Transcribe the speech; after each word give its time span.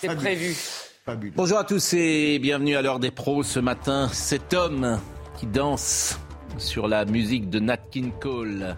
C'est 0.00 0.14
prévu. 0.16 0.56
Bonjour 1.36 1.58
à 1.58 1.64
tous 1.64 1.94
et 1.94 2.38
bienvenue 2.38 2.76
à 2.76 2.82
l'heure 2.82 2.98
des 2.98 3.10
pros 3.10 3.42
ce 3.42 3.60
matin. 3.60 4.08
Cet 4.12 4.54
homme 4.54 4.98
qui 5.38 5.46
danse 5.46 6.18
sur 6.58 6.88
la 6.88 7.04
musique 7.04 7.50
de 7.50 7.60
Nat 7.60 7.76
King 7.76 8.12
Cole 8.20 8.76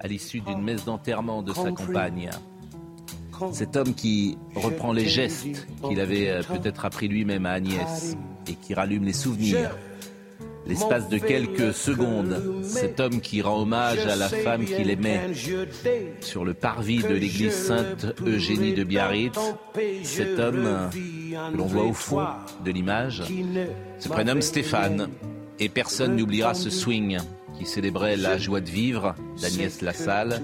à 0.00 0.06
l'issue 0.08 0.40
d'une 0.40 0.62
messe 0.62 0.84
d'enterrement 0.84 1.42
de 1.42 1.52
sa 1.52 1.70
compagne. 1.72 2.30
Cet 3.52 3.76
homme 3.76 3.94
qui 3.94 4.38
reprend 4.54 4.92
les 4.92 5.08
gestes 5.08 5.66
qu'il 5.88 6.00
avait 6.00 6.28
euh, 6.28 6.42
peut-être 6.42 6.84
appris 6.84 7.08
lui-même 7.08 7.44
à 7.44 7.52
Agnès 7.52 8.16
et 8.46 8.54
qui 8.54 8.74
rallume 8.74 9.04
les 9.04 9.12
souvenirs. 9.12 9.76
L'espace 10.66 11.08
de 11.08 11.18
quelques 11.18 11.74
secondes, 11.74 12.62
cet 12.62 13.00
homme 13.00 13.20
qui 13.20 13.42
rend 13.42 13.62
hommage 13.62 14.06
à 14.06 14.16
la 14.16 14.28
femme 14.28 14.64
qu'il 14.64 14.90
aimait 14.90 15.20
sur 16.20 16.44
le 16.44 16.54
parvis 16.54 17.02
de 17.02 17.14
l'église 17.14 17.54
Sainte 17.54 18.06
Eugénie 18.24 18.74
de 18.74 18.84
Biarritz, 18.84 19.38
cet 20.04 20.38
homme 20.38 20.68
que 20.92 21.56
l'on 21.56 21.66
voit 21.66 21.84
au 21.84 21.92
fond 21.92 22.26
de 22.64 22.70
l'image 22.70 23.22
se 23.98 24.08
prénomme 24.08 24.42
Stéphane. 24.42 25.08
Et 25.58 25.68
personne 25.68 26.16
n'oubliera 26.16 26.54
ce 26.54 26.70
swing 26.70 27.18
qui 27.62 27.68
célébrait 27.68 28.16
la 28.16 28.38
joie 28.38 28.60
de 28.60 28.68
vivre 28.68 29.14
d'Agnès 29.40 29.82
Lassalle, 29.82 30.42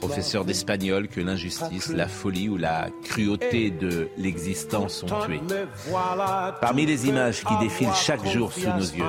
professeur 0.00 0.46
d'espagnol 0.46 1.06
que 1.06 1.20
l'injustice, 1.20 1.92
la 1.92 2.08
folie 2.08 2.48
ou 2.48 2.56
la 2.56 2.88
cruauté 3.02 3.70
de 3.70 4.08
l'existence 4.16 5.02
ont 5.02 5.26
tué. 5.26 5.40
Parmi 6.62 6.86
les 6.86 7.08
images 7.08 7.44
qui 7.44 7.58
défilent 7.58 7.94
chaque 7.94 8.26
jour 8.26 8.52
sous 8.54 8.70
nos 8.70 8.78
yeux, 8.78 9.04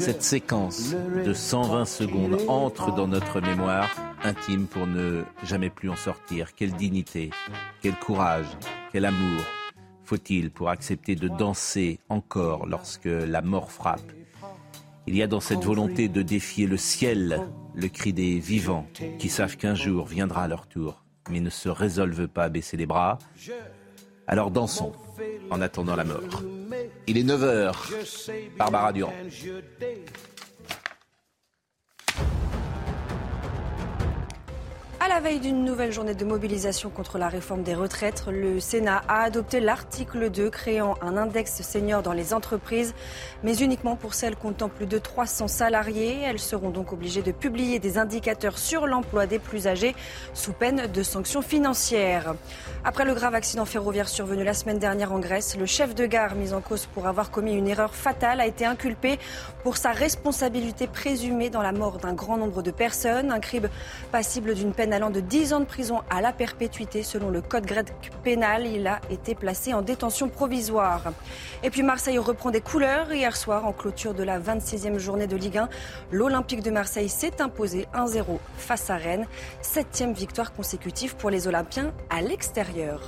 cette 0.00 0.24
séquence 0.24 0.92
de 1.24 1.32
120 1.32 1.84
secondes 1.84 2.38
entre 2.48 2.92
dans 2.94 3.06
notre 3.06 3.40
mémoire 3.40 3.88
intime 4.24 4.66
pour 4.66 4.88
ne 4.88 5.22
jamais 5.44 5.70
plus 5.70 5.88
en 5.88 5.96
sortir. 5.96 6.54
Quelle 6.56 6.72
dignité, 6.72 7.30
quel 7.80 7.94
courage, 7.94 8.46
quel 8.90 9.04
amour 9.04 9.40
faut-il 10.02 10.50
pour 10.50 10.70
accepter 10.70 11.14
de 11.14 11.28
danser 11.28 12.00
encore 12.08 12.66
lorsque 12.66 13.04
la 13.04 13.40
mort 13.40 13.70
frappe 13.70 14.10
il 15.06 15.16
y 15.16 15.22
a 15.22 15.26
dans 15.26 15.40
cette 15.40 15.64
volonté 15.64 16.08
de 16.08 16.22
défier 16.22 16.66
le 16.66 16.76
ciel 16.76 17.40
le 17.74 17.88
cri 17.88 18.12
des 18.12 18.38
vivants 18.38 18.86
qui 19.18 19.28
savent 19.28 19.56
qu'un 19.56 19.74
jour 19.74 20.06
viendra 20.06 20.48
leur 20.48 20.66
tour, 20.66 21.04
mais 21.30 21.40
ne 21.40 21.50
se 21.50 21.68
résolvent 21.68 22.28
pas 22.28 22.44
à 22.44 22.48
baisser 22.48 22.76
les 22.76 22.86
bras. 22.86 23.18
Alors 24.26 24.50
dansons 24.50 24.92
en 25.50 25.60
attendant 25.60 25.96
la 25.96 26.04
mort. 26.04 26.42
Il 27.06 27.18
est 27.18 27.24
9h. 27.24 27.74
Barbara 28.56 28.92
Durand. 28.92 29.12
À 35.02 35.08
la 35.08 35.18
veille 35.18 35.40
d'une 35.40 35.64
nouvelle 35.64 35.92
journée 35.92 36.14
de 36.14 36.26
mobilisation 36.26 36.90
contre 36.90 37.16
la 37.16 37.30
réforme 37.30 37.62
des 37.62 37.74
retraites, 37.74 38.24
le 38.30 38.60
Sénat 38.60 39.00
a 39.08 39.22
adopté 39.22 39.58
l'article 39.58 40.28
2 40.28 40.50
créant 40.50 40.94
un 41.00 41.16
index 41.16 41.62
senior 41.62 42.02
dans 42.02 42.12
les 42.12 42.34
entreprises, 42.34 42.92
mais 43.42 43.56
uniquement 43.56 43.96
pour 43.96 44.12
celles 44.12 44.36
comptant 44.36 44.68
plus 44.68 44.84
de 44.84 44.98
300 44.98 45.48
salariés. 45.48 46.20
Elles 46.20 46.38
seront 46.38 46.68
donc 46.68 46.92
obligées 46.92 47.22
de 47.22 47.32
publier 47.32 47.78
des 47.78 47.96
indicateurs 47.96 48.58
sur 48.58 48.86
l'emploi 48.86 49.26
des 49.26 49.38
plus 49.38 49.66
âgés 49.66 49.96
sous 50.34 50.52
peine 50.52 50.86
de 50.86 51.02
sanctions 51.02 51.40
financières. 51.40 52.34
Après 52.84 53.06
le 53.06 53.14
grave 53.14 53.34
accident 53.34 53.64
ferroviaire 53.64 54.08
survenu 54.08 54.44
la 54.44 54.52
semaine 54.52 54.78
dernière 54.78 55.12
en 55.12 55.18
Grèce, 55.18 55.56
le 55.56 55.64
chef 55.64 55.94
de 55.94 56.04
gare 56.04 56.34
mis 56.34 56.52
en 56.52 56.60
cause 56.60 56.84
pour 56.84 57.06
avoir 57.06 57.30
commis 57.30 57.54
une 57.54 57.68
erreur 57.68 57.94
fatale 57.94 58.38
a 58.38 58.46
été 58.46 58.66
inculpé 58.66 59.18
pour 59.62 59.78
sa 59.78 59.92
responsabilité 59.92 60.86
présumée 60.86 61.48
dans 61.48 61.62
la 61.62 61.72
mort 61.72 61.96
d'un 61.96 62.12
grand 62.12 62.36
nombre 62.36 62.62
de 62.62 62.70
personnes, 62.70 63.32
un 63.32 63.40
crime 63.40 63.70
passible 64.12 64.52
d'une 64.52 64.74
peine 64.74 64.89
allant 64.92 65.10
de 65.10 65.20
10 65.20 65.52
ans 65.52 65.60
de 65.60 65.64
prison 65.64 66.00
à 66.10 66.20
la 66.20 66.32
perpétuité 66.32 67.02
selon 67.02 67.30
le 67.30 67.42
code 67.42 67.66
grec 67.66 67.88
pénal. 68.22 68.66
Il 68.66 68.86
a 68.86 69.00
été 69.10 69.34
placé 69.34 69.74
en 69.74 69.82
détention 69.82 70.28
provisoire. 70.28 71.12
Et 71.62 71.70
puis 71.70 71.82
Marseille 71.82 72.18
reprend 72.18 72.50
des 72.50 72.60
couleurs. 72.60 73.12
Hier 73.12 73.36
soir, 73.36 73.66
en 73.66 73.72
clôture 73.72 74.14
de 74.14 74.22
la 74.22 74.38
26e 74.40 74.98
journée 74.98 75.26
de 75.26 75.36
Ligue 75.36 75.58
1, 75.58 75.68
l'Olympique 76.12 76.62
de 76.62 76.70
Marseille 76.70 77.08
s'est 77.08 77.40
imposé 77.40 77.86
1-0 77.94 78.38
face 78.56 78.90
à 78.90 78.96
Rennes. 78.96 79.26
Septième 79.62 80.12
victoire 80.12 80.52
consécutive 80.52 81.16
pour 81.16 81.30
les 81.30 81.46
Olympiens 81.46 81.92
à 82.08 82.22
l'extérieur. 82.22 83.00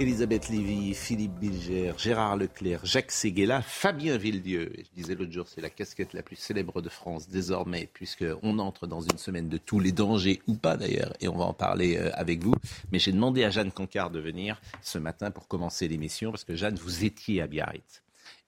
Elisabeth 0.00 0.48
Lévy, 0.48 0.94
Philippe 0.94 1.40
Bilger, 1.40 1.92
Gérard 1.98 2.36
Leclerc, 2.36 2.86
Jacques 2.86 3.10
Séguéla, 3.10 3.62
Fabien 3.62 4.16
Villedieu. 4.16 4.72
je 4.76 4.94
disais 4.94 5.16
l'autre 5.16 5.32
jour, 5.32 5.48
c'est 5.48 5.60
la 5.60 5.70
casquette 5.70 6.12
la 6.12 6.22
plus 6.22 6.36
célèbre 6.36 6.80
de 6.80 6.88
France 6.88 7.28
désormais, 7.28 7.88
puisqu'on 7.92 8.60
entre 8.60 8.86
dans 8.86 9.00
une 9.00 9.18
semaine 9.18 9.48
de 9.48 9.58
tous 9.58 9.80
les 9.80 9.90
dangers, 9.90 10.40
ou 10.46 10.54
pas 10.54 10.76
d'ailleurs, 10.76 11.12
et 11.20 11.26
on 11.26 11.36
va 11.36 11.46
en 11.46 11.52
parler 11.52 11.96
euh, 11.96 12.12
avec 12.14 12.44
vous. 12.44 12.54
Mais 12.92 13.00
j'ai 13.00 13.10
demandé 13.10 13.42
à 13.42 13.50
Jeanne 13.50 13.72
Cancard 13.72 14.10
de 14.10 14.20
venir 14.20 14.60
ce 14.82 14.98
matin 14.98 15.32
pour 15.32 15.48
commencer 15.48 15.88
l'émission, 15.88 16.30
parce 16.30 16.44
que 16.44 16.54
Jeanne, 16.54 16.76
vous 16.76 17.04
étiez 17.04 17.42
à 17.42 17.48
Biarritz. 17.48 18.04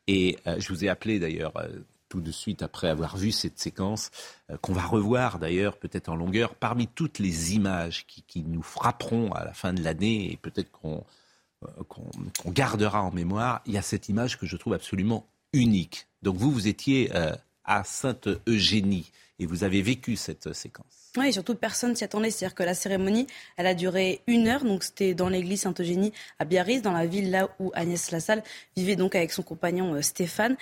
Et 0.06 0.39
euh, 0.47 0.55
je 0.60 0.69
vous 0.69 0.84
ai 0.84 0.89
appelé 0.89 1.19
d'ailleurs 1.19 1.56
euh, 1.56 1.69
tout 2.09 2.21
de 2.21 2.31
suite 2.31 2.62
après 2.62 2.89
avoir 2.89 3.16
vu 3.16 3.33
cette 3.33 3.59
séquence, 3.59 4.12
qu'on 4.60 4.72
va 4.72 4.83
revoir 4.83 5.41
d'ailleurs 5.41 5.77
peut-être 5.78 6.10
en 6.10 6.16
longueur, 6.16 6.55
parmi 6.55 6.87
toutes 6.87 7.19
les 7.19 7.56
images 7.56 8.06
qui, 8.06 8.22
qui, 8.22 8.43
nous 8.43 8.62
frapperont 8.62 9.33
à 9.33 9.44
la 9.44 9.53
fin 9.53 9.72
de 9.72 9.83
l'année, 9.83 10.33
et 10.33 10.37
peut-être 10.37 10.71
qu'on 10.71 11.05
euh, 11.62 11.84
qu'on 11.88 12.50
gardera 12.50 13.03
en 13.03 13.10
mémoire, 13.10 13.60
il 13.66 13.75
y 13.75 13.78
a 13.78 13.82
cette 13.82 14.09
image 14.09 14.38
que 14.38 14.47
je 14.47 14.56
trouve 14.56 14.72
absolument 14.72 15.26
unique. 15.53 16.06
Donc 16.22 16.37
vous, 16.37 16.50
vous 16.50 16.69
étiez 16.69 17.10
euh, 17.15 17.34
à 17.65 17.84
Sainte-Eugénie 17.84 19.10
et 19.38 19.44
vous 19.44 19.62
avez 19.62 19.82
vécu 19.82 20.16
cette 20.16 20.47
euh, 20.47 20.54
séquence. 20.54 21.10
Oui, 21.19 21.28
et 21.28 21.32
surtout 21.32 21.54
personne 21.54 21.94
s'y 21.94 22.04
attendait. 22.04 22.31
C'est-à-dire 22.31 22.54
que 22.54 22.62
la 22.62 22.72
cérémonie, 22.72 23.26
elle 23.59 23.66
a 23.66 23.75
duré 23.75 24.22
une 24.26 24.48
heure. 24.48 24.65
Donc 24.65 24.84
c'était 24.84 25.12
dans 25.12 25.28
l'église 25.28 25.60
Sainte-Eugénie 25.60 26.15
à 26.38 26.47
Biarritz, 26.47 26.81
dans 26.81 26.93
la 26.93 27.04
ville 27.04 27.31
là 27.31 27.50
où 27.59 27.71
Agnès 27.75 28.10
Lassalle 28.10 28.42
vivait 28.75 28.97
donc 28.97 29.15
avec 29.15 29.31
son 29.31 29.42
compagnon 29.42 30.00
Stéphane. 30.00 30.56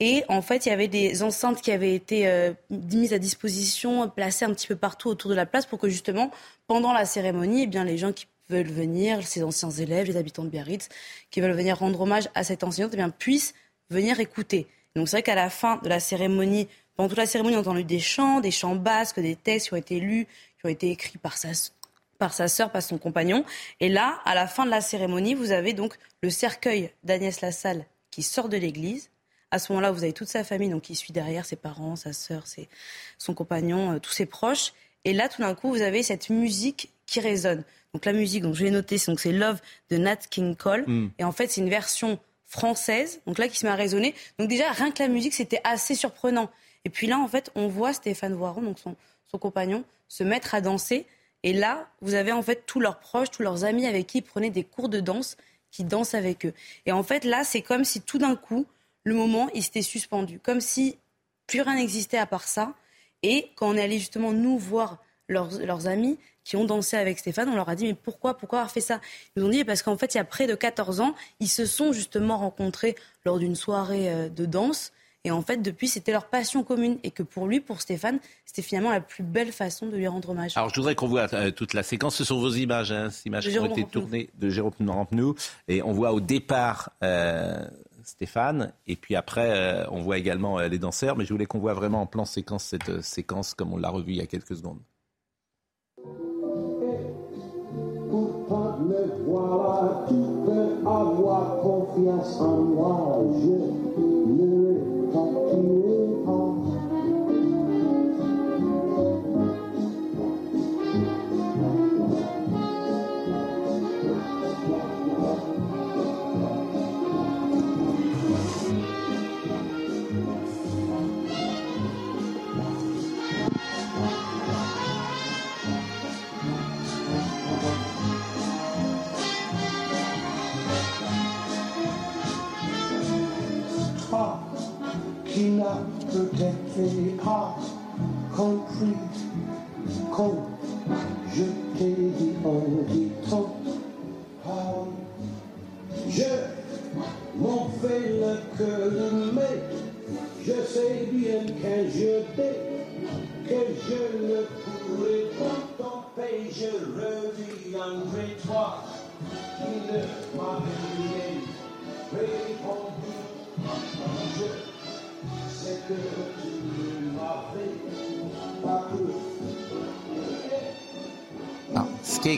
Et 0.00 0.24
en 0.28 0.40
fait, 0.40 0.64
il 0.64 0.70
y 0.70 0.72
avait 0.72 0.88
des 0.88 1.22
enceintes 1.22 1.60
qui 1.60 1.72
avaient 1.72 1.94
été 1.94 2.52
mises 2.70 3.12
à 3.12 3.18
disposition, 3.18 4.08
placées 4.08 4.44
un 4.44 4.54
petit 4.54 4.68
peu 4.68 4.76
partout 4.76 5.08
autour 5.08 5.28
de 5.28 5.34
la 5.34 5.44
place 5.44 5.66
pour 5.66 5.80
que 5.80 5.88
justement, 5.88 6.30
pendant 6.68 6.92
la 6.92 7.04
cérémonie, 7.04 7.64
eh 7.64 7.66
bien, 7.66 7.84
les 7.84 7.98
gens 7.98 8.12
qui 8.12 8.26
veulent 8.48 8.70
venir, 8.70 9.26
ces 9.26 9.42
anciens 9.42 9.70
élèves, 9.70 10.06
les 10.06 10.16
habitants 10.16 10.44
de 10.44 10.48
Biarritz, 10.48 10.88
qui 11.30 11.40
veulent 11.40 11.52
venir 11.52 11.78
rendre 11.78 12.00
hommage 12.00 12.28
à 12.34 12.44
cette 12.44 12.64
enseignante, 12.64 12.92
eh 12.94 12.96
bien, 12.96 13.10
puissent 13.10 13.54
venir 13.90 14.20
écouter. 14.20 14.66
Donc 14.96 15.08
c'est 15.08 15.16
vrai 15.16 15.22
qu'à 15.22 15.34
la 15.34 15.50
fin 15.50 15.76
de 15.82 15.88
la 15.88 16.00
cérémonie, 16.00 16.68
pendant 16.96 17.08
toute 17.08 17.18
la 17.18 17.26
cérémonie, 17.26 17.54
on 17.54 17.58
a 17.58 17.62
entendu 17.62 17.84
des 17.84 18.00
chants, 18.00 18.40
des 18.40 18.50
chants 18.50 18.74
basques, 18.74 19.20
des 19.20 19.36
textes 19.36 19.68
qui 19.68 19.74
ont 19.74 19.76
été 19.76 20.00
lus, 20.00 20.26
qui 20.58 20.66
ont 20.66 20.68
été 20.68 20.90
écrits 20.90 21.18
par 21.18 21.36
sa, 21.36 21.50
par 22.18 22.32
sa 22.32 22.48
sœur, 22.48 22.72
par 22.72 22.82
son 22.82 22.98
compagnon. 22.98 23.44
Et 23.80 23.88
là, 23.88 24.20
à 24.24 24.34
la 24.34 24.46
fin 24.48 24.64
de 24.64 24.70
la 24.70 24.80
cérémonie, 24.80 25.34
vous 25.34 25.52
avez 25.52 25.72
donc 25.72 25.94
le 26.22 26.30
cercueil 26.30 26.90
d'Agnès 27.04 27.40
Lassalle 27.40 27.86
qui 28.10 28.22
sort 28.22 28.48
de 28.48 28.56
l'église. 28.56 29.10
À 29.50 29.58
ce 29.58 29.72
moment-là, 29.72 29.92
vous 29.92 30.02
avez 30.02 30.12
toute 30.12 30.28
sa 30.28 30.44
famille 30.44 30.68
donc 30.68 30.82
qui 30.82 30.96
suit 30.96 31.12
derrière, 31.12 31.46
ses 31.46 31.56
parents, 31.56 31.96
sa 31.96 32.12
sœur, 32.12 32.46
ses, 32.46 32.68
son 33.16 33.32
compagnon, 33.32 33.92
euh, 33.92 33.98
tous 33.98 34.12
ses 34.12 34.26
proches. 34.26 34.72
Et 35.04 35.12
là, 35.12 35.28
tout 35.28 35.40
d'un 35.40 35.54
coup, 35.54 35.70
vous 35.70 35.82
avez 35.82 36.02
cette 36.02 36.28
musique 36.28 36.90
qui 37.08 37.20
résonne. 37.20 37.64
Donc 37.94 38.04
la 38.04 38.12
musique, 38.12 38.42
donc 38.42 38.54
je 38.54 38.64
l'ai 38.64 38.70
noté, 38.70 38.98
donc 39.06 39.18
c'est 39.18 39.32
Love 39.32 39.60
de 39.90 39.96
Nat 39.96 40.16
King 40.16 40.54
Cole. 40.54 40.84
Mm. 40.86 41.10
Et 41.18 41.24
en 41.24 41.32
fait, 41.32 41.50
c'est 41.50 41.60
une 41.60 41.70
version 41.70 42.20
française, 42.44 43.20
donc 43.26 43.38
là 43.38 43.48
qui 43.48 43.58
se 43.58 43.66
met 43.66 43.72
à 43.72 43.74
résonner. 43.74 44.14
Donc 44.38 44.48
déjà, 44.48 44.70
rien 44.70 44.90
que 44.90 45.02
la 45.02 45.08
musique, 45.08 45.34
c'était 45.34 45.60
assez 45.64 45.94
surprenant. 45.94 46.50
Et 46.84 46.90
puis 46.90 47.06
là, 47.06 47.18
en 47.18 47.26
fait, 47.26 47.50
on 47.54 47.66
voit 47.66 47.92
Stéphane 47.92 48.34
Voiron, 48.34 48.62
donc 48.62 48.78
son, 48.78 48.94
son 49.24 49.38
compagnon, 49.38 49.84
se 50.06 50.22
mettre 50.22 50.54
à 50.54 50.60
danser. 50.60 51.06
Et 51.42 51.52
là, 51.52 51.88
vous 52.02 52.14
avez 52.14 52.32
en 52.32 52.42
fait 52.42 52.64
tous 52.66 52.80
leurs 52.80 52.98
proches, 52.98 53.30
tous 53.30 53.42
leurs 53.42 53.64
amis 53.64 53.86
avec 53.86 54.06
qui 54.06 54.18
ils 54.18 54.22
prenaient 54.22 54.50
des 54.50 54.64
cours 54.64 54.88
de 54.88 55.00
danse, 55.00 55.36
qui 55.70 55.84
dansent 55.84 56.14
avec 56.14 56.44
eux. 56.44 56.52
Et 56.86 56.92
en 56.92 57.02
fait, 57.02 57.24
là, 57.24 57.42
c'est 57.42 57.62
comme 57.62 57.84
si 57.84 58.00
tout 58.02 58.18
d'un 58.18 58.36
coup, 58.36 58.66
le 59.04 59.14
moment, 59.14 59.48
il 59.54 59.62
s'était 59.62 59.82
suspendu. 59.82 60.38
Comme 60.40 60.60
si 60.60 60.98
plus 61.46 61.62
rien 61.62 61.76
n'existait 61.76 62.18
à 62.18 62.26
part 62.26 62.46
ça. 62.46 62.74
Et 63.22 63.50
quand 63.56 63.68
on 63.68 63.76
est 63.76 63.82
allé 63.82 63.98
justement 63.98 64.32
nous 64.32 64.58
voir 64.58 64.98
leurs, 65.28 65.58
leurs 65.60 65.86
amis, 65.86 66.18
qui 66.48 66.56
ont 66.56 66.64
dansé 66.64 66.96
avec 66.96 67.18
Stéphane, 67.18 67.50
on 67.50 67.56
leur 67.56 67.68
a 67.68 67.74
dit 67.74 67.84
mais 67.84 67.94
pourquoi, 67.94 68.38
pourquoi 68.38 68.60
avoir 68.60 68.72
fait 68.72 68.80
ça? 68.80 69.02
Ils 69.36 69.42
nous 69.42 69.48
ont 69.48 69.50
dit 69.50 69.64
parce 69.64 69.82
qu'en 69.82 69.98
fait, 69.98 70.14
il 70.14 70.16
y 70.16 70.20
a 70.20 70.24
près 70.24 70.46
de 70.46 70.54
14 70.54 71.00
ans, 71.00 71.14
ils 71.40 71.48
se 71.48 71.66
sont 71.66 71.92
justement 71.92 72.38
rencontrés 72.38 72.96
lors 73.26 73.38
d'une 73.38 73.54
soirée 73.54 74.10
euh, 74.10 74.28
de 74.30 74.46
danse 74.46 74.92
Et 75.24 75.30
en 75.30 75.42
fait, 75.42 75.58
depuis, 75.58 75.88
c'était 75.88 76.10
leur 76.10 76.24
passion 76.24 76.64
commune. 76.64 76.96
Et 77.02 77.10
que 77.10 77.22
pour 77.22 77.48
lui, 77.48 77.60
pour 77.60 77.82
Stéphane, 77.82 78.18
c'était 78.46 78.62
finalement 78.62 78.90
la 78.90 79.02
plus 79.02 79.24
belle 79.24 79.52
façon 79.52 79.88
de 79.88 79.96
lui 79.98 80.08
rendre 80.08 80.30
hommage. 80.30 80.56
Alors, 80.56 80.70
je 80.70 80.76
voudrais 80.76 80.94
qu'on 80.94 81.08
voit 81.08 81.26
euh, 81.34 81.50
toute 81.50 81.74
la 81.74 81.82
séquence. 81.82 82.16
Ce 82.16 82.24
sont 82.24 82.40
vos 82.40 82.52
images, 82.52 82.92
hein, 82.92 83.10
ces 83.10 83.26
images 83.26 83.46
qui 83.46 83.58
ont 83.58 83.66
été 83.66 83.84
tournées 83.84 84.30
de 84.38 84.48
Jérôme 84.48 84.72
Rampenou. 84.88 85.34
Et 85.68 85.82
on 85.82 85.92
voit 85.92 86.14
au 86.14 86.20
départ 86.20 86.92
euh, 87.04 87.62
Stéphane. 88.04 88.72
Et 88.86 88.96
puis 88.96 89.16
après, 89.16 89.50
euh, 89.54 89.84
on 89.90 90.00
voit 90.00 90.16
également 90.16 90.60
les 90.60 90.78
danseurs. 90.78 91.14
Mais 91.18 91.26
je 91.26 91.34
voulais 91.34 91.44
qu'on 91.44 91.58
voit 91.58 91.74
vraiment 91.74 92.00
en 92.00 92.06
plan 92.06 92.24
séquence 92.24 92.64
cette 92.64 93.02
séquence 93.02 93.52
comme 93.52 93.74
on 93.74 93.76
l'a 93.76 93.90
revu 93.90 94.12
il 94.12 94.16
y 94.16 94.22
a 94.22 94.26
quelques 94.26 94.56
secondes. 94.56 94.80
Voilà, 99.26 100.04
tu 100.08 100.14
peux 100.44 100.88
avoir 100.88 101.60
confiance 101.60 102.40
en 102.40 102.56
moi. 102.56 103.18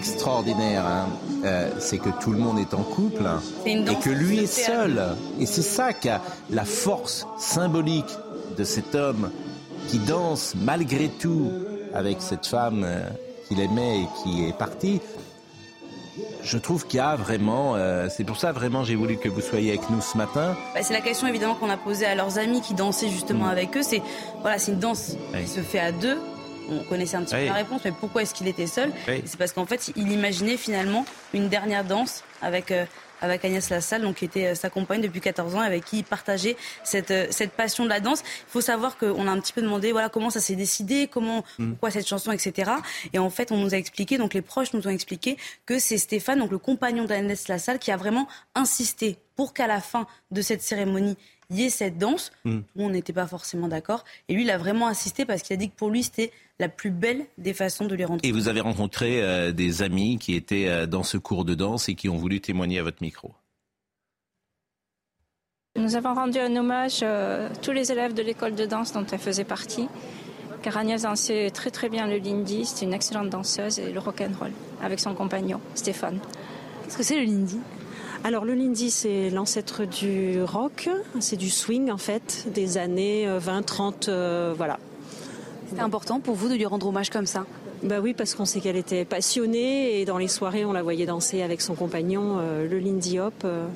Extraordinaire, 0.00 0.86
hein, 0.86 1.08
euh, 1.44 1.68
c'est 1.78 1.98
que 1.98 2.08
tout 2.22 2.32
le 2.32 2.38
monde 2.38 2.58
est 2.58 2.72
en 2.72 2.82
couple 2.82 3.26
et 3.66 3.84
que 4.02 4.08
lui 4.08 4.38
est 4.38 4.46
seul. 4.46 5.02
Et 5.38 5.44
c'est 5.44 5.68
ça 5.78 5.92
qui 5.92 6.08
a 6.08 6.22
la 6.48 6.64
force 6.64 7.26
symbolique 7.38 8.14
de 8.56 8.64
cet 8.64 8.94
homme 8.94 9.30
qui 9.88 9.98
danse 9.98 10.54
malgré 10.56 11.08
tout 11.08 11.50
avec 11.92 12.22
cette 12.22 12.46
femme 12.46 12.82
euh, 12.82 13.02
qu'il 13.46 13.60
aimait 13.60 14.00
et 14.00 14.08
qui 14.22 14.46
est 14.46 14.56
partie 14.56 15.02
je 16.42 16.58
trouve 16.58 16.86
qu'il 16.86 16.98
y 16.98 17.00
a 17.00 17.16
vraiment, 17.16 17.74
euh, 17.76 18.08
c'est 18.10 18.24
pour 18.24 18.36
ça 18.36 18.52
vraiment 18.52 18.84
j'ai 18.84 18.94
voulu 18.94 19.16
que 19.16 19.28
vous 19.28 19.40
soyez 19.40 19.70
avec 19.70 19.88
nous 19.90 20.00
ce 20.00 20.16
matin. 20.16 20.56
Bah, 20.74 20.80
c'est 20.82 20.92
la 20.92 21.00
question 21.00 21.26
évidemment 21.26 21.54
qu'on 21.54 21.70
a 21.70 21.76
posée 21.76 22.06
à 22.06 22.14
leurs 22.14 22.38
amis 22.38 22.60
qui 22.60 22.74
dansaient 22.74 23.08
justement 23.08 23.46
mm. 23.46 23.50
avec 23.50 23.76
eux. 23.76 23.82
C'est 23.82 24.02
voilà, 24.40 24.58
c'est 24.58 24.72
une 24.72 24.78
danse 24.78 25.16
qui 25.38 25.46
se 25.46 25.60
fait 25.60 25.78
à 25.78 25.92
deux. 25.92 26.18
On 26.70 26.84
connaissait 26.84 27.16
un 27.16 27.24
petit 27.24 27.34
peu 27.34 27.44
la 27.44 27.52
réponse, 27.54 27.82
mais 27.84 27.92
pourquoi 27.92 28.22
est-ce 28.22 28.34
qu'il 28.34 28.48
était 28.48 28.66
seul 28.66 28.92
C'est 29.06 29.36
parce 29.36 29.52
qu'en 29.52 29.66
fait, 29.66 29.92
il 29.96 30.12
imaginait 30.12 30.56
finalement 30.56 31.04
une 31.34 31.48
dernière 31.48 31.84
danse 31.84 32.24
avec 32.42 32.70
euh, 32.70 32.84
avec 33.20 33.44
Agnès 33.44 33.68
Lassalle, 33.70 34.02
donc 34.02 34.16
qui 34.16 34.24
était 34.24 34.46
euh, 34.48 34.54
sa 34.54 34.70
compagne 34.70 35.00
depuis 35.00 35.20
14 35.20 35.54
ans, 35.54 35.60
avec 35.60 35.84
qui 35.84 35.98
il 35.98 36.04
partageait 36.04 36.56
cette, 36.84 37.10
euh, 37.10 37.26
cette 37.30 37.52
passion 37.52 37.84
de 37.84 37.88
la 37.88 38.00
danse. 38.00 38.22
Il 38.22 38.50
faut 38.50 38.60
savoir 38.60 38.96
qu'on 38.98 39.26
a 39.26 39.30
un 39.30 39.40
petit 39.40 39.52
peu 39.52 39.62
demandé 39.62 39.92
voilà 39.92 40.08
comment 40.08 40.30
ça 40.30 40.40
s'est 40.40 40.56
décidé, 40.56 41.08
comment 41.10 41.44
mm. 41.58 41.70
pourquoi 41.70 41.90
cette 41.90 42.08
chanson, 42.08 42.32
etc. 42.32 42.72
Et 43.12 43.18
en 43.18 43.30
fait, 43.30 43.52
on 43.52 43.56
nous 43.56 43.74
a 43.74 43.78
expliqué, 43.78 44.18
donc 44.18 44.34
les 44.34 44.42
proches 44.42 44.72
nous 44.72 44.86
ont 44.86 44.90
expliqué 44.90 45.36
que 45.66 45.78
c'est 45.78 45.98
Stéphane, 45.98 46.38
donc 46.38 46.50
le 46.50 46.58
compagnon 46.58 47.04
d'Agnès 47.04 47.48
Lassalle, 47.48 47.78
qui 47.78 47.90
a 47.90 47.96
vraiment 47.96 48.26
insisté 48.54 49.18
pour 49.36 49.54
qu'à 49.54 49.66
la 49.66 49.80
fin 49.80 50.06
de 50.30 50.42
cette 50.42 50.62
cérémonie, 50.62 51.16
y 51.50 51.62
ait 51.62 51.70
cette 51.70 51.98
danse 51.98 52.32
mm. 52.44 52.58
où 52.76 52.84
on 52.84 52.90
n'était 52.90 53.12
pas 53.12 53.26
forcément 53.26 53.68
d'accord. 53.68 54.04
Et 54.28 54.34
lui, 54.34 54.42
il 54.42 54.50
a 54.50 54.58
vraiment 54.58 54.86
insisté 54.86 55.24
parce 55.24 55.42
qu'il 55.42 55.54
a 55.54 55.56
dit 55.56 55.70
que 55.70 55.76
pour 55.76 55.90
lui, 55.90 56.02
c'était 56.02 56.32
la 56.58 56.68
plus 56.68 56.90
belle 56.90 57.26
des 57.38 57.54
façons 57.54 57.86
de 57.86 57.94
les 57.94 58.04
rendre. 58.04 58.20
Et 58.22 58.32
vous 58.32 58.48
avez 58.48 58.60
rencontré 58.60 59.22
euh, 59.22 59.52
des 59.52 59.82
amis 59.82 60.18
qui 60.18 60.34
étaient 60.34 60.68
euh, 60.68 60.86
dans 60.86 61.02
ce 61.02 61.16
cours 61.16 61.44
de 61.44 61.54
danse 61.54 61.88
et 61.88 61.94
qui 61.94 62.08
ont 62.08 62.16
voulu 62.16 62.40
témoigner 62.40 62.78
à 62.78 62.82
votre 62.82 63.02
micro. 63.02 63.32
Nous 65.76 65.96
avons 65.96 66.14
rendu 66.14 66.38
un 66.38 66.54
hommage 66.56 67.02
à 67.02 67.06
euh, 67.06 67.48
tous 67.62 67.72
les 67.72 67.92
élèves 67.92 68.12
de 68.12 68.22
l'école 68.22 68.54
de 68.54 68.66
danse 68.66 68.92
dont 68.92 69.06
elle 69.10 69.18
faisait 69.18 69.44
partie. 69.44 69.88
Car 70.62 70.76
Agnès 70.76 71.02
dansait 71.02 71.50
très 71.50 71.70
très 71.70 71.88
bien 71.88 72.06
le 72.06 72.18
lindy, 72.18 72.66
c'est 72.66 72.84
une 72.84 72.92
excellente 72.92 73.30
danseuse 73.30 73.78
et 73.78 73.92
le 73.92 73.98
rock'n'roll 73.98 74.52
avec 74.82 75.00
son 75.00 75.14
compagnon 75.14 75.58
Stéphane. 75.74 76.20
Qu'est-ce 76.84 76.98
que 76.98 77.02
c'est 77.02 77.18
le 77.18 77.24
lindy? 77.24 77.60
Alors 78.22 78.44
le 78.44 78.54
lindy, 78.54 78.90
c'est 78.90 79.30
l'ancêtre 79.30 79.84
du 79.84 80.42
rock, 80.42 80.88
c'est 81.20 81.36
du 81.36 81.50
swing 81.50 81.90
en 81.90 81.98
fait, 81.98 82.46
des 82.52 82.76
années 82.78 83.26
20, 83.38 83.62
30, 83.62 84.10
voilà. 84.56 84.78
C'était 85.68 85.82
important 85.82 86.18
pour 86.18 86.34
vous 86.34 86.48
de 86.48 86.54
lui 86.54 86.66
rendre 86.66 86.88
hommage 86.88 87.10
comme 87.10 87.26
ça? 87.26 87.46
Bah 87.82 88.00
oui, 88.02 88.12
parce 88.12 88.34
qu'on 88.34 88.44
sait 88.44 88.60
qu'elle 88.60 88.76
était 88.76 89.04
passionnée 89.04 90.00
et 90.00 90.04
dans 90.04 90.18
les 90.18 90.28
soirées, 90.28 90.64
on 90.64 90.72
la 90.72 90.82
voyait 90.82 91.06
danser 91.06 91.42
avec 91.42 91.60
son 91.60 91.74
compagnon, 91.74 92.38
euh, 92.38 92.68
le 92.68 92.78
Lindy 92.78 93.18
Hop, 93.18 93.34
euh, 93.44 93.66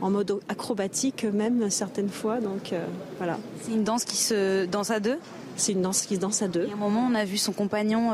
en 0.00 0.10
mode 0.10 0.38
acrobatique 0.48 1.24
même 1.24 1.68
certaines 1.70 2.10
fois. 2.10 2.40
Donc 2.40 2.72
euh, 2.72 2.84
voilà. 3.18 3.38
C'est 3.62 3.72
une 3.72 3.82
danse 3.82 4.04
qui 4.04 4.16
se 4.16 4.66
danse 4.66 4.90
à 4.90 5.00
deux? 5.00 5.18
C'est 5.56 5.72
une 5.72 5.82
danse 5.82 6.02
qui 6.02 6.14
se 6.14 6.20
danse 6.20 6.42
à 6.42 6.48
deux. 6.48 6.66
Et 6.66 6.70
à 6.70 6.74
un 6.74 6.76
moment, 6.76 7.08
on 7.10 7.14
a 7.14 7.24
vu 7.24 7.38
son 7.38 7.52
compagnon 7.52 8.12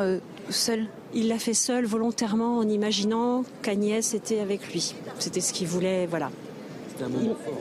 seul. 0.50 0.86
Il 1.14 1.28
l'a 1.28 1.38
fait 1.38 1.54
seul 1.54 1.84
volontairement 1.86 2.58
en 2.58 2.68
imaginant 2.68 3.44
qu'Agnès 3.62 4.14
était 4.14 4.40
avec 4.40 4.72
lui. 4.72 4.94
C'était 5.18 5.40
ce 5.40 5.52
qu'il 5.52 5.66
voulait, 5.66 6.06
voilà. 6.06 6.30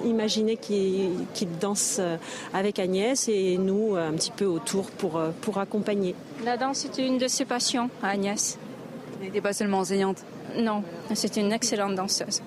Imaginez 0.06 0.58
qu'il 0.58 1.58
danse 1.60 1.98
euh, 2.00 2.18
avec 2.54 2.80
Agnès 2.80 3.28
et 3.28 3.58
nous 3.58 3.96
euh, 3.96 4.10
un 4.10 4.14
petit 4.14 4.32
peu 4.32 4.46
autour 4.46 4.90
pour, 4.92 5.18
euh, 5.18 5.32
pour 5.42 5.58
accompagner. 5.58 6.16
La 6.46 6.58
danse 6.58 6.86
était 6.86 7.06
une 7.06 7.18
de 7.18 7.28
ses 7.28 7.46
passions 7.46 7.90
Agnès. 8.02 8.58
Elle 9.20 9.28
n'était 9.28 9.42
pas 9.42 9.54
seulement 9.54 9.80
enseignante 9.80 10.24
Non, 10.58 10.84
c'était 11.14 11.42
une 11.42 11.52
excellente 11.52 11.96
danseuse. 11.96 12.42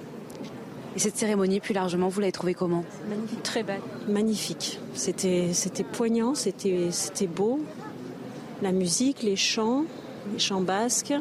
Et 0.96 0.98
cette 0.98 1.16
cérémonie, 1.16 1.60
plus 1.60 1.74
largement, 1.74 2.08
vous 2.08 2.20
l'avez 2.20 2.32
trouvée 2.32 2.54
comment? 2.54 2.84
Magnifique. 3.08 3.42
Très 3.42 3.62
belle. 3.62 3.80
Magnifique. 4.08 4.80
C'était 4.94 5.84
poignant, 5.92 6.34
c'était 6.34 7.26
beau. 7.26 7.60
La 8.62 8.72
musique, 8.72 9.22
les 9.22 9.36
chants, 9.36 9.84
les 10.32 10.38
chants 10.38 10.60
basques, 10.60 11.14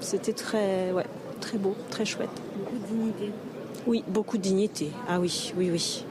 c'était 0.00 0.32
très, 0.32 0.92
ouais, 0.92 1.06
très 1.40 1.58
beau, 1.58 1.76
très 1.90 2.04
chouette. 2.04 2.30
Beaucoup 2.58 2.78
de 2.78 2.86
dignité. 2.86 3.32
Oui, 3.86 4.04
beaucoup 4.08 4.38
de 4.38 4.42
dignité. 4.42 4.90
Ah 5.08 5.20
oui, 5.20 5.52
oui, 5.56 5.70
oui. 5.70 6.04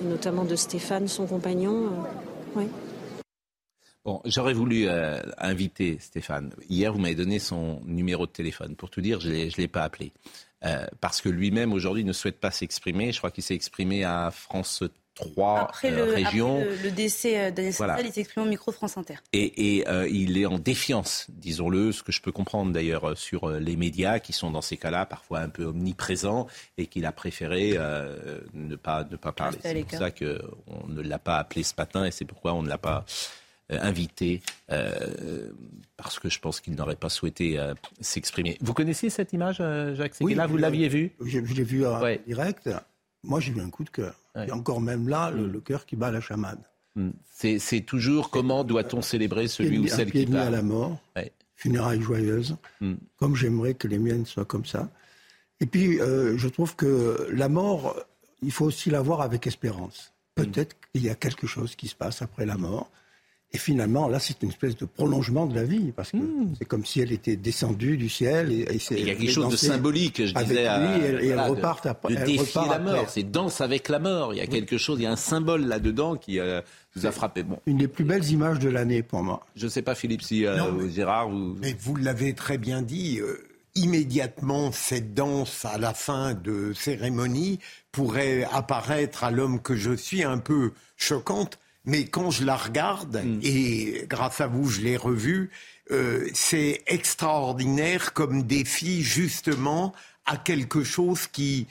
Et 0.00 0.04
notamment 0.06 0.44
de 0.44 0.56
Stéphane, 0.56 1.08
son 1.08 1.26
compagnon. 1.26 1.86
Euh, 1.86 1.90
oui. 2.56 2.64
Bon, 4.04 4.20
j'aurais 4.24 4.52
voulu 4.52 4.88
euh, 4.88 5.20
inviter 5.38 5.98
Stéphane. 6.00 6.52
Hier, 6.68 6.92
vous 6.92 6.98
m'avez 6.98 7.14
donné 7.14 7.38
son 7.38 7.80
numéro 7.84 8.26
de 8.26 8.32
téléphone. 8.32 8.74
Pour 8.74 8.90
tout 8.90 9.00
dire, 9.00 9.20
je 9.20 9.28
ne 9.28 9.56
l'ai 9.56 9.68
pas 9.68 9.82
appelé. 9.82 10.12
Euh, 10.64 10.86
parce 11.00 11.20
que 11.20 11.28
lui-même, 11.28 11.72
aujourd'hui, 11.72 12.04
ne 12.04 12.12
souhaite 12.12 12.40
pas 12.40 12.50
s'exprimer. 12.50 13.12
Je 13.12 13.18
crois 13.18 13.30
qu'il 13.30 13.44
s'est 13.44 13.54
exprimé 13.54 14.04
à 14.04 14.30
France 14.32 14.82
trois 15.14 15.60
après 15.60 15.92
euh, 15.92 16.06
le, 16.06 16.12
régions. 16.12 16.60
Après 16.60 16.76
le, 16.82 16.90
décès 16.90 17.38
euh, 17.38 17.50
d'Agnès 17.50 17.76
voilà. 17.76 18.00
il 18.00 18.12
s'exprime 18.12 18.44
au 18.44 18.48
micro 18.48 18.72
France 18.72 18.96
Inter. 18.96 19.16
Et, 19.32 19.76
et 19.78 19.88
euh, 19.88 20.08
il 20.08 20.38
est 20.38 20.46
en 20.46 20.58
défiance, 20.58 21.26
disons-le, 21.28 21.92
ce 21.92 22.02
que 22.02 22.12
je 22.12 22.20
peux 22.20 22.32
comprendre 22.32 22.72
d'ailleurs 22.72 23.16
sur 23.16 23.48
les 23.50 23.76
médias 23.76 24.18
qui 24.18 24.32
sont 24.32 24.50
dans 24.50 24.62
ces 24.62 24.76
cas-là 24.76 25.06
parfois 25.06 25.40
un 25.40 25.48
peu 25.48 25.64
omniprésents 25.64 26.46
et 26.78 26.86
qu'il 26.86 27.06
a 27.06 27.12
préféré 27.12 27.78
ne 28.54 28.76
pas 28.76 29.04
ne 29.10 29.16
pas 29.16 29.32
parler. 29.32 29.58
C'est 29.62 29.84
pour 29.84 29.98
ça 29.98 30.10
qu'on 30.10 30.88
ne 30.88 31.02
l'a 31.02 31.18
pas 31.18 31.38
appelé 31.38 31.62
ce 31.62 31.74
matin 31.76 32.04
et 32.04 32.10
c'est 32.10 32.24
pourquoi 32.24 32.54
on 32.54 32.62
ne 32.62 32.68
l'a 32.68 32.78
pas 32.78 33.04
invité 33.70 34.42
parce 35.96 36.18
que 36.18 36.28
je 36.28 36.38
pense 36.38 36.60
qu'il 36.60 36.74
n'aurait 36.74 36.96
pas 36.96 37.08
souhaité 37.08 37.58
s'exprimer. 38.00 38.58
Vous 38.60 38.74
connaissiez 38.74 39.10
cette 39.10 39.32
image, 39.32 39.62
Jacques? 39.94 40.14
Oui, 40.20 40.34
là, 40.34 40.46
vous 40.46 40.56
l'aviez 40.56 40.88
vue? 40.88 41.12
Je, 41.24 41.44
je 41.44 41.54
l'ai 41.54 41.64
vue 41.64 41.86
en 41.86 42.00
direct. 42.26 42.70
Moi, 43.24 43.40
j'ai 43.40 43.52
eu 43.52 43.60
un 43.60 43.70
coup 43.70 43.84
de 43.84 43.90
cœur. 43.90 44.14
Et 44.36 44.52
encore 44.52 44.80
même 44.80 45.08
là, 45.08 45.30
le, 45.30 45.46
mm. 45.46 45.62
cœur 45.62 45.86
qui 45.86 45.96
bat 45.96 46.10
la 46.10 46.20
chamade. 46.20 46.60
Mm. 46.94 47.10
C'est 47.28 47.80
toujours 47.86 48.30
comment 48.30 48.64
doit-on 48.64 49.02
célébrer 49.02 49.48
celui 49.48 49.78
ou 49.78 49.86
celle 49.88 50.10
qui 50.10 50.26
bat. 50.26 50.44
à 50.44 50.50
la 50.50 50.62
mort, 50.62 50.98
funérailles 51.54 52.00
joyeuses, 52.00 52.56
mm. 52.80 52.94
comme 53.18 53.36
j'aimerais 53.36 53.74
que 53.74 53.88
les 53.88 53.98
miennes 53.98 54.26
soient 54.26 54.44
comme 54.44 54.64
ça. 54.64 54.90
Et 55.60 55.66
puis, 55.66 56.00
euh, 56.00 56.36
je 56.36 56.48
trouve 56.48 56.74
que 56.74 57.28
la 57.32 57.48
mort, 57.48 57.96
il 58.42 58.50
faut 58.50 58.64
aussi 58.64 58.90
la 58.90 59.00
voir 59.00 59.20
avec 59.20 59.46
espérance. 59.46 60.12
peut-être 60.34 60.76
qu'il 60.92 61.04
y 61.04 61.10
a 61.10 61.14
quelque 61.14 61.46
chose 61.46 61.76
qui 61.76 61.88
se 61.88 61.94
passe 61.94 62.22
après 62.22 62.46
la 62.46 62.56
mort. 62.56 62.90
Et 63.54 63.58
finalement, 63.58 64.08
là, 64.08 64.18
c'est 64.18 64.42
une 64.42 64.48
espèce 64.48 64.76
de 64.76 64.86
prolongement 64.86 65.44
de 65.44 65.54
la 65.54 65.64
vie, 65.64 65.92
parce 65.94 66.12
que 66.12 66.16
Hmm. 66.16 66.54
c'est 66.58 66.64
comme 66.64 66.86
si 66.86 67.00
elle 67.00 67.12
était 67.12 67.36
descendue 67.36 67.98
du 67.98 68.08
ciel. 68.08 68.50
Et, 68.50 68.60
et 68.74 68.78
c'est- 68.78 68.98
Il 68.98 69.06
y 69.06 69.10
a 69.10 69.14
quelque 69.14 69.30
chose 69.30 69.50
de 69.50 69.56
symbolique, 69.56 70.24
je 70.26 70.34
avec 70.34 70.48
disais. 70.48 70.60
lui, 70.62 70.66
à- 70.68 70.96
et, 70.96 71.24
et 71.26 71.26
voilà, 71.28 71.42
elle 71.42 71.50
de- 71.50 71.56
repart 71.56 71.84
après. 71.86 72.14
De 72.14 72.18
elle 72.20 72.26
défier 72.26 72.40
repart 72.60 72.70
la 72.70 72.78
mort, 72.78 73.10
c'est 73.10 73.30
danse 73.30 73.60
avec 73.60 73.90
la 73.90 73.98
mort. 73.98 74.32
Il 74.32 74.38
y 74.38 74.40
a 74.40 74.46
quelque 74.46 74.78
chose, 74.78 74.98
il 75.00 75.02
y 75.02 75.06
a 75.06 75.12
un 75.12 75.16
symbole 75.16 75.66
là-dedans 75.66 76.16
qui 76.16 76.40
euh, 76.40 76.62
vous 76.96 77.04
a 77.04 77.12
frappé. 77.12 77.42
Bon, 77.42 77.58
Une 77.66 77.76
des 77.76 77.88
plus 77.88 78.04
belles 78.04 78.24
images 78.30 78.58
de 78.58 78.70
l'année 78.70 79.02
pour 79.02 79.22
moi. 79.22 79.44
je 79.54 79.66
ne 79.66 79.70
sais 79.70 79.82
pas, 79.82 79.94
Philippe, 79.94 80.22
si 80.22 80.46
euh, 80.46 80.56
Non, 80.56 80.72
mais- 80.72 80.84
ou 80.84 80.88
Gérard 80.90 81.28
ou. 81.28 81.54
Mais 81.60 81.76
vous 81.78 81.96
l'avez 81.96 82.32
très 82.32 82.56
bien 82.56 82.80
dit, 82.80 83.20
euh, 83.20 83.36
immédiatement, 83.92 84.72
cette 84.72 85.12
danse 85.12 85.66
à 85.66 85.76
la 85.76 85.92
fin 85.92 86.32
de 86.34 86.72
cérémonie 86.72 87.58
pourrait 87.90 88.46
apparaître 88.50 89.24
à 89.24 89.30
l'homme 89.30 89.60
que 89.60 89.76
je 89.76 89.92
suis 89.94 90.22
un 90.24 90.38
peu 90.38 90.72
choquante, 90.96 91.58
mais 91.84 92.04
quand 92.04 92.30
je 92.30 92.44
la 92.44 92.56
regarde, 92.56 93.22
et 93.42 94.04
grâce 94.08 94.40
à 94.40 94.46
vous, 94.46 94.68
je 94.68 94.80
l'ai 94.80 94.96
revue, 94.96 95.50
euh, 95.90 96.28
c'est 96.32 96.82
extraordinaire 96.86 98.12
comme 98.12 98.44
défi, 98.44 99.02
justement, 99.02 99.92
à 100.24 100.36
quelque 100.36 100.84
chose 100.84 101.26
qui 101.26 101.66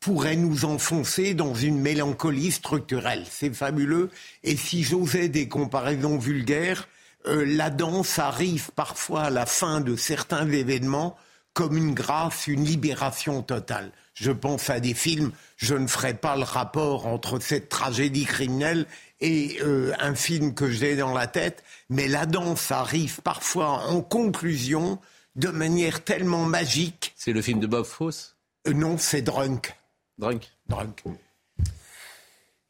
pourrait 0.00 0.36
nous 0.36 0.64
enfoncer 0.64 1.34
dans 1.34 1.54
une 1.54 1.80
mélancolie 1.80 2.52
structurelle. 2.52 3.24
C'est 3.28 3.52
fabuleux. 3.52 4.10
Et 4.44 4.56
si 4.56 4.84
j'osais 4.84 5.28
des 5.28 5.48
comparaisons 5.48 6.18
vulgaires, 6.18 6.88
euh, 7.26 7.44
la 7.44 7.70
danse 7.70 8.18
arrive 8.18 8.70
parfois 8.76 9.24
à 9.24 9.30
la 9.30 9.46
fin 9.46 9.80
de 9.80 9.96
certains 9.96 10.48
événements 10.48 11.16
comme 11.52 11.76
une 11.76 11.92
grâce, 11.92 12.46
une 12.46 12.64
libération 12.64 13.42
totale. 13.42 13.90
Je 14.14 14.30
pense 14.30 14.70
à 14.70 14.78
des 14.78 14.94
films, 14.94 15.32
je 15.56 15.74
ne 15.74 15.88
ferai 15.88 16.14
pas 16.14 16.36
le 16.36 16.44
rapport 16.44 17.08
entre 17.08 17.40
cette 17.40 17.68
tragédie 17.68 18.26
criminelle 18.26 18.86
et 19.20 19.58
euh, 19.62 19.92
un 19.98 20.14
film 20.14 20.54
que 20.54 20.68
j'ai 20.70 20.96
dans 20.96 21.12
la 21.12 21.26
tête, 21.26 21.64
mais 21.90 22.06
la 22.08 22.26
danse 22.26 22.70
arrive 22.70 23.20
parfois 23.22 23.86
en 23.88 24.00
conclusion 24.00 24.98
de 25.36 25.48
manière 25.48 26.04
tellement 26.04 26.44
magique. 26.44 27.12
C'est 27.16 27.32
le 27.32 27.42
film 27.42 27.60
de 27.60 27.66
Bob 27.66 27.84
Fosse 27.84 28.36
Euh, 28.66 28.72
non, 28.72 28.96
c'est 28.98 29.22
Drunk. 29.22 29.74
Drunk. 30.18 30.48
Drunk. 30.68 31.02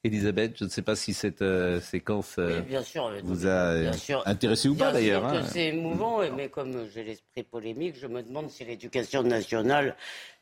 Elisabeth, 0.05 0.57
je 0.59 0.65
ne 0.65 0.69
sais 0.71 0.83
pas 0.83 0.95
si 0.95 1.13
cette 1.13 1.43
euh, 1.43 1.81
séquence 1.81 2.37
euh, 2.39 2.61
Bien 2.61 2.83
sûr, 2.85 3.11
vous 3.25 3.47
a 3.47 3.51
euh, 3.51 3.81
bien 3.83 3.93
sûr. 3.93 4.23
intéressé 4.27 4.69
ou 4.69 4.75
pas 4.77 4.93
d'ailleurs. 4.93 5.25
hein. 5.27 5.43
C'est 5.51 5.67
émouvant, 5.67 6.21
mais 6.37 6.49
comme 6.49 6.89
j'ai 6.95 7.03
l'esprit 7.03 7.43
polémique, 7.43 7.97
je 8.01 8.07
me 8.07 8.23
demande 8.23 8.49
si 8.49 8.65
l'éducation 8.65 9.23
nationale 9.25 9.97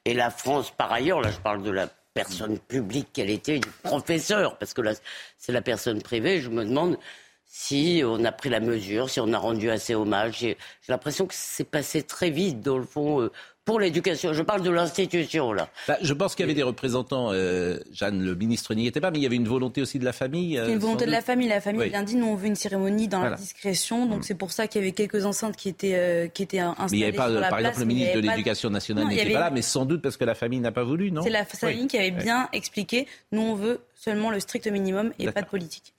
et 0.04 0.12
la 0.12 0.30
France, 0.30 0.70
par 0.76 0.92
ailleurs, 0.92 1.22
là 1.22 1.30
je 1.30 1.38
parle 1.38 1.62
de 1.62 1.70
la 1.70 1.88
personne 2.16 2.58
publique 2.58 3.08
qu'elle 3.12 3.28
était, 3.28 3.58
du 3.58 3.68
professeur, 3.82 4.56
parce 4.58 4.72
que 4.72 4.80
là 4.80 4.92
c'est 5.36 5.52
la 5.52 5.60
personne 5.60 6.00
privée, 6.00 6.40
je 6.40 6.48
me 6.48 6.64
demande 6.64 6.96
si 7.44 8.02
on 8.04 8.24
a 8.24 8.32
pris 8.32 8.48
la 8.48 8.60
mesure, 8.60 9.10
si 9.10 9.20
on 9.20 9.32
a 9.34 9.38
rendu 9.38 9.70
assez 9.70 9.94
hommage. 9.94 10.38
J'ai 10.38 10.56
j'ai 10.82 10.92
l'impression 10.92 11.26
que 11.26 11.34
c'est 11.36 11.70
passé 11.70 12.02
très 12.02 12.30
vite, 12.30 12.60
dans 12.60 12.78
le 12.78 12.84
fond, 12.84 13.20
euh, 13.20 13.30
pour 13.66 13.80
l'éducation. 13.80 14.32
Je 14.32 14.42
parle 14.42 14.62
de 14.62 14.70
l'institution, 14.70 15.52
là. 15.52 15.68
Bah, 15.88 15.98
je 16.00 16.14
pense 16.14 16.34
qu'il 16.34 16.44
y 16.44 16.46
avait 16.46 16.54
des 16.54 16.62
représentants. 16.62 17.32
euh, 17.32 17.78
Jeanne, 17.92 18.22
le 18.24 18.34
ministre 18.36 18.72
n'y 18.74 18.86
était 18.86 19.00
pas, 19.00 19.10
mais 19.10 19.18
il 19.18 19.22
y 19.22 19.26
avait 19.26 19.36
une 19.36 19.48
volonté 19.48 19.82
aussi 19.82 19.98
de 19.98 20.04
la 20.04 20.12
famille. 20.14 20.56
euh, 20.56 20.68
une 20.68 20.78
volonté 20.78 21.04
de 21.04 21.10
la 21.10 21.20
famille. 21.20 21.48
La 21.48 21.60
famille 21.60 21.80
Oui. 21.82 21.86
a 21.88 21.90
bien 21.90 22.02
dit, 22.04 22.14
nous 22.16 22.26
on 22.28 22.36
veut 22.36 22.46
une 22.46 22.54
cérémonie 22.54 23.08
dans 23.08 23.18
Voilà. 23.18 23.32
la 23.34 23.40
discrétion. 23.42 24.06
Donc 24.06 24.24
c'est 24.24 24.36
pour 24.36 24.52
ça 24.52 24.68
qu'il 24.68 24.80
y 24.80 24.84
avait 24.84 24.92
quelques 24.92 25.26
enceintes 25.26 25.56
qui 25.56 25.68
étaient, 25.68 25.94
euh, 25.96 26.28
qui 26.28 26.44
étaient 26.44 26.60
installées 26.60 26.86
Mais 26.92 26.96
il 26.96 27.00
n'y 27.00 27.04
avait 27.08 27.16
pas, 27.16 27.28
sur 27.30 27.40
la 27.40 27.48
par 27.48 27.58
place, 27.58 27.70
exemple, 27.72 27.80
le 27.80 27.86
ministre 27.94 28.14
de 28.16 28.20
l'Éducation 28.20 28.70
nationale 28.70 29.08
n'était 29.08 29.32
pas 29.32 29.40
là, 29.40 29.50
mais 29.50 29.62
sans 29.62 29.84
doute 29.84 30.00
parce 30.00 30.16
que 30.16 30.24
la 30.24 30.36
famille 30.36 30.60
n'a 30.60 30.72
pas 30.72 30.84
voulu, 30.84 31.10
non 31.10 31.22
C'est 31.22 31.30
la 31.30 31.44
famille 31.44 31.80
Oui. 31.82 31.86
qui 31.88 31.98
avait 31.98 32.12
Oui. 32.16 32.22
bien 32.22 32.48
expliqué, 32.52 33.06
nous 33.32 33.42
on 33.42 33.54
veut 33.56 33.80
seulement 33.96 34.30
le 34.30 34.38
strict 34.38 34.68
minimum 34.68 35.12
et 35.18 35.28
pas 35.32 35.42
de 35.42 35.46
politique. 35.48 35.92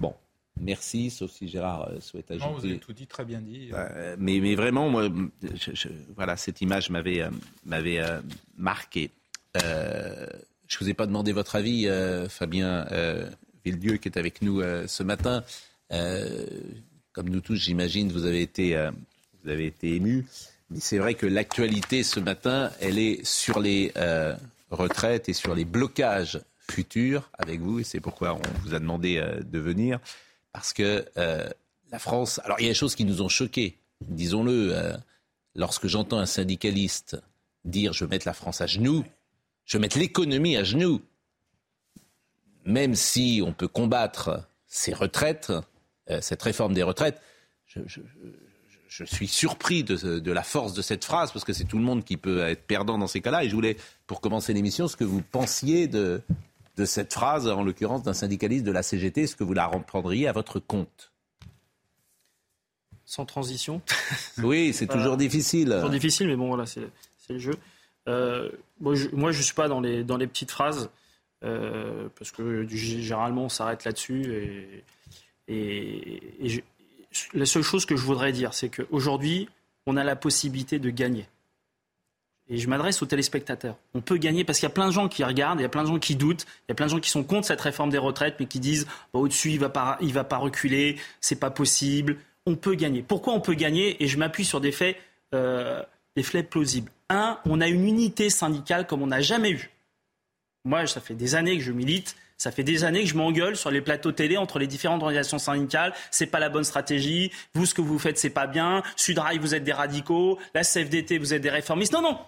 Bon, 0.00 0.14
merci, 0.60 1.10
sauf 1.10 1.30
si 1.30 1.48
Gérard 1.48 1.88
euh, 1.88 2.00
souhaite 2.00 2.30
ajouter. 2.30 2.46
Non, 2.48 2.54
vous 2.56 2.64
avez 2.64 2.78
tout 2.78 2.92
dit, 2.92 3.06
très 3.06 3.24
bien 3.24 3.40
dit. 3.40 3.70
Euh, 3.72 4.16
mais, 4.18 4.40
mais 4.40 4.54
vraiment, 4.54 4.88
moi, 4.88 5.08
je- 5.42 5.74
je- 5.74 5.88
voilà, 6.16 6.36
cette 6.36 6.60
image 6.60 6.90
m'avait 6.90 7.20
euh, 7.22 7.30
euh, 7.72 8.20
marqué. 8.56 9.10
Euh, 9.62 10.26
je 10.66 10.76
ne 10.76 10.80
vous 10.84 10.90
ai 10.90 10.94
pas 10.94 11.06
demandé 11.06 11.32
votre 11.32 11.56
avis, 11.56 11.86
euh, 11.88 12.28
Fabien 12.28 12.86
euh, 12.92 13.28
Villedieu, 13.64 13.96
qui 13.96 14.08
est 14.08 14.18
avec 14.18 14.42
nous 14.42 14.60
euh, 14.60 14.86
ce 14.86 15.02
matin. 15.02 15.42
Euh, 15.92 16.46
comme 17.12 17.30
nous 17.30 17.40
tous, 17.40 17.56
j'imagine, 17.56 18.12
vous 18.12 18.26
avez 18.26 18.42
été, 18.42 18.76
euh, 18.76 18.90
vous 19.42 19.50
avez 19.50 19.66
été 19.66 19.94
ému. 19.94 20.26
Mais 20.70 20.80
c'est 20.80 20.98
vrai 20.98 21.14
que 21.14 21.26
l'actualité 21.26 22.02
ce 22.02 22.20
matin, 22.20 22.70
elle 22.80 22.98
est 22.98 23.24
sur 23.24 23.58
les 23.60 23.90
euh, 23.96 24.36
retraites 24.70 25.28
et 25.30 25.32
sur 25.32 25.54
les 25.54 25.64
blocages 25.64 26.38
futurs 26.70 27.30
avec 27.38 27.60
vous. 27.60 27.78
Et 27.80 27.84
c'est 27.84 28.00
pourquoi 28.00 28.34
on 28.34 28.42
vous 28.62 28.74
a 28.74 28.78
demandé 28.78 29.16
euh, 29.16 29.40
de 29.40 29.58
venir. 29.58 29.98
Parce 30.52 30.72
que 30.72 31.04
euh, 31.16 31.48
la 31.90 31.98
France. 31.98 32.40
Alors, 32.44 32.58
il 32.60 32.64
y 32.64 32.66
a 32.66 32.70
des 32.70 32.74
choses 32.74 32.94
qui 32.94 33.04
nous 33.04 33.22
ont 33.22 33.28
choqués, 33.28 33.78
disons-le. 34.02 34.70
euh, 34.76 34.96
lorsque 35.54 35.86
j'entends 35.88 36.18
un 36.18 36.26
syndicaliste 36.26 37.16
dire 37.64 37.92
je 37.92 38.04
vais 38.04 38.10
mettre 38.10 38.26
la 38.26 38.34
France 38.34 38.60
à 38.60 38.66
genoux, 38.66 39.04
je 39.64 39.76
vais 39.76 39.80
mettre 39.82 39.98
l'économie 39.98 40.56
à 40.56 40.64
genoux, 40.64 41.00
même 42.64 42.94
si 42.94 43.42
on 43.44 43.52
peut 43.52 43.68
combattre 43.68 44.46
ces 44.66 44.92
retraites, 44.92 45.52
euh, 46.10 46.20
cette 46.20 46.42
réforme 46.42 46.74
des 46.74 46.82
retraites, 46.82 47.20
je, 47.66 47.80
je- 47.86 48.00
je- 48.88 49.04
suis 49.04 49.28
surpris 49.28 49.84
de, 49.84 50.18
de 50.18 50.32
la 50.32 50.42
force 50.42 50.72
de 50.74 50.82
cette 50.82 51.04
phrase, 51.04 51.30
parce 51.32 51.44
que 51.44 51.52
c'est 51.52 51.64
tout 51.64 51.76
le 51.78 51.84
monde 51.84 52.04
qui 52.04 52.16
peut 52.16 52.40
être 52.40 52.62
perdant 52.66 52.98
dans 52.98 53.06
ces 53.06 53.20
cas-là. 53.20 53.44
Et 53.44 53.48
je 53.48 53.54
voulais, 53.54 53.76
pour 54.06 54.20
commencer 54.20 54.52
l'émission, 54.54 54.88
ce 54.88 54.96
que 54.96 55.04
vous 55.04 55.22
pensiez 55.22 55.86
de, 55.88 56.22
de 56.78 56.84
cette 56.84 57.12
phrase, 57.12 57.48
en 57.48 57.62
l'occurrence 57.64 58.02
d'un 58.04 58.14
syndicaliste 58.14 58.64
de 58.64 58.70
la 58.72 58.82
CGT, 58.82 59.26
ce 59.26 59.36
que 59.36 59.44
vous 59.44 59.52
la 59.52 59.66
reprendriez 59.66 60.28
à 60.28 60.32
votre 60.32 60.58
compte? 60.60 61.12
sans 63.04 63.24
transition. 63.24 63.80
Oui, 64.42 64.72
c'est 64.74 64.86
toujours 64.86 65.16
difficile. 65.16 65.70
Toujours 65.70 65.88
difficile, 65.88 66.26
mais 66.28 66.36
bon, 66.36 66.48
voilà, 66.48 66.66
c'est 66.66 66.82
le 67.30 67.38
jeu. 67.38 67.54
Euh, 68.06 68.50
moi, 68.80 68.94
je, 68.94 69.08
je 69.32 69.42
suis 69.42 69.54
pas 69.54 69.66
dans 69.66 69.80
les, 69.80 70.04
dans 70.04 70.18
les 70.18 70.26
petites 70.26 70.50
phrases, 70.50 70.90
euh, 71.42 72.08
parce 72.18 72.30
que 72.32 72.66
généralement, 72.68 73.44
on 73.44 73.48
s'arrête 73.48 73.84
là-dessus. 73.84 74.34
Et, 74.34 74.84
et, 75.48 76.22
et 76.44 76.48
je- 76.50 76.60
la 77.32 77.46
seule 77.46 77.62
chose 77.62 77.86
que 77.86 77.96
je 77.96 78.02
voudrais 78.02 78.30
dire, 78.32 78.52
c'est 78.52 78.68
qu'aujourd'hui, 78.68 79.48
on 79.86 79.96
a 79.96 80.04
la 80.04 80.14
possibilité 80.14 80.78
de 80.78 80.90
gagner. 80.90 81.26
Et 82.50 82.56
je 82.56 82.68
m'adresse 82.68 83.02
aux 83.02 83.06
téléspectateurs. 83.06 83.76
On 83.94 84.00
peut 84.00 84.16
gagner 84.16 84.42
parce 84.42 84.58
qu'il 84.58 84.66
y 84.66 84.72
a 84.72 84.74
plein 84.74 84.86
de 84.86 84.92
gens 84.92 85.08
qui 85.08 85.22
regardent, 85.22 85.60
il 85.60 85.62
y 85.62 85.66
a 85.66 85.68
plein 85.68 85.82
de 85.82 85.88
gens 85.88 85.98
qui 85.98 86.16
doutent, 86.16 86.46
il 86.66 86.70
y 86.70 86.72
a 86.72 86.74
plein 86.74 86.86
de 86.86 86.90
gens 86.90 87.00
qui 87.00 87.10
sont 87.10 87.22
contre 87.22 87.46
cette 87.46 87.60
réforme 87.60 87.90
des 87.90 87.98
retraites, 87.98 88.36
mais 88.40 88.46
qui 88.46 88.58
disent 88.58 88.86
bah, 89.12 89.20
au-dessus, 89.20 89.50
il 89.50 89.60
va 89.60 89.68
pas, 89.68 89.98
va 90.00 90.24
pas 90.24 90.38
reculer, 90.38 90.96
c'est 91.20 91.38
pas 91.38 91.50
possible. 91.50 92.16
On 92.46 92.56
peut 92.56 92.74
gagner. 92.74 93.02
Pourquoi 93.02 93.34
on 93.34 93.40
peut 93.40 93.54
gagner? 93.54 94.02
Et 94.02 94.08
je 94.08 94.16
m'appuie 94.16 94.46
sur 94.46 94.60
des 94.60 94.72
faits, 94.72 94.96
euh, 95.34 95.82
des 96.16 96.22
faits 96.22 96.48
plausibles. 96.48 96.90
Un, 97.10 97.38
on 97.44 97.60
a 97.60 97.68
une 97.68 97.86
unité 97.86 98.30
syndicale 98.30 98.86
comme 98.86 99.02
on 99.02 99.08
n'a 99.08 99.20
jamais 99.20 99.50
eu. 99.50 99.70
Moi, 100.64 100.86
ça 100.86 101.00
fait 101.00 101.14
des 101.14 101.34
années 101.34 101.56
que 101.58 101.62
je 101.62 101.72
milite. 101.72 102.16
Ça 102.38 102.52
fait 102.52 102.62
des 102.62 102.84
années 102.84 103.02
que 103.02 103.08
je 103.08 103.16
m'engueule 103.16 103.56
sur 103.56 103.70
les 103.70 103.80
plateaux 103.80 104.12
télé 104.12 104.36
entre 104.36 104.60
les 104.60 104.68
différentes 104.68 105.02
organisations 105.02 105.38
syndicales. 105.38 105.92
C'est 106.12 106.26
pas 106.26 106.38
la 106.38 106.48
bonne 106.48 106.64
stratégie. 106.64 107.32
Vous, 107.54 107.66
ce 107.66 107.74
que 107.74 107.80
vous 107.80 107.98
faites, 107.98 108.16
c'est 108.16 108.30
pas 108.30 108.46
bien. 108.46 108.82
Sudrail, 108.94 109.38
vous 109.38 109.56
êtes 109.56 109.64
des 109.64 109.72
radicaux. 109.72 110.38
La 110.54 110.62
CFDT, 110.62 111.18
vous 111.18 111.34
êtes 111.34 111.42
des 111.42 111.50
réformistes. 111.50 111.92
Non, 111.92 112.00
non. 112.00 112.18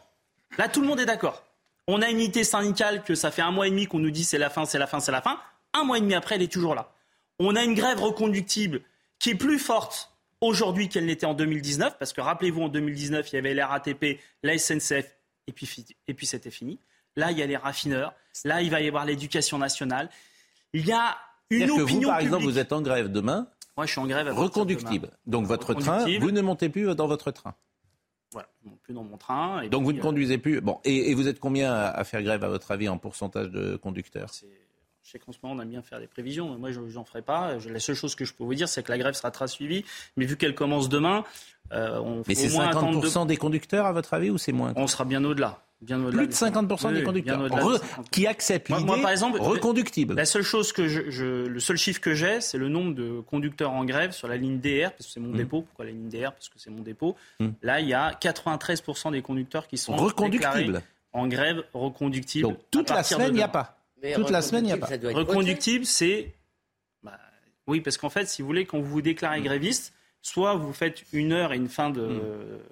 Là, 0.58 0.68
tout 0.68 0.80
le 0.80 0.86
monde 0.86 1.00
est 1.00 1.06
d'accord. 1.06 1.44
On 1.86 2.02
a 2.02 2.08
une 2.08 2.16
unité 2.18 2.44
syndicale 2.44 3.02
que 3.02 3.14
ça 3.14 3.30
fait 3.30 3.42
un 3.42 3.50
mois 3.50 3.66
et 3.66 3.70
demi 3.70 3.86
qu'on 3.86 3.98
nous 3.98 4.10
dit 4.10 4.24
c'est 4.24 4.38
la 4.38 4.50
fin, 4.50 4.64
c'est 4.64 4.78
la 4.78 4.86
fin, 4.86 5.00
c'est 5.00 5.12
la 5.12 5.22
fin. 5.22 5.38
Un 5.72 5.84
mois 5.84 5.98
et 5.98 6.00
demi 6.00 6.14
après, 6.14 6.34
elle 6.36 6.42
est 6.42 6.52
toujours 6.52 6.74
là. 6.74 6.92
On 7.38 7.56
a 7.56 7.62
une 7.64 7.74
grève 7.74 8.00
reconductible 8.00 8.82
qui 9.18 9.30
est 9.30 9.34
plus 9.34 9.58
forte 9.58 10.12
aujourd'hui 10.40 10.88
qu'elle 10.88 11.06
n'était 11.06 11.26
en 11.26 11.34
2019, 11.34 11.98
parce 11.98 12.12
que 12.12 12.20
rappelez-vous, 12.20 12.62
en 12.62 12.68
2019, 12.68 13.30
il 13.32 13.34
y 13.34 13.38
avait 13.38 13.54
la 13.54 13.66
RATP, 13.66 14.18
la 14.42 14.56
SNCF, 14.58 15.06
et 15.46 15.52
puis, 15.52 15.86
et 16.08 16.14
puis 16.14 16.26
c'était 16.26 16.50
fini. 16.50 16.78
Là, 17.16 17.30
il 17.30 17.38
y 17.38 17.42
a 17.42 17.46
les 17.46 17.56
raffineurs. 17.56 18.14
Là, 18.44 18.62
il 18.62 18.70
va 18.70 18.80
y 18.80 18.88
avoir 18.88 19.04
l'éducation 19.04 19.58
nationale. 19.58 20.08
Il 20.72 20.86
y 20.86 20.92
a 20.92 21.16
une 21.50 21.58
C'est-à-dire 21.60 21.76
que 21.76 21.82
opinion 21.82 22.00
vous, 22.00 22.06
par 22.06 22.16
publique. 22.18 22.26
exemple, 22.34 22.44
vous 22.44 22.58
êtes 22.58 22.72
en 22.72 22.80
grève 22.82 23.10
demain, 23.10 23.48
Moi, 23.76 23.86
je 23.86 23.90
suis 23.92 24.00
en 24.00 24.06
grève. 24.06 24.28
à 24.28 24.32
reconductible. 24.32 25.06
demain. 25.08 25.16
Donc 25.26 25.46
votre 25.46 25.74
train, 25.74 26.04
vous 26.20 26.30
ne 26.30 26.40
montez 26.40 26.68
plus 26.68 26.94
dans 26.94 27.06
votre 27.08 27.30
train. 27.32 27.54
Voilà, 28.32 28.48
je 28.62 28.68
monte 28.68 28.80
plus 28.80 28.94
dans 28.94 29.02
mon 29.02 29.16
train. 29.16 29.62
et 29.62 29.68
Donc 29.68 29.82
vous 29.84 29.92
ne 29.92 29.98
euh, 29.98 30.02
conduisez 30.02 30.38
plus. 30.38 30.60
Bon, 30.60 30.78
et, 30.84 31.10
et 31.10 31.14
vous 31.14 31.26
êtes 31.26 31.40
combien 31.40 31.72
à, 31.72 32.04
faire 32.04 32.22
grève, 32.22 32.44
à 32.44 32.48
votre 32.48 32.70
avis, 32.70 32.88
en 32.88 32.98
pourcentage 32.98 33.50
de 33.50 33.76
conducteurs 33.76 34.30
Je 34.32 35.10
sais 35.10 35.18
qu'en 35.18 35.32
ce 35.32 35.38
moment, 35.42 35.56
on 35.56 35.62
aime 35.62 35.70
bien 35.70 35.82
faire 35.82 35.98
des 35.98 36.06
prévisions. 36.06 36.50
mais 36.50 36.58
Moi, 36.58 36.70
je 36.70 36.80
n'en 36.80 37.04
ferai 37.04 37.22
pas. 37.22 37.56
La 37.56 37.80
seule 37.80 37.96
chose 37.96 38.14
que 38.14 38.24
je 38.24 38.32
peux 38.32 38.44
vous 38.44 38.54
dire, 38.54 38.68
c'est 38.68 38.82
que 38.82 38.92
la 38.92 38.98
grève 38.98 39.14
sera 39.14 39.30
très 39.30 39.48
suivie. 39.48 39.84
Mais 40.16 40.26
vu 40.26 40.36
qu'elle 40.36 40.54
commence 40.54 40.88
demain, 40.88 41.24
euh, 41.72 41.98
on 41.98 42.22
Mais 42.28 42.34
c'est 42.34 42.50
au 42.50 42.54
moins 42.54 42.68
attendre 42.68 43.04
50% 43.04 43.26
des 43.26 43.36
conducteurs, 43.36 43.86
à 43.86 43.92
votre 43.92 44.14
avis, 44.14 44.30
ou 44.30 44.38
c'est 44.38 44.52
moins 44.52 44.72
On 44.76 44.86
sera 44.86 45.04
bien 45.04 45.24
au-delà. 45.24 45.62
Bien 45.82 45.98
Plus 45.98 46.12
de 46.12 46.26
des 46.26 46.32
50% 46.34 46.88
Oui, 46.88 46.94
des 46.94 47.02
conducteurs 47.04 47.38
bien 47.38 47.46
au-delà 47.46 47.62
Re- 47.62 47.72
des 47.80 47.86
50%. 47.86 48.10
qui 48.10 48.26
acceptent 48.26 48.68
Moi- 48.68 48.78
l'idée 48.80 48.86
moi, 48.92 49.00
par 49.00 49.10
exemple, 49.10 49.40
reconductible. 49.40 50.14
La 50.14 50.26
seule 50.26 50.42
chose 50.42 50.72
que 50.72 50.88
je, 50.88 51.08
je- 51.10 51.46
le 51.46 51.58
seul 51.60 51.78
chiffre 51.78 52.00
que 52.02 52.14
j'ai, 52.14 52.42
c'est 52.42 52.58
le 52.58 52.68
nombre 52.68 52.94
de 52.94 53.20
conducteurs 53.20 53.70
en 53.72 53.84
grève 53.86 54.12
sur 54.12 54.28
la 54.28 54.36
ligne 54.36 54.58
DR, 54.60 54.90
parce 54.92 55.06
que 55.06 55.12
c'est 55.12 55.20
mon 55.20 55.32
dépôt. 55.32 55.62
Pourquoi 55.62 55.86
la 55.86 55.92
ligne 55.92 56.08
DR 56.10 56.32
Parce 56.32 56.50
que 56.50 56.58
c'est 56.58 56.68
mon 56.70 56.82
dépôt. 56.82 57.16
Là, 57.62 57.80
il 57.80 57.88
y 57.88 57.94
a 57.94 58.12
93% 58.12 59.10
des 59.12 59.22
conducteurs 59.22 59.66
qui 59.68 59.78
sont 59.78 59.96
Reconductibles. 59.96 60.82
en 61.14 61.26
grève 61.28 61.64
reconductible. 61.72 62.48
Donc 62.48 62.58
toute 62.70 62.90
la 62.90 63.02
semaine, 63.02 63.28
il 63.30 63.34
n'y 63.36 63.42
a 63.42 63.48
pas. 63.48 63.78
Mais 64.02 64.12
Toute 64.14 64.30
la 64.30 64.42
semaine, 64.42 64.64
il 64.64 64.68
n'y 64.68 64.72
a 64.72 64.76
pas. 64.76 64.86
Reconductible, 65.14 65.84
c'est. 65.86 66.34
bah, 67.02 67.18
oui, 67.66 67.80
parce 67.80 67.96
qu'en 67.96 68.10
fait, 68.10 68.26
si 68.28 68.42
vous 68.42 68.46
voulez, 68.48 68.64
quand 68.66 68.78
vous 68.78 68.84
vous 68.90 69.02
déclarez 69.02 69.40
gréviste, 69.40 69.92
soit 70.22 70.54
vous 70.54 70.72
faites 70.72 71.02
une 71.12 71.32
heure 71.32 71.52
et 71.52 71.56
une 71.56 71.68
fin 71.68 71.90
de, 71.90 72.20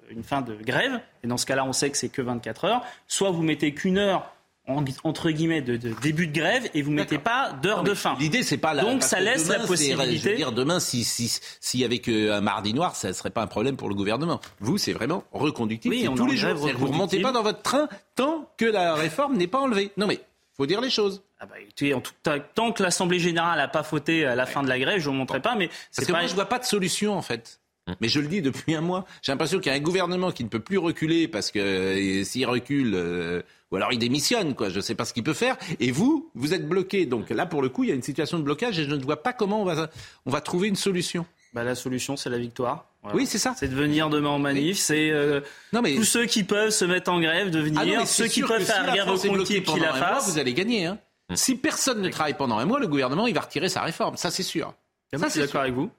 une 0.09 0.23
fin 0.23 0.41
de 0.41 0.55
grève, 0.55 0.99
et 1.23 1.27
dans 1.27 1.37
ce 1.37 1.45
cas-là, 1.45 1.65
on 1.65 1.73
sait 1.73 1.89
que 1.89 1.97
c'est 1.97 2.09
que 2.09 2.21
24 2.21 2.65
heures, 2.65 2.81
soit 3.07 3.31
vous 3.31 3.43
mettez 3.43 3.73
qu'une 3.73 3.97
heure. 3.97 4.31
en- 4.67 4.85
entre 5.03 5.31
guillemets 5.31 5.63
de, 5.63 5.77
de 5.77 5.95
début 5.99 6.27
de 6.27 6.31
grève 6.39 6.69
et 6.75 6.83
vous 6.83 6.91
mettez 6.91 7.17
pas 7.17 7.53
d'heure 7.63 7.81
de 7.81 7.95
fin. 7.95 8.15
L'idée, 8.19 8.43
c'est 8.43 8.59
pas 8.59 8.75
la. 8.75 8.83
Donc 8.83 9.01
ça 9.01 9.19
laisse 9.19 9.47
demain, 9.47 9.57
la 9.57 9.65
possibilité. 9.65 10.19
Je 10.19 10.29
veux 10.29 10.35
dire, 10.35 10.51
demain, 10.51 10.79
si 10.79 11.03
si 11.03 11.39
s'il 11.59 11.79
y 11.79 11.83
avait 11.83 11.97
qu'un 11.97 12.39
mardi 12.41 12.71
noir, 12.75 12.95
ça 12.95 13.11
serait 13.13 13.31
pas 13.31 13.41
un 13.41 13.47
problème 13.47 13.77
pour 13.77 13.89
le 13.89 13.95
gouvernement. 13.95 14.39
Vous, 14.59 14.77
c'est 14.77 14.93
vraiment 14.93 15.23
reconductible. 15.31 15.95
Oui, 15.95 16.07
on 16.07 16.13
tous 16.13 16.27
les 16.27 16.37
jours. 16.37 16.53
Vous 16.77 16.85
remontez 16.85 17.19
pas 17.19 17.31
dans 17.31 17.41
votre 17.41 17.63
train 17.63 17.89
tant 18.13 18.47
que 18.57 18.65
la 18.65 18.93
réforme 18.93 19.37
n'est 19.37 19.47
pas 19.47 19.57
enlevée. 19.59 19.89
Non, 19.97 20.05
mais 20.05 20.19
faut 20.59 20.65
dire 20.65 20.81
les 20.81 20.89
choses. 20.89 21.23
Ah 21.39 21.45
bah, 21.45 21.55
écoutez, 21.61 21.93
en 21.93 22.01
tout 22.01 22.11
cas, 22.21 22.37
tant 22.37 22.73
que 22.73 22.83
l'Assemblée 22.83 23.17
générale 23.19 23.59
n'a 23.59 23.69
pas 23.69 23.81
fauté 23.81 24.25
à 24.25 24.35
la 24.35 24.45
fin 24.45 24.61
de 24.61 24.67
la 24.67 24.77
grève, 24.77 24.99
je 24.99 25.05
vous 25.07 25.15
montrerai 25.15 25.41
pas, 25.41 25.55
mais 25.55 25.67
Parce 25.69 25.77
c'est 25.93 26.05
que 26.05 26.11
pas. 26.11 26.19
moi, 26.19 26.27
je 26.27 26.35
vois 26.35 26.47
pas 26.49 26.59
de 26.59 26.65
solution, 26.65 27.17
en 27.17 27.21
fait. 27.21 27.61
Mais 28.01 28.09
je 28.09 28.19
le 28.19 28.27
dis 28.27 28.41
depuis 28.41 28.75
un 28.75 28.81
mois. 28.81 29.05
J'ai 29.21 29.31
l'impression 29.31 29.59
qu'il 29.59 29.71
y 29.71 29.75
a 29.75 29.77
un 29.77 29.81
gouvernement 29.81 30.31
qui 30.31 30.43
ne 30.43 30.49
peut 30.49 30.59
plus 30.59 30.77
reculer 30.77 31.29
parce 31.29 31.49
que 31.49 31.59
euh, 31.59 32.23
s'il 32.25 32.45
recule, 32.45 32.91
euh, 32.93 33.41
ou 33.71 33.77
alors 33.77 33.93
il 33.93 33.99
démissionne, 33.99 34.53
quoi. 34.53 34.69
Je 34.69 34.75
ne 34.75 34.81
sais 34.81 34.95
pas 34.95 35.05
ce 35.05 35.13
qu'il 35.13 35.23
peut 35.23 35.33
faire. 35.33 35.55
Et 35.79 35.91
vous, 35.91 36.29
vous 36.35 36.53
êtes 36.53 36.67
bloqué. 36.67 37.05
Donc 37.05 37.29
là, 37.29 37.45
pour 37.45 37.61
le 37.61 37.69
coup, 37.69 37.85
il 37.85 37.89
y 37.89 37.91
a 37.93 37.95
une 37.95 38.03
situation 38.03 38.37
de 38.37 38.43
blocage 38.43 38.77
et 38.77 38.83
je 38.83 38.93
ne 38.93 39.01
vois 39.03 39.23
pas 39.23 39.31
comment 39.33 39.61
on 39.61 39.65
va, 39.65 39.89
on 40.25 40.29
va 40.29 40.41
trouver 40.41 40.67
une 40.67 40.75
solution. 40.75 41.25
Bah, 41.53 41.63
la 41.63 41.75
solution, 41.75 42.15
c'est 42.15 42.29
la 42.29 42.37
victoire. 42.37 42.85
Voilà. 43.01 43.17
Oui, 43.17 43.25
c'est 43.25 43.37
ça. 43.37 43.55
C'est 43.57 43.67
de 43.67 43.75
venir 43.75 44.09
demain 44.09 44.29
en 44.29 44.39
manif. 44.39 44.77
C'est 44.77 45.09
euh, 45.09 45.41
Non, 45.73 45.81
mais 45.81 45.95
tous 45.95 46.03
ceux 46.03 46.25
qui 46.25 46.43
peuvent 46.43 46.69
se 46.69 46.85
mettre 46.85 47.11
en 47.11 47.19
grève, 47.19 47.49
de 47.49 47.59
venir. 47.59 47.79
Ah 47.81 47.85
non, 47.85 48.05
ceux 48.05 48.27
qui 48.27 48.41
peuvent 48.41 48.63
faire 48.63 48.81
si 48.81 48.87
la 48.87 48.93
guerre 48.93 49.05
reconductible, 49.07 49.65
qui 49.65 49.71
pendant 49.71 49.83
la 49.83 49.93
un 49.93 49.97
mois, 49.97 50.07
fassent. 50.07 50.29
vous 50.31 50.37
allez 50.37 50.53
gagner. 50.53 50.85
Hein. 50.85 50.99
Si 51.35 51.55
personne 51.55 52.01
ne 52.01 52.09
travaille 52.09 52.35
pendant 52.35 52.57
un 52.57 52.65
mois, 52.65 52.79
le 52.79 52.87
gouvernement, 52.87 53.27
il 53.27 53.33
va 53.33 53.41
retirer 53.41 53.69
sa 53.69 53.81
réforme. 53.81 54.17
Ça, 54.17 54.31
c'est 54.31 54.43
sûr. 54.43 54.73
Moi, 55.13 55.27
je 55.27 55.31
suis 55.31 55.39
d'accord 55.39 55.61
avec 55.61 55.73
vous. 55.73 55.89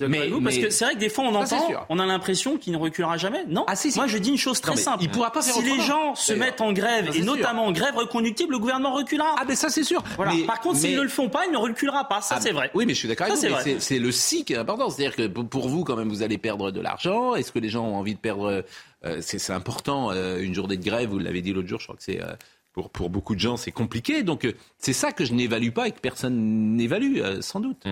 Mais- 0.00 0.28
vous, 0.28 0.40
parce 0.40 0.56
mais- 0.56 0.62
que 0.62 0.70
c'est 0.70 0.84
vrai 0.86 0.94
que 0.94 0.98
des 0.98 1.08
fois 1.10 1.24
on 1.24 1.34
entend, 1.34 1.68
on 1.88 1.98
a 1.98 2.06
l'impression 2.06 2.56
qu'il 2.56 2.72
ne 2.72 2.78
reculera 2.78 3.18
jamais. 3.18 3.44
Non. 3.46 3.64
Ah, 3.68 3.76
si, 3.76 3.92
si. 3.92 3.98
Moi 3.98 4.06
je 4.06 4.16
dis 4.18 4.30
une 4.30 4.38
chose 4.38 4.60
très 4.60 4.72
Non, 4.72 4.76
simple. 4.78 5.02
il 5.04 5.10
pourra 5.10 5.30
pas 5.30 5.42
faire 5.42 5.54
si 5.54 5.62
les 5.62 5.80
gens 5.80 6.14
se 6.14 6.32
mettent 6.32 6.60
en 6.62 6.72
grève 6.72 7.10
Ça, 7.10 7.10
et 7.18 7.22
sûr. 7.22 7.24
notamment 7.24 7.66
en 7.66 7.72
grève 7.72 7.94
reconductible, 7.96 8.52
le 8.52 8.58
gouvernement 8.58 8.94
reculera. 8.94 9.34
Ah, 9.38 9.44
mais 9.46 9.54
ça, 9.54 9.68
c'est 9.68 9.84
sûr. 9.84 10.02
Voilà. 10.16 10.32
Mais- 10.34 10.44
Par 10.44 10.60
contre, 10.60 10.78
s'ils 10.78 10.96
ne 10.96 11.02
le 11.02 11.08
font 11.08 11.28
pas, 11.28 11.44
il 11.46 11.52
ne 11.52 11.58
reculera 11.58 12.08
pas. 12.08 12.20
Ça 12.22 12.36
Ah, 12.38 12.40
c'est 12.40 12.52
vrai. 12.52 12.70
Oui, 12.74 12.86
mais 12.86 12.94
je 12.94 12.98
suis 13.00 13.08
d'accord 13.08 13.26
avec 13.26 13.36
vous. 13.36 13.76
c'est 13.80 13.98
le 13.98 14.12
si 14.12 14.44
qui 14.44 14.54
est 14.54 14.56
important. 14.56 14.88
C'est-à-dire 14.90 15.14
que 15.14 15.26
pour- 15.26 15.68
vous, 15.68 15.84
quand 15.84 15.96
même, 15.96 16.08
vous 16.08 16.22
allez 16.22 16.38
perdre 16.38 16.70
de 16.70 16.80
l'argent. 16.80 17.34
Est-ce 17.34 17.52
que 17.52 17.58
les 17.58 17.68
gens 17.68 17.84
ont 17.84 17.96
envie 17.96 18.14
de 18.14 18.20
perdre 18.20 18.64
euh, 19.04 19.18
C'est 19.20 19.50
important. 19.52 20.10
euh, 20.10 20.40
une 20.40 20.54
journée 20.54 20.76
de 20.78 20.84
grève, 20.84 21.10
vous 21.10 21.18
l'avez 21.18 21.42
dit 21.42 21.52
l'autre 21.52 21.68
jour, 21.68 21.78
je 21.80 21.84
crois 21.86 21.96
que 21.96 22.02
c'est. 22.02 22.22
euh, 22.22 22.32
pour, 22.72 22.88
pour 22.88 23.10
beaucoup 23.10 23.34
de 23.34 23.40
gens, 23.40 23.58
c'est 23.58 23.70
compliqué. 23.72 24.22
Donc, 24.22 24.46
euh, 24.46 24.54
c'est 24.78 24.94
ça 24.94 25.12
que 25.12 25.26
je 25.26 25.34
n'évalue 25.34 25.68
pas 25.70 25.88
et 25.88 25.90
que 25.92 26.00
personne 26.00 26.74
n'évalue, 26.76 27.18
euh, 27.18 27.42
sans 27.42 27.60
doute. 27.60 27.84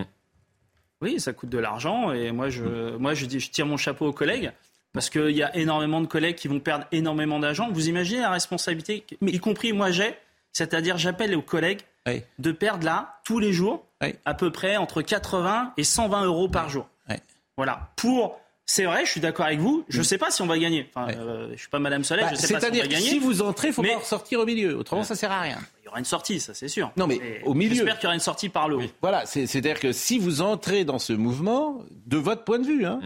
Oui, 1.01 1.19
ça 1.21 1.33
coûte 1.33 1.49
de 1.51 1.59
l'argent 1.59 2.13
et 2.13 2.31
moi 2.33 2.49
je, 2.51 2.97
moi 2.97 3.15
je 3.15 3.27
dis, 3.27 3.41
je 3.41 3.51
tire 3.51 3.67
mon 3.67 3.77
chapeau 3.77 4.07
aux 4.07 4.13
collègues. 4.13 4.53
Parce 4.93 5.09
qu'il 5.09 5.31
y 5.31 5.43
a 5.43 5.55
énormément 5.57 6.01
de 6.01 6.07
collègues 6.07 6.35
qui 6.35 6.49
vont 6.49 6.59
perdre 6.59 6.85
énormément 6.91 7.39
d'argent. 7.39 7.69
Vous 7.71 7.89
imaginez 7.89 8.23
la 8.23 8.31
responsabilité, 8.31 9.05
y 9.23 9.39
compris 9.39 9.73
moi 9.73 9.93
j'ai, 9.93 10.15
c'est-à-dire 10.53 10.99
j'appelle 10.99 11.35
aux 11.37 11.43
collègues 11.43 11.81
Oui. 12.09 12.23
de 12.41 12.51
perdre 12.51 12.85
là, 12.85 13.21
tous 13.25 13.39
les 13.39 13.53
jours, 13.53 13.85
Oui. 14.03 14.15
à 14.25 14.35
peu 14.35 14.51
près 14.51 14.77
entre 14.77 15.01
80 15.03 15.75
et 15.77 15.85
120 15.85 16.25
euros 16.25 16.49
par 16.49 16.69
jour. 16.71 16.89
Oui. 17.09 17.15
Voilà. 17.57 17.91
Pour, 17.95 18.41
c'est 18.67 18.83
vrai, 18.85 19.05
je 19.07 19.11
suis 19.13 19.21
d'accord 19.21 19.47
avec 19.47 19.61
vous, 19.61 19.85
je 19.89 19.99
ne 19.99 20.03
sais 20.03 20.19
pas 20.19 20.33
si 20.33 20.43
on 20.43 20.47
va 20.47 20.59
gagner. 20.59 20.91
Enfin, 20.93 21.13
euh, 21.17 21.51
je 21.55 21.61
suis 21.61 21.69
pas 21.69 21.79
Madame 21.79 22.03
Soleil, 22.03 22.25
Bah, 22.25 22.31
je 22.33 22.37
sais 22.37 22.43
pas 22.43 22.49
si 22.49 22.55
on 22.57 22.61
C'est-à-dire 22.61 22.83
va 22.83 22.89
gagner. 22.89 23.09
si 23.11 23.19
vous 23.21 23.43
entrez, 23.43 23.69
il 23.69 23.75
faut 23.75 23.83
Mais- 23.83 23.93
pas 23.93 23.99
ressortir 24.01 24.41
au 24.41 24.45
milieu. 24.45 24.77
Autrement, 24.77 25.05
ça 25.05 25.15
sert 25.15 25.31
à 25.31 25.41
rien. 25.41 25.59
Il 25.91 25.93
y 25.93 25.95
aura 25.95 25.99
une 25.99 26.05
sortie, 26.05 26.41
ça 26.41 26.55
c'est 26.55 26.69
sûr. 26.69 26.93
Non, 26.97 27.07
mais 27.07 27.17
Et 27.17 27.43
au 27.45 27.55
milieu. 27.55 27.75
J'espère 27.75 27.97
qu'il 27.97 28.05
y 28.05 28.07
aura 28.07 28.15
une 28.15 28.21
sortie 28.21 28.49
par 28.49 28.69
le 28.69 28.77
haut. 28.77 28.83
Voilà, 29.03 29.27
c'est- 29.27 29.47
c'est-à-dire 29.47 29.81
que 29.81 29.93
si 29.93 30.19
vous 30.19 30.41
entrez 30.43 30.85
dans 30.85 30.99
ce 30.99 31.13
mouvement, 31.13 31.83
de 32.07 32.17
votre 32.17 32.45
point 32.45 32.59
de 32.59 32.67
vue, 32.67 32.85
hein, 32.87 33.01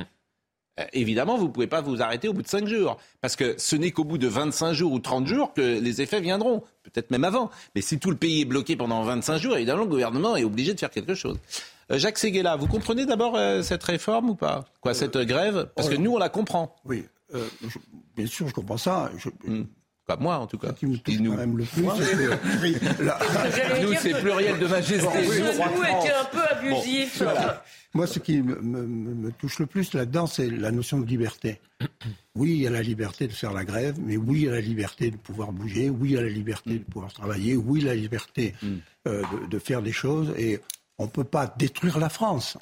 euh, 0.81 0.85
évidemment, 0.93 1.37
vous 1.39 1.47
ne 1.47 1.53
pouvez 1.53 1.67
pas 1.67 1.81
vous 1.81 2.03
arrêter 2.03 2.29
au 2.29 2.33
bout 2.33 2.43
de 2.43 2.49
5 2.49 2.67
jours. 2.67 2.99
Parce 3.21 3.37
que 3.37 3.55
ce 3.59 3.77
n'est 3.77 3.91
qu'au 3.93 4.05
bout 4.05 4.19
de 4.19 4.27
25 4.29 4.73
jours 4.73 4.93
ou 4.93 4.99
30 4.99 5.27
jours 5.27 5.55
que 5.55 5.61
les 5.63 6.03
effets 6.03 6.21
viendront. 6.21 6.63
Peut-être 6.83 7.11
même 7.11 7.25
avant. 7.25 7.51
Mais 7.75 7.81
si 7.81 7.99
tout 7.99 8.11
le 8.11 8.17
pays 8.17 8.43
est 8.43 8.45
bloqué 8.45 8.77
pendant 8.77 9.03
25 9.05 9.39
jours, 9.39 9.57
évidemment, 9.57 9.83
le 9.85 9.89
gouvernement 9.89 10.37
est 10.37 10.45
obligé 10.45 10.75
de 10.75 10.81
faire 10.81 10.91
quelque 10.91 11.15
chose. 11.15 11.39
Euh, 11.91 11.99
Jacques 11.99 12.19
Séguéla, 12.19 12.57
vous 12.57 12.67
comprenez 12.67 13.07
d'abord 13.07 13.37
euh, 13.37 13.63
cette 13.63 13.85
réforme 13.85 14.31
ou 14.31 14.35
pas? 14.35 14.65
Quoi, 14.81 14.95
cette 14.95 15.17
grève? 15.19 15.71
Parce 15.77 15.89
que 15.89 15.95
oh, 15.97 15.99
nous, 16.01 16.13
on 16.15 16.19
la 16.19 16.29
comprend. 16.31 16.75
Oui, 16.87 17.05
euh, 17.35 17.47
je- 17.63 17.79
bien 18.17 18.27
sûr, 18.27 18.49
je 18.49 18.55
comprends 18.55 18.79
ça. 18.79 19.11
Je, 19.19 19.29
Hmm. 19.45 19.65
Quoi, 20.07 20.17
moi, 20.19 20.37
en 20.37 20.47
tout 20.47 20.59
cas. 20.59 20.69
Ce 20.69 20.73
qui 20.75 20.87
me 20.87 20.99
touche 20.99 21.19
nous. 21.19 21.31
quand 21.33 21.39
même 21.39 21.57
le 21.57 21.65
plus, 21.65 21.83
c'est 21.97 22.17
que 22.97 23.03
la- 23.03 23.19
Nous, 23.83 23.95
c'est 23.99 24.21
pluriel 24.21 24.59
de 24.59 24.67
majesté. 24.67 25.03
Bon, 25.07 25.13
oui. 25.17 25.39
Nous, 25.39 25.83
était 25.83 26.13
un 26.13 26.25
peu 26.31 26.43
abusif. 26.51 27.23
Moi, 27.95 28.07
ce 28.07 28.19
qui 28.19 28.43
me, 28.43 28.57
me- 28.61 28.87
me 28.87 29.33
touche 29.33 29.59
le 29.61 29.67
plus 29.67 29.95
là-dedans, 29.95 30.27
c'est 30.27 30.51
la 30.51 30.71
notion 30.73 30.99
de 31.01 31.07
liberté. 31.07 31.61
Oui, 32.37 32.51
il 32.51 32.63
y 32.63 32.67
a 32.67 32.71
la 32.71 32.83
liberté 32.83 33.29
de 33.29 33.33
faire 33.33 33.53
la 33.53 33.65
grève, 33.65 33.95
mais 34.05 34.17
oui, 34.17 34.41
il 34.41 34.45
y 34.47 34.49
a 34.49 34.53
la 34.53 34.61
liberté 34.61 35.09
de 35.13 35.17
pouvoir 35.17 35.53
bouger, 35.53 35.89
oui, 35.89 36.09
il 36.11 36.15
y 36.15 36.19
a 36.19 36.21
la 36.21 36.29
liberté 36.29 36.81
de 36.81 36.83
pouvoir 36.83 37.13
travailler, 37.13 37.55
oui, 37.55 37.81
la 37.81 37.95
liberté 37.95 38.55
euh, 39.07 39.23
de, 39.23 39.47
de 39.47 39.59
faire 39.61 39.83
des 39.83 39.93
choses. 39.93 40.35
Et 40.37 40.59
on 40.99 41.05
ne 41.05 41.09
peut 41.11 41.23
pas 41.23 41.47
détruire 41.57 42.01
la 42.01 42.09
France. 42.09 42.59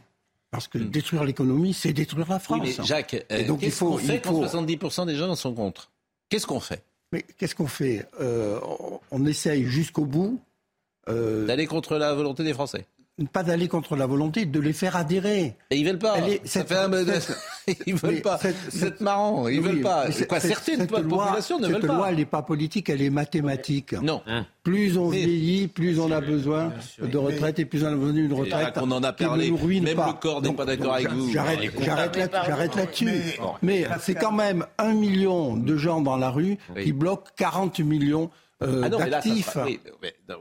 Parce 0.51 0.69
que 0.69 0.77
détruire 0.77 1.25
l'économie, 1.25 1.73
c'est 1.73 1.95
détruire 1.95 2.29
la 2.29 2.35
Oui, 2.37 2.41
France. 2.43 2.61
mais 2.79 2.85
Jacques, 2.85 3.25
euh, 3.33 3.57
qu'est-ce 3.59 3.77
faut- 3.77 3.93
qu'on 3.93 3.97
fait 3.97 4.17
il 4.17 4.21
quand 4.21 4.33
faut- 4.33 4.43
70% 4.45 5.07
des 5.07 5.17
gens 5.17 5.35
sont 5.35 5.55
contre? 5.55 5.91
Qu'est-ce 6.29 6.47
qu'on 6.47 6.61
fait? 6.61 6.83
Mais 7.13 7.23
qu'est-ce 7.39 7.55
qu'on 7.55 7.67
fait? 7.67 8.07
Euh, 8.21 8.59
on- 9.11 9.27
essaye 9.27 9.65
jusqu'au 9.65 10.05
bout. 10.07 10.41
euh, 11.09 11.47
D'aller 11.47 11.67
contre 11.67 11.97
la 11.97 12.15
volonté 12.15 12.43
des 12.45 12.53
Français 12.55 12.87
pas 13.33 13.43
d'aller 13.43 13.69
contre 13.69 13.95
la 13.95 14.07
volonté, 14.07 14.47
de 14.47 14.59
les 14.59 14.73
faire 14.73 14.97
adhérer. 14.97 15.55
Et 15.71 15.77
ils 15.77 15.85
veulent 15.87 15.99
pas. 15.99 16.15
Elle 16.17 16.33
est- 16.33 16.47
Ça 16.47 16.61
cette- 16.61 16.69
fait 16.69 16.77
un- 16.79 16.91
cette- 17.21 17.79
ils 17.87 17.95
veulent 17.95 18.15
mais 18.15 18.21
pas. 18.23 18.39
cette- 18.39 18.57
cette- 18.71 19.01
marrant. 19.03 19.47
Ils 19.49 19.61
Oui, 19.61 19.65
veulent 19.67 19.81
pas. 19.83 20.11
cette- 20.11 20.29
Quoi, 20.29 20.41
cette- 20.41 20.51
certaines 20.53 20.81
cette 20.81 20.91
loi- 20.91 21.01
ne 21.01 21.67
veulent 21.67 21.75
Cette 21.77 21.87
pas. 21.87 21.95
loi, 21.95 22.09
elle 22.09 22.17
n'est 22.17 22.25
pas 22.25 22.43
politique, 22.43 22.89
elle 22.89 23.03
est 23.03 23.11
mathématique. 23.11 23.93
Non. 23.93 24.23
Plus 24.63 24.97
on 24.97 25.11
Mais- 25.11 25.19
vieillit, 25.25 25.69
plus 25.69 26.01
on 26.01 26.11
a 26.11 26.21
besoin 26.21 26.73
de 27.01 27.19
retraite 27.19 27.59
et 27.59 27.65
plus 27.67 27.85
on 27.85 27.89
a 27.89 27.95
besoin 27.95 28.13
d'une 28.15 28.33
retraite. 28.33 28.75
qu'on 28.75 28.91
en 28.91 29.03
a 29.03 29.13
parlé. 29.13 29.51
nous 29.51 29.57
ruine 29.57 29.85
Même 29.85 29.97
pas. 29.97 30.07
le 30.07 30.13
corps 30.15 30.41
n'est 30.41 30.53
pas 30.55 30.65
d'accord 30.65 30.95
avec 30.95 31.11
vous. 31.11 31.31
J'arrête, 31.33 31.61
On 31.77 32.77
là-dessus. 32.77 33.09
Mais- 33.61 33.87
c'est 34.01 34.15
quand 34.15 34.33
même 34.33 34.65
un 34.79 34.95
million 34.95 35.57
de 35.57 35.77
gens 35.77 36.01
dans 36.01 36.17
la 36.17 36.31
rue 36.31 36.57
qui 36.83 36.93
bloquent 36.93 37.31
40 37.37 37.81
millions 37.81 38.31
euh, 38.63 38.83
Ah 38.85 38.89
mais 39.05 39.11
d'actifs. 39.11 39.53
passe- 39.53 39.69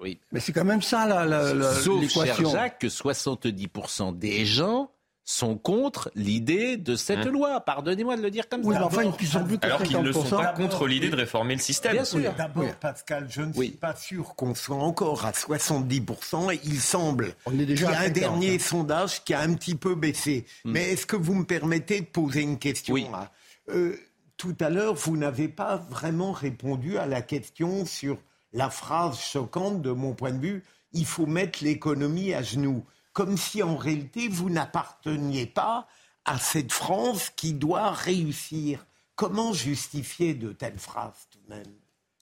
oui. 0.01 0.19
Mais 0.31 0.39
c'est 0.39 0.53
quand 0.53 0.65
même 0.65 0.81
ça 0.81 1.05
la- 1.07 1.25
la- 1.25 1.53
la- 1.53 1.73
Sauf, 1.73 2.07
cher 2.09 2.23
l'équation. 2.23 2.49
Jacques, 2.51 2.79
que 2.79 2.89
70% 2.89 4.11
des 4.11 4.45
gens 4.45 4.91
sont 5.23 5.55
contre 5.55 6.11
l'idée 6.15 6.77
de 6.77 6.95
cette 6.95 7.25
loi. 7.25 7.61
Pardonnez-moi 7.61 8.17
de 8.17 8.21
le 8.23 8.31
dire 8.31 8.49
comme 8.49 8.61
Oui, 8.65 8.73
ça. 8.73 8.79
mais 8.81 8.85
enfin, 8.87 9.03
ils 9.19 9.27
sont 9.27 9.43
plus 9.45 9.59
Alors 9.61 9.81
qu'ils 9.83 10.01
ne 10.01 10.11
sont 10.11 10.23
50%. 10.25 10.37
pas 10.43 10.47
contre 10.53 10.87
l'idée 10.87 11.09
de 11.09 11.15
réformer 11.15 11.53
le 11.55 11.61
système. 11.61 11.93
Bien 11.93 12.03
sûr. 12.03 12.33
D'abord, 12.37 12.63
Oui. 12.63 12.69
Pascal, 12.81 13.27
je 13.29 13.41
ne 13.43 13.53
Oui. 13.55 13.67
suis 13.67 13.77
pas 13.77 13.95
sûr 13.95 14.35
qu'on 14.35 14.55
soit 14.55 14.75
encore 14.77 15.23
à 15.25 15.31
70%. 15.31 16.49
Il 16.63 16.79
semble 16.81 17.35
On 17.45 17.57
est 17.59 17.65
déjà 17.65 17.85
qu'il 17.85 17.93
y 17.93 17.97
a 17.97 17.99
un 17.99 18.03
50, 18.05 18.13
dernier 18.13 18.55
hein. 18.55 18.59
sondage 18.59 19.23
qui 19.23 19.33
a 19.33 19.41
un 19.41 19.53
petit 19.53 19.75
peu 19.75 19.95
baissé. 19.95 20.45
Mais 20.65 20.91
est-ce 20.91 21.05
que 21.05 21.15
vous 21.15 21.35
me 21.35 21.45
permettez 21.45 22.01
de 22.01 22.05
poser 22.07 22.41
une 22.41 22.57
question 22.57 22.93
Oui. 22.95 23.05
là? 23.11 23.31
Euh, 23.69 23.95
Tout 24.41 24.55
à 24.59 24.71
l'heure, 24.71 24.95
vous 24.95 25.17
n'avez 25.17 25.47
pas 25.47 25.75
vraiment 25.77 26.31
répondu 26.31 26.97
à 26.97 27.05
la 27.05 27.21
question 27.21 27.85
sur 27.85 28.17
la 28.53 28.71
phrase 28.71 29.19
choquante 29.21 29.83
de 29.83 29.91
mon 29.91 30.13
point 30.13 30.31
de 30.31 30.39
vue, 30.41 30.63
il 30.93 31.05
faut 31.05 31.27
mettre 31.27 31.63
l'économie 31.63 32.33
à 32.33 32.41
genoux. 32.41 32.83
Comme 33.13 33.37
si 33.37 33.61
en 33.61 33.75
réalité, 33.77 34.27
vous 34.29 34.49
n'apparteniez 34.49 35.45
pas 35.45 35.87
à 36.25 36.39
cette 36.39 36.71
France 36.71 37.29
qui 37.35 37.53
doit 37.53 37.91
réussir. 37.91 38.83
Comment 39.15 39.53
justifier 39.53 40.33
de 40.33 40.53
telles 40.53 40.79
phrases 40.79 41.27
tout 41.29 41.37
de 41.47 41.53
même? 41.53 41.63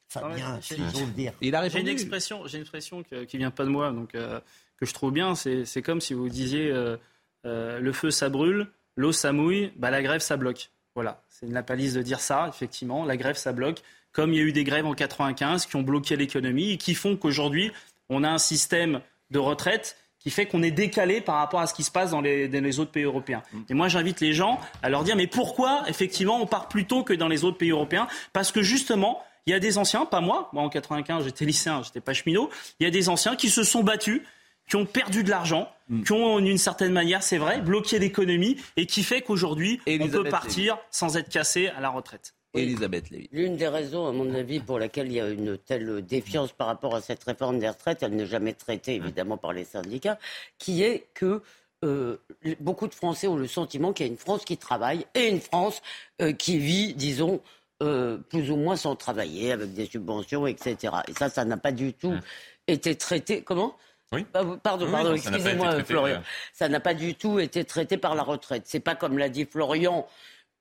Fabien, 0.10 0.56
Ouais, 0.56 0.62
si 0.62 0.76
j'ai- 0.76 1.00
j'ose 1.00 1.14
dire. 1.14 1.32
Il 1.40 1.56
a 1.56 1.70
J'ai 1.70 1.80
une 1.80 1.88
expression, 1.88 2.46
j'ai 2.48 2.58
une 2.58 2.64
expression 2.64 3.02
que- 3.02 3.24
qui 3.24 3.38
vient 3.38 3.52
pas 3.52 3.64
de 3.64 3.70
moi, 3.70 3.94
donc 3.94 4.14
euh, 4.16 4.42
que 4.76 4.86
je 4.86 4.94
trouve 4.94 5.14
bien. 5.14 5.36
C'est 5.36 5.64
c'est 5.64 5.82
comme 5.82 6.02
si 6.02 6.14
vous 6.14 6.28
disiez 6.28 6.70
euh, 6.70 6.98
euh, 7.46 7.80
le 7.80 7.94
feu 7.94 8.12
ça 8.12 8.28
brûle, 8.28 8.68
l'eau 8.98 9.14
ça 9.14 9.32
mouille, 9.32 9.72
bah 9.78 9.90
la 9.90 10.02
grève 10.04 10.20
ça 10.20 10.36
bloque. 10.36 10.70
Voilà, 10.96 11.22
c'est 11.30 11.46
une 11.46 11.54
lapalisse 11.54 11.94
de 11.94 12.02
dire 12.02 12.20
ça. 12.20 12.48
Effectivement, 12.50 13.06
la 13.06 13.18
grève 13.18 13.38
ça 13.38 13.54
bloque. 13.54 13.82
Comme 14.12 14.34
il 14.34 14.38
y 14.38 14.42
a 14.42 14.44
eu 14.44 14.52
des 14.52 14.64
grèves 14.64 14.86
en 14.86 14.94
95 14.94 15.68
qui 15.68 15.76
ont 15.76 15.84
bloqué 15.84 16.16
l'économie 16.16 16.72
et 16.72 16.78
qui 16.78 16.96
font 16.96 17.16
qu'aujourd'hui 17.16 17.72
on 18.10 18.24
a 18.24 18.30
un 18.30 18.40
système 18.40 19.02
de 19.30 19.40
retraite 19.40 19.98
qui 20.20 20.32
fait 20.32 20.46
qu'on 20.46 20.62
est 20.62 20.72
décalé 20.72 21.22
par 21.22 21.36
rapport 21.36 21.62
à 21.62 21.68
ce 21.68 21.74
qui 21.74 21.84
se 21.84 21.92
passe 21.92 22.12
dans 22.12 22.22
les, 22.22 22.48
dans 22.50 22.64
les 22.64 22.80
autres 22.80 22.92
pays 22.92 23.04
européens. 23.04 23.42
Et 23.70 23.74
moi, 23.74 23.88
j'invite 23.88 24.20
les 24.20 24.34
gens 24.34 24.60
à 24.84 24.90
leur 24.90 25.04
dire, 25.04 25.16
mais 25.16 25.28
pourquoi, 25.28 25.84
effectivement, 25.88 26.42
on 26.42 26.46
part 26.46 26.68
plus 26.68 26.86
tôt 26.86 27.04
que 27.04 27.14
dans 27.14 27.30
les 27.30 27.46
autres 27.46 27.58
pays 27.58 27.72
européens? 27.72 28.08
Parce 28.34 28.52
que 28.52 28.62
justement, 28.62 29.24
il 29.46 29.52
y 29.52 29.54
a 29.54 29.60
des 29.60 29.78
anciens, 29.78 30.06
pas 30.06 30.20
moi, 30.20 30.50
moi 30.52 30.64
en 30.64 30.70
95, 30.70 31.24
j'étais 31.24 31.46
lycéen, 31.46 31.82
j'étais 31.84 32.02
pas 32.02 32.14
cheminot, 32.14 32.50
il 32.80 32.84
y 32.84 32.88
a 32.88 32.92
des 32.92 33.08
anciens 33.08 33.38
qui 33.38 33.50
se 33.50 33.64
sont 33.64 33.82
battus, 33.82 34.22
qui 34.70 34.76
ont 34.76 34.86
perdu 34.86 35.24
de 35.24 35.30
l'argent, 35.30 35.72
qui 36.06 36.12
ont, 36.12 36.40
d'une 36.40 36.60
certaine 36.60 36.94
manière, 36.94 37.24
c'est 37.24 37.40
vrai, 37.40 37.60
bloqué 37.62 37.98
l'économie, 37.98 38.58
et 38.78 38.86
qui 38.86 39.04
fait 39.04 39.22
qu'aujourd'hui, 39.22 39.82
on 39.88 40.08
peut 40.08 40.24
partir 40.26 40.78
sans 40.92 41.18
être 41.18 41.30
cassé 41.30 41.68
à 41.68 41.82
la 41.82 41.90
retraite. 41.90 42.36
Elisabeth 42.54 43.10
Lévy. 43.10 43.30
L'une 43.32 43.58
des 43.58 43.68
raisons, 43.68 44.08
à 44.08 44.12
mon 44.12 44.34
avis, 44.34 44.60
pour 44.60 44.80
laquelle 44.80 45.08
il 45.08 45.14
y 45.14 45.20
a 45.20 45.30
une 45.30 45.58
telle 45.58 46.04
défiance 46.04 46.52
par 46.52 46.68
rapport 46.68 46.96
à 46.96 47.02
cette 47.02 47.24
réforme 47.24 47.60
des 47.60 47.70
retraites, 47.70 48.02
elle 48.02 48.16
n'est 48.16 48.26
jamais 48.26 48.54
traitée 48.54 48.96
évidemment 48.96 49.38
par 49.38 49.54
les 49.54 49.66
syndicats, 49.66 50.18
qui 50.58 50.84
est 50.84 51.08
que 51.14 51.42
euh, 51.86 52.18
beaucoup 52.60 52.88
de 52.88 52.94
Français 52.94 53.28
ont 53.28 53.38
le 53.38 53.48
sentiment 53.48 53.94
qu'il 53.94 54.06
y 54.06 54.10
a 54.10 54.12
une 54.12 54.18
France 54.18 54.46
qui 54.46 54.58
travaille 54.58 55.06
et 55.14 55.28
une 55.28 55.40
France 55.40 55.82
euh, 56.22 56.34
qui 56.34 56.58
vit, 56.58 56.94
disons, 56.94 57.40
euh, 57.84 58.18
plus 58.18 58.52
ou 58.52 58.56
moins 58.56 58.76
sans 58.76 58.96
travailler, 58.96 59.52
avec 59.52 59.74
des 59.74 59.86
subventions, 59.86 60.48
etc. 60.48 60.94
Et 61.08 61.14
ça, 61.14 61.30
ça 61.30 61.46
n'a 61.46 61.58
pas 61.58 61.72
du 61.72 61.94
tout 61.94 62.16
été 62.68 62.96
traité. 62.96 63.42
Comment? 63.44 63.76
Oui. 64.12 64.26
Bah, 64.34 64.44
Pardon, 64.64 64.86
Oui, 64.86 64.92
pardon, 64.92 65.14
excusez-moi, 65.14 65.84
Florian. 65.84 66.18
ouais. 66.18 66.24
Ça 66.54 66.68
n'a 66.68 66.80
pas 66.80 66.94
du 66.94 67.16
tout 67.16 67.40
été 67.40 67.64
traité 67.64 67.98
par 67.98 68.16
la 68.16 68.24
retraite. 68.24 68.64
C'est 68.66 68.80
pas 68.80 68.96
comme 68.96 69.18
l'a 69.18 69.30
dit 69.30 69.46
Florian, 69.46 70.08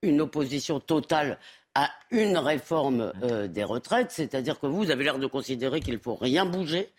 une 0.02 0.20
opposition 0.20 0.80
totale 0.80 1.38
à 1.74 1.90
une 2.10 2.36
réforme 2.36 3.12
euh, 3.22 3.46
des 3.46 3.64
retraites, 3.64 4.10
c'est-à-dire 4.10 4.58
que 4.58 4.66
vous 4.66 4.90
avez 4.90 5.04
l'air 5.04 5.18
de 5.18 5.26
considérer 5.26 5.80
qu'il 5.80 5.94
ne 5.94 5.98
faut 5.98 6.16
rien 6.16 6.44
bouger. 6.44 6.90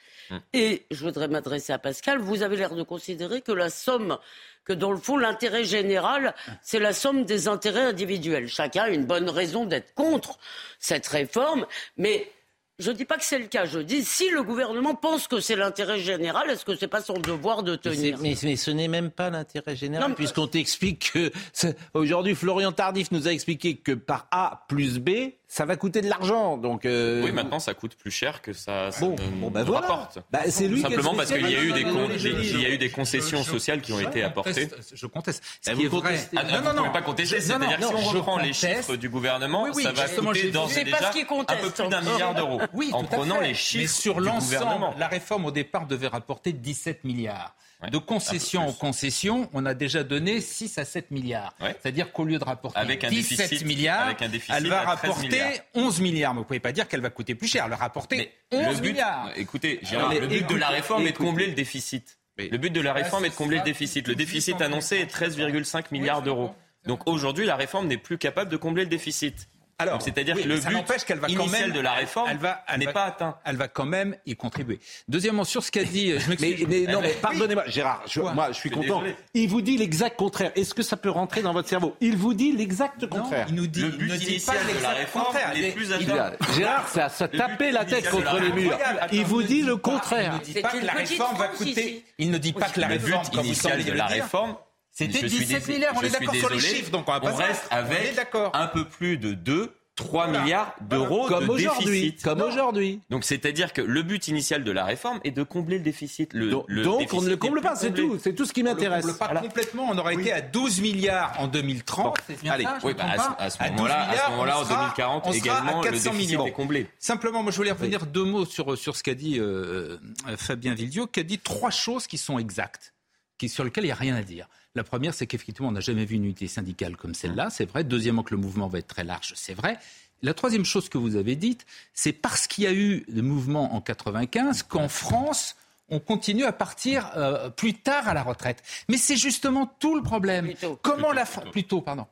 Et 0.53 0.85
je 0.91 1.03
voudrais 1.03 1.27
m'adresser 1.27 1.73
à 1.73 1.79
Pascal, 1.79 2.19
vous 2.19 2.43
avez 2.43 2.55
l'air 2.55 2.75
de 2.75 2.83
considérer 2.83 3.41
que 3.41 3.51
la 3.51 3.71
somme, 3.71 4.19
que 4.63 4.73
dans 4.73 4.91
le 4.91 4.97
fond, 4.99 5.17
l'intérêt 5.17 5.63
général, 5.63 6.35
c'est 6.61 6.77
la 6.79 6.93
somme 6.93 7.25
des 7.25 7.47
intérêts 7.47 7.81
individuels. 7.81 8.47
Chacun 8.47 8.83
a 8.83 8.89
une 8.89 9.05
bonne 9.05 9.27
raison 9.29 9.65
d'être 9.65 9.93
contre 9.95 10.37
cette 10.77 11.07
réforme, 11.07 11.65
mais 11.97 12.31
je 12.79 12.89
ne 12.91 12.95
dis 12.95 13.05
pas 13.05 13.17
que 13.17 13.23
c'est 13.25 13.37
le 13.39 13.45
cas. 13.47 13.65
Je 13.65 13.79
dis, 13.79 14.03
si 14.03 14.29
le 14.29 14.41
gouvernement 14.43 14.95
pense 14.95 15.27
que 15.27 15.39
c'est 15.39 15.55
l'intérêt 15.55 15.99
général, 15.99 16.49
est-ce 16.49 16.65
que 16.65 16.75
ce 16.75 16.81
n'est 16.81 16.87
pas 16.89 17.01
son 17.01 17.19
devoir 17.19 17.61
de 17.63 17.73
c'est- 17.73 17.89
tenir? 17.91 18.17
mais- 18.21 18.35
mais 18.43 18.55
ce 18.55 18.71
n'est 18.71 18.87
même 18.87 19.11
pas 19.11 19.29
l'intérêt 19.29 19.75
général, 19.75 20.09
mais- 20.09 20.15
puisqu'on 20.15 20.47
t'explique 20.47 21.11
que 21.13 21.31
c'est- 21.53 21.77
aujourd'hui 21.93 22.35
Florian 22.35 22.71
Tardif 22.71 23.11
nous 23.11 23.27
a 23.27 23.31
expliqué 23.31 23.75
que 23.77 23.91
par 23.91 24.27
A 24.31 24.65
plus 24.67 24.97
B, 24.99 25.09
ça 25.51 25.65
va 25.65 25.75
coûter 25.75 26.01
de 26.01 26.07
l'argent. 26.07 26.57
Donc 26.57 26.85
euh, 26.85 27.23
Oui, 27.23 27.31
maintenant 27.31 27.59
ça 27.59 27.73
coûte 27.73 27.95
plus 27.95 28.11
cher 28.11 28.41
que 28.43 28.53
ça, 28.53 28.91
ça 28.91 28.99
Bon, 29.01 29.15
ne 29.15 29.41
bon, 29.41 29.49
bah 29.49 29.63
voilà. 29.63 29.87
rapporte. 29.87 30.19
Bah, 30.31 30.41
c'est 30.47 30.67
lui 30.67 30.79
Simplement 30.81 31.15
parce 31.15 31.31
qu'il 31.31 31.41
y 31.49 31.55
a 31.55 31.63
eu 31.63 31.73
des, 31.73 31.81
spécialiste. 31.81 31.87
con- 31.91 31.93
Non, 31.93 32.01
non, 32.01 32.07
des- 32.15 32.33
non, 32.33 32.39
il 32.39 32.61
y 32.61 32.65
a 32.65 32.69
eu 32.69 32.77
des 32.77 32.89
concessions 32.91 33.39
je- 33.43 33.49
sociales 33.49 33.81
qui 33.81 33.91
ont 33.91 33.97
je 33.99 34.05
été 34.05 34.21
apportées. 34.23 34.69
Je 34.93 35.05
conteste. 35.07 35.43
Ce 35.61 35.71
Ah, 35.71 35.73
qui 35.73 35.87
vous 35.87 35.97
est 35.97 36.01
vrai. 36.01 36.29
Ah, 36.37 36.43
vous 36.43 36.67
ne 36.67 36.77
pouvez 36.77 36.89
pas 36.91 37.01
contester, 37.01 37.37
non, 37.39 37.41
non, 37.41 37.47
c'est-à-dire 37.65 37.77
que 37.79 37.83
si 37.83 37.91
non, 37.93 37.99
on 37.99 38.11
je 38.11 38.17
reprend 38.17 38.37
les 38.37 38.53
chiffres 38.53 38.95
du 38.95 39.09
gouvernement, 39.09 39.63
Oui, 39.63 39.71
oui, 39.75 39.83
ça 39.83 39.91
va 39.91 40.07
coûter 40.07 40.51
d'ores 40.51 40.77
et 40.77 40.83
déjà 40.83 40.97
un 41.09 41.11
peu 41.55 41.69
plus 41.71 41.87
d'un 41.89 42.01
milliard 42.01 42.35
d'euros. 42.35 42.61
Oui, 42.73 42.91
en 42.93 43.03
tout 43.03 43.13
à 43.13 43.17
prenant 43.17 43.35
fait. 43.37 43.41
les 43.41 43.47
Mais 43.49 43.53
chiffres 43.55 43.93
sur 43.95 44.15
du 44.15 44.21
l'ensemble, 44.27 44.43
gouvernement. 44.43 44.93
la 44.99 45.07
réforme 45.07 45.45
au 45.45 45.51
départ 45.51 45.87
devait 45.87 46.07
rapporter 46.07 46.53
17 46.53 47.03
milliards. 47.03 47.55
Ouais, 47.81 47.89
De 47.89 47.97
concession 47.97 48.67
en 48.67 48.73
concession, 48.73 49.49
on 49.53 49.65
a 49.65 49.73
déjà 49.73 50.03
donné 50.03 50.41
6 50.41 50.77
à 50.77 50.85
7 50.85 51.11
milliards. 51.11 51.53
Ouais. 51.61 51.75
C'est-à-dire 51.81 52.11
qu'au 52.11 52.25
lieu 52.25 52.37
de 52.37 52.43
rapporter 52.43 52.77
Avec 52.79 53.03
un 53.05 53.09
17 53.09 53.37
déficit- 53.39 53.65
milliards, 53.65 54.07
avec 54.07 54.21
un 54.21 54.27
déficit 54.27 54.53
elle 54.57 54.67
va 54.67 54.81
à 54.81 54.95
13 54.97 55.09
rapporter 55.11 55.27
milliards. 55.29 55.51
11 55.75 56.01
milliards. 56.01 56.33
Mais 56.33 56.37
vous 56.39 56.43
ne 56.43 56.47
pouvez 56.47 56.59
pas 56.59 56.71
dire 56.73 56.87
qu'elle 56.89 56.99
va 57.01 57.09
coûter 57.09 57.35
plus 57.35 57.47
cher. 57.47 57.63
Elle 57.63 57.69
va 57.69 57.77
rapporter 57.77 58.17
Mais 58.51 58.57
11 58.57 58.75
le 58.75 58.81
but, 58.81 58.89
milliards. 58.91 59.31
écoutez, 59.37 59.79
Gérard, 59.83 60.13
le 60.13 60.27
but 60.27 60.47
de 60.49 60.55
la 60.55 60.67
réforme 60.69 61.07
est 61.07 61.13
de 61.13 61.17
combler 61.17 61.47
le 61.47 61.53
déficit. 61.53 62.17
Le 62.37 62.57
but 62.57 62.69
de 62.71 62.81
la 62.81 62.93
réforme 62.93 63.25
est 63.25 63.29
de 63.29 63.35
combler 63.35 63.57
le 63.57 63.63
déficit. 63.63 64.07
Le 64.07 64.15
déficit 64.15 64.55
on 64.59 64.63
annoncé 64.65 64.95
est 64.97 65.01
comprend. 65.01 65.27
13,5 65.27 65.85
milliards 65.91 66.21
d'euros. 66.21 66.53
Donc 66.85 67.07
aujourd'hui, 67.07 67.45
la 67.45 67.55
réforme 67.57 67.87
n'est 67.87 67.97
plus 67.97 68.17
capable 68.17 68.49
de 68.51 68.57
combler 68.57 68.83
le 68.83 68.89
déficit. 68.89 69.47
Alors, 69.79 70.01
c'est-à-dire 70.01 70.35
oui, 70.35 70.43
que 70.43 70.47
le 70.49 70.55
mais 70.55 70.61
ça 70.61 70.69
but 70.69 70.75
n'empêche 70.75 71.03
qu'elle 71.05 71.19
va 71.19 71.27
quand 71.27 71.47
même- 71.47 71.71
de 71.71 71.79
la 71.79 71.93
réforme 71.93 72.27
elle 72.29 72.37
va- 72.37 72.63
elle 72.67 72.79
n'est 72.79 72.91
pas 72.91 73.05
atteint. 73.05 73.37
Elle 73.45 73.55
va 73.55 73.67
quand 73.69 73.85
même 73.85 74.15
y 74.25 74.35
contribuer. 74.35 74.79
Deuxièmement, 75.07 75.45
sur 75.45 75.63
ce 75.63 75.71
qu'a 75.71 75.83
dit, 75.85 76.11
je 76.19 76.29
Mais, 76.29 76.35
m'excuse. 76.37 76.67
mais 76.69 76.81
non, 76.91 76.99
Eh 77.01 77.07
mais 77.07 77.13
pardonnez-moi, 77.21 77.63
Gérard, 77.67 78.03
je, 78.05 78.19
moi 78.19 78.47
je 78.49 78.53
suis 78.53 78.69
Je 78.69 78.75
content. 78.75 78.99
désolé. 79.01 79.15
Il 79.33 79.47
vous 79.49 79.61
dit 79.61 79.77
l'exact 79.77 80.17
contraire. 80.17 80.51
Est-ce 80.55 80.73
que 80.73 80.83
ça 80.83 80.97
peut 80.97 81.09
rentrer 81.09 81.41
dans 81.41 81.53
votre 81.53 81.69
cerveau? 81.69 81.95
Il 82.01 82.17
vous 82.17 82.33
dit 82.33 82.51
l'exact 82.51 83.01
Non, 83.03 83.07
contraire. 83.07 83.45
il 83.49 83.55
nous 83.55 83.67
dit, 83.67 83.81
Le 83.81 83.87
il 83.87 83.97
but 83.97 84.11
ne 84.11 84.17
dit 84.17 84.25
initial 84.27 84.57
pas 84.57 84.61
de 84.63 84.67
la 84.67 84.73
l'exact 84.73 84.97
réforme 84.97 85.25
contraire. 85.25 85.49
n'est 85.53 85.59
Il 85.59 85.65
est- 85.65 85.71
plus 85.71 85.87
Il 86.01 86.11
atteint. 86.11 86.33
a- 86.39 86.53
Gérard, 86.53 86.87
c'est 86.89 87.01
à 87.01 87.09
se 87.09 87.23
but 87.23 87.37
taper 87.37 87.71
la 87.71 87.85
tête 87.85 88.09
contre 88.09 88.39
les 88.39 88.51
murs. 88.51 88.77
Il 89.13 89.23
vous 89.23 89.43
dit 89.43 89.61
le 89.61 89.77
contraire. 89.77 90.39
Il 90.43 90.49
ne 90.49 90.53
dit 90.55 90.61
pas 90.61 90.69
que 90.71 90.85
la 90.85 90.91
réforme 90.93 91.37
va 91.37 91.47
coûter. 91.47 92.03
Il 92.17 92.31
ne 92.31 92.37
dit 92.37 92.51
pas 92.53 92.67
que 92.69 92.79
la 92.81 92.87
réforme, 92.87 93.23
but 93.23 93.29
comme 93.31 93.39
vous 93.41 93.45
initial 93.47 93.73
semblez 93.79 93.91
de 93.91 93.97
la 93.97 94.05
réforme, 94.07 94.55
C'était 94.99 95.19
je 95.21 95.27
suis 95.27 95.45
17 95.45 95.65
dés- 95.65 95.73
milliards. 95.73 95.93
On 95.95 96.01
est 96.01 96.09
d'accord 96.09 96.35
sur 96.35 96.49
les 96.49 96.59
chiffres, 96.59 96.91
donc 96.91 97.07
on 97.07 97.11
va 97.11 97.19
pas 97.19 97.31
on 97.33 97.37
se- 97.37 97.41
reste 97.41 97.67
avec 97.71 98.19
un 98.53 98.67
peu 98.67 98.85
plus 98.85 99.17
de 99.17 99.33
2, 99.33 99.73
3 99.95 100.27
milliards 100.27 100.73
d'euros 100.81 101.27
Comme 101.27 101.45
de 101.47 101.51
aujourd'hui. 101.51 101.85
déficit. 102.01 102.23
Comme 102.23 102.41
aujourd'hui. 102.41 103.01
Donc 103.09 103.23
c'est-à-dire 103.25 103.73
que 103.73 103.81
le 103.81 104.01
but 104.01 104.27
initial 104.29 104.63
de 104.63 104.71
la 104.71 104.85
réforme 104.85 105.19
est 105.25 105.31
de 105.31 105.43
combler 105.43 105.77
le 105.77 105.83
déficit. 105.83 106.33
Le, 106.33 106.49
Donc, 106.49 106.65
le 106.69 106.83
donc, 106.83 107.13
on 107.13 107.21
ne 107.21 107.27
le 107.29 107.35
comble 107.35 107.59
pas, 107.61 107.75
c'est 107.75 107.93
tout. 107.93 108.17
C'est 108.21 108.33
tout 108.33 108.45
ce 108.45 108.53
qui 108.53 108.61
On 108.61 108.65
ne 108.65 108.69
m'intéresse. 108.69 109.05
comble 109.05 109.17
pas 109.17 109.25
Voilà. 109.25 109.41
complètement. 109.41 109.87
On 109.89 109.97
aurait 109.97 110.13
été 110.15 110.31
à 110.31 110.39
12 110.41 110.79
milliards 110.81 111.33
en 111.39 111.47
2030. 111.47 112.17
Bon, 112.29 112.35
bien 112.41 112.53
allez. 112.53 112.63
ça, 112.63 112.77
Oui, 112.83 112.93
bah, 112.93 113.05
à 113.37 113.49
ce, 113.49 113.57
ce 113.57 113.63
12 113.63 113.69
moment-là, 113.71 114.59
en 114.59 114.63
sera- 114.65 114.75
2040, 114.83 115.23
on 115.27 115.31
sera 115.33 115.37
également, 115.37 115.81
le 115.81 115.89
400 115.89 116.11
déficit 116.11 116.29
millions. 116.29 116.45
est 116.47 116.51
comblé. 116.51 116.87
Simplement, 116.97 117.43
moi, 117.43 117.51
je 117.51 117.57
voulais 117.57 117.71
revenir 117.71 118.05
deux 118.05 118.23
mots 118.23 118.45
sur, 118.45 118.77
sur 118.77 118.95
ce 118.95 119.03
qu'a 119.03 119.15
dit 119.15 119.37
euh, 119.39 119.97
euh, 120.29 120.37
Fabien 120.37 120.73
Vildiot, 120.73 121.07
qui 121.07 121.19
a 121.19 121.23
dit 121.23 121.39
trois 121.39 121.71
choses 121.71 122.07
qui 122.07 122.17
sont 122.17 122.39
exactes, 122.39 122.93
qui, 123.37 123.49
sur 123.49 123.63
lesquelles 123.65 123.83
il 123.83 123.87
n'y 123.87 123.91
a 123.91 123.95
rien 123.95 124.15
à 124.15 124.23
dire. 124.23 124.47
La 124.75 124.83
première, 124.83 125.13
c'est 125.13 125.25
qu'effectivement, 125.27 125.69
on 125.69 125.73
n'a 125.73 125.79
jamais 125.79 126.05
vu 126.05 126.15
une 126.15 126.25
unité 126.25 126.47
syndicale 126.47 126.95
comme 126.95 127.13
celle-là, 127.13 127.49
c'est 127.49 127.65
vrai. 127.65 127.83
Deuxièmement, 127.83 128.23
que 128.23 128.35
le 128.35 128.41
mouvement 128.41 128.67
va 128.67 128.79
être 128.79 128.87
très 128.87 129.03
large, 129.03 129.33
c'est 129.35 129.53
vrai. 129.53 129.79
La 130.21 130.33
troisième 130.33 130.65
chose 130.65 130.89
que 130.89 130.97
vous 130.97 131.15
avez 131.15 131.35
dite, 131.35 131.65
c'est 131.93 132.11
parce 132.11 132.47
qu'il 132.47 132.65
y 132.65 132.67
a 132.67 132.73
eu 132.73 133.05
le 133.07 133.21
mouvement 133.21 133.73
en 133.73 133.81
95 133.81 134.63
qu'en 134.63 134.89
France, 134.89 135.55
on 135.89 135.99
continue 135.99 136.43
à 136.43 136.51
partir 136.51 137.11
euh, 137.15 137.49
plus 137.49 137.73
tard 137.73 138.07
à 138.07 138.13
la 138.13 138.21
retraite. 138.21 138.61
Mais 138.89 138.97
c'est 138.97 139.15
justement 139.15 139.65
tout 139.79 139.95
le 139.95 140.03
problème. 140.03 140.45
Plutôt. 140.45 140.77
Comment 140.81 141.11
la 141.11 141.25
France, 141.25 141.45
plutôt, 141.51 141.81
pardon. 141.81 142.05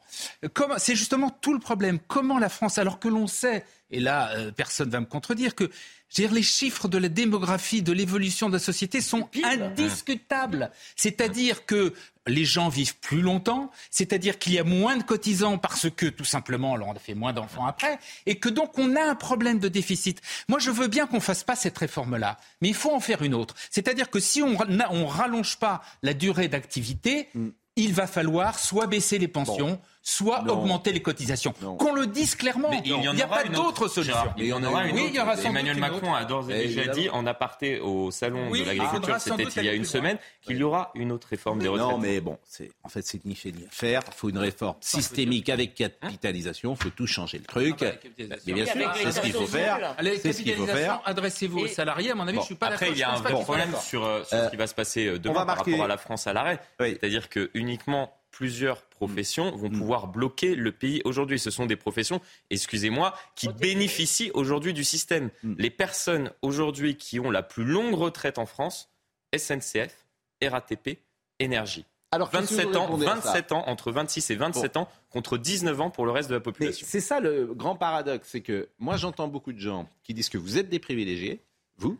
Comment, 0.53 0.75
c'est 0.77 0.95
justement 0.95 1.29
tout 1.29 1.53
le 1.53 1.59
problème. 1.59 1.99
Comment 2.07 2.39
la 2.39 2.49
France, 2.49 2.77
alors 2.77 2.99
que 2.99 3.07
l'on 3.07 3.27
sait, 3.27 3.65
et 3.91 3.99
là, 3.99 4.31
euh, 4.31 4.51
personne 4.51 4.89
va 4.89 4.99
me 4.99 5.05
contredire, 5.05 5.53
que 5.53 5.69
dire, 6.13 6.31
les 6.31 6.43
chiffres 6.43 6.87
de 6.87 6.97
la 6.97 7.09
démographie, 7.09 7.81
de 7.81 7.91
l'évolution 7.91 8.47
de 8.47 8.53
la 8.53 8.59
société 8.59 9.01
sont 9.01 9.29
indiscutables. 9.43 10.71
C'est-à-dire 10.95 11.65
que 11.65 11.93
les 12.27 12.45
gens 12.45 12.69
vivent 12.69 12.97
plus 12.97 13.21
longtemps, 13.21 13.71
c'est-à-dire 13.89 14.37
qu'il 14.37 14.53
y 14.53 14.59
a 14.59 14.63
moins 14.63 14.97
de 14.97 15.03
cotisants 15.03 15.57
parce 15.57 15.89
que 15.89 16.05
tout 16.07 16.25
simplement 16.25 16.73
on 16.73 16.91
a 16.91 16.99
fait 16.99 17.13
moins 17.13 17.33
d'enfants 17.33 17.65
après, 17.65 17.99
et 18.25 18.37
que 18.37 18.49
donc 18.49 18.77
on 18.77 18.95
a 18.95 19.03
un 19.03 19.15
problème 19.15 19.59
de 19.59 19.67
déficit. 19.69 20.21
Moi 20.49 20.59
je 20.59 20.71
veux 20.71 20.87
bien 20.87 21.07
qu'on 21.07 21.19
fasse 21.19 21.43
pas 21.43 21.55
cette 21.55 21.77
réforme-là, 21.77 22.37
mais 22.61 22.67
il 22.67 22.75
faut 22.75 22.93
en 22.93 22.99
faire 22.99 23.21
une 23.21 23.33
autre. 23.33 23.55
C'est-à-dire 23.69 24.09
que 24.09 24.19
si 24.19 24.41
on 24.41 24.57
on 24.89 25.05
rallonge 25.05 25.57
pas 25.57 25.81
la 26.03 26.13
durée 26.13 26.47
d'activité, 26.47 27.29
il 27.77 27.93
va 27.93 28.07
falloir 28.07 28.59
soit 28.59 28.87
baisser 28.87 29.19
les 29.19 29.27
pensions, 29.27 29.79
soit 30.09 30.41
Non. 30.43 30.53
augmenter 30.61 30.93
les 30.93 31.01
cotisations. 31.01 31.53
Qu'on 31.77 31.93
le 31.93 32.07
dise 32.07 32.35
clairement. 32.35 32.69
Mais 32.69 32.81
il 32.85 32.97
n'y 32.97 33.07
a 33.07 33.25
aura 33.25 33.27
pas 33.27 33.43
d'autre 33.43 33.67
autre, 33.83 33.87
solution. 33.89 34.15
Il 34.37 34.45
y 34.45 34.53
en 34.53 34.63
aura 34.63 34.85
une 34.87 34.95
Oui, 34.95 35.01
autre. 35.01 35.09
il 35.11 35.15
y 35.17 35.19
aura 35.19 35.35
sans 35.35 35.49
Emmanuel 35.49 35.77
Macron 35.77 36.13
a 36.13 36.23
d'ores 36.23 36.49
et 36.49 36.67
déjà 36.67 36.87
dit 36.87 37.09
en 37.09 37.25
aparté 37.25 37.81
au 37.81 38.09
salon 38.09 38.47
Oui, 38.49 38.61
de 38.61 38.67
l'agriculture, 38.67 39.19
c'était 39.19 39.43
il 39.43 39.65
y 39.65 39.69
a 39.69 39.73
une 39.73 39.83
semaine, 39.83 40.17
qu'il 40.41 40.55
y 40.55 40.63
aura 40.63 40.91
une 40.95 41.11
autre 41.11 41.27
réforme 41.29 41.59
des 41.59 41.67
retraites. 41.67 41.89
Non, 41.89 41.97
mais 41.97 42.21
bon, 42.21 42.37
c'est 42.45 42.71
en 42.85 42.89
fait 42.89 43.05
c'est 43.05 43.25
ni 43.25 43.35
fait 43.35 43.51
ni 43.51 43.65
à 43.65 43.69
faire. 43.69 44.01
Il 44.07 44.13
faut 44.13 44.29
une 44.29 44.37
réforme 44.37 44.77
systémique 44.79 45.49
avec 45.49 45.75
capitalisation. 45.75 46.73
Il 46.79 46.83
faut 46.83 46.89
tout 46.89 47.05
changer 47.07 47.39
le 47.39 47.43
truc. 47.43 47.75
Ah 47.81 47.91
bah. 48.29 48.35
Mais 48.47 48.53
bien 48.53 48.65
sûr, 48.65 48.93
c'est 48.95 49.11
ce 49.11 49.19
qu'il 49.19 49.33
faut 49.33 49.45
faire. 49.45 49.93
C'est 50.21 50.31
ce 50.31 50.41
qu'il 50.41 50.55
faut 50.55 50.65
faire. 50.67 51.01
adressez-vous 51.03 51.59
aux 51.59 51.67
salariés. 51.67 52.11
À 52.11 52.15
mon 52.15 52.27
avis, 52.29 52.39
je 52.39 52.43
suis 52.45 52.55
pas 52.55 52.67
Après, 52.67 52.91
il 52.91 52.97
y 52.97 53.03
a 53.03 53.11
un 53.11 53.17
vrai 53.17 53.33
problème 53.33 53.73
sur, 53.83 54.05
euh, 54.05 54.23
sur 54.23 54.37
Euh, 54.37 54.45
ce 54.45 54.51
qui 54.51 54.55
va 54.57 54.67
se 54.67 54.73
passer 54.75 55.19
demain 55.19 55.43
va 55.43 55.45
par 55.45 55.57
rapport 55.57 55.83
à 55.83 55.87
la 55.87 55.97
France 55.97 56.27
à 56.27 56.33
l'arrêt. 56.33 56.59
Oui. 56.79 56.91
C'est-à-dire 56.99 57.27
que 57.27 57.49
uniquement 57.53 58.13
plusieurs 58.31 58.83
professions 58.83 59.55
vont 59.55 59.69
pouvoir 59.69 60.07
bloquer 60.07 60.55
le 60.55 60.71
pays 60.71 61.01
aujourd'hui. 61.05 61.39
Ce 61.39 61.49
sont 61.49 61.65
des 61.65 61.75
professions, 61.75 62.21
excusez-moi, 62.49 63.13
qui 63.35 63.49
bénéficient 63.49 64.31
aujourd'hui 64.33 64.73
du 64.73 64.83
système. 64.83 65.29
Mm. 65.43 65.55
Les 65.57 65.69
personnes 65.69 66.31
aujourd'hui 66.41 66.97
qui 66.97 67.19
ont 67.19 67.31
la 67.31 67.43
plus 67.43 67.63
longue 67.63 67.95
retraite 67.95 68.37
en 68.37 68.45
France, 68.45 68.89
SNCF, 69.35 70.05
RATP, 70.43 70.99
Énergie. 71.39 71.85
Alors, 72.11 72.31
qu'est-ce 72.31 72.49
que 72.49 72.55
27 72.55 72.67
vous 72.67 72.77
ans, 72.77 72.85
répondez 72.85 73.05
à 73.05 73.15
ça 73.21 73.31
27 73.33 73.51
ans, 73.51 73.63
entre 73.67 73.91
26 73.91 74.29
et 74.29 74.35
27 74.35 74.77
ans, 74.77 74.87
contre 75.09 75.37
19 75.37 75.81
ans 75.81 75.89
pour 75.89 76.05
le 76.05 76.11
reste 76.11 76.29
de 76.29 76.35
la 76.35 76.39
population. 76.39 76.85
c'est 76.89 77.01
ça 77.01 77.19
le 77.19 77.53
grand 77.53 77.75
paradoxe, 77.75 78.29
c'est 78.31 78.41
que 78.41 78.69
moi 78.79 78.95
j'entends 78.97 79.27
beaucoup 79.27 79.51
de 79.51 79.59
gens 79.59 79.89
qui 80.03 80.13
disent 80.13 80.29
que 80.29 80.37
vous 80.37 80.57
êtes 80.57 80.69
des 80.69 80.79
privilégiés, 80.79 81.41
vous, 81.77 81.99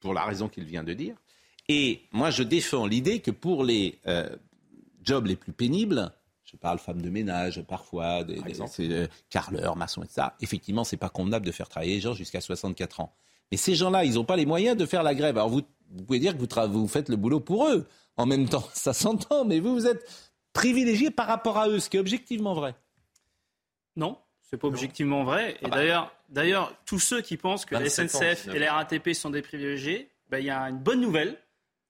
pour 0.00 0.14
la 0.14 0.24
raison 0.24 0.48
qu'il 0.48 0.64
vient 0.64 0.84
de 0.84 0.92
dire, 0.92 1.16
et 1.68 2.02
moi 2.12 2.30
je 2.30 2.44
défends 2.44 2.86
l'idée 2.86 3.20
que 3.20 3.32
pour 3.32 3.64
les 3.64 3.98
euh, 4.06 4.28
jobs 5.02 5.26
les 5.26 5.36
plus 5.36 5.52
pénibles, 5.52 6.12
je 6.50 6.56
parle 6.56 6.78
femmes 6.78 7.02
de 7.02 7.10
ménage 7.10 7.62
parfois, 7.62 8.24
des, 8.24 8.40
c'est, 8.68 8.90
euh, 8.90 9.06
carreleurs, 9.28 9.76
maçons, 9.76 10.02
etc. 10.02 10.28
Effectivement, 10.40 10.82
c'est 10.82 10.96
pas 10.96 11.10
convenable 11.10 11.44
de 11.44 11.52
faire 11.52 11.68
travailler 11.68 11.96
les 11.96 12.00
gens 12.00 12.14
jusqu'à 12.14 12.40
64 12.40 13.00
ans. 13.00 13.14
Mais 13.50 13.58
ces 13.58 13.74
gens-là, 13.74 14.04
ils 14.04 14.14
n'ont 14.14 14.24
pas 14.24 14.36
les 14.36 14.46
moyens 14.46 14.76
de 14.76 14.86
faire 14.86 15.02
la 15.02 15.14
grève. 15.14 15.36
Alors 15.36 15.50
vous, 15.50 15.62
vous 15.90 16.04
pouvez 16.04 16.18
dire 16.18 16.36
que 16.36 16.66
vous, 16.66 16.88
faites 16.88 17.08
le 17.08 17.16
boulot 17.16 17.40
pour 17.40 17.68
eux. 17.68 17.86
En 18.16 18.26
même 18.26 18.48
temps, 18.48 18.64
ça 18.72 18.92
s'entend, 18.92 19.44
mais 19.44 19.60
vous, 19.60 19.74
vous 19.74 19.86
êtes 19.86 20.08
privilégiés 20.52 21.10
par 21.10 21.26
rapport 21.26 21.58
à 21.58 21.68
eux, 21.68 21.80
ce 21.80 21.90
qui 21.90 21.98
est 21.98 22.00
objectivement 22.00 22.54
vrai. 22.54 22.74
Non, 23.96 24.18
c'est 24.40 24.56
pas 24.56 24.68
objectivement 24.68 25.24
vrai. 25.24 25.52
Et 25.52 25.58
Ah 25.64 25.68
bah. 25.68 25.76
d'ailleurs, 25.76 26.12
d'ailleurs, 26.30 26.74
tous 26.86 26.98
ceux 26.98 27.20
qui 27.20 27.36
pensent 27.36 27.66
que 27.66 27.74
la 27.74 27.80
27 27.80 28.14
ans, 28.14 28.18
SNCF 28.18 28.22
et 28.22 28.50
19. 28.52 28.58
la 28.58 28.72
RATP 28.72 29.12
sont 29.12 29.30
des 29.30 29.42
privilégiés, 29.42 30.10
ben, 30.30 30.38
il 30.38 30.46
y 30.46 30.50
a 30.50 30.62
une 30.62 30.78
bonne 30.78 31.00
nouvelle. 31.00 31.36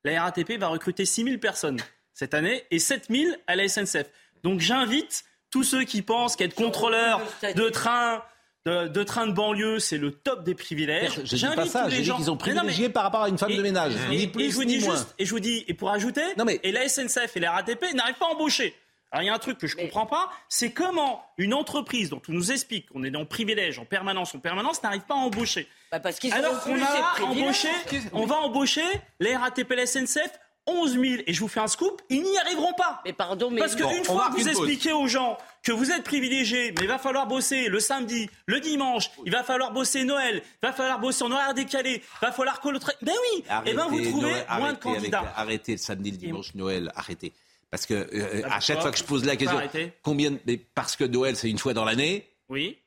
La 0.05 0.23
RATP 0.23 0.59
va 0.59 0.69
recruter 0.69 1.05
6000 1.05 1.39
personnes 1.39 1.79
cette 2.19 2.35
année 2.35 2.65
et 2.73 2.81
7000 2.81 3.39
à 3.47 3.55
la 3.55 3.69
SNCF. 3.69 4.07
Donc 4.43 4.59
j'invite 4.59 5.25
tous 5.51 5.63
ceux 5.63 5.85
qui 5.85 6.03
pensent 6.03 6.35
qu'être 6.35 6.55
contrôleur 6.57 7.21
de 7.55 7.69
train, 7.69 8.23
de, 8.67 8.89
de 8.89 9.03
train 9.05 9.29
de 9.29 9.33
banlieue, 9.33 9.79
c'est 9.79 9.99
le 9.99 10.11
top 10.11 10.43
des 10.43 10.57
privilèges. 10.57 11.13
Je 11.15 11.21
dis 11.23 11.37
J'invite 11.39 11.57
pas 11.57 11.67
ça, 11.67 11.85
tous 11.85 11.91
je 11.95 12.03
gens- 12.03 12.17
qu'ils 12.17 12.31
ont 12.31 12.37
Mais 12.45 12.53
non, 12.55 12.55
mais- 12.55 12.67
privilégié 12.67 12.89
par 12.89 13.05
rapport 13.05 13.23
à 13.23 13.29
une 13.29 13.39
femme 13.39 13.55
de 13.55 13.63
ménage, 13.63 13.93
et, 14.11 14.17
ni 14.17 14.23
et 14.25 14.27
plus 14.27 14.51
je 14.51 14.57
vous 14.57 14.65
ni 14.65 14.79
dis 14.79 14.85
moins. 14.85 14.97
juste, 14.97 15.15
et 15.19 15.25
je 15.25 15.31
vous 15.31 15.39
dis, 15.41 15.65
et 15.69 15.75
pour 15.75 15.91
ajouter, 15.91 16.23
et 16.65 16.73
la 16.73 16.89
SNCF 16.89 17.37
et 17.37 17.41
la 17.41 17.53
RATP 17.53 17.85
n'arrivent 17.95 18.17
pas 18.17 18.27
à 18.27 18.31
embaucher. 18.31 18.75
Alors 19.11 19.23
il 19.23 19.27
y 19.27 19.31
a 19.31 19.35
un 19.35 19.39
truc 19.39 19.57
que 19.57 19.67
je 19.67 19.75
comprends 19.77 20.05
pas, 20.05 20.29
c'est 20.51 20.73
comment 20.73 21.25
une 21.39 21.55
entreprise 21.55 22.11
dont 22.11 22.21
on 22.29 22.33
nous 22.33 22.53
explique 22.53 22.91
qu'on 22.91 23.05
est 23.05 23.17
en 23.17 23.25
privilège, 23.25 23.79
en 23.79 23.87
permanence, 23.87 24.35
en 24.35 24.39
permanence, 24.41 24.83
n'arrive 24.83 25.01
pas 25.03 25.15
à 25.15 25.19
embaucher. 25.19 25.67
parce 26.03 26.19
qu'ils 26.19 26.33
Alors 26.35 26.53
ont 26.53 26.59
qu'on 26.59 26.73
plus 26.75 26.83
a 26.83 26.87
ces 26.87 27.23
privilèges. 27.25 27.43
embauché, 27.45 27.69
on 28.13 28.27
va 28.27 28.37
embaucher 28.41 28.83
les 29.21 29.35
RATP 29.35 29.71
et 29.73 29.77
la 29.77 29.87
SNCF 29.87 30.39
11 30.69 30.93
000. 30.93 31.05
Et 31.27 31.33
je 31.33 31.41
vous 31.41 31.49
fais 31.49 31.61
un 31.61 31.67
scoop, 31.67 32.01
ils 32.11 32.23
n'y 32.23 32.39
arriveront 32.39 32.73
pas. 32.75 33.01
Mais 33.05 33.13
pardon, 33.13 33.51
mais 33.51 33.61
Parce 33.61 33.75
qu'une 33.75 34.05
fois 34.05 34.27
que 34.27 34.33
vous 34.33 34.37
pause. 34.39 34.47
expliquez 34.49 34.93
aux 34.93 35.07
gens 35.09 35.37
que 35.63 35.73
vous 35.73 35.91
êtes 35.91 36.05
privilégiés, 36.05 36.73
mais 36.77 36.83
il 36.83 36.89
va 36.89 36.99
falloir 36.99 37.27
bosser 37.27 37.69
le 37.69 37.81
samedi, 37.81 38.29
le 38.47 38.61
dimanche, 38.61 39.11
il 39.27 39.33
va 39.33 39.43
falloir 39.43 39.73
bosser 39.73 40.05
Noël, 40.05 40.43
il 40.45 40.67
va 40.67 40.73
falloir 40.73 40.99
bosser 41.01 41.25
en 41.25 41.33
horaire 41.33 41.55
décalé, 41.55 42.03
il 42.05 42.27
va 42.27 42.33
falloir 42.33 42.61
que 42.61 42.69
le 42.69 42.79
train... 42.79 42.93
Ben 43.03 43.13
oui 43.35 43.45
Arrêtez, 43.49 43.71
Et 43.71 43.75
ben 43.75 43.87
vous 43.89 44.01
trouvez 44.03 44.31
Noël, 44.31 44.47
moins 44.49 44.59
de 44.59 44.63
arrêtez 44.63 44.89
avec- 44.89 45.01
candidats. 45.13 45.33
arrêtez 45.37 45.73
le 45.73 45.79
samedi, 45.79 46.11
le 46.13 46.17
dimanche, 46.17 46.55
Noël, 46.55 46.93
arrêtez. 46.95 47.33
Parce 47.71 47.85
que 47.87 47.95
euh, 47.95 48.43
Ah, 48.45 48.57
à 48.57 48.61
chaque 48.61 48.81
fois 48.81 48.91
que 48.91 48.99
je 48.99 49.05
pose 49.05 49.25
la 49.25 49.37
question, 49.37 49.61
combien 50.03 50.31
de- 50.31 50.39
mais 50.47 50.57
parce 50.57 50.97
que 50.97 51.05
Noël 51.05 51.37
c'est 51.37 51.51
une 51.51 51.59
fois 51.59 51.75
dans 51.75 51.85
l'année. 51.85 52.27
Oui. 52.49 52.79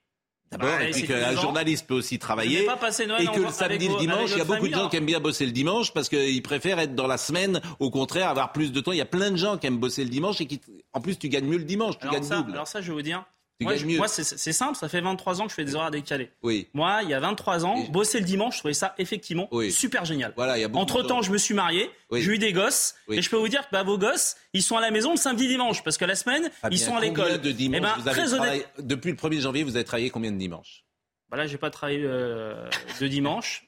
D'abord, 0.51 0.67
Bah, 0.67 0.83
et 0.83 0.91
puis 0.91 1.07
qu'un 1.07 1.33
journaliste 1.35 1.87
peut 1.87 1.93
aussi 1.93 2.19
travailler. 2.19 2.55
n'avez 2.55 2.67
pas 2.67 2.75
passé 2.75 3.05
Noël 3.07 3.23
et 3.23 3.27
que 3.27 3.39
le 3.39 3.49
samedi, 3.49 3.87
le 3.87 3.97
dimanche, 3.97 4.31
il 4.31 4.37
y 4.37 4.41
a 4.41 4.43
beaucoup 4.43 4.67
de 4.67 4.73
gens 4.73 4.89
qui 4.89 4.97
aiment 4.97 5.05
bien 5.05 5.19
bosser 5.21 5.45
le 5.45 5.53
dimanche 5.53 5.93
parce 5.93 6.09
qu'ils 6.09 6.41
préfèrent 6.43 6.79
être 6.79 6.93
dans 6.93 7.07
la 7.07 7.17
semaine, 7.17 7.61
au 7.79 7.89
contraire, 7.89 8.27
avoir 8.27 8.51
plus 8.51 8.71
de 8.73 8.81
temps. 8.81 8.91
Il 8.91 8.97
y 8.97 9.01
a 9.01 9.05
plein 9.05 9.31
de 9.31 9.37
gens 9.37 9.57
qui 9.57 9.67
aiment 9.67 9.77
bosser 9.79 10.03
le 10.03 10.09
dimanche 10.09 10.41
et 10.41 10.47
qui, 10.47 10.59
en 10.93 10.99
plus, 10.99 11.17
tu 11.17 11.29
gagnes 11.29 11.45
mieux 11.47 11.57
le 11.57 11.63
dimanche, 11.63 11.97
tu 11.97 12.03
Alors 12.03 12.15
gagnes 12.15 12.23
ça, 12.23 12.37
double. 12.37 12.51
alors 12.51 12.67
ça, 12.67 12.81
je 12.81 12.87
vais 12.87 12.93
vous 12.93 13.01
dire. 13.01 13.23
Tu 13.62 13.65
moi, 13.65 13.74
gagnes 13.74 13.82
je- 13.82 13.88
mieux. 13.88 13.97
moi, 13.97 14.08
c'est 14.08 14.54
simple, 14.54 14.76
ça 14.78 14.89
fait 14.89 15.02
23 15.02 15.39
ans 15.41 15.45
que 15.45 15.50
je 15.52 15.56
fais 15.56 15.63
des 15.63 15.76
horaires 15.76 15.91
décalés. 15.91 16.32
Oui. 16.43 16.67
Moi, 16.74 17.00
il 17.04 17.10
y 17.10 17.13
a 17.13 17.19
23 17.19 17.65
ans, 17.65 17.80
bosser 17.89 18.19
le 18.19 18.26
dimanche, 18.26 18.56
je 18.56 18.60
trouvais 18.60 18.74
ça 18.74 18.93
effectivement 18.97 19.47
super 19.71 20.04
génial. 20.06 20.34
Voilà, 20.36 20.58
il 20.58 20.62
y 20.62 20.63
a 20.63 20.69
Entre 20.74 21.02
temps, 21.04 21.21
je 21.21 21.32
me 21.32 21.38
suis 21.38 21.54
marié, 21.54 21.89
Oui. 22.10 22.21
j'ai 22.21 22.32
eu 22.34 22.38
des 22.38 22.54
gosses, 22.54 22.95
Oui. 23.08 23.17
et 23.17 23.21
je 23.21 23.30
peux 23.30 23.38
vous 23.38 23.47
dire 23.47 23.62
que 23.62 23.71
bah, 23.71 23.84
vos 23.84 23.97
gosses, 23.97 24.36
ils 24.54 24.63
sont 24.63 24.78
à 24.78 24.82
la 24.82 24.91
maison 24.91 25.12
le 25.12 25.17
samedi 25.17 25.47
dimanche, 25.47 25.84
parce 25.84 25.97
que 25.97 26.06
la 26.06 26.15
semaine, 26.15 26.50
Fabien, 26.62 26.78
ils 26.78 26.80
sont 26.82 26.95
à 26.95 27.00
l'école. 27.02 27.39
de 27.39 27.50
Eh 27.50 27.69
ben, 27.69 27.80
vous 27.97 28.08
avez 28.08 28.19
très 28.19 28.34
honnête- 28.34 28.38
travaillé- 28.41 28.65
Depuis 28.80 29.12
le 29.12 29.17
1er 29.17 29.39
janvier, 29.41 29.63
vous 29.63 29.76
avez 29.76 29.86
travaillé 29.86 30.10
combien 30.10 30.32
de 30.32 30.38
dimanches? 30.38 30.84
Bah 31.30 31.38
là, 31.38 31.47
j'ai 31.47 31.58
pas 31.58 31.69
travaillé 31.69 32.02
euh, 32.04 32.67
de 33.00 33.08
dimanche. 33.08 33.65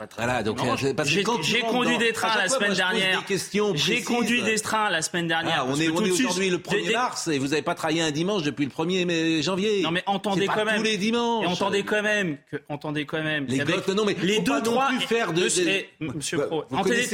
Bah, 0.00 0.06
Voilà, 0.16 0.42
donc, 0.42 0.58
euh, 0.62 0.76
j'ai 1.04 1.22
conduit 1.24 1.98
des 1.98 2.12
trains 2.12 2.36
la 2.36 2.48
semaine 2.48 2.74
dernière. 2.74 3.24
J'ai 3.74 4.02
conduit 4.02 4.42
des 4.42 4.58
trains 4.58 4.90
la 4.90 5.02
semaine 5.02 5.26
dernière. 5.28 5.66
On 5.68 5.74
est, 5.80 5.88
aujourd'hui 5.88 6.50
le 6.50 6.58
1er 6.58 6.82
des- 6.82 6.88
des- 6.88 6.92
mars 6.94 7.28
et 7.28 7.38
vous 7.38 7.48
n'avez 7.48 7.62
pas 7.62 7.74
travaillé 7.74 8.02
un 8.02 8.10
dimanche 8.10 8.42
depuis 8.42 8.64
le 8.64 8.70
1er 8.70 9.04
mai- 9.04 9.42
janvier. 9.42 9.82
Non 9.82 9.90
mais 9.90 10.02
entendez 10.06 10.46
quand 10.46 10.64
même. 10.64 10.76
tous 10.76 10.82
les 10.82 10.96
dimanches. 10.96 11.44
Et 11.44 11.48
entendez 11.48 11.82
quand 11.82 12.02
même 12.02 12.38
que 12.50 12.56
entendez 12.68 13.06
quand 13.06 13.22
même. 13.22 13.46
Les 13.46 13.58
non, 13.94 14.04
mais 14.04 14.16
les 14.22 14.40
deux 14.40 14.60
trois 14.62 14.90
faire 15.00 15.32
de- 15.32 15.42
Monsieur, 15.42 16.36
Vous 16.38 16.46
Pro, 16.46 16.64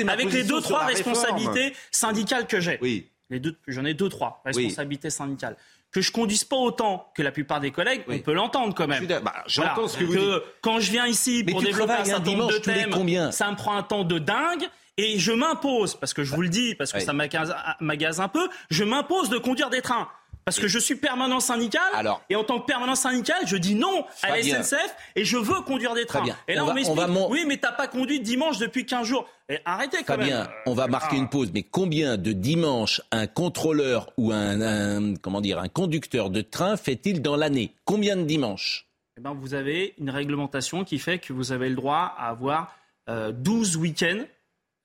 avec 0.09 0.33
les 0.33 0.44
deux 0.44 0.61
trois 0.61 0.85
responsabilités 0.85 1.75
syndicales 1.90 2.47
que 2.47 2.61
j'ai. 2.61 2.79
Oui. 2.83 3.09
Les 3.31 3.40
deux, 3.40 3.57
j'en 3.66 3.85
ai 3.87 3.94
deux 3.94 4.11
trois 4.11 4.42
responsabilités 4.44 5.09
syndicales. 5.11 5.57
Que 5.94 6.00
je 6.00 6.11
conduise 6.11 6.42
pas 6.42 6.57
autant 6.57 7.09
que 7.14 7.22
la 7.22 7.30
plupart 7.30 7.61
des 7.61 7.70
collègues, 7.70 8.02
on 8.09 8.18
peut 8.18 8.33
l'entendre 8.35 8.74
quand 8.74 8.88
même. 8.88 9.07
Je. 9.46 9.61
Bah, 9.62 9.74
ce 9.87 9.96
que 9.96 10.04
vous 10.04 10.16
dites. 10.16 10.42
Quand 10.61 10.80
je 10.80 10.90
viens 10.90 11.07
ici 11.07 11.44
pour 11.44 11.62
développer 11.62 11.92
un 11.92 12.04
certain 12.04 12.33
nombre 12.33 12.52
de 12.52 12.59
thèmes, 12.59 13.30
ça 13.30 13.50
me 13.50 13.57
prend 13.57 13.76
un 13.76 13.83
temps 13.85 14.02
de 14.04 14.18
dingue. 14.18 14.64
Et 14.96 15.18
je 15.18 15.33
m'impose, 15.33 15.96
parce 15.96 16.14
que 16.14 16.22
je 16.22 16.33
vous 16.35 16.42
le 16.42 16.48
dis, 16.48 16.76
parce 16.76 16.92
que 16.92 16.98
Ouais. 16.98 17.04
ça 17.04 17.12
m'agace 17.12 18.18
un 18.20 18.28
peu, 18.28 18.48
je 18.70 18.85
m'impose 18.85 19.28
de 19.28 19.38
conduire 19.38 19.68
des 19.70 19.83
trains. 19.83 20.09
Parce 20.44 20.59
que 20.61 20.68
je 20.68 20.78
suis 20.78 20.96
permanent 20.96 21.40
syndical, 21.40 21.83
et 22.28 22.37
en 22.37 22.44
tant 22.44 22.61
que 22.61 22.66
permanent 22.66 22.94
syndical, 22.94 23.37
je 23.46 23.57
dis 23.57 23.74
non 23.74 24.04
à 24.22 24.30
la. 24.37 24.42
SNCF 24.42 24.94
et 25.16 25.24
je 25.24 25.37
veux 25.37 25.61
conduire 25.62 25.94
des 25.94 26.04
trains. 26.07 26.22
bien. 26.22 26.37
Et 26.48 26.54
là, 26.54 26.64
On 26.64 26.70
on, 26.70 26.74
m'explique, 26.74 27.07
mon- 27.09 27.30
oui, 27.30 27.44
mais 27.46 27.57
t'as 27.57 27.72
pas 27.72 27.87
conduit 27.88 28.20
dimanche 28.20 28.59
depuis 28.59 28.85
15 28.85 29.07
jours. 29.07 29.26
Et 29.48 29.59
arrêtez 29.64 29.98
quand 29.98 30.14
Fabien, 30.14 30.40
même. 30.44 30.48
on 30.66 30.74
va 30.74 30.87
marquer 30.87 31.16
une 31.16 31.28
pause, 31.28 31.50
mais 31.54 31.62
combien 31.62 32.16
de 32.16 32.33
dimanches 32.33 33.00
un 33.11 33.26
contrôleur 33.26 34.11
ou 34.16 34.33
un, 34.33 34.61
un- 34.61 35.14
comment 35.16 35.40
dire 35.40 35.59
un 35.59 35.68
conducteur 35.68 36.30
de 36.30 36.40
train 36.40 36.76
fait-il 36.76 37.22
dans 37.22 37.37
l'année? 37.37 37.72
Combien 37.85 38.16
de 38.16 38.22
dimanches? 38.24 38.87
Eh 39.16 39.20
ben, 39.20 39.33
vous 39.33 39.54
avez 39.54 39.94
une 39.98 40.11
réglementation 40.11 40.85
qui 40.85 40.98
fait 40.98 41.18
que 41.18 41.33
vous 41.33 41.52
avez 41.52 41.68
le 41.68 41.76
droit 41.76 42.14
à 42.18 42.28
avoir 42.28 42.74
euh, 43.09 43.33
12 43.33 43.76
week-ends 43.76 44.24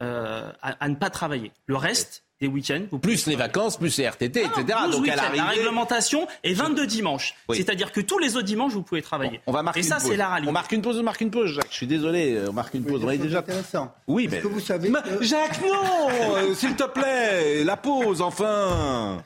euh, 0.04 0.52
à, 0.62 0.84
à 0.84 0.88
ne 0.90 0.96
pas 0.96 1.10
travailler. 1.10 1.52
Le 1.66 1.76
reste 1.76 2.24
des 2.42 2.48
week-ends, 2.48 2.84
vous 2.90 3.00
Plus 3.00 3.26
les 3.28 3.36
vacances, 3.36 3.78
plus 3.78 3.98
les 3.98 4.06
RTT, 4.08 4.44
Ah 4.46 4.48
non, 4.48 4.64
etc. 4.64 4.80
12 4.86 4.96
Donc 4.96 5.08
à. 5.10 5.16
La 5.36 5.44
réglementation 5.46 6.26
est 6.44 6.54
22 6.54 6.88
dimanches. 6.88 7.36
Oui. 7.50 7.58
C'est-à-dire 7.58 7.92
que 7.92 8.00
tous 8.00 8.18
les 8.18 8.36
autres 8.38 8.46
dimanches, 8.46 8.72
vous 8.74 8.82
pouvez 8.82 9.02
travailler. 9.02 9.42
on 9.46 9.52
va 9.52 9.62
marquer 9.62 9.82
Et 9.82 9.84
ça, 9.84 9.96
pause. 9.98 10.06
c'est 10.12 10.16
la 10.18 10.30
réalité. 10.30 10.50
On 10.50 10.54
marque 10.54 10.72
une 10.72 10.82
pause, 10.82 10.98
on 11.00 11.04
marque 11.04 11.20
une 11.22 11.32
pause, 11.32 11.52
Jacques. 11.54 11.68
Je 11.70 11.76
suis 11.76 11.88
désolé, 11.88 12.42
on 12.48 12.54
marque 12.54 12.74
une 12.76 12.86
pause. 12.86 13.04
On 13.04 13.10
est 13.10 13.18
déjà 13.18 13.40
intéressant. 13.40 13.94
Oui, 14.08 14.28
mais 14.32 14.40
que 14.40 14.48
vous 14.48 14.60
savez 14.62 14.88
Ma- 14.90 15.02
que- 15.02 15.22
Jacques, 15.24 15.60
non, 15.62 16.10
euh, 16.38 16.54
s'il 16.56 16.76
te 16.76 16.84
plaît, 16.88 17.64
la 17.66 17.76
pause, 17.76 18.22
enfin. 18.22 19.22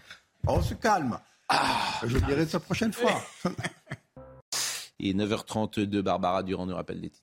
On 0.48 0.62
se 0.62 0.74
calme. 0.74 1.20
Je 2.06 2.18
dirai 2.18 2.48
ça 2.48 2.60
prochaine 2.60 2.94
fois. 2.94 3.22
Est 5.00 5.14
9h32, 5.14 6.02
Barbara 6.02 6.44
Durand 6.44 6.66
nous 6.66 6.76
rappelle 6.76 7.00
les 7.02 7.10
titres. 7.10 7.23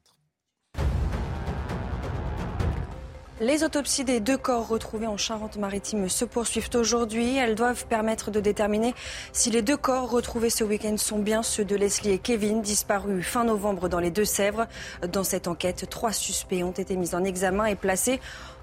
Les 3.43 3.65
autopsies 3.65 4.05
des 4.05 4.21
deux 4.21 4.37
corps 4.37 4.69
retrouvés 4.69 5.07
en 5.07 5.17
Charente-Maritime 5.17 6.11
se 6.11 6.27
poursuivent 6.27 6.69
aujourd'hui. 6.75 7.39
Elles 7.39 7.55
doivent 7.55 7.87
permettre 7.87 8.31
de 8.31 8.39
déterminer 8.39 8.95
si 9.33 9.51
les 9.51 9.63
deux 9.63 9.79
corps 9.79 10.11
retrouvés 10.11 10.51
ce 10.51 10.63
week-end 10.63 10.99
sont 10.99 11.19
bien 11.19 11.43
ceux 11.43 11.65
de 11.65 11.75
Leslie 11.75 12.11
et 12.11 12.19
Kevin, 12.19 12.61
disparus 12.61 13.25
fin 13.25 13.45
novembre 13.45 13.89
dans 13.89 13.99
les 13.99 14.11
Deux-Sèvres. 14.11 14.67
Dans 15.11 15.25
cette 15.25 15.49
enquête, 15.49 15.89
trois 15.89 16.13
suspects 16.13 16.63
ont 16.63 16.73
été 16.73 16.97
mis 16.97 17.15
en 17.15 17.25
examen 17.25 17.65
et 17.65 17.77
placés 17.77 18.21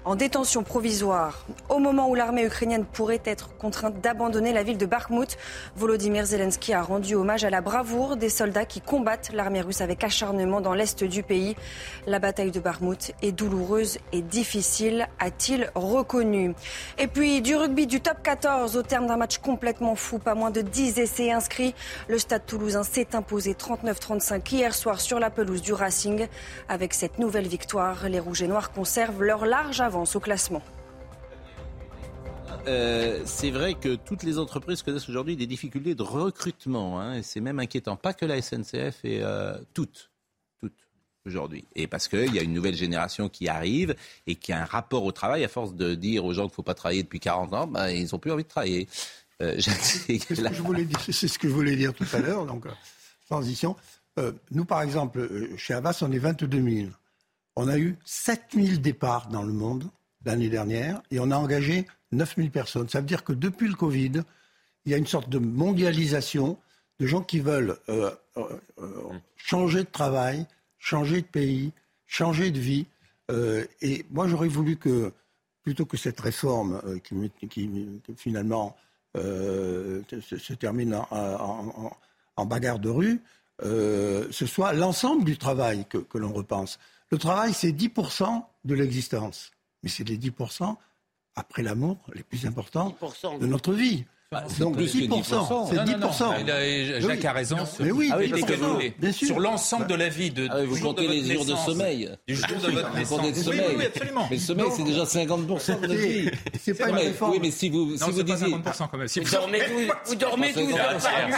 en 0.08 0.16
détention 0.16 0.62
provisoire. 0.62 1.44
Au 1.68 1.78
moment 1.78 2.08
où 2.08 2.14
l'armée 2.14 2.46
ukrainienne 2.46 2.86
pourrait 2.86 3.20
être 3.26 3.54
contrainte 3.58 4.00
d'abandonner 4.00 4.54
la 4.54 4.62
ville 4.62 4.78
de 4.78 4.86
Bakhmut, 4.86 5.36
Volodymyr 5.76 6.24
Zelensky 6.24 6.72
a 6.72 6.80
rendu 6.80 7.14
hommage 7.14 7.44
à 7.44 7.50
la 7.50 7.60
bravoure 7.60 8.16
des 8.16 8.30
soldats 8.30 8.64
qui 8.64 8.80
combattent 8.80 9.30
l'armée 9.34 9.60
russe 9.60 9.82
avec 9.82 10.02
acharnement 10.02 10.62
dans 10.62 10.72
l'est 10.72 11.04
du 11.04 11.22
pays. 11.22 11.56
La 12.06 12.20
bataille 12.20 12.52
de 12.52 12.58
Bakhmut 12.58 13.12
est 13.20 13.32
douloureuse 13.32 13.98
et 14.14 14.22
difficile, 14.22 15.08
a-t-il 15.18 15.70
reconnu. 15.74 16.54
Et 16.96 17.06
puis 17.06 17.42
du 17.42 17.54
rugby 17.54 17.86
du 17.86 18.00
top 18.00 18.22
14 18.22 18.78
au 18.78 18.82
terme 18.82 19.08
d'un 19.08 19.18
match 19.18 19.36
complètement 19.36 19.94
fou, 19.94 20.18
pas 20.18 20.34
moins 20.34 20.50
de 20.50 20.62
10 20.62 21.00
essais 21.00 21.32
inscrits. 21.32 21.74
Le 22.08 22.18
stade 22.18 22.46
toulousain 22.46 22.82
s'est 22.82 23.14
imposé 23.14 23.52
39-35 23.52 24.54
hier 24.54 24.74
soir 24.74 25.02
sur 25.02 25.18
la 25.18 25.28
pelouse 25.28 25.60
du 25.60 25.74
Racing. 25.74 26.28
Avec 26.70 26.94
cette 26.94 27.18
nouvelle 27.18 27.46
victoire, 27.46 28.08
les 28.08 28.20
Rouges 28.20 28.40
et 28.40 28.48
Noirs 28.48 28.72
conservent 28.72 29.22
leur 29.22 29.44
large 29.44 29.82
avance 29.82 29.97
au 30.02 30.20
classement. 30.20 30.62
Euh, 32.66 33.22
c'est 33.24 33.50
vrai 33.50 33.74
que 33.74 33.94
toutes 33.94 34.22
les 34.22 34.38
entreprises 34.38 34.82
connaissent 34.82 35.08
aujourd'hui 35.08 35.36
des 35.36 35.46
difficultés 35.46 35.94
de 35.94 36.02
recrutement, 36.02 37.00
hein, 37.00 37.14
et 37.14 37.22
c'est 37.22 37.40
même 37.40 37.58
inquiétant. 37.58 37.96
Pas 37.96 38.12
que 38.12 38.26
la 38.26 38.42
SNCF, 38.42 39.04
et 39.04 39.22
euh, 39.22 39.56
toutes, 39.74 40.10
toutes 40.60 40.74
aujourd'hui. 41.24 41.64
Et 41.74 41.86
parce 41.86 42.08
qu'il 42.08 42.34
y 42.34 42.38
a 42.38 42.42
une 42.42 42.52
nouvelle 42.52 42.74
génération 42.74 43.28
qui 43.28 43.48
arrive 43.48 43.94
et 44.26 44.34
qui 44.34 44.52
a 44.52 44.60
un 44.60 44.64
rapport 44.64 45.04
au 45.04 45.12
travail, 45.12 45.44
à 45.44 45.48
force 45.48 45.74
de 45.74 45.94
dire 45.94 46.24
aux 46.24 46.34
gens 46.34 46.42
qu'il 46.42 46.52
ne 46.52 46.54
faut 46.54 46.62
pas 46.62 46.74
travailler 46.74 47.02
depuis 47.02 47.20
40 47.20 47.54
ans, 47.54 47.66
ben, 47.66 47.88
ils 47.88 48.08
n'ont 48.12 48.18
plus 48.18 48.32
envie 48.32 48.44
de 48.44 48.48
travailler. 48.48 48.88
Euh, 49.40 49.56
C'est 49.60 50.18
ce, 50.18 50.26
que 50.26 50.34
je 50.34 50.62
voulais 50.62 50.84
dire, 50.84 51.00
c'est 51.00 51.28
ce 51.28 51.38
que 51.38 51.48
je 51.48 51.54
voulais 51.54 51.76
dire 51.76 51.94
tout 51.94 52.06
à 52.12 52.18
l'heure, 52.18 52.44
donc 52.44 52.66
transition. 53.28 53.76
Euh, 54.18 54.32
nous, 54.50 54.64
par 54.64 54.82
exemple, 54.82 55.28
chez 55.56 55.74
Avas, 55.74 55.98
on 56.02 56.10
est 56.10 56.18
22 56.18 56.60
000. 56.60 56.88
On 57.60 57.66
a 57.66 57.76
eu 57.76 57.96
7 58.04 58.50
000 58.54 58.76
départs 58.76 59.26
dans 59.30 59.42
le 59.42 59.52
monde 59.52 59.90
l'année 60.24 60.48
dernière 60.48 61.02
et 61.10 61.18
on 61.18 61.32
a 61.32 61.36
engagé 61.36 61.88
9 62.12 62.36
000 62.36 62.48
personnes. 62.50 62.88
Ça 62.88 63.00
veut 63.00 63.06
dire 63.06 63.24
que 63.24 63.32
depuis 63.32 63.66
le 63.66 63.74
Covid, 63.74 64.22
il 64.84 64.92
y 64.92 64.94
a 64.94 64.96
une 64.96 65.08
sorte 65.08 65.28
de 65.28 65.40
mondialisation 65.40 66.56
de 67.00 67.06
gens 67.08 67.20
qui 67.20 67.40
veulent 67.40 67.76
euh, 67.88 68.12
euh, 68.36 68.44
euh, 68.78 69.08
changer 69.34 69.80
de 69.80 69.90
travail, 69.90 70.46
changer 70.78 71.20
de 71.20 71.26
pays, 71.26 71.72
changer 72.06 72.52
de 72.52 72.60
vie. 72.60 72.86
Et 73.82 74.06
moi, 74.10 74.28
j'aurais 74.28 74.46
voulu 74.46 74.76
que, 74.76 75.12
plutôt 75.64 75.84
que 75.84 75.96
cette 75.96 76.20
réforme 76.20 76.80
qui, 77.02 77.72
finalement 78.16 78.76
se, 79.16 80.54
termine 80.54 80.94
en, 81.10 82.46
bagarre 82.46 82.78
de 82.78 82.88
rue, 82.88 83.20
ce 83.60 84.46
soit 84.46 84.72
l'ensemble 84.72 85.24
du 85.24 85.36
travail 85.36 85.86
que 85.90 86.18
l'on 86.18 86.32
repense. 86.32 86.78
Le 87.10 87.18
travail, 87.18 87.54
c'est 87.54 87.72
10% 87.72 88.44
de 88.64 88.74
l'existence. 88.74 89.50
Mais 89.82 89.88
c'est 89.88 90.04
les 90.04 90.18
10% 90.18 90.76
après 91.34 91.62
l'amour 91.62 91.98
les 92.14 92.22
plus 92.22 92.46
importants 92.46 92.96
10%. 93.00 93.38
de 93.38 93.46
notre 93.46 93.72
vie. 93.72 94.04
Donc 94.60 94.76
plus 94.76 94.92
que 94.92 94.98
10%. 94.98 95.22
C'est 95.22 95.74
Non, 95.76 95.84
non, 95.86 95.98
non. 95.98 96.08
10%. 96.10 96.34
Il 96.42 96.50
a- 96.50 97.00
Jacques 97.00 97.18
Oui. 97.20 97.26
a 97.26 97.32
raison. 97.32 97.56
Mais 97.80 97.90
oui, 97.90 98.10
Ah 98.12 98.16
oui, 98.18 98.28
parce 98.28 98.42
que- 98.42 98.52
vous- 98.56 98.78
bien 98.98 99.10
sûr. 99.12 99.26
Sur 99.28 99.40
l'ensemble 99.40 99.86
de 99.86 99.94
la 99.94 100.10
vie, 100.10 100.30
de, 100.30 100.46
Ah 100.50 100.56
oui, 100.60 100.66
vous 100.66 100.76
de 100.76 100.82
comptez 100.82 101.06
votre 101.06 101.14
les 101.14 101.32
jours 101.34 101.46
de 101.46 101.54
sommeil. 101.54 102.10
Du 102.28 102.34
jour 102.34 102.46
de 102.46 102.70
votre 102.70 102.90
Vous 102.90 102.98
naissance. 102.98 103.16
comptez 103.18 103.30
le 103.30 103.36
Oui, 103.38 103.42
sommeil. 103.44 103.60
oui, 103.70 103.74
oui, 103.78 103.84
absolument. 103.86 104.26
Mais 104.30 104.36
le 104.36 104.42
sommeil, 104.42 104.66
c'est 104.76 104.82
déjà 104.84 105.06
50% 105.06 105.76
de 105.76 105.86
notre 105.86 105.94
vie. 105.94 106.30
C'est 106.60 106.74
pas 106.74 106.84
Non, 106.84 106.90
une 106.90 106.94
mais- 106.96 107.02
réforme. 107.06 107.30
Oui, 107.32 107.38
mais 107.40 107.50
si 107.50 107.70
vous, 107.70 107.86
Non, 107.86 107.96
si 107.96 108.04
vous 108.04 108.12
c'est 108.18 108.24
pas 108.24 108.32
disiez. 108.34 108.50
50% 108.50 108.88
quand 108.88 108.98
même. 108.98 109.08
Si 109.08 109.20
Vous 109.20 109.24
vous- 109.26 109.32
dormez 109.32 109.58
12, 109.60 109.88
vous 110.04 110.14
dormez 110.14 110.52
12 110.52 110.68
C'est 110.68 110.78
heures 110.78 110.98
par 110.98 111.28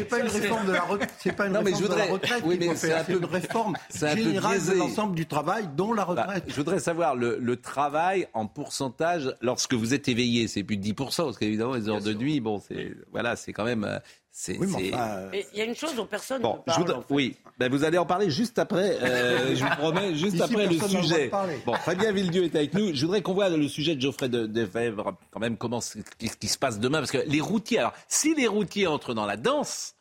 nuit. 0.00 0.04
pas 0.10 0.18
une 0.18 0.26
réforme 0.28 0.66
de 0.66 0.72
la 0.72 0.80
retraite. 0.82 1.10
C'est 1.20 1.32
pas 1.36 1.46
une 1.46 1.52
Non, 1.52 1.62
mais 1.62 1.70
je 1.70 1.76
réforme 1.76 1.92
de 1.94 1.98
la 2.00 2.04
voudrais- 2.06 2.12
retraite 2.12 2.42
oui, 2.44 2.56
mais 2.58 2.66
c'est 2.74 2.92
un 2.94 3.04
peu- 3.04 3.12
une 3.18 3.24
réforme 3.26 3.76
générale 3.94 4.66
de 4.66 4.72
l'ensemble 4.72 5.14
du 5.14 5.26
travail, 5.26 5.68
dont 5.76 5.92
la 5.92 6.04
Bah, 6.04 6.22
retraite. 6.24 6.44
je 6.48 6.54
voudrais 6.56 6.80
savoir 6.80 7.14
le, 7.14 7.38
le 7.40 7.56
travail 7.60 8.26
en 8.34 8.46
pourcentage 8.48 9.32
lorsque 9.40 9.74
vous 9.74 9.94
êtes 9.94 10.08
éveillé. 10.08 10.48
C'est 10.48 10.64
plus 10.64 10.76
de 10.76 10.82
10%, 10.82 11.22
parce 11.26 11.38
qu'évidemment, 11.38 11.74
les 11.74 11.91
heures 11.92 12.00
de 12.02 12.12
nuit, 12.14 12.40
bon, 12.40 12.60
c'est 12.60 12.92
voilà, 13.10 13.36
c'est 13.36 13.52
quand 13.52 13.64
même. 13.64 13.84
euh, 13.84 13.98
C'est, 14.34 14.56
Oui, 14.58 14.66
mais 14.66 14.84
c'est- 14.88 14.94
enfin, 14.94 15.08
euh, 15.10 15.42
il 15.52 15.58
y 15.58 15.60
a 15.60 15.64
une 15.64 15.74
chose 15.74 15.94
dont 15.94 16.06
personne 16.06 16.40
Bon, 16.40 16.54
ne 16.66 16.72
je 16.72 16.80
parle. 16.80 16.90
en 16.92 17.02
fait. 17.02 17.06
oui, 17.14 17.36
ben, 17.58 17.70
vous 17.70 17.84
allez 17.84 17.98
en 17.98 18.06
parler 18.06 18.30
juste 18.30 18.58
après, 18.58 18.96
euh, 19.02 19.54
je 19.54 19.62
vous 19.62 19.70
promets, 19.76 20.14
juste 20.14 20.34
Ici, 20.36 20.42
après 20.42 20.66
le 20.68 20.78
sujet. 20.88 21.30
Bon, 21.66 21.74
Fabien 21.74 22.12
Villedieu 22.12 22.44
est 22.44 22.56
avec 22.56 22.72
nous. 22.72 22.94
Je 22.94 23.04
voudrais 23.04 23.20
qu'on 23.20 23.34
voit 23.34 23.50
le 23.50 23.68
sujet 23.68 23.94
de 23.94 24.00
Geoffrey 24.00 24.30
de, 24.30 24.46
de 24.46 24.62
Vèvre, 24.62 25.14
quand 25.30 25.38
même, 25.40 25.58
comment, 25.58 25.80
qu'est-ce 26.18 26.36
qui 26.38 26.48
se 26.48 26.56
passe 26.56 26.78
demain, 26.80 27.00
parce 27.00 27.10
que 27.10 27.18
les 27.26 27.42
routiers, 27.42 27.80
alors, 27.80 27.92
si 28.08 28.34
les 28.34 28.46
routiers 28.46 28.86
entrent 28.86 29.12
dans 29.12 29.26
la 29.26 29.36
danse, 29.36 29.96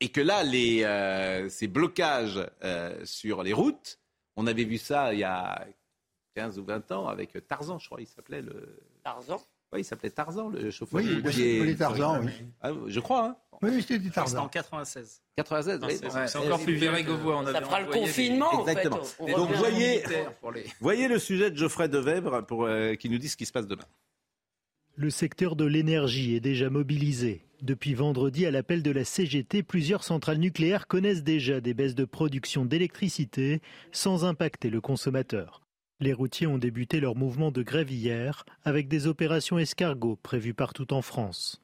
et 0.00 0.10
que 0.10 0.20
là, 0.20 0.44
les, 0.44 0.84
euh, 0.84 1.48
ces 1.48 1.66
blocages 1.66 2.38
euh, 2.62 2.94
sur 3.04 3.42
les 3.42 3.52
routes, 3.54 3.98
on 4.36 4.46
avait 4.46 4.64
vu 4.64 4.78
ça 4.78 5.12
il 5.14 5.18
y 5.20 5.24
a 5.24 5.66
15 6.36 6.58
ou 6.60 6.64
20 6.64 6.92
ans 6.92 7.08
avec 7.08 7.32
Tarzan, 7.48 7.78
je 7.80 7.86
crois, 7.86 8.00
il 8.00 8.06
s'appelait 8.06 8.42
le... 8.42 8.78
Tarzan 9.02 9.42
Oui, 9.72 9.80
il 9.80 9.84
s'appelait 9.84 10.10
Tarzan, 10.10 10.50
le 10.50 10.70
chauffeur 10.70 11.00
Oui, 11.00 11.20
routier. 11.22 11.64
les 11.64 11.76
Tarzan, 11.76 12.20
oui. 12.22 12.30
Ah, 12.60 12.72
je 12.86 13.00
crois, 13.00 13.26
hein 13.26 13.36
Oui, 13.62 13.70
oui, 13.72 13.80
c'était 13.82 13.98
du 13.98 14.08
C'était 14.08 14.18
en 14.20 14.24
Tarzan. 14.24 14.48
96. 14.48 15.22
96, 15.36 15.80
oui. 15.82 15.94
C'est 16.26 16.38
encore 16.38 16.60
plus 16.62 16.74
vieux. 16.74 16.90
on 16.90 17.46
Ça 17.46 17.62
fera 17.62 17.80
le 17.80 17.86
confinement, 17.86 18.54
en 18.54 18.64
fait. 18.66 18.88
Donc, 18.88 19.50
voyez, 19.52 20.02
voyez 20.80 21.08
le 21.08 21.18
sujet 21.18 21.50
de 21.50 21.56
Geoffrey 21.56 21.88
de 21.88 21.98
Vèvre 21.98 22.42
pour, 22.42 22.64
euh, 22.66 22.94
qui 22.94 23.08
nous 23.08 23.18
dit 23.18 23.28
ce 23.28 23.36
qui 23.36 23.46
se 23.46 23.52
passe 23.52 23.66
demain. 23.66 23.84
Le 24.96 25.08
secteur 25.08 25.56
de 25.56 25.64
l'énergie 25.64 26.34
est 26.34 26.40
déjà 26.40 26.68
mobilisé. 26.68 27.46
Depuis 27.62 27.94
vendredi, 27.94 28.44
à 28.44 28.50
l'appel 28.50 28.82
de 28.82 28.90
la 28.90 29.04
CGT, 29.04 29.62
plusieurs 29.62 30.04
centrales 30.04 30.36
nucléaires 30.38 30.86
connaissent 30.86 31.22
déjà 31.22 31.60
des 31.62 31.72
baisses 31.72 31.94
de 31.94 32.04
production 32.04 32.66
d'électricité 32.66 33.62
sans 33.90 34.26
impacter 34.26 34.68
le 34.68 34.82
consommateur. 34.82 35.61
Les 36.02 36.12
routiers 36.12 36.48
ont 36.48 36.58
débuté 36.58 36.98
leur 36.98 37.14
mouvement 37.14 37.52
de 37.52 37.62
grève 37.62 37.92
hier 37.92 38.44
avec 38.64 38.88
des 38.88 39.06
opérations 39.06 39.60
escargots 39.60 40.18
prévues 40.20 40.52
partout 40.52 40.92
en 40.92 41.00
France. 41.00 41.62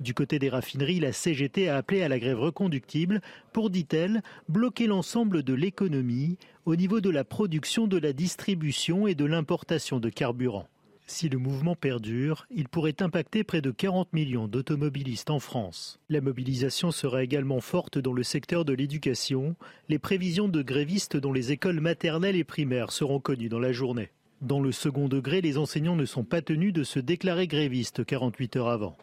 Du 0.00 0.12
côté 0.12 0.38
des 0.38 0.50
raffineries, 0.50 1.00
la 1.00 1.14
CGT 1.14 1.70
a 1.70 1.78
appelé 1.78 2.02
à 2.02 2.08
la 2.10 2.18
grève 2.18 2.38
reconductible 2.38 3.22
pour, 3.54 3.70
dit-elle, 3.70 4.20
bloquer 4.50 4.86
l'ensemble 4.86 5.42
de 5.42 5.54
l'économie 5.54 6.36
au 6.66 6.76
niveau 6.76 7.00
de 7.00 7.08
la 7.08 7.24
production, 7.24 7.86
de 7.86 7.96
la 7.96 8.12
distribution 8.12 9.06
et 9.06 9.14
de 9.14 9.24
l'importation 9.24 9.98
de 9.98 10.10
carburant. 10.10 10.68
Si 11.10 11.28
le 11.28 11.38
mouvement 11.38 11.74
perdure, 11.74 12.46
il 12.50 12.68
pourrait 12.68 13.02
impacter 13.02 13.42
près 13.42 13.60
de 13.60 13.72
40 13.72 14.12
millions 14.12 14.46
d'automobilistes 14.46 15.30
en 15.30 15.40
France. 15.40 15.98
La 16.08 16.20
mobilisation 16.20 16.92
sera 16.92 17.24
également 17.24 17.60
forte 17.60 17.98
dans 17.98 18.12
le 18.12 18.22
secteur 18.22 18.64
de 18.64 18.72
l'éducation. 18.72 19.56
Les 19.88 19.98
prévisions 19.98 20.46
de 20.46 20.62
grévistes 20.62 21.16
dans 21.16 21.32
les 21.32 21.50
écoles 21.50 21.80
maternelles 21.80 22.36
et 22.36 22.44
primaires 22.44 22.92
seront 22.92 23.18
connues 23.18 23.48
dans 23.48 23.58
la 23.58 23.72
journée. 23.72 24.12
Dans 24.40 24.60
le 24.60 24.70
second 24.70 25.08
degré, 25.08 25.40
les 25.40 25.58
enseignants 25.58 25.96
ne 25.96 26.04
sont 26.04 26.24
pas 26.24 26.42
tenus 26.42 26.72
de 26.72 26.84
se 26.84 27.00
déclarer 27.00 27.48
grévistes 27.48 28.04
48 28.04 28.56
heures 28.56 28.68
avant. 28.68 28.96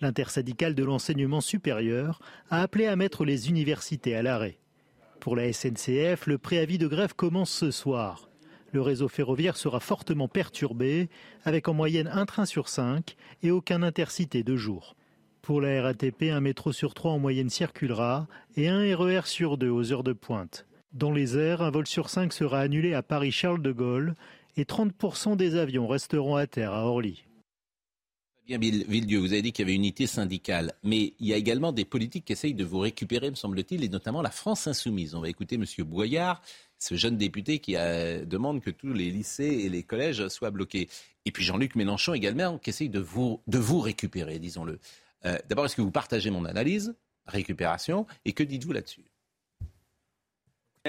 L'intersyndicale 0.00 0.74
de 0.74 0.82
l'enseignement 0.82 1.40
supérieur 1.40 2.18
a 2.50 2.60
appelé 2.60 2.86
à 2.86 2.96
mettre 2.96 3.24
les 3.24 3.48
universités 3.48 4.16
à 4.16 4.22
l'arrêt. 4.22 4.58
Pour 5.20 5.36
la 5.36 5.52
SNCF, 5.52 6.26
le 6.26 6.38
préavis 6.38 6.78
de 6.78 6.88
grève 6.88 7.14
commence 7.14 7.52
ce 7.52 7.70
soir. 7.70 8.31
Le 8.72 8.80
réseau 8.80 9.08
ferroviaire 9.08 9.56
sera 9.56 9.80
fortement 9.80 10.28
perturbé, 10.28 11.08
avec 11.44 11.68
en 11.68 11.74
moyenne 11.74 12.08
un 12.08 12.24
train 12.26 12.46
sur 12.46 12.68
cinq 12.68 13.16
et 13.42 13.50
aucun 13.50 13.82
intercité 13.82 14.42
de 14.42 14.56
jour. 14.56 14.96
Pour 15.42 15.60
la 15.60 15.82
RATP, 15.82 16.30
un 16.30 16.40
métro 16.40 16.72
sur 16.72 16.94
trois 16.94 17.12
en 17.12 17.18
moyenne 17.18 17.50
circulera 17.50 18.28
et 18.56 18.68
un 18.68 18.96
RER 18.96 19.22
sur 19.26 19.58
deux 19.58 19.70
aux 19.70 19.92
heures 19.92 20.04
de 20.04 20.12
pointe. 20.12 20.66
Dans 20.92 21.12
les 21.12 21.36
airs, 21.36 21.62
un 21.62 21.70
vol 21.70 21.86
sur 21.86 22.08
cinq 22.08 22.32
sera 22.32 22.60
annulé 22.60 22.94
à 22.94 23.02
Paris-Charles 23.02 23.60
de 23.60 23.72
Gaulle 23.72 24.14
et 24.56 24.64
30% 24.64 25.36
des 25.36 25.56
avions 25.56 25.86
resteront 25.86 26.36
à 26.36 26.46
terre 26.46 26.72
à 26.72 26.86
Orly. 26.86 27.24
Bien, 28.46 28.58
Ville- 28.58 28.84
Villedieu, 28.88 29.18
vous 29.18 29.32
avez 29.32 29.42
dit 29.42 29.52
qu'il 29.52 29.64
y 29.64 29.66
avait 29.66 29.74
une 29.76 29.82
unité 29.82 30.06
syndicale, 30.06 30.72
mais 30.82 31.14
il 31.20 31.28
y 31.28 31.32
a 31.32 31.36
également 31.36 31.72
des 31.72 31.84
politiques 31.84 32.24
qui 32.24 32.32
essayent 32.32 32.54
de 32.54 32.64
vous 32.64 32.80
récupérer, 32.80 33.30
me 33.30 33.36
semble-t-il, 33.36 33.84
et 33.84 33.88
notamment 33.88 34.20
la 34.20 34.30
France 34.30 34.66
insoumise. 34.66 35.14
On 35.14 35.20
va 35.20 35.28
écouter 35.28 35.54
M. 35.54 35.64
Boyard, 35.86 36.42
ce 36.82 36.96
jeune 36.96 37.16
député 37.16 37.60
qui 37.60 37.76
euh, 37.76 38.24
demande 38.24 38.60
que 38.60 38.70
tous 38.70 38.92
les 38.92 39.10
lycées 39.10 39.44
et 39.44 39.68
les 39.68 39.84
collèges 39.84 40.26
soient 40.28 40.50
bloqués. 40.50 40.88
Et 41.24 41.30
puis 41.30 41.44
Jean-Luc 41.44 41.76
Mélenchon 41.76 42.12
également, 42.12 42.58
qui 42.58 42.70
essaye 42.70 42.88
de 42.88 42.98
vous, 42.98 43.40
de 43.46 43.58
vous 43.58 43.78
récupérer, 43.78 44.40
disons-le. 44.40 44.80
Euh, 45.24 45.38
D'abord, 45.48 45.66
est-ce 45.66 45.76
que 45.76 45.82
vous 45.82 45.92
partagez 45.92 46.30
mon 46.30 46.44
analyse, 46.44 46.96
récupération, 47.26 48.04
et 48.24 48.32
que 48.32 48.42
dites-vous 48.42 48.72
là-dessus? 48.72 49.04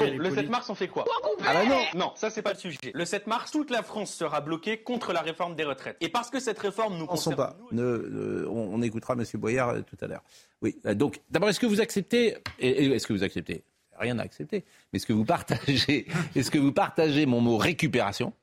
Le 0.01 0.31
7 0.33 0.49
mars, 0.49 0.67
on 0.71 0.73
fait 0.73 0.87
quoi? 0.87 1.05
Ah 1.45 1.53
bah 1.53 1.65
non 1.67 1.81
Non, 1.93 2.11
ça 2.15 2.31
c'est 2.31 2.41
pas 2.41 2.53
le 2.53 2.57
sujet. 2.57 2.79
Le 2.95 3.05
7 3.05 3.27
mars, 3.27 3.51
toute 3.51 3.69
la 3.69 3.83
France 3.83 4.11
sera 4.11 4.41
bloquée 4.41 4.79
contre 4.81 5.13
la 5.13 5.21
réforme 5.21 5.55
des 5.55 5.63
retraites. 5.63 5.97
Et 6.01 6.09
parce 6.09 6.31
que 6.31 6.39
cette 6.39 6.57
réforme 6.57 6.97
nous 6.97 7.05
Pensons 7.05 7.29
concerne... 7.29 7.35
pas. 7.51 7.57
Ne- 7.71 8.07
ne- 8.09 8.47
on, 8.47 8.73
on 8.73 8.81
écoutera 8.81 9.13
M. 9.13 9.23
Boyard 9.35 9.69
euh, 9.69 9.81
tout 9.81 9.97
à 10.01 10.07
l'heure. 10.07 10.23
Oui. 10.63 10.75
Donc, 10.95 11.21
d'abord, 11.29 11.49
est-ce 11.49 11.59
que 11.59 11.67
vous 11.67 11.79
acceptez 11.81 12.37
Est-ce 12.57 13.05
que 13.05 13.13
vous 13.13 13.21
acceptez? 13.23 13.63
Rien 13.99 14.17
à 14.19 14.23
accepter. 14.23 14.63
Mais 14.91 14.97
est-ce 14.97 15.05
que 15.05 15.13
vous 15.13 15.25
partagez 15.25 16.07
Est-ce 16.35 16.51
que 16.51 16.57
vous 16.57 16.71
partagez 16.71 17.25
mon 17.25 17.41
mot 17.41 17.57
récupération? 17.57 18.33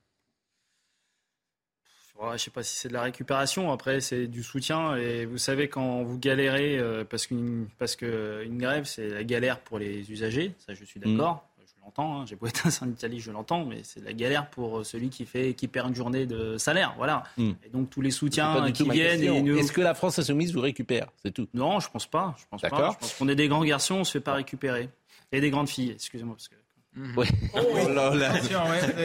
Je 2.32 2.36
sais 2.36 2.50
pas 2.50 2.62
si 2.62 2.76
c'est 2.76 2.88
de 2.88 2.92
la 2.92 3.02
récupération. 3.02 3.72
Après, 3.72 4.00
c'est 4.00 4.26
du 4.26 4.42
soutien. 4.42 4.94
Et 4.96 5.24
vous 5.24 5.38
savez, 5.38 5.68
quand 5.68 6.02
vous 6.02 6.18
galérez, 6.18 6.78
euh, 6.78 7.02
parce 7.02 7.26
qu'une 7.26 7.66
parce 7.78 7.96
que 7.96 8.42
une 8.44 8.58
grève, 8.58 8.84
c'est 8.84 9.08
la 9.08 9.24
galère 9.24 9.58
pour 9.60 9.78
les 9.78 10.10
usagers. 10.12 10.52
Ça, 10.58 10.74
je 10.74 10.84
suis 10.84 11.00
d'accord. 11.00 11.46
Je 11.58 11.82
l'entends. 11.82 12.20
hein. 12.20 12.26
J'ai 12.26 12.36
beau 12.36 12.46
être 12.46 12.66
un 12.66 12.70
syndicaliste, 12.70 13.24
je 13.24 13.30
l'entends. 13.30 13.64
Mais 13.64 13.80
c'est 13.84 14.04
la 14.04 14.12
galère 14.12 14.50
pour 14.50 14.84
celui 14.84 15.08
qui 15.08 15.24
fait, 15.24 15.54
qui 15.54 15.66
perd 15.66 15.88
une 15.88 15.94
journée 15.94 16.26
de 16.26 16.58
salaire. 16.58 16.92
Voilà. 16.98 17.22
Hmm. 17.38 17.52
Et 17.64 17.70
donc 17.70 17.88
tous 17.88 18.02
les 18.02 18.10
soutiens 18.10 18.70
qui 18.70 18.86
viennent. 18.90 19.16
question. 19.20 19.36
Et 19.36 19.42
nous... 19.42 19.56
Est-ce 19.56 19.72
que 19.72 19.80
la 19.80 19.94
France 19.94 20.18
insoumise 20.18 20.52
vous 20.52 20.60
récupère? 20.60 21.06
C'est 21.22 21.32
tout. 21.32 21.48
Non, 21.54 21.80
je 21.80 21.88
pense 21.88 22.06
pas. 22.06 22.36
Je 22.38 22.44
pense 22.50 22.60
pas. 22.60 22.90
Je 22.92 22.98
pense 22.98 23.14
qu'on 23.14 23.28
est 23.30 23.34
des 23.34 23.48
grands 23.48 23.64
garçons, 23.64 23.94
on 23.96 24.04
se 24.04 24.12
fait 24.12 24.20
pas 24.20 24.34
récupérer. 24.34 24.90
Et 25.32 25.40
des 25.40 25.50
grandes 25.50 25.68
filles. 25.68 25.92
Excusez-moi 25.92 26.34
parce 26.34 26.48
que. 26.48 26.54
Oui. 27.16 27.24
Oh 27.54 27.88
là 27.88 28.12
là. 28.16 28.32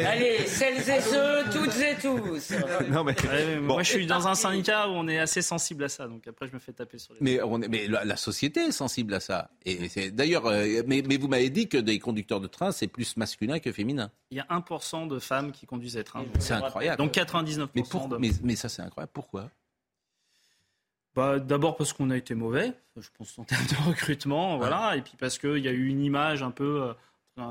Allez, 0.07 0.39
celles 0.47 0.79
et 0.89 1.01
ceux, 1.01 1.43
toutes 1.51 1.77
et 1.79 1.95
tous. 2.01 2.51
Non, 2.89 3.03
mais, 3.03 3.13
bon. 3.59 3.61
Moi, 3.75 3.83
je 3.83 3.91
suis 3.91 4.07
dans 4.07 4.27
un 4.27 4.33
syndicat 4.33 4.87
où 4.89 4.93
on 4.93 5.07
est 5.07 5.19
assez 5.19 5.43
sensible 5.43 5.83
à 5.83 5.89
ça. 5.89 6.07
Donc 6.07 6.25
après, 6.27 6.47
je 6.47 6.53
me 6.53 6.57
fais 6.59 6.73
taper 6.73 6.97
sur 6.97 7.13
les. 7.13 7.19
Mais, 7.21 7.41
on 7.43 7.61
est- 7.61 7.67
mais 7.67 7.87
la, 7.87 8.03
la 8.03 8.15
société 8.17 8.61
est 8.61 8.71
sensible 8.71 9.13
à 9.13 9.19
ça. 9.19 9.51
Et 9.65 9.87
c'est 9.87 10.09
d'ailleurs, 10.09 10.47
euh, 10.47 10.81
mais, 10.87 11.03
mais 11.07 11.17
vous 11.17 11.27
m'avez 11.27 11.51
dit 11.51 11.69
que 11.69 11.77
des 11.77 11.99
conducteurs 11.99 12.41
de 12.41 12.47
train, 12.47 12.71
c'est 12.71 12.87
plus 12.87 13.17
masculin 13.17 13.59
que 13.59 13.71
féminin. 13.71 14.09
Il 14.31 14.37
y 14.37 14.39
a 14.39 14.47
1% 14.49 15.07
de 15.07 15.19
femmes 15.19 15.51
qui 15.51 15.67
conduisent 15.67 15.93
des 15.93 16.03
trains. 16.03 16.25
C'est 16.39 16.53
incroyable. 16.53 16.97
Donc 16.97 17.13
99% 17.13 17.67
Mais, 17.75 17.83
pour- 17.83 18.19
mais 18.43 18.55
ça, 18.55 18.67
c'est 18.67 18.81
incroyable. 18.81 19.11
Pourquoi? 19.13 19.51
Bah, 21.15 21.39
D'abord 21.39 21.77
parce 21.77 21.93
qu'on 21.93 22.09
a 22.09 22.17
été 22.17 22.35
mauvais, 22.35 22.73
je 22.99 23.07
pense 23.17 23.37
en 23.39 23.43
termes 23.43 23.65
de 23.67 23.89
recrutement, 23.89 24.57
voilà. 24.57 24.95
Et 24.97 25.01
puis 25.01 25.13
parce 25.19 25.37
qu'il 25.37 25.59
y 25.59 25.67
a 25.67 25.71
eu 25.71 25.87
une 25.87 26.01
image 26.01 26.43
un 26.43 26.51
peu 26.51 26.83
euh, 26.83 26.93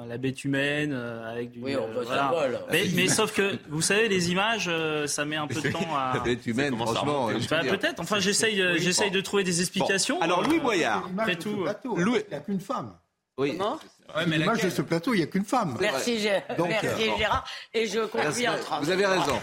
la 0.07 0.17
bête 0.17 0.45
humaine, 0.45 0.93
euh, 0.93 1.31
avec 1.31 1.51
du. 1.51 1.61
Oui, 1.61 1.77
on 1.77 1.85
euh, 1.85 1.95
peut 1.95 2.05
voilà. 2.05 2.33
mais, 2.71 2.87
mais 2.95 3.09
sauf 3.09 3.35
que, 3.35 3.59
vous 3.69 3.83
savez, 3.83 4.09
les 4.09 4.31
images, 4.31 4.67
euh, 4.69 5.07
ça 5.07 5.25
met 5.25 5.37
un 5.37 5.47
peu 5.47 5.61
de 5.61 5.71
temps 5.71 5.95
à. 5.95 6.13
La 6.15 6.21
bête 6.21 6.47
humaine, 6.47 6.77
franchement. 6.77 7.31
Bah. 7.51 7.61
Peut-être, 7.69 8.01
enfin 8.01 8.19
j'essaye 8.19 8.57
j'essaye 8.79 9.11
bon. 9.11 9.17
de 9.17 9.21
trouver 9.21 9.45
des 9.45 9.61
explications. 9.61 10.17
Bon, 10.17 10.23
alors, 10.23 10.43
Louis 10.43 10.59
Boyard. 10.59 11.09
Après 11.19 11.37
tout, 11.37 11.67
Louis- 11.97 12.21
Il 12.27 12.31
n'y 12.31 12.35
a 12.35 12.41
qu'une 12.41 12.61
femme. 12.61 12.95
Oui. 13.37 13.57
Comment 13.57 13.79
Ouais, 14.15 14.27
mais 14.27 14.39
L'image 14.39 14.63
de 14.63 14.71
ce 14.71 14.83
plateau, 14.83 15.13
il 15.15 15.17
n'y 15.17 15.23
a 15.23 15.27
qu'une 15.27 15.45
femme. 15.47 15.77
Merci, 15.81 16.29
Donc, 16.57 16.69
merci 16.69 16.87
euh, 17.09 17.17
Gérard. 17.17 17.45
Et 17.73 17.87
je 17.87 18.07
semaine- 18.47 18.51
en 18.51 18.59
train. 18.63 18.81
vous 18.81 18.91
avez 18.91 19.07
raison. 19.07 19.41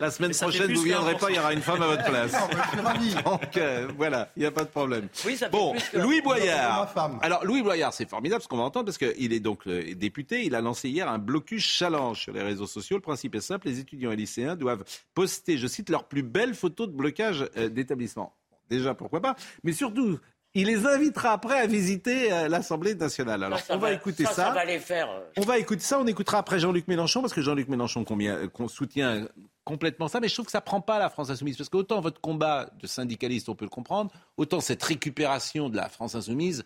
La 0.00 0.10
semaine 0.10 0.32
prochaine, 0.32 0.72
vous 0.74 0.82
que 0.82 0.86
viendrez 0.88 1.14
1%. 1.14 1.18
pas, 1.18 1.30
il 1.30 1.36
y 1.36 1.38
aura 1.38 1.52
une 1.54 1.62
femme 1.62 1.80
à 1.80 1.86
votre 1.86 2.04
place. 2.04 2.32
Non, 2.32 2.38
mais 2.50 2.56
je 2.62 2.68
suis 2.68 2.80
ravi. 2.80 3.14
Donc 3.24 3.56
euh, 3.56 3.88
voilà, 3.96 4.28
il 4.36 4.40
n'y 4.40 4.46
a 4.46 4.50
pas 4.50 4.64
de 4.64 4.68
problème. 4.68 5.08
Oui, 5.24 5.36
ça 5.36 5.46
fait 5.46 5.52
Bon, 5.52 5.72
plus 5.72 5.88
que- 5.90 5.98
Louis 5.98 6.20
Boyard. 6.20 6.92
femme. 6.92 7.20
Alors 7.22 7.44
Louis 7.44 7.62
Boyard, 7.62 7.94
c'est 7.94 8.08
formidable 8.10 8.42
ce 8.42 8.48
qu'on 8.48 8.56
va 8.58 8.64
entendre 8.64 8.86
parce 8.86 8.98
qu'il 8.98 9.32
est 9.32 9.40
donc 9.40 9.66
euh, 9.66 9.94
député. 9.94 10.44
Il 10.44 10.54
a 10.56 10.60
lancé 10.60 10.90
hier 10.90 11.08
un 11.08 11.18
blocus 11.18 11.64
challenge 11.64 12.20
sur 12.22 12.32
les 12.34 12.42
réseaux 12.42 12.66
sociaux. 12.66 12.96
Le 12.96 13.02
principe 13.02 13.34
est 13.36 13.40
simple 13.40 13.68
les 13.68 13.78
étudiants 13.78 14.10
et 14.10 14.16
lycéens 14.16 14.56
doivent 14.56 14.84
poster, 15.14 15.56
je 15.56 15.68
cite, 15.68 15.88
leurs 15.88 16.04
plus 16.04 16.24
belles 16.24 16.54
photos 16.54 16.88
de 16.88 16.92
blocage 16.92 17.46
euh, 17.56 17.68
d'établissement. 17.70 18.34
Déjà, 18.68 18.94
pourquoi 18.94 19.20
pas 19.20 19.36
Mais 19.64 19.72
surtout, 19.72 20.18
il 20.54 20.66
les 20.66 20.86
invitera 20.86 21.32
après 21.32 21.58
à 21.58 21.66
visiter 21.66 22.32
euh, 22.32 22.48
l'Assemblée 22.48 22.94
nationale. 22.94 23.42
Alors, 23.42 23.58
Ça, 23.58 23.66
ça 23.66 23.76
on 23.76 23.78
va, 23.78 23.92
écouter 23.92 24.24
ça. 24.24 24.32
Ça 24.32 24.50
va 24.50 24.64
les 24.64 24.78
faire. 24.78 25.10
euh, 25.10 25.20
on 25.38 25.42
va 25.42 25.58
écouter 25.58 25.82
ça, 25.82 25.98
on 25.98 26.06
écoutera 26.06 26.38
après 26.38 26.58
Jean-Luc 26.58 26.88
Mélenchon, 26.88 27.20
parce 27.22 27.32
que 27.32 27.40
Jean-Luc 27.40 27.68
Mélenchon 27.68 28.04
combien, 28.04 28.34
euh, 28.34 28.48
qu'on 28.48 28.68
soutient 28.68 29.26
complètement 29.64 30.08
ça, 30.08 30.20
mais 30.20 30.28
je 30.28 30.34
trouve 30.34 30.46
que 30.46 30.52
ça 30.52 30.60
prend 30.60 30.80
pas 30.80 30.98
la 30.98 31.08
France 31.08 31.30
insoumise. 31.30 31.56
Parce 31.56 31.68
qu'autant 31.70 32.00
votre 32.00 32.20
combat 32.20 32.70
de 32.80 32.86
syndicaliste, 32.86 33.48
on 33.48 33.54
peut 33.54 33.64
le 33.64 33.70
comprendre, 33.70 34.10
autant 34.36 34.60
cette 34.60 34.82
récupération 34.82 35.68
de 35.70 35.76
la 35.76 35.88
France 35.88 36.14
insoumise, 36.14 36.64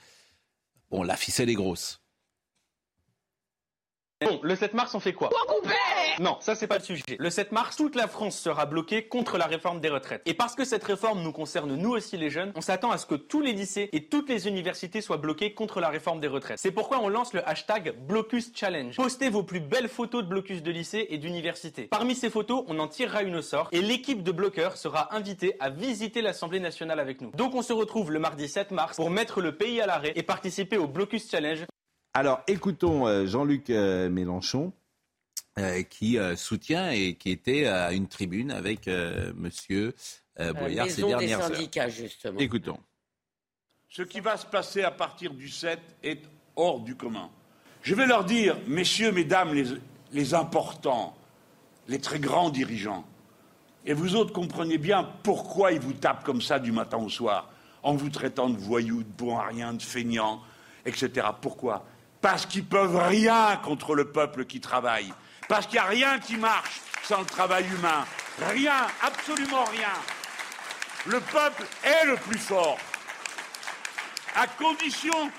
bon, 0.91 1.03
la 1.03 1.17
ficelle 1.17 1.49
est 1.51 1.55
grosse. 1.55 2.01
Bon, 4.25 4.41
le 4.43 4.57
7 4.57 4.73
mars, 4.73 4.95
on 4.95 5.01
fait 5.01 5.13
quoi? 5.13 5.29
Non, 6.21 6.39
ça 6.41 6.55
c'est 6.55 6.67
pas 6.67 6.79
le 6.79 6.83
sujet. 6.83 7.03
Le 7.19 7.29
7 7.29 7.53
mars, 7.53 7.77
toute 7.77 7.95
la 7.95 8.09
France 8.09 8.39
sera 8.39 8.65
bloquée 8.65 9.09
contre 9.09 9.37
la 9.37 9.45
réforme 9.45 9.79
des 9.79 9.91
retraites. 9.91 10.23
Et 10.25 10.33
parce 10.33 10.55
que 10.55 10.65
cette 10.65 10.85
réforme 10.85 11.21
nous 11.21 11.33
concerne 11.33 11.77
nous 11.77 11.91
aussi 11.91 12.17
les 12.17 12.31
jeunes, 12.31 12.51
on 12.55 12.63
s'attend 12.63 12.91
à 12.91 12.97
ce 12.97 13.05
que 13.05 13.15
tous 13.15 13.43
les 13.43 13.53
lycées 13.53 13.91
et 13.93 14.07
toutes 14.07 14.31
les 14.31 14.49
universités 14.49 15.03
soient 15.03 15.19
bloqués 15.19 15.53
contre 15.53 15.81
la 15.81 15.91
réforme 15.91 16.21
des 16.21 16.29
retraites. 16.29 16.59
C'est 16.59 16.71
pourquoi 16.71 17.01
on 17.01 17.11
lance 17.11 17.35
le 17.35 17.47
hashtag 17.47 17.95
Blocus 18.07 18.53
Challenge. 18.55 18.97
Postez 18.97 19.29
vos 19.29 19.43
plus 19.43 19.61
belles 19.61 19.91
photos 19.91 20.23
de 20.23 20.29
blocus 20.29 20.63
de 20.63 20.71
lycée 20.71 21.09
et 21.11 21.19
d'université. 21.19 21.83
Parmi 21.83 22.15
ces 22.15 22.31
photos, 22.31 22.65
on 22.69 22.79
en 22.79 22.89
tirera 22.89 23.23
une 23.23 23.37
au 23.37 23.43
sort 23.43 23.69
et 23.73 23.83
l'équipe 23.83 24.23
de 24.23 24.33
bloqueurs 24.33 24.79
sera 24.79 25.15
invitée 25.15 25.57
à 25.61 25.69
visiter 25.69 26.23
l'Assemblée 26.23 26.61
nationale 26.61 27.01
avec 27.01 27.21
nous. 27.21 27.33
Donc 27.33 27.55
on 27.55 27.61
se 27.61 27.75
retrouve 27.75 28.11
le 28.11 28.19
mardi 28.19 28.49
7 28.49 28.71
mars 28.71 28.97
pour 28.97 29.11
mettre 29.11 29.43
le 29.43 29.55
pays 29.55 29.83
à 29.83 29.87
l'arrêt 29.87 30.13
et 30.15 30.23
participer 30.23 30.79
au 30.79 30.89
Blocus 30.89 31.31
Challenge 31.31 31.67
Alors 32.17 32.41
écoutons 32.47 33.07
euh, 33.07 33.27
Jean-Luc 33.27 33.69
euh, 33.69 34.09
Mélenchon. 34.09 34.73
euh, 35.59 35.83
qui 35.83 36.19
euh, 36.19 36.35
soutient 36.35 36.91
et 36.91 37.15
qui 37.15 37.31
était 37.31 37.67
à 37.67 37.93
une 37.93 38.09
tribune 38.09 38.51
avec 38.51 38.89
euh, 38.89 39.33
Monsieur 39.37 39.95
euh, 40.41 40.55
Boyard 40.55 40.89
ces 40.89 41.03
des 41.03 41.09
dernières 41.09 41.41
heures. 41.41 41.55
syndicats, 41.55 41.91
justement. 41.91 42.39
Écoutons. 42.39 42.79
Ce 43.91 44.01
qui 44.03 44.21
va 44.21 44.39
se 44.39 44.47
passer 44.47 44.83
à 44.83 44.91
partir 44.91 45.35
du 45.35 45.51
7 45.51 45.79
est 46.03 46.23
hors 46.57 46.81
du 46.81 46.95
commun. 46.95 47.29
Je 47.83 47.95
vais 47.95 48.07
leur 48.07 48.25
dire, 48.25 48.57
messieurs, 48.67 49.13
mesdames, 49.13 49.53
les, 49.53 49.67
les 50.13 50.33
importants, 50.35 51.15
les 51.87 52.01
très 52.01 52.19
grands 52.19 52.49
dirigeants, 52.51 53.05
et 53.85 53.93
vous 53.93 54.17
autres 54.17 54.33
comprenez 54.33 54.79
bien 54.79 55.05
pourquoi 55.23 55.73
ils 55.73 55.81
vous 55.81 55.93
tapent 55.93 56.25
comme 56.25 56.41
ça 56.41 56.59
du 56.59 56.73
matin 56.73 56.97
au 56.97 57.11
soir, 57.11 57.51
en 57.83 57.95
vous 57.95 58.09
traitant 58.11 58.49
de 58.49 58.57
voyous, 58.57 59.03
de 59.03 59.09
bons 59.09 59.37
à 59.37 59.45
rien, 59.45 59.75
de 59.75 59.83
feignants, 59.83 60.43
etc. 60.87 61.29
Pourquoi? 61.41 61.87
Parce 62.21 62.47
qu'ils 62.47 62.65
peuvent 62.65 62.97
rien 62.97 63.57
contre 63.63 63.95
le 63.95 64.11
peuple 64.11 64.45
qui 64.47 64.61
travaille. 64.61 65.13
Parce 65.49 65.67
qu'il 65.67 65.75
n'y 65.75 65.85
a 65.85 65.89
rien 65.89 66.19
qui 66.19 66.37
marche 66.37 66.81
sans 67.05 67.21
le 67.21 67.27
travail 67.27 67.67
humain. 67.67 68.05
Rien, 68.51 68.87
absolument 69.03 69.65
rien. 69.65 69.93
Le 71.07 71.21
peuple 71.21 71.65
est 71.85 72.07
le 72.07 72.17
plus 72.17 72.39
fort 72.39 72.79
à 74.35 74.47
condition 74.47 75.31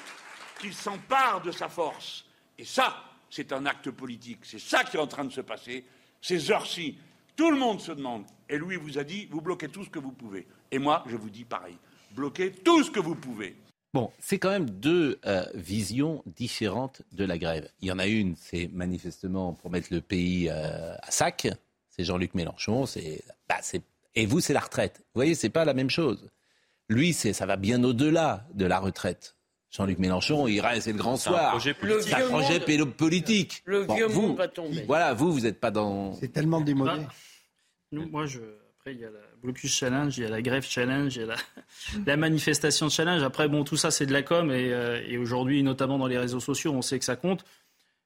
qu'il 0.60 0.74
s'empare 0.74 1.42
de 1.42 1.52
sa 1.52 1.70
force. 1.70 2.26
Et 2.58 2.66
ça, 2.66 3.04
c'est 3.30 3.54
un 3.54 3.66
acte 3.66 3.92
politique. 3.92 4.40
C'est 4.44 4.60
ça 4.60 4.84
qui 4.84 4.98
est 4.98 5.00
en 5.00 5.08
train 5.08 5.26
de 5.26 5.32
se 5.32 5.42
passer. 5.42 5.86
Ces 6.22 6.52
heures-ci, 6.52 6.98
tout 7.36 7.52
le 7.52 7.58
monde 7.58 7.80
se 7.80 7.92
demande. 7.92 8.26
Et 8.50 8.58
lui 8.58 8.78
vous 8.78 8.98
a 8.98 9.04
dit, 9.04 9.28
vous 9.30 9.42
bloquez 9.42 9.68
tout 9.68 9.84
ce 9.84 9.90
que 9.90 10.00
vous 10.00 10.12
pouvez. 10.12 10.48
Et 10.72 10.80
moi, 10.80 11.04
je 11.08 11.16
vous 11.16 11.30
dis 11.30 11.46
pareil. 11.46 11.78
Bloquez 12.12 12.52
tout 12.52 12.84
ce 12.84 12.90
que 12.90 13.00
vous 13.00 13.16
pouvez. 13.16 13.56
Bon, 13.98 14.12
c'est 14.20 14.38
quand 14.38 14.52
même 14.52 14.70
deux 14.70 15.20
euh, 15.26 15.44
visions 15.56 16.22
différentes 16.28 17.02
de 17.14 17.26
la 17.26 17.38
grève. 17.40 17.68
Il 17.82 17.88
y 17.88 17.92
en 17.92 17.98
a 17.98 18.06
une, 18.06 18.36
c'est 18.36 18.70
manifestement 18.72 19.54
pour 19.54 19.72
mettre 19.72 19.88
le 19.92 20.02
pays 20.02 20.50
euh, 20.50 20.94
à 21.02 21.10
sac. 21.12 21.48
C'est 21.90 22.04
Jean-Luc 22.04 22.36
Mélenchon. 22.36 22.86
C'est, 22.86 23.24
bah, 23.50 23.56
c'est, 23.62 23.82
et 24.14 24.26
vous, 24.28 24.40
c'est 24.40 24.54
la 24.54 24.60
retraite. 24.60 24.98
Vous 25.00 25.20
voyez, 25.20 25.34
c'est 25.34 25.50
pas 25.50 25.66
la 25.66 25.74
même 25.74 25.90
chose. 25.90 26.30
Lui, 26.90 27.12
c'est, 27.14 27.34
ça 27.34 27.46
va 27.48 27.56
bien 27.56 27.84
au-delà 27.84 28.46
de 28.54 28.66
la 28.66 28.80
retraite. 28.80 29.36
Jean-Luc 29.72 29.98
Mélenchon, 29.98 30.48
il 30.48 30.62
reste, 30.62 30.84
c'est 30.84 30.92
le 30.92 30.98
grand 31.00 31.18
C'est 31.18 31.30
un 31.30 31.32
soir. 31.34 31.50
projet 31.52 31.74
politique. 31.74 32.08
C'est 32.10 32.14
un 32.16 32.20
Le 32.20 32.26
vieux 32.26 32.32
projet 32.60 32.78
monde- 32.78 32.94
politique. 32.94 33.62
Le 33.66 33.84
Bon, 33.86 33.96
vieux 33.96 34.06
vous, 34.06 34.22
monde 34.22 34.38
va 34.38 34.48
tomber. 34.48 34.84
Voilà, 34.86 35.14
vous, 35.16 35.34
vous 35.34 35.40
n'êtes 35.42 35.60
pas 35.60 35.72
dans. 35.72 36.14
C'est 36.14 36.32
tellement 36.32 36.62
démodé. 36.62 36.92
Bah, 37.02 37.10
nous, 37.92 38.08
moi, 38.10 38.26
je, 38.28 38.40
après, 38.88 38.94
il 38.94 39.02
y 39.02 39.06
a 39.06 39.10
la 39.10 39.20
blocus 39.42 39.76
challenge, 39.76 40.18
il 40.18 40.24
y 40.24 40.26
a 40.26 40.30
la 40.30 40.42
grève 40.42 40.64
challenge, 40.64 41.16
il 41.16 41.22
y 41.22 41.24
a 41.24 41.28
la, 41.28 41.36
la 42.06 42.16
manifestation 42.16 42.88
challenge. 42.88 43.22
Après, 43.22 43.50
bon, 43.50 43.64
tout 43.66 43.76
ça, 43.76 43.92
c'est 43.92 44.06
de 44.06 44.14
la 44.14 44.24
com. 44.24 44.50
Et, 44.50 44.72
euh, 44.74 45.02
et 45.06 45.18
aujourd'hui, 45.18 45.62
notamment 45.62 45.98
dans 45.98 46.08
les 46.08 46.18
réseaux 46.18 46.40
sociaux, 46.40 46.72
on 46.72 46.82
sait 46.82 46.98
que 46.98 47.06
ça 47.06 47.18
compte. 47.18 47.44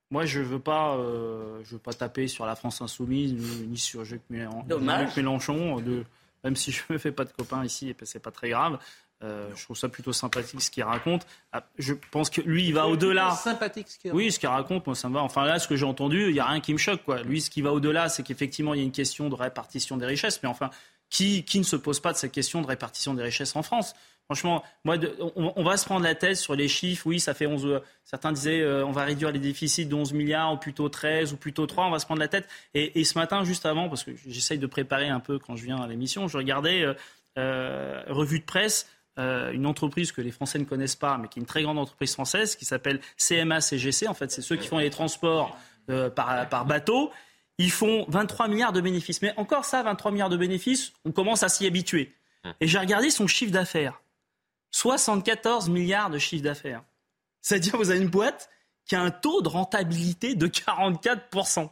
Moi, 0.09 0.25
je 0.25 0.41
veux 0.41 0.59
pas, 0.59 0.97
euh, 0.97 1.61
je 1.63 1.73
veux 1.73 1.79
pas 1.79 1.93
taper 1.93 2.27
sur 2.27 2.45
la 2.45 2.55
France 2.55 2.81
insoumise 2.81 3.33
ni, 3.33 3.67
ni 3.67 3.77
sur. 3.77 4.03
Jean-Luc 4.03 5.15
Mélenchon. 5.15 5.79
De, 5.79 6.03
même 6.43 6.55
si 6.55 6.71
je 6.71 6.81
me 6.89 6.97
fais 6.97 7.11
pas 7.11 7.25
de 7.25 7.31
copains 7.31 7.63
ici, 7.63 7.89
et 7.89 7.95
c'est 8.03 8.19
pas 8.19 8.31
très 8.31 8.49
grave. 8.49 8.79
Euh, 9.23 9.47
je 9.55 9.63
trouve 9.65 9.77
ça 9.77 9.87
plutôt 9.87 10.13
sympathique 10.13 10.61
ce 10.61 10.71
qu'il 10.71 10.83
raconte. 10.83 11.27
Ah, 11.51 11.63
Je 11.77 11.93
pense 12.11 12.29
que 12.31 12.41
lui, 12.41 12.65
il 12.67 12.73
va 12.73 12.87
au-delà. 12.87 13.31
Sympathique 13.31 13.87
ce 13.89 13.97
qu'il 13.99 14.09
raconte. 14.09 14.17
Oui, 14.25 14.31
ce 14.31 14.39
qu'il 14.39 14.49
raconte, 14.49 14.85
moi, 14.87 14.95
ça 14.95 15.09
me 15.09 15.13
va. 15.13 15.21
Enfin, 15.21 15.45
là, 15.45 15.59
ce 15.59 15.67
que 15.67 15.75
j'ai 15.75 15.85
entendu, 15.85 16.27
il 16.29 16.33
n'y 16.33 16.39
a 16.39 16.45
rien 16.45 16.59
qui 16.59 16.73
me 16.73 16.79
choque. 16.79 17.03
Quoi. 17.03 17.21
Lui, 17.21 17.39
ce 17.41 17.49
qui 17.51 17.61
va 17.61 17.71
au-delà, 17.71 18.09
c'est 18.09 18.23
qu'effectivement, 18.23 18.73
il 18.73 18.77
y 18.77 18.81
a 18.81 18.83
une 18.85 18.91
question 18.91 19.29
de 19.29 19.35
répartition 19.35 19.95
des 19.97 20.07
richesses. 20.07 20.41
Mais 20.41 20.49
enfin, 20.49 20.71
qui, 21.09 21.43
qui 21.45 21.59
ne 21.59 21.63
se 21.63 21.75
pose 21.75 21.99
pas 21.99 22.13
de 22.13 22.17
cette 22.17 22.31
question 22.31 22.61
de 22.61 22.67
répartition 22.67 23.13
des 23.13 23.21
richesses 23.21 23.55
en 23.55 23.61
France? 23.61 23.93
Franchement, 24.25 24.63
moi, 24.85 24.95
on, 25.35 25.53
on 25.55 25.63
va 25.63 25.75
se 25.77 25.83
prendre 25.85 26.03
la 26.05 26.15
tête 26.15 26.37
sur 26.37 26.55
les 26.55 26.67
chiffres. 26.69 27.05
Oui, 27.05 27.19
ça 27.19 27.33
fait 27.33 27.45
11. 27.47 27.65
euh, 27.65 27.79
Certains 28.05 28.31
disaient, 28.31 28.61
euh, 28.61 28.85
on 28.85 28.91
va 28.91 29.03
réduire 29.03 29.29
les 29.31 29.39
déficits 29.39 29.85
de 29.85 29.93
11 29.93 30.13
milliards, 30.13 30.53
ou 30.53 30.57
plutôt 30.57 30.87
13, 30.89 31.33
ou 31.33 31.37
plutôt 31.37 31.67
3. 31.67 31.85
On 31.85 31.91
va 31.91 31.99
se 31.99 32.05
prendre 32.05 32.21
la 32.21 32.27
tête. 32.29 32.47
Et, 32.73 32.99
et 32.99 33.03
ce 33.03 33.19
matin, 33.19 33.43
juste 33.43 33.65
avant, 33.65 33.87
parce 33.89 34.03
que 34.03 34.11
j'essaye 34.25 34.57
de 34.57 34.67
préparer 34.67 35.09
un 35.09 35.19
peu 35.19 35.37
quand 35.37 35.55
je 35.57 35.65
viens 35.65 35.77
à 35.81 35.85
l'émission, 35.87 36.27
je 36.29 36.37
regardais 36.37 36.81
euh, 36.83 36.93
euh, 37.37 38.01
revue 38.07 38.39
de 38.39 38.45
presse 38.45 38.87
euh, 39.19 39.51
une 39.51 39.65
entreprise 39.65 40.11
que 40.11 40.21
les 40.21 40.31
Français 40.31 40.59
ne 40.59 40.63
connaissent 40.63 40.95
pas, 40.95 41.17
mais 41.17 41.27
qui 41.27 41.39
est 41.39 41.41
une 41.41 41.47
très 41.47 41.63
grande 41.63 41.77
entreprise 41.77 42.13
française, 42.13 42.55
qui 42.55 42.65
s'appelle 42.65 43.01
CMA-CGC. 43.17 44.07
En 44.07 44.13
fait, 44.13 44.31
c'est 44.31 44.41
ceux 44.41 44.55
qui 44.55 44.67
font 44.67 44.77
les 44.77 44.89
transports 44.89 45.57
euh, 45.89 46.09
par, 46.09 46.47
par 46.49 46.65
bateau. 46.65 47.11
Ils 47.57 47.71
font 47.71 48.05
23 48.07 48.47
milliards 48.47 48.73
de 48.73 48.81
bénéfices. 48.81 49.21
Mais 49.21 49.33
encore 49.37 49.65
ça, 49.65 49.83
23 49.83 50.11
milliards 50.11 50.29
de 50.29 50.37
bénéfices, 50.37 50.93
on 51.05 51.11
commence 51.11 51.43
à 51.43 51.49
s'y 51.49 51.67
habituer. 51.67 52.13
Et 52.59 52.67
j'ai 52.67 52.79
regardé 52.79 53.11
son 53.11 53.27
chiffre 53.27 53.51
d'affaires. 53.51 54.01
74 54.71 55.69
milliards 55.69 56.09
de 56.09 56.17
chiffre 56.17 56.43
d'affaires. 56.43 56.83
C'est-à-dire, 57.41 57.77
vous 57.77 57.91
avez 57.91 57.99
une 57.99 58.09
boîte 58.09 58.49
qui 58.85 58.95
a 58.95 59.01
un 59.01 59.11
taux 59.11 59.41
de 59.41 59.49
rentabilité 59.49 60.35
de 60.35 60.47
44%. 60.47 61.69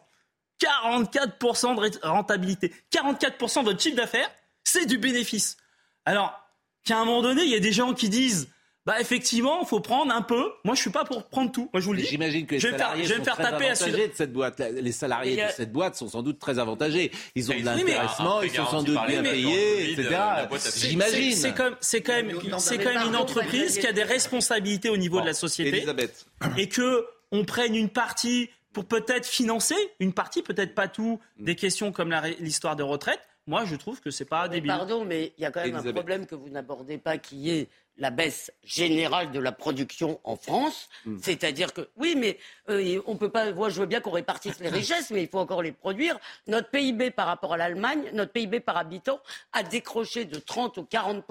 44% 0.60 1.76
de 1.76 2.08
rentabilité. 2.08 2.74
44% 2.92 3.60
de 3.62 3.66
votre 3.66 3.82
chiffre 3.82 3.96
d'affaires, 3.96 4.30
c'est 4.64 4.86
du 4.86 4.98
bénéfice. 4.98 5.58
Alors, 6.06 6.49
qu'à 6.86 7.00
un 7.00 7.06
moment 7.06 7.22
donné, 7.22 7.44
il 7.44 7.50
y 7.50 7.56
a 7.56 7.60
des 7.60 7.72
gens 7.74 7.94
qui 7.94 8.10
disent, 8.10 8.50
bah 8.86 9.00
effectivement, 9.00 9.60
il 9.62 9.68
faut 9.68 9.82
prendre 9.82 10.12
un 10.14 10.22
peu. 10.22 10.50
Moi, 10.64 10.74
je 10.74 10.82
suis 10.82 10.90
pas 10.90 11.04
pour 11.04 11.28
prendre 11.28 11.52
tout. 11.52 11.70
Moi, 11.74 11.80
je 11.82 11.86
vous 11.86 11.94
le 11.94 12.00
dis. 12.02 12.08
J'imagine 12.08 12.48
que 12.48 12.54
les 12.56 12.60
je 12.60 12.68
vais 12.68 12.74
me 12.74 12.78
faire, 12.78 12.88
salariés 12.88 13.04
je 13.04 13.10
vais 13.10 13.16
sont 13.16 13.20
me 13.20 13.26
faire 13.26 13.34
très 13.36 13.44
taper 13.44 13.66
à 13.68 13.72
avantagés 13.72 14.08
de 14.08 14.14
cette 14.16 14.34
boîte. 14.34 14.60
Les 14.60 14.92
salariés 14.92 15.42
a- 15.44 15.48
de 15.50 15.54
cette 15.54 15.72
boîte 15.72 15.96
sont 15.96 16.08
sans 16.08 16.24
doute 16.24 16.40
très 16.40 16.58
avantagés. 16.58 17.12
Ils 17.36 17.52
ont 17.52 17.60
de 17.60 17.66
l'intéressement, 17.66 18.42
ils 18.42 18.50
sont 18.50 18.66
sans 18.66 18.82
doute 18.84 18.98
bien 19.08 19.22
payés, 19.22 19.92
etc. 19.92 20.10
fait- 20.52 20.80
J'imagine. 20.90 21.34
C'est 21.34 21.54
comme, 21.54 21.76
c'est 21.82 22.02
quand 22.02 22.14
même, 22.14 22.32
c'est 22.58 22.78
quand 22.78 22.94
même 22.94 23.08
une 23.08 23.16
entreprise 23.16 23.78
qui 23.78 23.86
a 23.86 23.94
des 23.94 24.04
responsabilités 24.04 24.90
au 24.90 24.98
niveau 24.98 25.22
de 25.22 25.26
la 25.28 25.34
société 25.34 25.78
Elisabeth. 25.78 26.26
et 26.58 26.68
que 26.70 27.06
on 27.32 27.46
prenne 27.46 27.76
une 27.76 27.90
partie 27.90 28.50
pour 28.74 28.86
peut-être 28.86 29.28
financer 29.28 29.76
une 30.00 30.14
partie, 30.14 30.42
peut-être 30.42 30.74
pas 30.74 30.88
tout, 30.88 31.20
Mm. 31.38 31.44
des 31.46 31.56
questions 31.56 31.92
comme 31.92 32.16
l'histoire 32.40 32.76
de 32.76 32.84
retraite. 32.84 33.20
Moi, 33.50 33.66
je 33.66 33.76
trouve 33.76 34.00
que 34.00 34.12
c'est 34.12 34.26
pas 34.26 34.44
Mais 34.44 34.56
débile. 34.56 34.70
Pardon, 34.70 35.06
mais 35.06 35.34
il 35.40 35.42
y 35.42 35.46
a 35.46 35.50
quand 35.50 35.66
même 35.66 35.76
un 35.76 35.92
problème 35.92 36.28
que 36.28 36.36
vous 36.36 36.50
n'abordez 36.50 37.00
pas, 37.00 37.18
qui 37.18 37.50
est 37.50 37.68
la 37.98 38.12
baisse 38.12 38.54
générale 38.64 39.32
de 39.32 39.40
la 39.40 39.52
production 39.52 40.20
en 40.24 40.36
France. 40.36 40.88
Hmm. 41.04 41.18
C'est-à-dire 41.20 41.74
que, 41.74 41.90
oui, 41.98 42.14
mais 42.16 42.38
euh, 42.70 43.02
on 43.08 43.16
peut 43.16 43.32
pas. 43.32 43.52
Moi, 43.52 43.70
je 43.70 43.80
veux 43.80 43.88
bien 43.88 44.02
qu'on 44.02 44.12
répartisse 44.12 44.60
les 44.60 44.70
richesses, 44.70 45.10
mais 45.10 45.24
il 45.24 45.28
faut 45.28 45.40
encore 45.40 45.64
les 45.64 45.72
produire. 45.72 46.20
Notre 46.46 46.70
PIB 46.70 47.10
par 47.10 47.26
rapport 47.26 47.54
à 47.54 47.58
l'Allemagne, 47.58 48.12
notre 48.14 48.32
PIB 48.32 48.60
par 48.60 48.78
habitant 48.78 49.20
a 49.52 49.64
décroché 49.64 50.26
de 50.26 50.38
30 50.38 50.78
ou 50.78 50.84
40 50.84 51.24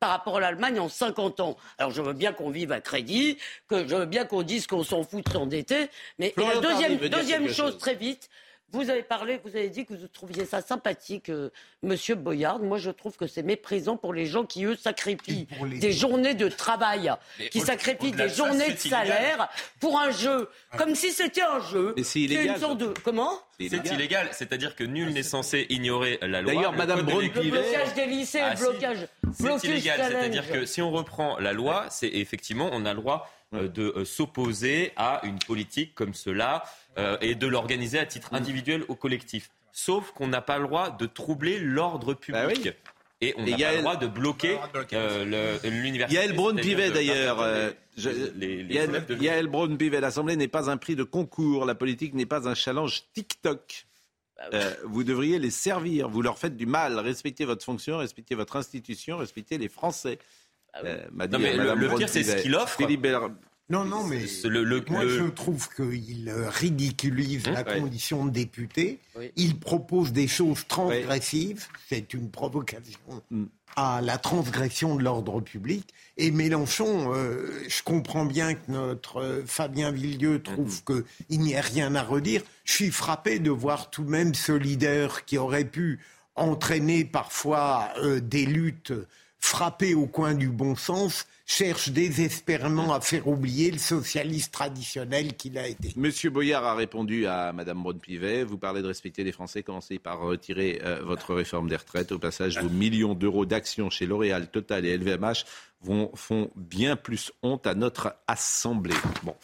par 0.00 0.08
rapport 0.08 0.38
à 0.38 0.40
l'Allemagne 0.40 0.80
en 0.80 0.88
50 0.88 1.40
ans. 1.40 1.58
Alors, 1.76 1.90
je 1.90 2.00
veux 2.00 2.14
bien 2.14 2.32
qu'on 2.32 2.48
vive 2.48 2.72
à 2.72 2.80
crédit, 2.80 3.36
que 3.68 3.86
je 3.86 3.94
veux 3.94 4.06
bien 4.06 4.24
qu'on 4.24 4.42
dise 4.42 4.66
qu'on 4.66 4.82
s'en 4.82 5.04
fout 5.04 5.26
de 5.26 5.30
s'endetter, 5.30 5.90
mais 6.18 6.32
et 6.38 6.40
la 6.40 7.08
deuxième, 7.08 7.48
chose. 7.50 7.76
très 7.76 7.96
vite. 7.96 8.30
Vous 8.74 8.90
avez 8.90 9.02
parlé, 9.04 9.40
vous 9.44 9.54
avez 9.56 9.68
dit 9.68 9.86
que 9.86 9.94
vous 9.94 10.08
trouviez 10.08 10.44
ça 10.44 10.60
sympathique, 10.60 11.28
euh, 11.30 11.50
Monsieur 11.84 12.16
Boyard. 12.16 12.58
Moi, 12.58 12.78
je 12.78 12.90
trouve 12.90 13.16
que 13.16 13.28
c'est 13.28 13.44
méprisant 13.44 13.96
pour 13.96 14.12
les 14.12 14.26
gens 14.26 14.44
qui, 14.44 14.64
eux, 14.64 14.74
sacrifient 14.76 15.46
des 15.80 15.92
journées 15.92 16.34
de 16.34 16.48
travail, 16.48 17.12
Mais 17.38 17.48
qui 17.50 17.62
au- 17.62 17.64
sacrifient 17.64 18.10
des 18.10 18.24
de 18.24 18.28
ça, 18.28 18.34
journées 18.34 18.72
de 18.72 18.80
illégal. 18.80 19.06
salaire 19.06 19.48
pour 19.78 20.00
un 20.00 20.10
jeu, 20.10 20.48
comme 20.76 20.96
si 20.96 21.12
c'était 21.12 21.42
un 21.42 21.60
jeu. 21.60 21.94
Mais 21.96 22.02
c'est 22.02 22.20
illégal. 22.20 22.56
Une 22.56 22.60
sorte 22.60 22.78
de... 22.78 22.92
Comment 23.04 23.30
C'est 23.60 23.66
illégal, 23.92 24.28
c'est-à-dire 24.32 24.74
que 24.74 24.82
nul 24.82 25.12
n'est 25.12 25.22
censé 25.22 25.66
ignorer 25.68 26.18
la 26.22 26.42
loi. 26.42 26.52
D'ailleurs, 26.52 26.72
Le 26.72 26.78
Madame 26.78 27.08
électoral- 27.08 27.44
Le 27.46 27.50
blocage 27.52 27.94
des 27.94 28.06
lycées, 28.06 28.40
Ah, 28.42 28.50
le 28.50 28.56
si. 28.56 28.62
blocage. 28.64 29.06
C'est 29.32 29.68
illégal, 29.68 30.00
c'est-à-dire 30.10 30.50
que 30.50 30.66
si 30.66 30.82
on 30.82 30.90
reprend 30.90 31.38
la 31.38 31.52
loi, 31.52 31.86
c'est 31.90 32.08
effectivement, 32.08 32.70
on 32.72 32.84
a 32.86 32.92
le 32.92 33.00
droit 33.00 33.30
euh, 33.54 33.68
de 33.68 33.92
euh, 33.96 34.04
s'opposer 34.04 34.92
à 34.96 35.20
une 35.24 35.38
politique 35.38 35.94
comme 35.94 36.14
cela 36.14 36.64
euh, 36.98 37.16
et 37.20 37.34
de 37.34 37.46
l'organiser 37.46 37.98
à 37.98 38.06
titre 38.06 38.34
individuel 38.34 38.84
ou 38.88 38.94
collectif. 38.94 39.50
Sauf 39.72 40.12
qu'on 40.12 40.28
n'a 40.28 40.40
pas 40.42 40.58
le 40.58 40.66
droit 40.66 40.90
de 40.90 41.06
troubler 41.06 41.58
l'ordre 41.58 42.14
public. 42.14 42.70
Et 43.20 43.32
on 43.38 43.44
Bah 43.44 43.50
n'a 43.50 43.56
pas 43.56 43.72
le 43.72 43.78
droit 43.80 43.96
de 43.96 44.06
bloquer 44.06 44.58
euh, 44.92 45.58
le- 45.62 45.70
l'université. 45.70 46.20
Yael 46.20 46.34
Braun-Pivet 46.36 46.90
d'ailleurs. 46.90 47.40
euh, 47.40 47.70
Yael- 47.96 49.46
Braun-Pivet, 49.46 50.00
l'Assemblée 50.00 50.36
n'est 50.36 50.48
pas 50.48 50.70
un 50.70 50.76
prix 50.76 50.96
de 50.96 51.04
concours. 51.04 51.64
La 51.64 51.74
politique 51.74 52.14
n'est 52.14 52.26
pas 52.26 52.48
un 52.48 52.54
challenge 52.54 53.04
TikTok. 53.14 53.86
euh, 54.52 54.74
vous 54.84 55.04
devriez 55.04 55.38
les 55.38 55.50
servir. 55.50 56.08
Vous 56.08 56.20
leur 56.20 56.38
faites 56.38 56.56
du 56.56 56.66
mal. 56.66 56.98
Respectez 56.98 57.44
votre 57.44 57.64
fonction, 57.64 57.98
respectez 57.98 58.34
votre 58.34 58.56
institution, 58.56 59.16
respectez 59.16 59.58
les 59.58 59.68
Français. 59.68 60.18
Euh, 60.84 61.04
m'a 61.12 61.26
dit 61.26 61.32
Non, 61.34 61.38
mais 61.38 61.52
le- 61.52 61.58
Madame 61.58 61.78
le 61.80 61.88
pire, 61.96 62.08
c'est 62.08 62.22
ce 62.24 62.36
qu'il 62.36 62.54
offre. 62.56 62.78
Non, 63.70 63.84
non, 63.86 64.04
mais 64.04 64.26
C'est 64.26 64.48
le- 64.48 64.62
le- 64.62 64.84
moi 64.90 65.04
le- 65.04 65.08
je 65.18 65.24
trouve 65.24 65.68
qu'il 65.74 66.28
euh, 66.28 66.50
ridiculise 66.50 67.46
la 67.46 67.62
Ouais. 67.62 67.80
condition 67.80 68.26
de 68.26 68.30
député. 68.30 68.98
Oui. 69.18 69.32
Il 69.36 69.58
propose 69.58 70.12
des 70.12 70.28
choses 70.28 70.66
transgressives. 70.68 71.66
C'est 71.88 72.12
une 72.12 72.30
provocation 72.30 72.98
Mm. 73.30 73.44
à 73.76 74.02
la 74.02 74.18
transgression 74.18 74.96
de 74.96 75.02
l'ordre 75.02 75.40
public. 75.40 75.88
Et 76.18 76.30
Mélenchon, 76.30 77.14
euh, 77.14 77.50
je 77.66 77.82
comprends 77.82 78.26
bien 78.26 78.52
que 78.52 78.70
notre 78.70 79.16
euh, 79.22 79.42
Fabien 79.46 79.92
Villieu 79.92 80.42
trouve 80.42 80.82
Mm-hmm. 80.86 81.04
qu'il 81.28 81.40
n'y 81.40 81.56
a 81.56 81.62
rien 81.62 81.94
à 81.94 82.02
redire. 82.02 82.42
Je 82.64 82.72
suis 82.74 82.90
frappé 82.90 83.38
de 83.38 83.50
voir 83.50 83.88
tout 83.90 84.04
de 84.04 84.10
même 84.10 84.34
ce 84.34 84.52
leader 84.52 85.24
qui 85.24 85.38
aurait 85.38 85.64
pu 85.64 86.00
entraîner 86.36 87.04
parfois 87.06 87.88
euh, 88.02 88.20
des 88.20 88.44
luttes 88.44 88.92
frappées 89.44 89.94
au 89.94 90.06
coin 90.06 90.32
du 90.32 90.48
bon 90.48 90.74
sens, 90.74 91.26
cherche 91.44 91.90
désespérément 91.90 92.94
à 92.94 93.02
faire 93.02 93.28
oublier 93.28 93.70
le 93.70 93.78
socialiste 93.78 94.54
traditionnel 94.54 95.36
qu'il 95.36 95.58
a 95.58 95.68
été. 95.68 95.92
Monsieur 95.96 96.30
Boyard 96.30 96.64
a 96.64 96.74
répondu 96.74 97.26
à 97.26 97.52
Madame 97.52 97.82
Braun-Pivet. 97.82 98.44
Vous 98.44 98.56
parlez 98.56 98.80
de 98.80 98.86
respecter 98.86 99.22
les 99.22 99.32
Français. 99.32 99.62
Commencez 99.62 99.98
par 99.98 100.20
retirer 100.20 100.80
euh, 100.82 101.02
votre 101.04 101.34
réforme 101.34 101.68
des 101.68 101.76
retraites. 101.76 102.10
Au 102.10 102.18
passage, 102.18 102.58
vos 102.58 102.70
millions 102.70 103.14
d'euros 103.14 103.44
d'actions 103.44 103.90
chez 103.90 104.06
L'Oréal, 104.06 104.48
Total 104.50 104.86
et 104.86 104.96
LVMH 104.96 105.44
vont, 105.82 106.10
font 106.14 106.50
bien 106.56 106.96
plus 106.96 107.30
honte 107.42 107.66
à 107.66 107.74
notre 107.74 108.16
Assemblée. 108.26 108.96
Bon, 109.24 109.36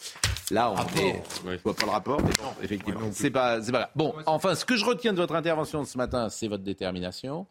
là, 0.49 0.71
on 0.71 0.99
est... 0.99 1.21
Je 1.45 1.61
vois 1.63 1.75
pas 1.75 1.85
le 1.85 1.91
rapport, 1.91 2.21
mais 2.23 2.33
bon, 2.39 2.53
effectivement, 2.63 3.09
c'est 3.11 3.29
pas, 3.29 3.61
c'est 3.61 3.71
pas 3.71 3.79
grave. 3.81 3.91
Bon, 3.95 4.15
enfin, 4.25 4.55
ce 4.55 4.65
que 4.65 4.75
je 4.75 4.83
retiens 4.83 5.13
de 5.13 5.17
votre 5.17 5.35
intervention 5.35 5.85
ce 5.85 5.95
matin, 5.99 6.29
c'est 6.29 6.47
votre 6.47 6.63
détermination. 6.63 7.45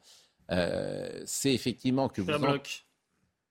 Euh, 0.51 1.23
c'est 1.27 1.53
effectivement 1.55 2.09
que 2.09 2.21
vous... 2.21 2.33
En-. 2.33 2.59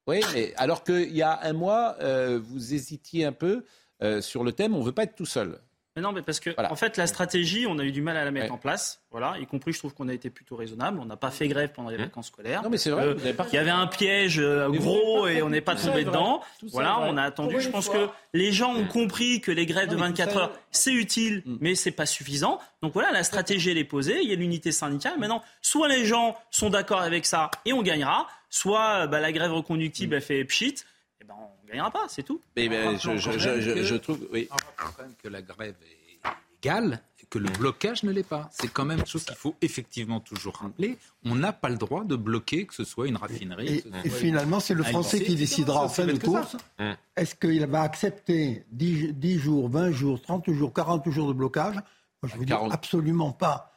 Oui, 0.07 0.21
mais 0.33 0.53
alors 0.55 0.83
qu'il 0.83 1.15
y 1.15 1.21
a 1.21 1.39
un 1.43 1.53
mois, 1.53 1.95
euh, 2.01 2.39
vous 2.41 2.73
hésitiez 2.73 3.25
un 3.25 3.31
peu 3.31 3.63
euh, 4.01 4.21
sur 4.21 4.43
le 4.43 4.51
thème, 4.51 4.75
on 4.75 4.79
ne 4.79 4.85
veut 4.85 4.91
pas 4.91 5.03
être 5.03 5.15
tout 5.15 5.25
seul. 5.25 5.61
Mais 5.99 6.03
non, 6.07 6.13
mais 6.13 6.21
parce 6.21 6.39
que 6.39 6.51
en 6.57 6.75
fait, 6.77 6.95
la 6.95 7.07
stratégie, 7.07 7.65
on 7.67 7.77
a 7.77 7.83
eu 7.83 7.91
du 7.91 8.01
mal 8.01 8.15
à 8.15 8.23
la 8.23 8.31
mettre 8.31 8.53
en 8.53 8.57
place. 8.57 9.01
Voilà, 9.11 9.35
y 9.39 9.45
compris, 9.45 9.73
je 9.73 9.79
trouve 9.79 9.93
qu'on 9.93 10.07
a 10.07 10.13
été 10.13 10.29
plutôt 10.29 10.55
raisonnable. 10.55 10.99
On 11.01 11.05
n'a 11.05 11.17
pas 11.17 11.29
fait 11.31 11.47
grève 11.49 11.71
pendant 11.73 11.89
les 11.89 11.97
vacances 11.97 12.27
scolaires. 12.27 12.61
Mmh. 12.61 12.63
Non, 12.63 12.69
mais 12.69 12.77
c'est 12.77 12.89
vrai, 12.91 13.03
Euh, 13.03 13.13
vous 13.15 13.19
n'avez 13.19 13.33
pas 13.33 13.45
Il 13.51 13.55
y 13.55 13.57
avait 13.57 13.69
un 13.69 13.87
piège 13.87 14.39
euh, 14.39 14.69
gros 14.69 15.27
et 15.27 15.41
on 15.41 15.49
n'est 15.49 15.59
pas 15.61 15.75
tombé 15.75 16.05
dedans. 16.05 16.41
Voilà, 16.71 16.99
on 17.01 17.17
a 17.17 17.23
attendu. 17.23 17.53
Pour 17.55 17.59
Je 17.61 17.69
pense 17.69 17.85
fois. 17.87 18.07
que 18.07 18.09
les 18.37 18.51
gens 18.53 18.73
ont 18.73 18.85
compris 18.85 19.41
que 19.41 19.51
les 19.51 19.65
grèves 19.65 19.89
de 19.89 19.95
Non, 19.95 20.01
mais 20.03 20.11
tout 20.13 20.17
24 20.21 20.31
ça 20.31 20.35
est- 20.35 20.41
heures, 20.43 20.51
c'est 20.71 20.93
utile, 20.93 21.43
mais 21.59 21.75
c'est 21.75 21.91
pas 21.91 22.05
suffisant. 22.05 22.59
Donc 22.81 22.93
voilà, 22.93 23.11
la 23.11 23.23
stratégie 23.23 23.71
elle 23.71 23.77
est 23.77 23.83
posée. 23.83 24.21
Il 24.23 24.29
y 24.29 24.33
a 24.33 24.35
l'unité 24.35 24.71
syndicale. 24.71 25.19
Maintenant, 25.19 25.41
soit 25.61 25.89
les 25.89 26.05
gens 26.05 26.37
sont 26.51 26.69
d'accord 26.69 27.01
avec 27.01 27.25
ça 27.25 27.51
et 27.65 27.73
on 27.73 27.81
gagnera, 27.81 28.27
soit 28.49 29.07
bah, 29.07 29.19
la 29.19 29.31
grève 29.31 29.51
reconductible 29.53 30.15
elle 30.15 30.21
fait 30.21 30.45
pchit. 30.45 30.75
Et 31.19 31.25
ben 31.25 31.35
on 31.37 31.58
gagnera 31.69 31.91
pas, 31.91 32.05
c'est 32.09 32.23
tout. 32.23 32.41
Mais, 32.55 32.67
mais 32.69 32.97
je, 32.97 33.17
je- 33.17 33.31
je- 33.37 33.61
je- 33.61 33.83
je 33.83 33.95
trouve, 33.95 34.19
oui. 34.31 34.47
Quand 34.75 35.03
même 35.03 35.13
que 35.21 35.27
la 35.29 35.41
grève 35.41 35.75
est 35.81 36.27
légale 36.63 37.01
et 37.21 37.25
que 37.29 37.39
le 37.39 37.49
blocage 37.49 38.03
ne 38.03 38.11
l'est 38.11 38.23
pas. 38.27 38.49
C'est 38.51 38.67
quand 38.71 38.85
même 38.85 38.99
une 38.99 39.05
chose 39.05 39.23
qu'il 39.23 39.35
faut 39.35 39.55
effectivement 39.61 40.19
toujours 40.19 40.55
rappeler. 40.55 40.97
On 41.25 41.35
n'a 41.35 41.53
pas 41.53 41.69
le 41.69 41.77
droit 41.77 42.03
de 42.03 42.15
bloquer 42.15 42.65
que 42.65 42.73
ce 42.73 42.83
soit 42.83 43.07
une 43.07 43.17
raffinerie. 43.17 43.83
Et, 44.03 44.09
finalement, 44.09 44.59
c'est 44.59 44.73
le 44.73 44.83
Français 44.83 45.21
qui 45.23 45.35
décidera 45.35 45.83
en 45.83 45.89
fin 45.89 46.05
de 46.05 46.17
course. 46.17 46.57
ça. 46.77 46.97
Est-ce 47.15 47.35
qu'il 47.35 47.65
va 47.65 47.81
accepter 47.81 48.65
10, 48.71 49.13
10 49.13 49.39
jours, 49.39 49.69
20 49.69 49.91
jours, 49.91 50.21
30 50.21 50.51
jours, 50.51 50.73
40 50.73 51.09
jours 51.09 51.27
de 51.27 51.33
blocage? 51.33 51.75
Moi, 51.75 52.29
je 52.31 52.35
vous 52.35 52.43
dis 52.45 52.51
40. 52.51 52.73
absolument 52.73 53.31
pas. 53.31 53.71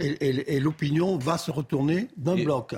Et, 0.00 0.06
et- 0.08 0.54
et 0.56 0.60
l'opinion 0.60 1.16
va 1.18 1.38
se 1.38 1.52
retourner 1.52 2.08
d'un 2.16 2.34
bloc. 2.34 2.74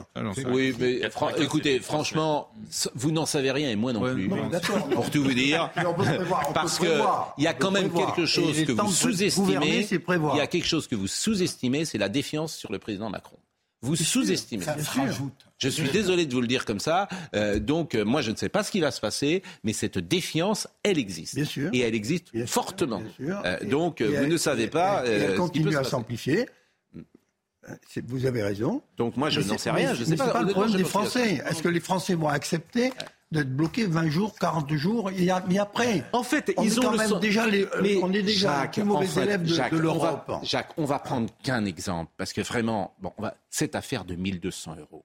Oui, 0.50 0.74
mais 0.78 1.08
fran- 1.10 1.30
écoutez, 1.38 1.80
franchement, 1.80 2.50
vous 2.94 3.10
n'en 3.10 3.24
savez 3.24 3.50
rien 3.52 3.70
et 3.70 3.76
moi 3.76 3.92
non 3.94 4.00
plus. 4.12 4.28
non. 4.28 4.50
Pour 4.92 5.10
tout 5.10 5.22
vous 5.22 5.32
dire, 5.32 5.70
prévoir, 5.72 6.52
parce 6.52 6.78
que 6.78 7.00
il 7.38 7.44
y 7.44 7.46
a 7.46 7.54
quand 7.54 7.70
même 7.70 7.88
prévoir. 7.88 8.14
quelque 8.14 8.26
chose 8.26 8.64
que 8.64 8.72
vous 8.72 8.92
sous-estimez. 8.92 9.86
Il 10.34 10.38
y 10.38 10.40
a 10.42 10.46
quelque 10.46 10.66
chose 10.66 10.86
que 10.88 10.94
vous 10.94 11.06
sous-estimez, 11.06 11.86
c'est 11.86 11.98
la 11.98 12.10
défiance 12.10 12.54
sur 12.54 12.70
le 12.70 12.78
président 12.78 13.08
Macron. 13.08 13.38
Vous 13.82 13.96
sous-estimez. 13.96 14.64
Je 15.58 15.68
suis 15.70 15.88
désolé 15.88 16.26
de 16.26 16.34
vous 16.34 16.40
le 16.42 16.46
dire 16.46 16.64
comme 16.66 16.80
ça. 16.80 17.08
Euh, 17.34 17.58
donc, 17.58 17.94
euh, 17.94 18.04
moi, 18.04 18.20
je 18.20 18.30
ne 18.30 18.36
sais 18.36 18.48
pas 18.50 18.62
ce 18.62 18.70
qui 18.70 18.80
va 18.80 18.90
se 18.90 19.00
passer, 19.00 19.42
mais 19.64 19.72
cette 19.72 19.98
défiance, 19.98 20.66
elle 20.82 20.98
existe. 20.98 21.34
Bien 21.34 21.44
sûr. 21.46 21.70
Et 21.72 21.80
elle 21.80 21.94
existe 21.94 22.32
Bien 22.34 22.46
fortement. 22.46 22.98
bien 23.00 23.10
sûr. 23.16 23.42
Euh, 23.46 23.58
donc, 23.64 24.00
et 24.02 24.04
vous 24.06 24.14
elle- 24.14 24.28
ne 24.28 24.36
savez 24.36 24.66
pas. 24.66 25.02
et- 25.06 25.08
et 25.08 25.12
euh, 25.12 25.14
elle 25.14 25.20
ce 25.22 25.26
qui 25.26 25.30
peut 25.32 25.36
continue 25.38 25.76
à 25.76 25.84
s'amplifier. 25.84 26.46
Vous 28.06 28.26
avez 28.26 28.42
raison. 28.42 28.82
Donc, 28.96 29.16
moi, 29.16 29.30
je 29.30 29.40
n'en 29.40 29.58
sais 29.58 29.70
rien. 29.70 29.94
Je 29.94 30.00
mais 30.00 30.04
sais 30.10 30.16
pas, 30.16 30.28
pas 30.30 30.42
le 30.42 30.52
problème 30.52 30.76
des. 30.76 30.84
Français. 30.84 31.42
Est-ce 31.48 31.62
que 31.62 31.68
les 31.68 31.80
Français 31.80 32.14
vont 32.14 32.28
accepter 32.28 32.92
d'être 33.32 33.50
bloqués 33.54 33.86
20 33.86 34.08
jours, 34.08 34.38
40 34.38 34.72
jours 34.74 35.10
et, 35.10 35.30
après 35.30 36.04
En 36.12 36.22
fait, 36.22 36.52
on 36.56 36.62
ils 36.62 36.72
est 36.74 36.78
ont 36.78 36.82
quand 36.82 36.90
le 36.92 36.98
même 36.98 37.08
son- 37.08 37.18
déjà 37.18 37.46
les, 37.46 37.64
euh, 37.64 37.68
Mais 37.82 37.98
on 38.02 38.12
est 38.12 38.22
déjà 38.22 38.60
Jacques, 38.60 38.76
les 38.76 38.82
plus 38.82 38.88
mauvais 38.88 39.06
en 39.06 39.10
fait, 39.10 39.22
élèves 39.22 39.42
de, 39.42 39.48
Jacques, 39.54 39.72
de 39.72 39.78
on 39.78 39.80
l'Europe. 39.82 40.24
va- 40.28 40.40
Jacques, 40.44 40.70
on 40.76 40.84
va 40.84 41.00
prendre 41.00 41.28
qu'un 41.42 41.64
exemple 41.64 42.12
parce 42.16 42.32
que 42.32 42.40
vraiment, 42.40 42.94
bon, 43.00 43.12
on 43.18 43.22
va- 43.22 43.34
cette 43.50 43.74
affaire 43.74 44.04
de 44.04 44.14
1200 44.14 44.76
euros. 44.78 45.04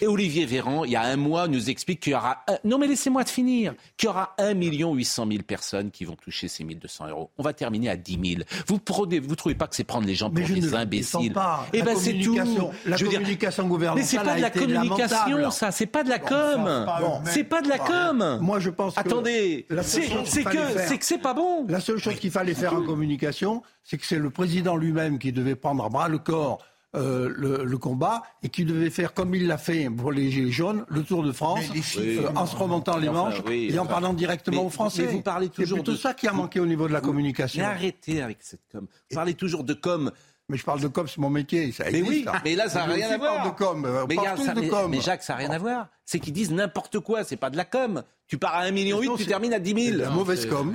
Et 0.00 0.06
Olivier 0.06 0.46
Véran, 0.46 0.84
il 0.84 0.92
y 0.92 0.96
a 0.96 1.02
un 1.02 1.16
mois, 1.16 1.48
nous 1.48 1.70
explique 1.70 2.00
qu'il 2.00 2.12
y 2.12 2.14
aura... 2.14 2.42
un- 2.46 2.58
Non 2.64 2.78
mais 2.78 2.86
laissez-moi 2.86 3.24
de 3.24 3.28
finir. 3.28 3.74
Qu'il 3.96 4.06
y 4.06 4.10
aura 4.10 4.34
1 4.38 4.54
800 4.54 5.26
000 5.30 5.42
personnes 5.42 5.90
qui 5.90 6.04
vont 6.04 6.14
toucher 6.14 6.46
ces 6.46 6.62
1200 6.62 7.08
euros. 7.08 7.30
On 7.36 7.42
va 7.42 7.52
terminer 7.52 7.88
à 7.90 7.96
10 7.96 8.18
000. 8.36 8.42
Vous 8.68 8.78
prenez, 8.78 9.18
vous 9.18 9.34
trouvez 9.34 9.56
pas 9.56 9.66
que 9.66 9.74
c'est 9.74 9.82
prendre 9.84 10.06
les 10.06 10.14
gens 10.14 10.30
pour 10.30 10.44
des 10.46 10.60
ne 10.60 10.74
imbéciles 10.74 11.32
pas. 11.32 11.66
Eh 11.72 11.82
ben 11.82 11.96
c'est 11.96 12.12
tout. 12.12 12.34
communication- 12.36 12.70
la 12.86 12.96
Je 12.96 13.04
veux 13.04 13.10
dire- 13.10 13.18
communication 13.20 13.62
Mais 13.64 13.68
gouvernementale 13.68 14.08
c'est 14.08 14.16
pas 14.24 14.36
de 14.36 14.40
la 14.42 14.50
communication, 14.50 15.16
lamentable. 15.26 15.52
ça. 15.52 15.70
C'est 15.72 15.86
pas 15.86 16.04
de 16.04 16.08
la 16.10 16.18
Bon, 16.18 16.26
com. 16.26 17.22
c'est 17.24 17.44
pas 17.44 17.62
de 17.62 17.68
la 17.68 17.78
com. 17.78 18.38
Moi, 18.40 18.60
je 18.60 18.70
pense 18.70 18.94
que 18.94 19.00
Attendez, 19.00 19.66
c'est 19.82 20.02
que 20.44 20.58
c'est 20.86 20.98
que 20.98 21.04
c'est 21.04 21.18
pas 21.18 21.34
bon. 21.34 21.66
La 21.68 21.80
seule 21.80 21.98
chose 21.98 22.14
qu'il 22.16 22.30
fallait 22.30 22.54
faire 22.54 22.74
en 22.74 22.82
communication, 22.82 23.62
c'est 23.82 23.98
que 23.98 24.06
c'est 24.06 24.18
le 24.18 24.30
président 24.30 24.76
lui-même 24.76 25.18
qui 25.18 25.32
devait 25.32 25.56
prendre 25.56 25.84
à 25.84 25.88
bras 25.88 26.08
le 26.08 26.18
corps 26.18 26.58
euh, 26.96 27.28
le, 27.36 27.64
le 27.64 27.78
combat 27.78 28.22
et 28.42 28.48
qui 28.48 28.64
devait 28.64 28.88
faire 28.90 29.12
comme 29.12 29.34
il 29.34 29.46
l'a 29.46 29.58
fait 29.58 29.90
pour 29.90 30.10
les 30.10 30.30
Gilets 30.30 30.50
jaunes, 30.50 30.84
le 30.88 31.02
Tour 31.02 31.22
de 31.22 31.32
France, 31.32 31.60
chiffres, 31.74 32.00
euh, 32.02 32.28
en 32.34 32.46
se 32.46 32.56
remontant 32.56 32.96
les 32.96 33.08
Enfin, 33.08 33.18
manches 33.30 33.42
oui, 33.46 33.68
et 33.72 33.78
en 33.78 33.82
enfin. 33.82 33.90
parlant 33.92 34.14
directement 34.14 34.62
Mais- 34.62 34.66
aux 34.66 34.70
Français. 34.70 35.02
mais 35.06 35.12
vous 35.12 35.20
parlez 35.22 35.48
toujours 35.50 35.78
C'est 35.78 35.84
plutôt 35.84 35.92
de- 35.96 36.00
ça 36.02 36.14
qui 36.14 36.26
a 36.26 36.32
manqué 36.32 36.60
au 36.60 36.66
niveau 36.66 36.88
de 36.88 36.92
la 36.94 37.00
communication. 37.02 37.60
Mais 37.62 37.68
arrêtez 37.68 38.22
avec 38.22 38.38
cette 38.40 38.62
com. 38.72 38.86
Vous 39.10 39.14
parlez 39.14 39.34
toujours 39.34 39.64
de 39.64 39.74
com. 39.74 40.10
Mais 40.50 40.56
je 40.56 40.64
parle 40.64 40.80
de 40.80 40.88
com, 40.88 41.06
c'est 41.06 41.18
mon 41.18 41.28
métier. 41.28 41.72
Ça 41.72 41.84
Mais 41.92 42.00
oui, 42.00 42.22
ça. 42.24 42.40
mais 42.42 42.54
là, 42.56 42.70
ça 42.70 42.86
n'a 42.86 42.94
rien 42.94 43.10
à 43.10 43.18
voir. 43.18 43.44
de 43.44 43.54
com. 43.54 43.82
mais, 44.08 44.14
ça- 44.16 44.54
de 44.54 44.70
com. 44.70 44.90
mais 44.90 45.02
Jacques, 45.02 45.22
ça 45.22 45.34
n'a 45.34 45.40
rien 45.40 45.50
à 45.50 45.58
voir. 45.58 45.88
C'est 46.06 46.20
qu'ils 46.20 46.32
disent 46.32 46.50
n'importe 46.52 47.00
quoi. 47.00 47.22
C'est 47.22 47.36
pas 47.36 47.50
de 47.50 47.58
la 47.58 47.66
com. 47.66 48.02
Tu 48.26 48.38
pars 48.38 48.54
à 48.54 48.62
1,8 48.64 48.72
million, 48.72 49.02
Non, 49.02 49.16
tu 49.16 49.24
c'est- 49.24 49.28
termines 49.28 49.52
à 49.52 49.58
10 49.58 49.74
000. 49.74 49.86
c'est 49.88 49.92
de 49.92 49.98
la 49.98 50.08
mauvaise 50.10 50.46
com. 50.46 50.74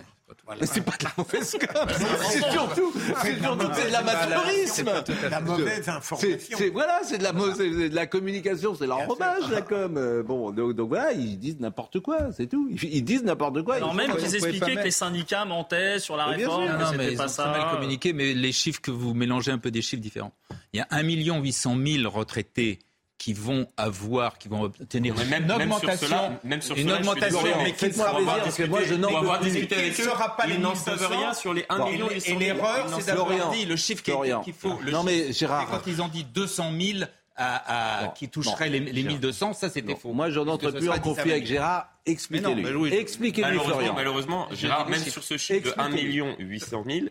Mais 0.60 0.66
c'est 0.66 0.82
pas 0.82 0.96
de 1.00 1.04
la 1.06 1.12
mauvaise 1.18 1.58
com. 1.60 1.88
C'est 2.30 2.52
surtout, 2.52 2.94
c'est 3.22 3.40
surtout 3.42 3.68
c'est 3.74 3.88
de 3.88 3.92
l'amateurisme. 3.92 4.90
La 5.30 5.42
mauvaise 5.42 5.88
information. 5.90 6.58
c'est- 6.58 6.70
voilà, 6.70 7.02
c'est 7.04 7.18
de 7.18 7.24
la 7.24 7.32
de 7.34 7.94
la 7.96 8.08
communication, 8.08 8.74
c'est 8.76 8.88
l'enrobage 8.88 9.50
la 9.52 9.62
com. 9.62 9.96
Euh, 9.98 10.24
Bon, 10.24 10.52
donc, 10.52 10.74
donc 10.74 10.90
voilà, 10.90 11.12
ils 11.12 11.38
disent 11.38 11.60
n'importe 11.60 12.00
quoi, 12.00 12.32
c'est 12.32 12.48
tout. 12.48 12.70
Ils, 12.82 13.04
disent 13.04 13.24
n'importe 13.24 13.62
quoi. 13.64 13.76
Alors 13.76 13.94
même 13.94 14.16
qu'ils 14.16 14.36
expliquaient 14.36 14.76
que 14.76 14.84
les 14.84 14.92
syndicats 14.92 15.46
mentaient 15.46 16.00
sur 16.00 16.16
la 16.18 16.26
réforme, 16.26 16.66
Non, 16.66 16.80
non, 16.80 16.92
mais 16.98 17.16
pas 17.16 17.26
ont 17.26 17.28
ça. 17.28 17.48
mal 17.48 17.72
communiqué, 17.72 18.14
mais 18.14 18.34
les 18.34 18.52
chiffres 18.52 18.82
que 18.82 18.92
vous 18.92 19.14
mélangez 19.14 19.52
un 19.52 19.58
peu 19.60 19.72
des 19.72 19.82
chiffres 19.82 20.02
différents. 20.02 20.34
Il 20.74 20.78
y 20.78 20.82
a 20.82 20.88
1 20.90 21.04
800 21.04 21.76
000 21.86 22.10
retraités 22.10 22.80
qui 23.24 23.32
vont 23.32 23.66
avoir, 23.78 24.38
qui 24.38 24.50
vont 24.50 24.64
obtenir 24.64 25.14
Mais 25.18 25.24
même- 25.24 25.44
une 25.44 25.48
même 25.58 25.70
sur 25.70 25.78
augmentation, 25.78 26.08
cela- 26.08 26.40
même 26.44 26.62
sur 26.62 26.76
une 26.76 26.84
cela, 26.90 26.98
je 26.98 27.04
suis 27.04 27.10
augmentation, 27.10 27.42
désolé, 27.44 27.64
mais 27.64 27.72
qui 27.72 27.94
sera 27.94 28.10
plaisir, 28.12 28.26
pas 28.34 28.40
parce 28.42 28.56
que 28.58 28.64
moi, 28.64 28.84
je 28.84 28.94
n'en 28.96 29.16
avoir 29.18 29.40
discuté 29.40 29.76
avec 29.76 29.98
eux, 29.98 30.04
pas 30.36 30.46
les 30.46 30.56
ils 30.56 30.60
n'en 30.60 30.72
1200, 30.72 30.98
savent 30.98 31.12
rien 31.12 31.34
sur 31.34 31.54
les 31.54 31.66
1 31.70 31.78
Bon, 31.78 31.90
million 31.90 32.10
et- 32.10 32.16
800 32.16 32.26
Et 32.28 32.30
000. 32.32 32.40
l'erreur, 32.58 32.90
c'est 33.00 33.06
d'avoir 33.06 33.52
dit 33.52 33.64
le 33.66 33.76
chiffre 33.78 34.04
qu'il 34.04 34.54
faut. 34.54 34.78
Le 34.82 34.92
Non, 34.92 35.04
mais 35.04 35.32
Gérard. 35.32 35.70
quand 35.70 35.88
ils 35.88 36.02
ont 36.02 36.10
dit 36.10 36.26
200 36.26 36.72
000 36.78 37.06
à, 37.38 38.00
à- 38.02 38.04
Non, 38.04 38.10
qui 38.12 38.28
toucheraient 38.28 38.68
les, 38.70 38.80
les 38.82 39.04
1200, 39.04 39.54
ça 39.54 39.70
c'était 39.70 39.96
faux. 39.96 40.12
Moi, 40.12 40.30
je 40.30 40.42
n'entre 40.42 40.70
plus 40.72 40.90
en 40.90 41.00
conflit 41.00 41.32
avec 41.32 41.46
Gérard. 41.48 41.88
Expliquez-lui. 42.06 42.76
Oui. 42.76 42.94
Expliquez-lui, 42.94 43.48
Malheureusement, 43.48 43.74
Florian. 43.76 43.94
malheureusement, 43.96 44.48
Gérard, 44.52 44.90
même 44.90 45.00
sur 45.00 45.24
ce 45.24 45.38
chiffre 45.38 45.64
de 45.68 45.74
1 45.78 45.86
Expliquez-lui. 45.86 46.10
million 46.12 46.36
800 46.40 46.84
000, 46.86 47.06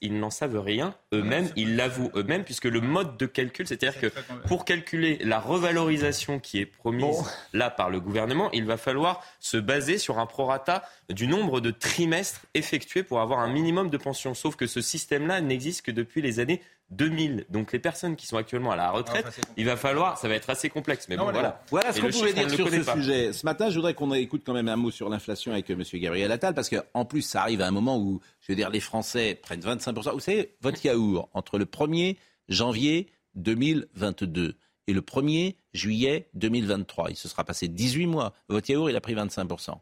ils 0.00 0.18
n'en 0.18 0.30
savent 0.30 0.58
rien 0.58 0.94
eux-mêmes, 1.12 1.48
ils 1.56 1.76
l'avouent 1.76 2.10
eux-mêmes, 2.14 2.44
puisque 2.44 2.64
le 2.64 2.80
mode 2.80 3.16
de 3.16 3.26
calcul, 3.26 3.66
c'est-à-dire 3.66 4.00
que 4.00 4.06
pour 4.46 4.64
calculer 4.64 5.18
la 5.22 5.38
revalorisation 5.40 6.38
qui 6.38 6.58
est 6.60 6.66
promise 6.66 7.02
Bon. 7.02 7.24
là 7.52 7.70
par 7.70 7.90
le 7.90 8.00
gouvernement, 8.00 8.50
il 8.52 8.64
va 8.64 8.76
falloir 8.76 9.22
se 9.40 9.56
baser 9.56 9.98
sur 9.98 10.18
un 10.18 10.26
prorata 10.26 10.82
du 11.10 11.26
nombre 11.26 11.60
de 11.60 11.70
trimestres 11.70 12.40
effectués 12.54 13.02
pour 13.02 13.20
avoir 13.20 13.40
un 13.40 13.48
minimum 13.48 13.90
de 13.90 13.96
pension. 13.96 14.34
Sauf 14.34 14.56
que 14.56 14.66
ce 14.66 14.80
système-là 14.80 15.40
n'existe 15.40 15.82
que 15.82 15.90
depuis 15.90 16.22
les 16.22 16.40
années 16.40 16.60
2000. 16.90 17.46
Donc 17.50 17.72
les 17.72 17.78
personnes 17.80 18.14
qui 18.14 18.26
sont 18.26 18.36
actuellement 18.36 18.70
à 18.70 18.76
la 18.76 18.90
retraite, 18.90 19.24
Ah, 19.26 19.32
c'est 19.34 19.42
il 19.56 19.64
va 19.66 19.76
falloir, 19.76 20.18
ça 20.18 20.28
va 20.28 20.34
être 20.34 20.50
assez 20.50 20.70
complexe, 20.70 21.06
mais 21.08 21.16
bon 21.16 21.24
voilà. 21.30 21.60
Voilà 21.70 21.92
ce 21.92 22.00
qu'on 22.00 22.10
pouvait 22.10 22.32
dire 22.32 22.48
sur 22.48 22.68
ce 22.68 22.76
pas. 22.76 22.94
sujet. 22.94 23.32
Ce 23.32 23.44
matin, 23.44 23.70
je 23.70 23.74
voudrais 23.76 23.94
qu'on 23.94 24.12
écoute 24.14 24.42
quand 24.46 24.52
même 24.52 24.68
un 24.68 24.76
mot 24.76 24.92
sur 24.92 25.08
l'inflation 25.08 25.50
avec 25.52 25.68
M. 25.68 25.82
Gabriel 25.94 26.30
Attal, 26.30 26.54
parce 26.54 26.68
qu'en 26.68 27.04
plus, 27.04 27.22
ça 27.22 27.42
arrive 27.42 27.60
à 27.60 27.66
un 27.66 27.72
moment 27.72 27.98
où, 27.98 28.20
je 28.46 28.52
veux 28.52 28.56
dire, 28.56 28.70
les 28.70 28.78
Français 28.80 29.34
prennent 29.42 29.60
25%. 29.60 30.12
Vous 30.12 30.20
savez, 30.20 30.54
votre 30.60 30.84
yaourt, 30.86 31.28
entre 31.34 31.58
le 31.58 31.64
1er 31.64 32.16
janvier 32.48 33.08
2022 33.34 34.56
et 34.86 34.92
le 34.92 35.00
1er 35.00 35.56
juillet 35.74 36.28
2023, 36.34 37.10
il 37.10 37.16
se 37.16 37.28
sera 37.28 37.42
passé 37.44 37.66
18 37.68 38.06
mois. 38.06 38.32
Votre 38.48 38.70
yaourt, 38.70 38.88
il 38.90 38.96
a 38.96 39.00
pris 39.00 39.14
25%. 39.14 39.78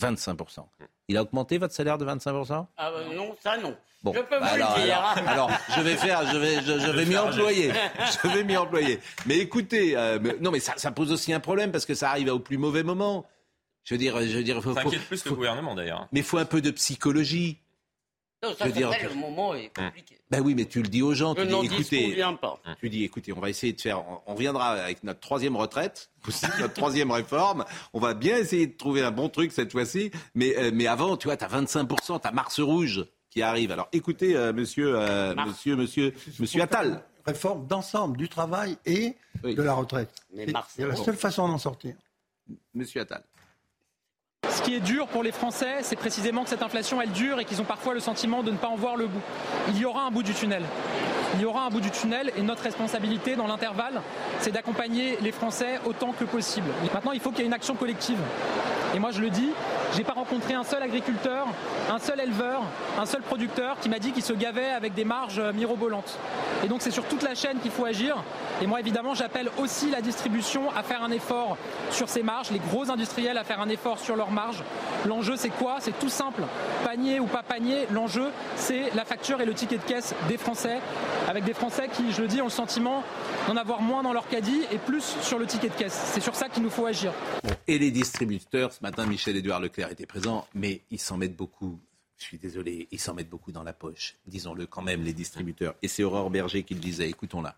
25%. 0.00 0.64
Il 1.08 1.16
a 1.16 1.22
augmenté 1.22 1.58
votre 1.58 1.74
salaire 1.74 1.98
de 1.98 2.04
25% 2.06 2.66
Ah 2.76 2.90
bah 2.92 2.98
non, 3.14 3.34
ça 3.42 3.56
non. 3.56 3.76
Bon, 4.02 4.12
je 4.14 4.20
peux 4.20 4.38
bah 4.38 4.38
vous 4.40 4.54
alors, 4.54 4.76
le 4.78 4.84
dire. 4.84 4.96
alors, 4.96 5.28
alors, 5.28 5.50
je 5.76 5.80
vais 5.80 5.96
faire, 5.96 6.24
je 6.32 6.36
vais, 6.36 6.60
je, 6.62 6.78
je 6.78 6.90
vais 6.90 7.04
m'y 7.04 7.16
employer. 7.16 7.72
Je 8.22 8.28
vais 8.28 8.44
m'y 8.44 8.56
employer. 8.56 9.00
Mais 9.26 9.38
écoutez, 9.38 9.96
euh, 9.96 10.18
mais- 10.22 10.36
non, 10.40 10.50
mais 10.52 10.60
ça, 10.60 10.74
ça 10.76 10.92
pose 10.92 11.10
aussi 11.10 11.32
un 11.32 11.40
problème 11.40 11.72
parce 11.72 11.84
que 11.86 11.94
ça 11.94 12.10
arrive 12.10 12.28
au 12.28 12.38
plus 12.38 12.58
mauvais 12.58 12.82
moment. 12.84 13.26
Je 13.82 13.94
veux 13.94 13.98
dire, 13.98 14.20
je 14.20 14.36
veux 14.36 14.44
dire, 14.44 14.62
faut, 14.62 14.74
Ça 14.74 14.82
faut- 14.82 14.88
inquiète 14.88 15.02
plus 15.06 15.24
le 15.24 15.32
gouvernement 15.32 15.74
d'ailleurs. 15.74 16.06
mais 16.12 16.22
faut 16.22 16.38
un 16.38 16.44
peu 16.44 16.60
de 16.60 16.70
psychologie. 16.70 17.58
Non, 18.42 18.50
Je 18.52 18.56
ça 18.56 18.66
veux 18.66 18.72
dire 18.72 18.90
le 18.90 19.14
moment 19.14 19.54
est 19.54 19.70
compliqué. 19.74 20.16
Ben 20.30 20.40
oui, 20.40 20.54
mais 20.54 20.66
tu 20.66 20.80
le 20.80 20.88
dis 20.88 21.02
aux 21.02 21.12
gens. 21.14 21.34
Tu 21.34 21.44
dis, 21.44 21.54
écoutez, 21.54 21.98
disconviens 21.98 22.34
pas. 22.34 22.60
tu 22.78 22.88
dis, 22.88 23.02
écoutez, 23.02 23.32
on 23.32 23.40
va 23.40 23.50
essayer 23.50 23.72
de 23.72 23.80
faire, 23.80 24.00
on, 24.08 24.20
on 24.26 24.34
reviendra 24.34 24.70
avec 24.70 25.02
notre 25.02 25.20
troisième 25.20 25.56
retraite, 25.56 26.10
aussi, 26.28 26.46
notre 26.60 26.74
troisième 26.74 27.10
réforme. 27.10 27.64
On 27.92 27.98
va 27.98 28.14
bien 28.14 28.36
essayer 28.36 28.66
de 28.68 28.76
trouver 28.76 29.02
un 29.02 29.10
bon 29.10 29.28
truc 29.28 29.50
cette 29.52 29.72
fois-ci. 29.72 30.12
Mais, 30.34 30.56
euh, 30.56 30.70
mais 30.72 30.86
avant, 30.86 31.16
tu 31.16 31.26
vois, 31.26 31.36
tu 31.36 31.44
as 31.44 31.48
25%, 31.48 32.20
tu 32.20 32.28
as 32.28 32.30
Mars 32.32 32.60
Rouge 32.60 33.04
qui 33.30 33.42
arrive. 33.42 33.72
Alors 33.72 33.88
écoutez, 33.92 34.36
euh, 34.36 34.52
monsieur, 34.52 34.94
euh, 34.96 35.34
monsieur, 35.46 35.74
monsieur, 35.76 36.14
monsieur 36.38 36.62
Attal. 36.62 37.02
Réforme 37.26 37.66
d'ensemble 37.66 38.16
du 38.16 38.28
travail 38.28 38.78
et 38.86 39.14
de 39.42 39.60
la 39.62 39.74
retraite. 39.74 40.10
Mais 40.32 40.46
C'est 40.46 40.52
Mars 40.52 40.72
c'est 40.74 40.86
la 40.86 40.96
seule 40.96 41.16
façon 41.16 41.46
d'en 41.48 41.58
sortir. 41.58 41.94
Monsieur 42.72 43.02
Attal. 43.02 43.22
Ce 44.46 44.62
qui 44.62 44.74
est 44.74 44.80
dur 44.80 45.08
pour 45.08 45.24
les 45.24 45.32
Français, 45.32 45.78
c'est 45.82 45.96
précisément 45.96 46.44
que 46.44 46.48
cette 46.48 46.62
inflation, 46.62 47.02
elle 47.02 47.10
dure 47.10 47.40
et 47.40 47.44
qu'ils 47.44 47.60
ont 47.60 47.64
parfois 47.64 47.94
le 47.94 48.00
sentiment 48.00 48.42
de 48.42 48.52
ne 48.52 48.56
pas 48.56 48.68
en 48.68 48.76
voir 48.76 48.96
le 48.96 49.08
bout. 49.08 49.20
Il 49.68 49.78
y 49.78 49.84
aura 49.84 50.02
un 50.02 50.10
bout 50.10 50.22
du 50.22 50.32
tunnel. 50.32 50.62
Il 51.38 51.42
y 51.42 51.44
aura 51.44 51.62
un 51.62 51.70
bout 51.70 51.80
du 51.80 51.92
tunnel 51.92 52.32
et 52.36 52.42
notre 52.42 52.64
responsabilité 52.64 53.36
dans 53.36 53.46
l'intervalle, 53.46 54.02
c'est 54.40 54.50
d'accompagner 54.50 55.18
les 55.20 55.30
Français 55.30 55.78
autant 55.84 56.10
que 56.10 56.24
possible. 56.24 56.66
Maintenant, 56.92 57.12
il 57.12 57.20
faut 57.20 57.30
qu'il 57.30 57.40
y 57.40 57.42
ait 57.42 57.46
une 57.46 57.52
action 57.52 57.76
collective. 57.76 58.18
Et 58.96 58.98
moi, 58.98 59.12
je 59.12 59.20
le 59.20 59.30
dis, 59.30 59.50
j'ai 59.94 60.02
pas 60.02 60.14
rencontré 60.14 60.54
un 60.54 60.64
seul 60.64 60.82
agriculteur, 60.82 61.46
un 61.90 61.98
seul 61.98 62.18
éleveur, 62.20 62.62
un 62.98 63.06
seul 63.06 63.22
producteur 63.22 63.76
qui 63.80 63.88
m'a 63.88 63.98
dit 63.98 64.12
qu'il 64.12 64.22
se 64.22 64.32
gavait 64.32 64.70
avec 64.70 64.94
des 64.94 65.04
marges 65.04 65.40
mirobolantes. 65.54 66.18
Et 66.64 66.68
donc, 66.68 66.82
c'est 66.82 66.90
sur 66.90 67.04
toute 67.04 67.22
la 67.22 67.34
chaîne 67.34 67.58
qu'il 67.60 67.70
faut 67.70 67.84
agir. 67.84 68.16
Et 68.62 68.66
moi, 68.66 68.80
évidemment, 68.80 69.14
j'appelle 69.14 69.50
aussi 69.58 69.90
la 69.90 70.00
distribution 70.00 70.70
à 70.76 70.82
faire 70.82 71.02
un 71.02 71.10
effort 71.10 71.56
sur 71.90 72.08
ces 72.08 72.22
marges, 72.22 72.50
les 72.50 72.58
gros 72.58 72.90
industriels 72.90 73.38
à 73.38 73.44
faire 73.44 73.60
un 73.60 73.68
effort 73.68 73.98
sur 73.98 74.16
leurs 74.16 74.30
marges. 74.30 74.64
L'enjeu, 75.06 75.36
c'est 75.36 75.50
quoi? 75.50 75.76
C'est 75.80 75.96
tout 75.98 76.08
simple. 76.08 76.42
Panier 76.84 77.20
ou 77.20 77.26
pas 77.26 77.42
panier, 77.42 77.86
l'enjeu, 77.92 78.30
c'est 78.56 78.90
la 78.94 79.04
facture 79.04 79.40
et 79.40 79.44
le 79.44 79.54
ticket 79.54 79.76
de 79.76 79.82
caisse 79.82 80.14
des 80.28 80.38
Français, 80.38 80.78
avec 81.28 81.44
des 81.44 81.52
Français 81.52 81.88
qui, 81.92 82.10
je 82.10 82.22
le 82.22 82.28
dis, 82.28 82.40
ont 82.40 82.46
le 82.46 82.50
sentiment 82.50 83.04
d'en 83.46 83.56
avoir 83.56 83.82
moins 83.82 84.02
dans 84.02 84.14
leur 84.14 84.26
caddie 84.28 84.62
et 84.72 84.78
plus 84.78 85.04
sur 85.20 85.38
le 85.38 85.46
ticket 85.46 85.68
de 85.68 85.74
caisse. 85.74 86.10
C'est 86.12 86.20
sur 86.20 86.34
ça 86.34 86.48
qu'il 86.48 86.62
nous 86.62 86.70
faut 86.70 86.86
agir. 86.86 87.12
Et 87.66 87.78
les 87.78 87.90
distributeurs, 87.90 88.72
ce 88.72 88.82
matin, 88.82 89.04
Michel-Édouard 89.04 89.60
Leclerc 89.60 89.90
était 89.90 90.06
présent, 90.06 90.46
mais 90.54 90.80
ils 90.90 90.98
s'en 90.98 91.18
mettent 91.18 91.36
beaucoup. 91.36 91.78
Je 92.16 92.24
suis 92.24 92.38
désolé, 92.38 92.88
ils 92.90 92.98
s'en 92.98 93.12
mettent 93.12 93.28
beaucoup 93.28 93.52
dans 93.52 93.62
la 93.62 93.74
poche. 93.74 94.16
Disons-le 94.26 94.66
quand 94.66 94.82
même, 94.82 95.02
les 95.02 95.12
distributeurs. 95.12 95.74
Et 95.82 95.88
c'est 95.88 96.02
Aurore 96.02 96.30
Berger 96.30 96.62
qui 96.62 96.74
le 96.74 96.80
disait. 96.80 97.08
Écoutons-la. 97.08 97.54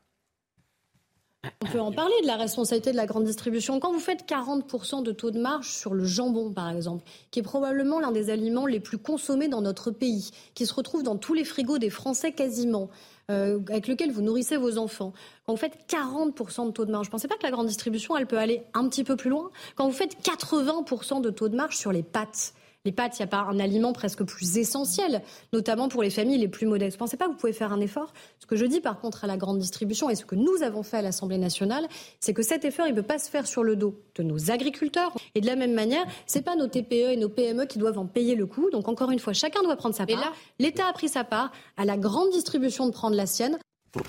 On 1.62 1.66
peut 1.66 1.80
en 1.80 1.92
parler 1.92 2.14
de 2.22 2.26
la 2.26 2.36
responsabilité 2.36 2.90
de 2.92 2.96
la 2.96 3.06
grande 3.06 3.24
distribution. 3.24 3.80
Quand 3.80 3.92
vous 3.92 4.00
faites 4.00 4.28
40% 4.28 5.02
de 5.02 5.12
taux 5.12 5.30
de 5.30 5.40
marge 5.40 5.70
sur 5.70 5.94
le 5.94 6.04
jambon, 6.04 6.52
par 6.52 6.68
exemple, 6.68 7.04
qui 7.30 7.38
est 7.38 7.42
probablement 7.42 7.98
l'un 7.98 8.12
des 8.12 8.28
aliments 8.28 8.66
les 8.66 8.80
plus 8.80 8.98
consommés 8.98 9.48
dans 9.48 9.62
notre 9.62 9.90
pays, 9.90 10.30
qui 10.54 10.66
se 10.66 10.74
retrouve 10.74 11.02
dans 11.02 11.16
tous 11.16 11.32
les 11.32 11.44
frigos 11.44 11.78
des 11.78 11.88
Français 11.88 12.32
quasiment, 12.32 12.90
euh, 13.30 13.58
avec 13.70 13.88
lequel 13.88 14.10
vous 14.10 14.20
nourrissez 14.20 14.58
vos 14.58 14.76
enfants, 14.76 15.14
quand 15.46 15.54
vous 15.54 15.58
faites 15.58 15.78
40% 15.88 16.66
de 16.66 16.70
taux 16.72 16.84
de 16.84 16.90
marge, 16.90 17.06
je 17.06 17.10
ne 17.10 17.12
pensez 17.12 17.28
pas 17.28 17.36
que 17.36 17.42
la 17.42 17.50
grande 17.50 17.68
distribution, 17.68 18.16
elle 18.18 18.26
peut 18.26 18.38
aller 18.38 18.62
un 18.74 18.86
petit 18.88 19.04
peu 19.04 19.16
plus 19.16 19.30
loin? 19.30 19.50
Quand 19.76 19.86
vous 19.86 19.96
faites 19.96 20.16
80% 20.22 21.22
de 21.22 21.30
taux 21.30 21.48
de 21.48 21.56
marge 21.56 21.76
sur 21.76 21.92
les 21.92 22.02
pâtes, 22.02 22.52
les 22.84 22.92
pâtes, 22.92 23.18
il 23.18 23.22
n'y 23.22 23.24
a 23.24 23.28
pas 23.28 23.40
un 23.40 23.58
aliment 23.60 23.92
presque 23.92 24.24
plus 24.24 24.56
essentiel, 24.56 25.22
notamment 25.52 25.88
pour 25.88 26.02
les 26.02 26.08
familles 26.08 26.38
les 26.38 26.48
plus 26.48 26.66
modestes. 26.66 26.96
Vous 26.98 27.04
ne 27.04 27.08
pensez 27.08 27.16
pas 27.18 27.26
que 27.26 27.32
vous 27.32 27.36
pouvez 27.36 27.52
faire 27.52 27.72
un 27.72 27.80
effort? 27.80 28.12
Ce 28.38 28.46
que 28.46 28.56
je 28.56 28.64
dis 28.64 28.80
par 28.80 28.98
contre 28.98 29.24
à 29.24 29.26
la 29.26 29.36
grande 29.36 29.58
distribution 29.58 30.08
et 30.08 30.14
ce 30.14 30.24
que 30.24 30.34
nous 30.34 30.62
avons 30.62 30.82
fait 30.82 30.96
à 30.96 31.02
l'Assemblée 31.02 31.36
nationale, 31.36 31.86
c'est 32.20 32.32
que 32.32 32.42
cet 32.42 32.64
effort, 32.64 32.86
il 32.86 32.94
ne 32.94 33.00
peut 33.00 33.06
pas 33.06 33.18
se 33.18 33.28
faire 33.28 33.46
sur 33.46 33.62
le 33.62 33.76
dos 33.76 34.00
de 34.14 34.22
nos 34.22 34.50
agriculteurs. 34.50 35.12
Et 35.34 35.42
de 35.42 35.46
la 35.46 35.56
même 35.56 35.74
manière, 35.74 36.04
ce 36.26 36.38
n'est 36.38 36.44
pas 36.44 36.56
nos 36.56 36.68
TPE 36.68 37.12
et 37.12 37.16
nos 37.16 37.28
PME 37.28 37.66
qui 37.66 37.78
doivent 37.78 37.98
en 37.98 38.06
payer 38.06 38.34
le 38.34 38.46
coût. 38.46 38.70
Donc 38.70 38.88
encore 38.88 39.10
une 39.10 39.18
fois, 39.18 39.34
chacun 39.34 39.62
doit 39.62 39.76
prendre 39.76 39.94
sa 39.94 40.06
part. 40.06 40.32
L'État 40.58 40.86
a 40.88 40.92
pris 40.92 41.08
sa 41.08 41.24
part, 41.24 41.52
à 41.76 41.84
la 41.84 41.98
grande 41.98 42.30
distribution 42.30 42.86
de 42.86 42.92
prendre 42.92 43.16
la 43.16 43.26
sienne. 43.26 43.58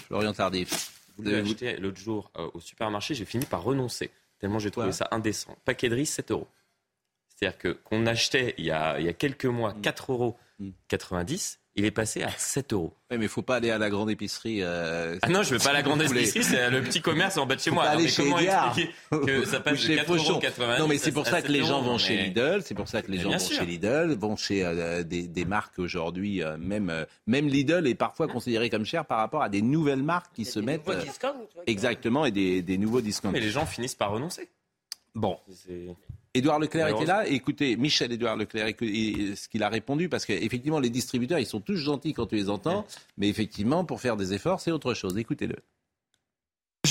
Florian 0.08 0.32
Tardif. 0.32 0.94
Vous 1.18 1.24
l'avez 1.24 1.42
acheté 1.42 1.78
l'autre 1.78 2.00
jour 2.00 2.32
euh, 2.38 2.50
au 2.54 2.60
supermarché, 2.60 3.14
j'ai 3.16 3.26
fini 3.26 3.46
par 3.46 3.64
renoncer, 3.64 4.12
tellement 4.40 4.60
j'ai 4.60 4.72
trouvé 4.72 4.92
ça 4.92 5.08
indécent. 5.12 5.56
Paquet 5.66 5.90
de 5.90 5.96
riz, 5.96 6.06
7 6.06 6.32
euros. 6.32 6.48
C'est-à-dire 7.42 7.58
que 7.58 7.70
qu'on 7.70 8.06
achetait 8.06 8.54
il 8.58 8.66
y, 8.66 8.72
a, 8.72 9.00
il 9.00 9.06
y 9.06 9.10
a 9.10 9.14
quelques 9.14 9.46
mois 9.46 9.74
4,90 9.82 10.12
euros, 10.12 10.38
il 11.76 11.86
est 11.86 11.92
passé 11.92 12.22
à 12.22 12.30
7 12.30 12.74
euros. 12.74 12.94
Oui, 13.10 13.18
mais 13.18 13.26
il 13.26 13.30
faut 13.30 13.42
pas 13.42 13.56
aller 13.56 13.72
à 13.72 13.78
la 13.78 13.90
grande 13.90 14.12
épicerie. 14.12 14.60
euh, 14.62 15.18
Ah 15.22 15.30
non, 15.30 15.42
je 15.42 15.54
ne 15.54 15.58
vais 15.58 15.64
pas 15.64 15.70
à 15.72 15.74
la 15.74 15.82
grande 15.82 16.02
épicerie, 16.04 16.44
c'est 16.44 16.70
le 16.70 16.82
petit 16.84 17.02
commerce 17.02 17.38
en 17.38 17.46
bas 17.46 17.56
de 17.56 17.62
chez 17.62 17.70
Faut 17.72 17.76
moi. 17.78 17.86
pas 17.86 17.92
Non, 17.92 17.96
aller 17.96 18.04
mais 18.04 18.10
chez 18.12 18.24
comment 18.24 18.38
expliquer 18.40 18.92
que 19.26 19.46
ça 19.46 19.60
passe 19.62 19.74
de 19.80 19.86
chez 19.88 19.96
4,90 19.96 20.06
Fauchon. 20.06 20.40
euros 20.42 20.80
Non, 20.80 20.88
mais 20.88 20.98
c'est 21.00 21.12
pour 21.14 21.26
ça 21.26 21.42
que 21.42 21.48
les 21.48 21.60
7 21.60 21.68
gens 21.68 21.82
vont 21.82 21.98
chez 21.98 22.18
Lidl. 22.18 22.62
C'est 22.64 22.76
pour 22.76 22.88
ça 22.90 23.02
que 23.02 23.10
les 23.10 23.18
gens 23.20 23.32
vont 23.32 23.40
chez 23.40 23.66
Lidl, 23.66 24.16
vont 24.20 24.36
chez 24.36 24.64
euh, 24.66 25.02
des, 25.04 25.28
des 25.28 25.46
marques 25.46 25.80
aujourd'hui, 25.80 26.44
euh, 26.44 26.58
même, 26.58 26.90
euh, 26.90 27.06
même 27.26 27.48
Lidl 27.48 27.88
est 27.88 27.96
parfois 27.96 28.28
considéré 28.28 28.70
comme 28.70 28.86
cher 28.86 29.06
par 29.06 29.18
rapport 29.18 29.42
à 29.42 29.50
des 29.50 29.62
nouvelles 29.64 30.04
marques 30.04 30.34
qui 30.36 30.44
se 30.46 30.60
mettent. 30.60 30.86
nouveaux 30.86 31.00
euh, 31.00 31.04
discounts, 31.04 31.36
exactement, 31.66 32.26
et 32.26 32.32
des, 32.32 32.62
des 32.62 32.78
nouveaux 32.78 33.02
discounts. 33.02 33.32
Mais 33.32 33.40
les 33.40 33.50
gens 33.50 33.66
finissent 33.66 33.96
par 33.96 34.12
renoncer. 34.12 34.50
Bon. 35.16 35.38
Édouard 36.34 36.60
Leclerc 36.60 36.88
était 36.90 37.06
là. 37.06 37.28
Écoutez, 37.28 37.76
Michel 37.76 38.12
Édouard 38.12 38.38
Leclerc, 38.38 38.68
et 38.82 39.36
ce 39.36 39.50
qu'il 39.50 39.64
a 39.64 39.70
répondu, 39.70 40.08
parce 40.08 40.26
qu'effectivement, 40.26 40.80
les 40.80 40.90
distributeurs, 40.90 41.40
ils 41.40 41.46
sont 41.46 41.60
tous 41.60 41.76
gentils 41.76 42.14
quand 42.14 42.28
tu 42.28 42.36
les 42.36 42.50
entends, 42.50 42.86
mais 43.18 43.28
effectivement, 43.28 43.84
pour 43.84 44.00
faire 44.00 44.16
des 44.16 44.34
efforts, 44.34 44.62
c'est 44.62 44.72
autre 44.72 44.94
chose. 44.94 45.18
Écoutez-le. 45.18 45.58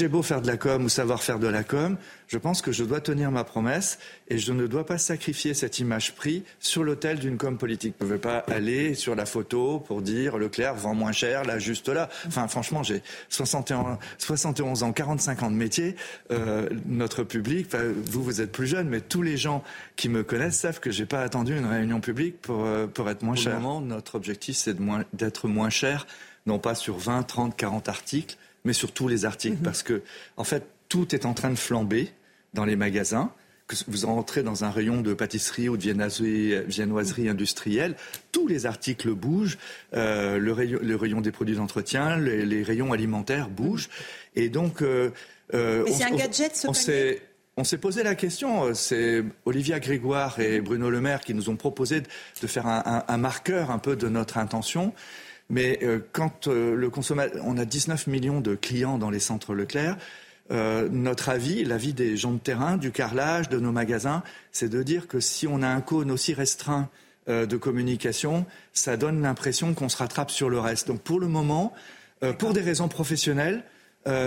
J'ai 0.01 0.09
beau 0.09 0.22
faire 0.22 0.40
de 0.40 0.46
la 0.46 0.57
com 0.57 0.82
ou 0.82 0.88
savoir 0.88 1.22
faire 1.22 1.38
de 1.38 1.46
la 1.46 1.62
com, 1.62 1.98
je 2.26 2.38
pense 2.38 2.62
que 2.62 2.72
je 2.72 2.84
dois 2.84 3.03
tenir 3.03 3.30
ma 3.30 3.44
promesse 3.44 3.98
et 4.28 4.38
je 4.38 4.51
ne 4.55 4.66
dois 4.66 4.86
pas 4.86 4.96
sacrifier 4.96 5.53
cette 5.53 5.78
image 5.78 6.14
prix 6.14 6.42
sur 6.59 6.84
l'autel 6.84 7.18
d'une 7.18 7.36
com 7.36 7.59
politique. 7.59 7.96
Je 8.01 8.07
ne 8.07 8.12
vais 8.12 8.18
pas 8.18 8.38
aller 8.48 8.94
sur 8.94 9.14
la 9.14 9.26
photo 9.26 9.78
pour 9.78 10.01
dire 10.01 10.38
Leclerc 10.38 10.74
vend 10.74 10.94
moins 10.94 11.12
cher, 11.12 11.44
là, 11.44 11.59
juste 11.59 11.90
là. 11.90 12.09
Enfin, 12.26 12.48
franchement, 12.48 12.82
j'ai 12.82 13.03
61, 13.28 13.98
71 14.16 14.84
ans, 14.84 14.92
45 14.94 15.42
ans 15.42 15.51
de 15.51 15.57
métier. 15.57 15.96
Euh, 16.30 16.66
notre 16.86 17.22
public, 17.22 17.66
enfin, 17.70 17.84
vous, 18.07 18.22
vous 18.22 18.40
êtes 18.40 18.53
plus 18.53 18.68
jeune, 18.68 18.88
mais 18.88 19.03
tous 19.03 19.20
les 19.20 19.36
gens 19.36 19.62
qui 19.96 20.09
me 20.09 20.22
connaissent 20.22 20.61
savent 20.61 20.80
que 20.80 20.90
j'ai 20.90 21.05
pas 21.05 21.20
attendu 21.20 21.55
une 21.55 21.66
réunion 21.66 22.01
publique 22.01 22.40
pour, 22.40 22.64
euh, 22.64 22.86
pour 22.86 23.11
être 23.11 23.22
moins 23.22 23.36
cher. 23.36 23.61
moment, 23.61 23.82
notre 23.82 24.14
objectif, 24.14 24.57
c'est 24.57 24.72
de 24.72 24.80
moins- 24.80 25.05
d'être 25.12 25.46
moins 25.46 25.68
cher, 25.68 26.07
non 26.46 26.59
pas 26.59 26.74
sur 26.74 26.96
20, 26.96 27.22
30, 27.24 27.55
40 27.55 27.90
articles, 27.90 28.38
mais 28.65 28.73
sur 28.73 28.93
tous 28.93 29.09
les 29.09 29.25
articles, 29.25 29.57
parce 29.63 29.83
que, 29.83 30.03
en 30.37 30.45
fait, 30.45 30.65
tout 30.89 31.15
est 31.15 31.25
en 31.27 31.35
train 31.35 31.51
de 31.51 31.57
flamber 31.59 32.11
dans 32.55 32.65
les 32.65 32.77
magasins. 32.77 33.33
Que 33.67 33.77
vous 33.87 34.05
rentrez 34.09 34.43
dans 34.43 34.65
un 34.65 34.71
rayon 34.71 35.01
de 35.01 35.15
pâtisserie 35.15 35.69
ou 35.69 35.77
de 35.77 35.83
viennoiserie, 35.83 36.61
viennoiserie 36.67 37.29
industrielle, 37.29 37.95
tous 38.33 38.49
les 38.49 38.67
articles 38.67 39.13
bougent, 39.15 39.59
euh, 39.95 40.39
le, 40.39 40.53
rayon, 40.53 40.81
le 40.83 40.97
rayon 40.97 41.21
des 41.21 41.31
produits 41.31 41.55
d'entretien, 41.55 42.17
les, 42.19 42.45
les 42.45 42.65
rayons 42.65 42.93
alimentaires 42.93 43.49
bougent, 43.49 43.89
et 44.35 44.49
donc. 44.49 44.83
euh, 44.83 45.11
euh, 45.55 45.85
Mais 45.85 45.93
on- 45.93 45.97
c'est 45.97 46.05
un 46.05 46.17
gadget, 46.17 46.57
ce 46.57 46.67
on 46.67 46.73
s'est- 46.75 47.23
on 47.57 47.63
s'est 47.63 47.79
posé 47.79 48.03
la 48.03 48.17
question, 48.17 48.65
euh, 48.65 48.75
c'est 48.75 49.23
Olivia 49.45 49.79
Grégoire 49.79 50.41
et 50.41 50.61
Bruno 50.61 50.91
Le 50.91 51.01
Maire 51.01 51.21
qui 51.21 51.35
nous 51.35 51.49
ont 51.49 51.57
proposé 51.57 52.01
de, 52.01 52.07
de 52.43 52.47
faire 52.49 52.67
un, 52.67 52.83
un- 52.85 53.05
un 53.07 53.17
marqueur 53.19 53.71
un 53.71 53.79
peu 53.79 53.95
de 53.95 54.09
notre 54.09 54.37
intention. 54.39 54.93
Mais 55.51 55.80
euh, 55.82 55.98
quand 56.12 56.46
euh, 56.46 56.74
le 56.74 56.88
consommateur, 56.90 57.42
on 57.44 57.59
a 57.59 57.64
19 57.64 58.07
millions 58.07 58.40
de 58.40 58.55
clients 58.55 58.98
dans 58.98 59.11
les 59.11 59.18
centres 59.18 59.53
Leclerc, 59.53 59.98
euh, 60.53 60.88
notre 60.90 61.28
avis, 61.28 61.64
l'avis 61.64 61.92
des 61.92 62.16
gens 62.16 62.32
de 62.32 62.38
terrain, 62.38 62.76
du 62.76 62.92
carrelage, 62.92 63.48
de 63.48 63.59
nos 63.59 63.72
magasins, 63.72 64.22
c'est 64.53 64.68
de 64.68 64.82
dire 64.82 65.09
que 65.09 65.20
si 65.20 65.46
on 65.46 65.62
a 65.62 65.68
un 65.68 65.80
cône 65.80 66.11
aussi 66.11 66.32
restreint 66.32 66.88
de 67.28 67.57
communication, 67.57 68.44
ça 68.72 68.96
donne 68.96 69.22
l'impression 69.22 69.72
qu'on 69.72 69.88
se 69.88 69.98
rattrape 69.98 70.32
sur 70.32 70.51
le 70.51 70.59
reste. 70.59 70.88
Donc 70.88 71.01
pour 71.01 71.20
le 71.20 71.28
moment, 71.28 71.72
pour 72.38 72.55
des 72.55 72.61
raisons 72.61 72.88
professionnelles, 72.88 73.62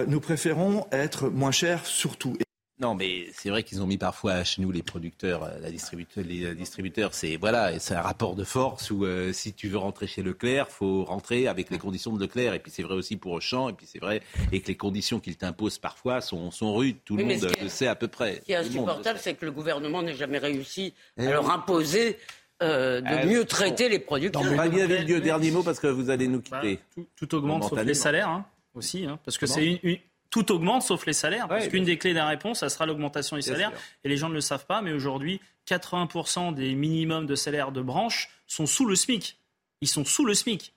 nous 0.07 0.21
préférons 0.21 0.85
être 0.93 1.27
moins 1.27 1.51
chers 1.51 1.85
surtout. 1.85 2.37
Non, 2.83 2.95
mais 2.95 3.27
c'est 3.33 3.49
vrai 3.49 3.63
qu'ils 3.63 3.81
ont 3.81 3.87
mis 3.87 3.97
parfois 3.97 4.43
chez 4.43 4.61
nous 4.61 4.69
les 4.71 4.83
producteurs, 4.83 5.43
euh, 5.43 5.57
la 5.61 5.71
distributeur, 5.71 6.23
les 6.27 6.53
distributeurs, 6.53 7.13
c'est 7.13 7.37
voilà, 7.37 7.79
c'est 7.79 7.95
un 7.95 8.01
rapport 8.01 8.35
de 8.35 8.43
force 8.43 8.91
où 8.91 9.05
euh, 9.05 9.31
si 9.31 9.53
tu 9.53 9.69
veux 9.69 9.77
rentrer 9.77 10.05
chez 10.05 10.21
Leclerc, 10.21 10.67
faut 10.69 11.05
rentrer 11.05 11.47
avec 11.47 11.69
les 11.71 11.77
conditions 11.77 12.11
de 12.13 12.19
Leclerc. 12.19 12.53
Et 12.53 12.59
puis 12.59 12.71
c'est 12.71 12.83
vrai 12.83 12.95
aussi 12.95 13.15
pour 13.15 13.31
Auchan, 13.31 13.69
et 13.69 13.73
puis 13.73 13.87
c'est 13.89 13.99
vrai 13.99 14.21
et 14.51 14.59
que 14.59 14.67
les 14.67 14.75
conditions 14.75 15.21
qu'ils 15.21 15.37
t'imposent 15.37 15.77
parfois 15.79 16.19
sont, 16.19 16.51
sont 16.51 16.75
rudes. 16.75 16.97
Tout 17.05 17.15
le 17.15 17.23
Oui, 17.23 17.35
monde 17.39 17.47
le 17.61 17.69
sait 17.69 17.87
à 17.87 17.95
peu 17.95 18.09
près. 18.09 18.35
Ce 18.35 18.41
qui 18.41 18.51
est 18.51 18.55
insupportable, 18.57 19.17
c'est 19.21 19.33
que 19.35 19.45
le 19.45 19.51
gouvernement 19.51 20.01
n'ait 20.03 20.15
jamais 20.15 20.37
réussi 20.39 20.93
Eh 21.17 21.27
à 21.27 21.31
leur 21.31 21.49
imposer 21.51 22.17
euh, 22.61 22.99
de 22.99 23.27
mieux 23.29 23.39
bon. 23.41 23.45
traiter 23.47 23.87
les 23.87 23.99
producteurs. 23.99 24.43
Fabien 24.55 24.87
Villedieu, 24.87 25.21
dernier 25.21 25.51
mot 25.51 25.63
parce 25.63 25.79
que 25.79 25.87
vous 25.87 26.09
allez 26.09 26.27
nous 26.27 26.41
quitter. 26.41 26.79
Bah, 26.97 27.03
Tout 27.15 27.33
augmente 27.35 27.63
sauf 27.69 27.81
les 27.83 27.93
salaires 27.93 28.27
hein, 28.29 28.45
aussi, 28.75 29.05
hein, 29.05 29.19
parce 29.23 29.37
que 29.37 29.45
c'est 29.45 29.65
une, 29.65 29.79
une- 29.83 29.97
tout 30.33 30.51
augmente 30.51 30.81
sauf 30.81 31.05
les 31.05 31.13
salaires, 31.13 31.47
parce 31.47 31.67
qu'une 31.67 31.83
des 31.83 31.99
clés 31.99 32.09
de 32.09 32.17
la 32.17 32.25
réponse, 32.25 32.61
ça 32.61 32.69
sera 32.69 32.87
l'augmentation 32.87 33.35
des 33.35 33.43
salaires, 33.43 33.69
sûr. 33.69 33.79
et 34.03 34.09
les 34.09 34.17
gens 34.17 34.29
ne 34.29 34.33
le 34.33 34.41
savent 34.41 34.65
pas, 34.65 34.81
mais 34.81 34.91
aujourd'hui, 34.91 35.39
80% 35.67 36.55
des 36.55 36.73
minimums 36.73 37.27
de 37.27 37.35
salaire 37.35 37.71
de 37.71 37.83
branche 37.83 38.29
sont 38.47 38.65
sous 38.65 38.87
le 38.87 38.95
SMIC. 38.95 39.37
Ils 39.81 39.87
sont 39.87 40.03
sous 40.03 40.25
le 40.25 40.33
SMIC. 40.33 40.73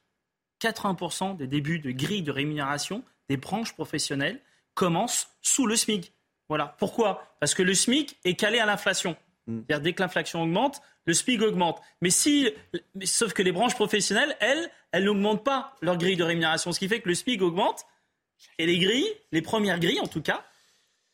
80% 0.61 1.39
des 1.39 1.47
débuts 1.47 1.79
de 1.79 1.91
grille 1.91 2.21
de 2.21 2.31
rémunération 2.31 3.03
des 3.31 3.39
branches 3.39 3.73
professionnelles 3.73 4.43
commencent 4.75 5.29
sous 5.41 5.67
le 5.67 5.75
SMIC. 5.75 6.13
Voilà. 6.51 6.77
Pourquoi? 6.79 7.35
Parce 7.41 7.55
que 7.55 7.63
le 7.63 7.73
SMIC 7.73 8.19
est 8.25 8.35
calé 8.35 8.59
à 8.59 8.67
l'inflation. 8.67 9.17
C'est-à-dire 9.49 9.81
dès 9.81 9.93
que 9.95 10.03
l'inflation 10.03 10.43
augmente, 10.43 10.83
le 11.07 11.15
SMIC 11.15 11.41
augmente. 11.41 11.81
Mais 12.03 12.11
si, 12.11 12.51
sauf 13.05 13.33
que 13.33 13.43
les 13.43 13.53
branches 13.53 13.75
professionnelles, 13.75 14.37
elles, 14.41 14.71
elles 14.93 15.05
n'augmentent 15.05 15.45
pas 15.45 15.79
leur 15.81 15.97
grille 15.97 16.17
de 16.17 16.25
rémunération, 16.25 16.73
ce 16.73 16.79
qui 16.79 16.89
fait 16.89 17.01
que 17.01 17.09
le 17.09 17.15
SMIC 17.15 17.41
augmente 17.41 17.87
et 18.59 18.66
les 18.66 18.78
grilles, 18.78 19.11
les 19.32 19.43
premières 19.43 19.78
grilles 19.78 20.01
en 20.01 20.07
tout 20.07 20.22
cas, 20.22 20.45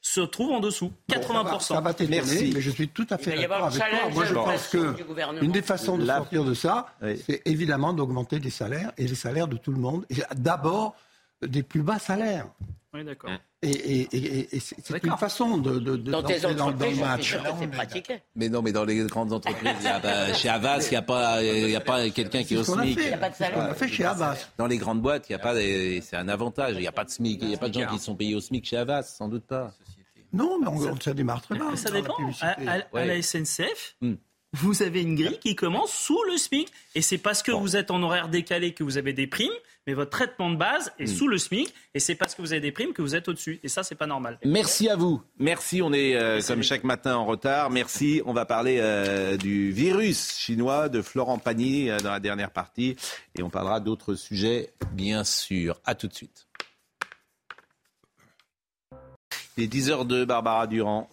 se 0.05 0.21
trouvent 0.21 0.51
en 0.53 0.61
dessous. 0.61 0.93
80%. 1.09 1.61
Ça 1.61 1.81
va 1.81 1.95
t'étonner, 1.95 2.51
mais 2.53 2.61
je 2.61 2.71
suis 2.71 2.89
tout 2.89 3.07
à 3.11 3.19
fait 3.19 3.37
va 3.37 3.43
d'accord 3.43 3.65
avec 3.67 3.79
toi. 3.79 4.11
Moi, 4.13 4.25
je 4.25 4.35
pense 4.35 4.67
que 4.69 5.43
une 5.45 5.53
des 5.53 5.63
façons 5.63 5.97
de 5.97 6.05
La- 6.05 6.17
sortir 6.17 6.45
de 6.45 6.55
ça, 6.55 6.89
c'est 7.27 7.41
évidemment 7.45 7.93
d'augmenter 7.93 8.41
les 8.41 8.51
salaires 8.51 8.93
et 8.99 9.07
les 9.07 9.15
salaires 9.15 9.47
de 9.49 9.57
tout 9.57 9.71
le 9.71 9.79
monde. 9.79 10.05
Et 10.11 10.17
d'abord 10.35 10.97
des 11.43 11.63
plus 11.63 11.83
bas 11.83 11.99
salaires. 11.99 12.47
Oui, 12.95 13.05
d'accord. 13.05 13.31
Et, 13.63 13.71
et- 13.71 14.09
et- 14.17 14.57
et 14.57 14.61
c'est 14.61 15.03
une 15.03 15.17
façon 15.17 15.57
de, 15.57 15.79
de, 15.79 15.97
de- 15.97 16.11
Dans 16.11 16.23
tes 16.23 16.41
d'entrer 16.41 16.55
dans, 16.57 16.65
dans 16.67 16.69
entreprises, 16.75 17.01
le 17.17 17.23
sûr 17.23 17.43
que 17.43 17.67
pratiqué. 17.75 18.21
Mais 18.37 18.51
non, 18.51 18.61
mais 18.61 18.73
dans 18.73 18.85
les 18.85 18.97
grandes 19.07 19.33
entreprises, 19.33 19.71
il 19.81 19.85
y 19.85 19.89
a 19.89 19.99
pas- 20.01 20.35
chez 20.35 20.49
Havas, 20.51 20.87
il 20.89 20.91
n'y 20.91 20.97
a 20.97 21.03
pas, 21.03 21.43
il 21.43 21.71
y 21.71 21.77
a 21.77 21.81
pas 21.81 22.11
quelqu'un 22.11 22.43
qui 22.45 22.53
est 22.55 22.59
au 22.59 22.65
SMIC. 22.65 22.99
fait. 22.99 23.05
Il 23.07 23.11
y 23.11 23.15
a 23.15 23.19
pas 23.19 23.31
de 23.31 23.35
salaire. 23.35 23.55
Qu'on 23.55 23.61
a 23.71 23.75
fait 23.75 23.89
chez 23.89 24.05
Havas. 24.05 24.37
Dans 24.59 24.67
les 24.67 24.77
grandes 24.77 25.01
boîtes, 25.01 25.27
il 25.31 25.33
y 25.33 25.35
a 25.35 25.39
pas, 25.39 25.55
c'est 25.55 26.17
un 26.17 26.29
avantage. 26.29 26.75
Il 26.75 26.81
n'y 26.81 26.87
a 26.87 26.93
pas 26.93 27.05
de 27.05 27.11
SMIC. 27.11 27.39
Il 27.41 27.49
n'y 27.49 27.55
a 27.55 27.59
pas 27.59 27.69
de 27.71 27.75
gens 27.75 27.87
qui 27.87 27.99
sont 27.99 28.15
payés 28.15 28.35
au 28.35 28.41
SMIC 28.41 28.67
chez 28.67 28.77
Havas, 28.77 29.05
sans 29.05 29.29
doute 29.29 29.45
pas. 29.45 29.73
Non, 30.35 30.59
mais 30.61 30.67
on, 30.69 31.01
ça 31.01 31.15
démarre 31.15 31.41
très 31.41 31.55
bien. 31.55 31.71
Mais 31.71 31.77
ça 31.77 31.91
dépend. 31.91 32.15
À, 32.43 32.49
à- 32.49 32.75
à 32.75 32.79
Ouais. 32.93 33.07
la 33.07 33.23
SNCF, 33.23 33.97
Hmm. 34.03 34.15
vous 34.55 34.83
avez 34.83 35.01
une 35.03 35.15
grille 35.15 35.39
qui 35.39 35.55
commence 35.57 35.93
sous 35.93 36.23
le 36.31 36.37
SMIC. 36.37 36.71
Et 36.95 37.01
c'est 37.01 37.19
parce 37.19 37.43
que 37.43 37.53
vous 37.53 37.75
êtes 37.77 37.91
en 37.91 38.03
horaire 38.03 38.29
décalé 38.29 38.75
que 38.75 38.83
vous 38.85 38.99
avez 38.99 39.13
des 39.15 39.27
primes, 39.27 39.51
mais 39.87 39.95
votre 39.95 40.11
traitement 40.11 40.51
de 40.51 40.57
base 40.57 40.93
est 40.99 41.05
Hmm. 41.05 41.17
sous 41.17 41.29
le 41.29 41.39
SMIC. 41.39 41.75
Et 41.95 42.01
c'est 42.01 42.15
parce 42.15 42.35
que 42.35 42.43
vous 42.43 42.53
avez 42.53 42.61
des 42.61 42.73
primes 42.73 42.93
que 42.93 43.03
vous 43.03 43.15
êtes 43.17 43.29
au-dessus. 43.29 43.59
Et 43.63 43.69
ça, 43.69 43.83
c'est 43.83 43.95
pas 43.95 44.07
normal. 44.07 44.39
Merci 44.45 44.89
à 44.89 44.97
vous. 44.97 45.21
Merci, 45.39 45.83
on 45.83 45.93
est 45.93 46.15
euh, 46.17 46.41
comme 46.47 46.63
chaque 46.63 46.85
matin 46.85 47.17
en 47.17 47.25
retard. 47.27 47.71
Merci. 47.71 48.23
On 48.25 48.33
va 48.33 48.45
parler 48.47 48.79
euh, 48.81 49.37
du 49.37 49.73
virus 49.73 50.37
chinois 50.39 50.89
de 50.89 51.03
Florent 51.03 51.39
Pagny 51.39 51.91
euh, 51.91 51.99
dans 51.99 52.13
la 52.13 52.21
dernière 52.21 52.51
partie. 52.51 52.97
Et 53.37 53.43
on 53.43 53.51
parlera 53.51 53.81
d'autres 53.81 54.15
sujets, 54.15 54.73
bien 54.93 55.25
sûr. 55.25 55.81
À 55.85 55.95
tout 55.95 56.07
de 56.09 56.15
suite. 56.15 56.47
Il 59.57 59.65
est 59.65 59.73
10h02, 59.73 60.25
Barbara 60.25 60.67
Durand. 60.67 61.11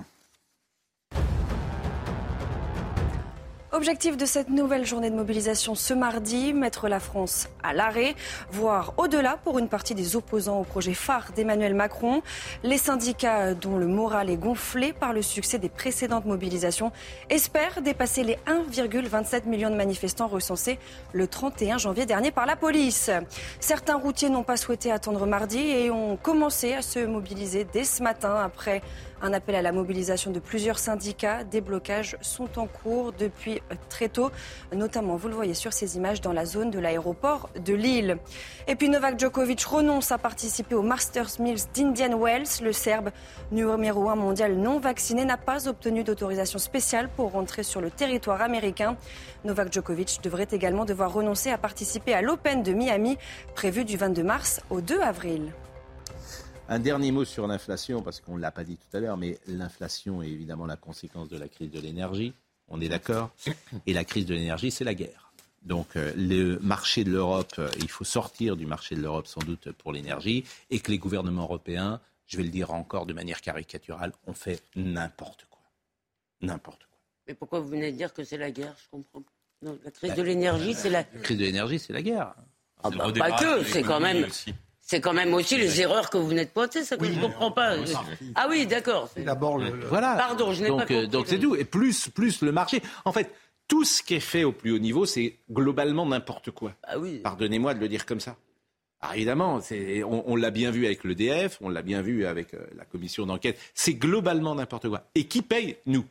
Objectif 3.80 4.18
de 4.18 4.26
cette 4.26 4.50
nouvelle 4.50 4.86
journée 4.86 5.10
de 5.10 5.16
mobilisation 5.16 5.74
ce 5.74 5.94
mardi, 5.94 6.52
mettre 6.52 6.90
la 6.90 7.00
France 7.00 7.48
à 7.64 7.74
l'arrêt, 7.74 8.14
voire 8.52 8.94
au-delà 8.98 9.38
pour 9.42 9.58
une 9.58 9.70
partie 9.70 9.96
des 9.96 10.18
opposants 10.18 10.60
au 10.60 10.66
projet 10.66 10.94
phare 10.94 11.32
d'Emmanuel 11.34 11.74
Macron. 11.74 12.22
Les 12.64 12.78
syndicats 12.78 13.54
dont 13.54 13.78
le 13.78 13.88
moral 13.88 14.30
est 14.30 14.36
gonflé 14.36 14.92
par 14.92 15.14
le 15.14 15.22
succès 15.22 15.60
des 15.60 15.70
précédentes 15.70 16.26
mobilisations 16.26 16.92
espèrent 17.30 17.82
dépasser 17.82 18.26
les 18.26 18.38
1,27 18.48 19.48
millions 19.48 19.70
de 19.70 19.78
manifestants 19.78 20.28
recensés 20.28 20.78
le 21.14 21.28
31 21.28 21.78
janvier 21.78 22.06
dernier 22.06 22.32
par 22.32 22.46
la 22.46 22.58
police. 22.58 23.10
Certains 23.62 23.96
routiers 23.96 24.30
n'ont 24.30 24.44
pas 24.44 24.58
souhaité 24.58 24.92
attendre 24.92 25.26
mardi 25.26 25.58
et 25.58 25.90
ont 25.90 26.18
commencé 26.18 26.74
à 26.74 26.82
se 26.82 27.00
mobiliser 27.00 27.66
dès 27.72 27.86
ce 27.86 28.04
matin 28.04 28.36
après 28.44 28.82
un 29.22 29.34
appel 29.34 29.56
à 29.56 29.62
la 29.62 29.72
mobilisation 29.72 30.32
de 30.32 30.40
plusieurs 30.40 30.80
syndicats. 30.80 31.44
Des 31.44 31.62
blocages 31.62 32.18
sont 32.22 32.60
en 32.60 32.68
cours 32.68 33.14
depuis 33.14 33.62
très 33.90 34.10
tôt, 34.10 34.32
notamment, 34.74 35.16
vous 35.16 35.28
le 35.28 35.36
voyez 35.36 35.54
sur 35.54 35.74
ces 35.74 35.98
images, 35.98 36.22
dans 36.22 36.34
la 36.34 36.46
zone 36.46 36.72
de 36.72 36.80
l'aéroport 36.80 37.50
de 37.60 37.74
Lille. 37.74 38.18
Et 38.68 38.76
puis 38.76 38.90
Novak 38.90 39.20
Djokovic 39.20 39.64
renonce 39.64 40.12
à 40.12 40.18
participer 40.18 40.76
au 40.76 40.82
Masters 40.82 41.40
Mills 41.40 41.66
d'Indian 41.74 42.18
Wells. 42.18 42.62
Le 42.64 42.72
Serbe, 42.72 43.10
numéro 43.52 44.10
un 44.10 44.16
mondial 44.16 44.56
non 44.56 44.80
vacciné, 44.80 45.26
n'a 45.26 45.38
pas 45.38 45.68
obtenu 45.68 46.04
d'autorisation 46.04 46.60
spéciale 46.60 47.10
pour 47.16 47.32
rentrer 47.32 47.64
sur 47.64 47.82
le 47.82 47.92
territoire 47.92 48.42
américain. 48.42 48.98
Novak 49.46 49.72
Djokovic 49.74 50.20
devrait 50.24 50.48
également 50.52 50.86
devoir 50.86 51.14
renoncer 51.14 51.50
à 51.52 51.58
participer 51.58 52.14
à 52.14 52.22
l'Open 52.22 52.64
de 52.64 52.74
Miami, 52.74 53.18
prévu 53.56 53.86
du 53.86 53.98
22 53.98 54.24
mars 54.24 54.62
au 54.70 54.82
2 54.82 55.02
avril. 55.02 55.52
Un 56.72 56.78
dernier 56.78 57.12
mot 57.12 57.26
sur 57.26 57.48
l'inflation, 57.48 58.04
parce 58.04 58.22
qu'on 58.22 58.36
ne 58.38 58.42
l'a 58.42 58.52
pas 58.52 58.64
dit 58.64 58.78
tout 58.78 58.96
à 58.96 59.00
l'heure, 59.00 59.18
mais 59.18 59.40
l'inflation 59.48 60.22
est 60.22 60.30
évidemment 60.30 60.68
la 60.68 60.76
conséquence 60.76 61.28
de 61.28 61.36
la 61.36 61.48
crise 61.48 61.72
de 61.72 61.80
l'énergie. 61.80 62.32
On 62.68 62.80
est 62.80 62.90
d'accord 62.90 63.32
Et 63.88 63.94
la 63.94 64.06
crise 64.06 64.28
de 64.28 64.36
l'énergie, 64.36 64.70
c'est 64.70 64.84
la 64.84 64.94
guerre. 64.94 65.34
Donc 65.64 65.96
euh, 65.96 66.14
le 66.16 66.60
marché 66.60 67.04
de 67.04 67.10
l'Europe, 67.12 67.56
euh, 67.58 67.70
il 67.80 67.90
faut 67.90 68.04
sortir 68.04 68.56
du 68.56 68.68
marché 68.68 68.96
de 68.96 69.02
l'Europe 69.02 69.26
sans 69.26 69.42
doute 69.42 69.72
pour 69.72 69.92
l'énergie, 69.92 70.46
et 70.70 70.80
que 70.80 70.92
les 70.92 71.00
gouvernements 71.00 71.42
européens, 71.42 72.00
je 72.28 72.38
vais 72.38 72.44
le 72.44 72.50
dire 72.50 72.72
encore 72.72 73.08
de 73.08 73.14
manière 73.14 73.42
caricaturale, 73.42 74.14
ont 74.28 74.34
fait 74.34 74.62
n'importe 74.76 75.48
quoi. 75.50 75.64
N'importe 76.42 76.86
quoi. 76.86 77.00
Mais 77.28 77.34
pourquoi 77.34 77.62
vous 77.62 77.70
venez 77.70 77.92
de 77.92 77.98
dire 77.98 78.14
que 78.14 78.24
c'est 78.24 78.38
la 78.38 78.52
guerre? 78.52 78.76
Je 78.78 78.90
comprends. 78.92 79.24
Non, 79.64 79.78
la 79.84 79.90
crise 79.90 80.12
Bah, 80.12 80.16
de 80.18 80.22
l'énergie, 80.22 80.76
c'est 80.76 80.92
la. 80.92 81.00
La 81.00 81.20
crise 81.22 81.38
de 81.38 81.46
l'énergie, 81.46 81.80
c'est 81.80 81.94
la 81.94 82.04
guerre. 82.04 82.36
Ah 82.84 82.92
bah, 82.92 83.12
pas 83.12 83.32
que, 83.32 83.64
c'est 83.64 83.82
quand 83.82 84.00
même. 84.00 84.28
C'est 84.90 85.02
quand 85.02 85.14
même 85.14 85.36
aussi 85.36 85.56
les 85.56 85.82
erreurs 85.82 86.10
que 86.10 86.18
vous 86.18 86.30
venez 86.30 86.46
de 86.46 86.50
pointer, 86.50 86.84
ça 86.84 86.98
que 86.98 87.06
je 87.06 87.12
ne 87.12 87.22
comprends 87.22 87.52
pas. 87.52 87.76
Ah 88.34 88.48
oui, 88.50 88.66
d'accord. 88.66 89.08
D'abord, 89.18 89.60
le, 89.60 89.86
Voilà. 89.86 90.16
Pardon, 90.16 90.52
je 90.52 90.64
n'ai 90.64 90.70
pas 90.70 90.74
euh, 90.74 90.80
compris. 90.80 91.08
donc 91.08 91.28
c'est 91.28 91.38
tout. 91.38 91.56
Et 91.56 91.64
plus, 91.64 92.10
plus 92.10 92.42
le 92.42 92.52
marché. 92.52 92.82
En 93.06 93.12
fait, 93.12 93.32
tout 93.68 93.86
ce 93.86 94.02
qui 94.02 94.16
est 94.16 94.20
fait 94.20 94.44
au 94.44 94.52
plus 94.52 94.72
haut 94.72 94.80
niveau, 94.80 95.06
c'est 95.06 95.36
globalement 95.52 96.08
n'importe 96.08 96.50
quoi. 96.50 96.74
Ah 96.82 96.98
oui. 96.98 97.20
Pardonnez-moi 97.20 97.76
de 97.76 97.80
le 97.80 97.88
dire 97.88 98.08
comme 98.08 98.20
ça. 98.20 98.36
Ah, 99.00 99.16
évidemment, 99.16 99.60
on 100.08 100.36
l'a 100.36 100.50
bien 100.50 100.72
vu 100.72 100.88
avec 100.88 101.04
l'EDF, 101.04 101.60
on 101.62 101.70
l'a 101.70 101.84
bien 101.84 102.02
vu 102.02 102.26
avec 102.26 102.56
euh, 102.56 102.66
la 102.76 102.84
commission 102.84 103.28
d'enquête. 103.28 103.60
C'est 103.76 103.94
globalement 103.94 104.56
n'importe 104.56 104.90
quoi. 104.90 105.04
Et 105.14 105.26
qui 105.26 105.44
paye? 105.44 105.78
Nous. 105.86 106.04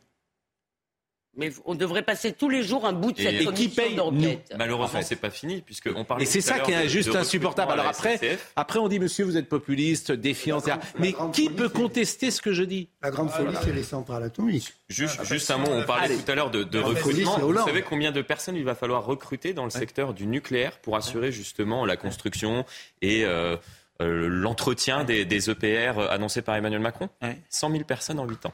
Mais 1.37 1.51
on 1.65 1.75
devrait 1.75 2.01
passer 2.01 2.33
tous 2.33 2.49
les 2.49 2.63
jours 2.63 2.85
un 2.85 2.91
bout 2.91 3.11
de 3.11 3.19
Et- 3.21 3.23
cette 3.23 3.41
et 3.41 3.53
qui 3.53 3.69
paye 3.69 3.95
d'enquête. 3.95 4.51
Malheureusement, 4.57 4.99
En 4.99 5.01
fait. 5.01 5.07
c'est 5.07 5.15
pas 5.15 5.29
fini, 5.29 5.61
puisqu'on 5.61 6.03
parlait 6.03 6.23
Et 6.23 6.25
c'est 6.25 6.39
tout 6.39 6.45
à 6.45 6.47
ça 6.49 6.57
l'heure 6.57 6.65
qui 6.65 6.71
de- 6.73 6.77
est 6.77 6.83
de 6.83 6.87
juste 6.89 7.07
recrutement 7.09 7.21
insupportable. 7.27 7.71
Alors 7.71 7.85
après, 7.87 8.19
après, 8.55 8.79
on 8.79 8.87
dit, 8.87 8.99
monsieur, 8.99 9.23
vous 9.25 9.37
êtes 9.37 9.47
populiste, 9.47 10.11
défiant, 10.11 10.59
etc. 10.59 10.77
Mais 10.97 11.13
qui 11.31 11.49
peut 11.49 11.69
contester 11.69 12.31
ce 12.31 12.41
que 12.41 12.51
je 12.51 12.63
dis? 12.63 12.89
La 13.01 13.11
grande 13.11 13.29
folie, 13.29 13.55
c'est 13.63 13.71
les 13.73 13.83
centrales 13.83 14.23
atomiques. 14.23 14.73
Juste, 14.89 15.23
juste 15.23 15.49
un 15.51 15.57
mot, 15.59 15.69
on 15.71 15.83
parlait 15.83 16.05
Allez. 16.05 16.17
tout 16.17 16.31
à 16.31 16.35
l'heure 16.35 16.51
de, 16.51 16.63
de 16.63 16.79
recrutement. 16.79 17.37
Vous 17.39 17.55
savez 17.65 17.83
combien 17.83 18.11
de 18.11 18.21
personnes 18.21 18.55
il 18.55 18.65
va 18.65 18.75
falloir 18.75 19.05
recruter 19.05 19.53
dans 19.53 19.63
le 19.63 19.69
secteur 19.69 20.13
du 20.13 20.25
nucléaire 20.25 20.79
pour 20.79 20.95
assurer 20.97 21.31
justement 21.31 21.85
la 21.85 21.95
construction 21.95 22.65
et 23.01 23.23
euh, 23.23 23.55
euh, 24.01 24.27
l'entretien 24.27 25.03
des, 25.03 25.25
des 25.25 25.49
EPR 25.49 25.99
annoncés 26.09 26.41
par 26.41 26.55
Emmanuel 26.55 26.81
Macron? 26.81 27.07
100 27.49 27.71
000 27.71 27.83
personnes 27.83 28.19
en 28.19 28.25
8 28.25 28.45
ans. 28.47 28.53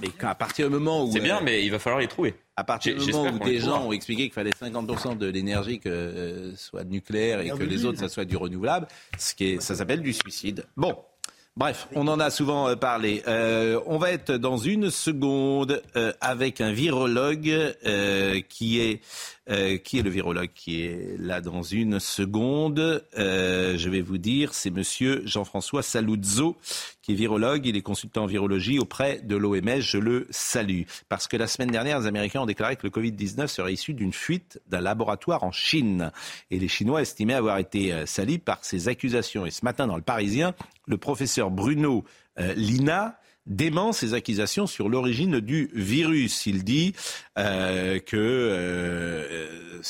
Mais 0.00 0.08
à 0.20 0.34
partir 0.34 0.68
du 0.68 0.74
moment 0.74 1.04
où... 1.04 1.12
C'est 1.12 1.20
bien, 1.20 1.38
euh, 1.38 1.42
mais 1.42 1.64
il 1.64 1.70
va 1.70 1.78
falloir 1.78 2.00
les 2.00 2.08
trouver. 2.08 2.34
À 2.56 2.64
partir 2.64 2.96
du 2.96 3.12
moment 3.12 3.30
où 3.30 3.44
des 3.44 3.58
gens 3.58 3.66
trouvera. 3.66 3.86
ont 3.86 3.92
expliqué 3.92 4.24
qu'il 4.24 4.32
fallait 4.32 4.50
50% 4.50 5.16
de 5.16 5.26
l'énergie 5.26 5.80
que 5.80 5.88
euh, 5.88 6.56
soit 6.56 6.84
nucléaire 6.84 7.40
et 7.40 7.50
que 7.50 7.62
les 7.62 7.84
autres, 7.84 7.98
ça 7.98 8.08
soit 8.08 8.24
du 8.24 8.36
renouvelable, 8.36 8.86
ce 9.18 9.34
qui 9.34 9.52
est, 9.52 9.60
ça 9.60 9.74
s'appelle 9.74 10.02
du 10.02 10.12
suicide. 10.12 10.64
Bon. 10.76 10.96
Bref, 11.56 11.88
on 11.94 12.06
en 12.06 12.20
a 12.20 12.30
souvent 12.30 12.68
euh, 12.68 12.76
parlé. 12.76 13.22
Euh, 13.26 13.80
on 13.86 13.98
va 13.98 14.12
être 14.12 14.32
dans 14.32 14.56
une 14.56 14.88
seconde 14.88 15.82
euh, 15.96 16.12
avec 16.20 16.60
un 16.60 16.72
virologue 16.72 17.74
euh, 17.84 18.40
qui 18.48 18.80
est 18.80 19.00
euh, 19.50 19.78
qui 19.78 19.98
est 19.98 20.02
le 20.02 20.10
virologue 20.10 20.50
qui 20.54 20.82
est 20.82 21.16
là 21.18 21.40
dans 21.40 21.62
une 21.62 21.98
seconde. 21.98 23.04
Euh, 23.18 23.76
je 23.76 23.88
vais 23.88 24.00
vous 24.00 24.18
dire, 24.18 24.54
c'est 24.54 24.70
Monsieur 24.70 25.22
Jean-François 25.24 25.82
Saluzzo 25.82 26.56
qui 27.02 27.12
est 27.12 27.14
virologue. 27.14 27.66
Il 27.66 27.76
est 27.76 27.82
consultant 27.82 28.24
en 28.24 28.26
virologie 28.26 28.78
auprès 28.78 29.20
de 29.20 29.36
l'OMS. 29.36 29.80
Je 29.80 29.98
le 29.98 30.26
salue 30.30 30.82
parce 31.08 31.26
que 31.26 31.36
la 31.36 31.46
semaine 31.46 31.70
dernière, 31.70 32.00
les 32.00 32.06
Américains 32.06 32.42
ont 32.42 32.46
déclaré 32.46 32.76
que 32.76 32.86
le 32.86 32.90
Covid-19 32.90 33.48
serait 33.48 33.72
issu 33.72 33.94
d'une 33.94 34.12
fuite 34.12 34.60
d'un 34.68 34.80
laboratoire 34.80 35.42
en 35.42 35.52
Chine 35.52 36.12
et 36.50 36.58
les 36.58 36.68
Chinois 36.68 37.02
estimaient 37.02 37.34
avoir 37.34 37.58
été 37.58 37.92
euh, 37.92 38.06
salis 38.06 38.38
par 38.38 38.64
ces 38.64 38.88
accusations. 38.88 39.46
Et 39.46 39.50
ce 39.50 39.64
matin, 39.64 39.86
dans 39.86 39.96
le 39.96 40.02
Parisien, 40.02 40.54
le 40.86 40.96
professeur 40.96 41.50
Bruno 41.50 42.04
euh, 42.38 42.54
Lina 42.54 43.18
dément 43.50 43.92
ces 43.92 44.14
accusations 44.14 44.66
sur 44.66 44.88
l'origine 44.88 45.40
du 45.40 45.70
virus. 45.74 46.46
Il 46.46 46.64
dit 46.64 46.94
euh, 47.36 47.98
que 47.98 48.16
euh, 48.16 49.80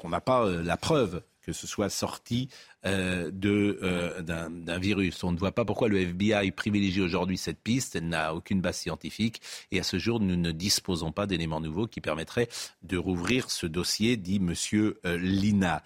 qu'on 0.00 0.10
n'a 0.10 0.20
pas 0.20 0.44
euh, 0.44 0.62
la 0.62 0.76
preuve 0.76 1.22
que 1.42 1.52
ce 1.52 1.66
soit 1.66 1.90
sorti 1.90 2.48
euh, 2.84 3.30
euh, 3.44 4.22
d'un, 4.22 4.78
virus. 4.78 5.22
On 5.22 5.32
ne 5.32 5.38
voit 5.38 5.52
pas 5.52 5.64
pourquoi 5.64 5.88
le 5.88 6.00
FBI 6.00 6.50
privilégie 6.50 7.00
aujourd'hui 7.00 7.38
cette 7.38 7.60
piste. 7.60 7.94
Elle 7.96 8.08
n'a 8.08 8.34
aucune 8.34 8.60
base 8.60 8.76
scientifique. 8.76 9.40
Et 9.70 9.78
à 9.78 9.82
ce 9.82 9.98
jour, 9.98 10.18
nous 10.18 10.36
ne 10.36 10.50
disposons 10.50 11.12
pas 11.12 11.26
d'éléments 11.26 11.60
nouveaux 11.60 11.86
qui 11.86 12.00
permettraient 12.00 12.48
de 12.82 12.96
rouvrir 12.96 13.50
ce 13.50 13.66
dossier, 13.66 14.16
dit 14.16 14.40
Monsieur 14.40 14.98
euh, 15.06 15.16
Lina. 15.16 15.82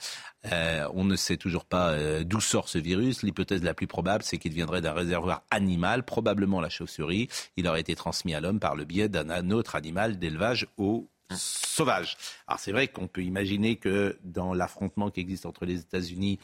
on 0.95 1.05
ne 1.05 1.17
sait 1.17 1.37
toujours 1.37 1.65
pas 1.65 2.23
d'où 2.25 2.41
sort 2.41 2.69
ce 2.69 2.79
virus. 2.79 3.23
L'hypothèse 3.23 3.63
la 3.63 3.75
plus 3.75 3.87
probable, 3.87 4.23
c'est 4.23 4.39
qu'il 4.39 4.53
viendrait 4.53 4.81
d'un 4.81 4.93
réservoir 4.93 5.43
animal, 5.51 6.05
probablement 6.05 6.61
la 6.61 6.71
chauve-souris. 6.71 7.29
Il 7.57 7.67
aurait 7.67 7.81
été 7.81 7.95
transmis 7.95 8.35
à 8.35 8.41
l'homme 8.41 8.61
par 8.61 8.77
le 8.77 8.85
biais 8.85 9.09
d'un 9.09 9.51
autre 9.51 9.75
animal 9.75 10.19
d'élevage 10.19 10.67
au 10.77 11.09
sauvage. 11.35 12.17
Alors 12.47 12.61
c'est 12.61 12.73
vrai 12.73 12.89
qu'on 12.89 13.09
peut 13.09 13.23
imaginer 13.23 13.77
que 13.77 14.19
dans 14.23 14.55
l'affrontement 14.55 15.11
qui 15.11 15.21
existe 15.21 15.47
entre 15.47 15.67
les 15.67 15.81
États-Unis 15.81 16.39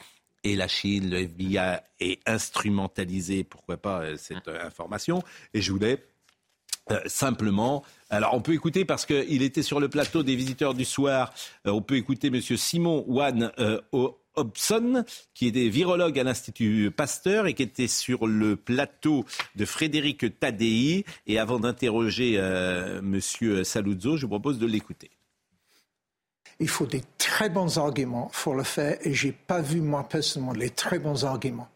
et 0.45 0.57
la 0.57 0.68
Chine, 0.68 1.11
le 1.11 1.18
FBI 1.18 1.78
est 2.01 2.20
instrumentalisé, 2.26 3.45
pourquoi 3.45 3.76
pas, 3.76 4.03
euh, 4.03 4.16
cette 4.16 4.49
euh, 4.49 4.66
information. 4.66 5.22
Et 5.55 5.61
je 5.61 5.72
voulais 5.72 6.05
euh, 6.90 7.01
simplement. 7.07 7.84
Alors, 8.11 8.34
on 8.34 8.40
peut 8.40 8.53
écouter 8.53 8.84
parce 8.84 9.07
qu'il 9.07 9.43
était 9.43 9.62
sur 9.62 9.80
le 9.80 9.88
plateau 9.88 10.22
des 10.22 10.36
visiteurs 10.36 10.74
du 10.74 10.84
soir. 10.84 11.32
on 11.64 11.80
peut 11.80 11.97
écouter 11.97 12.30
Monsieur 12.30 12.57
Simon 12.57 13.05
Wan 13.07 13.53
Hobson, 14.34 15.05
qui 15.34 15.49
est 15.49 15.68
virologue 15.68 16.18
à 16.18 16.24
l'Institut 16.24 16.90
Pasteur 16.90 17.47
et 17.47 17.55
qui 17.55 17.62
était 17.62 17.86
sur 17.86 18.26
le 18.26 18.57
plateau 18.57 19.24
de 19.55 19.64
Frédéric 19.64 20.38
Tadei. 20.40 21.05
Et 21.26 21.38
avant 21.38 21.61
d'interroger 21.61 22.38
Monsieur 23.03 23.64
Saluzzo, 23.64 24.16
je 24.16 24.22
vous 24.22 24.30
propose 24.30 24.59
de 24.59 24.66
l'écouter. 24.66 25.11
Il 26.62 26.68
faut 26.68 26.86
des 26.86 27.02
très 27.18 27.48
bons 27.48 27.76
arguments 27.76 28.30
pour 28.32 28.54
le 28.54 28.62
faire 28.62 28.96
et 29.04 29.12
je 29.12 29.26
n'ai 29.26 29.32
pas 29.32 29.60
vu 29.60 29.80
moi 29.80 30.08
personnellement 30.08 30.52
les 30.52 30.70
très 30.70 31.00
bons 31.00 31.24
arguments. 31.24 31.68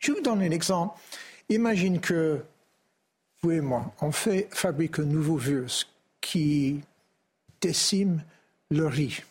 Je 0.00 0.10
vous 0.10 0.20
donne 0.20 0.42
un 0.42 0.50
exemple. 0.50 0.98
Imagine 1.48 2.00
que 2.00 2.42
vous 3.40 3.52
et 3.52 3.60
moi, 3.60 3.94
on 4.00 4.10
fabrique 4.10 4.98
un 4.98 5.04
nouveau 5.04 5.36
virus 5.36 5.88
qui 6.20 6.80
décime 7.60 8.24
le 8.70 8.88
riz. 8.88 9.22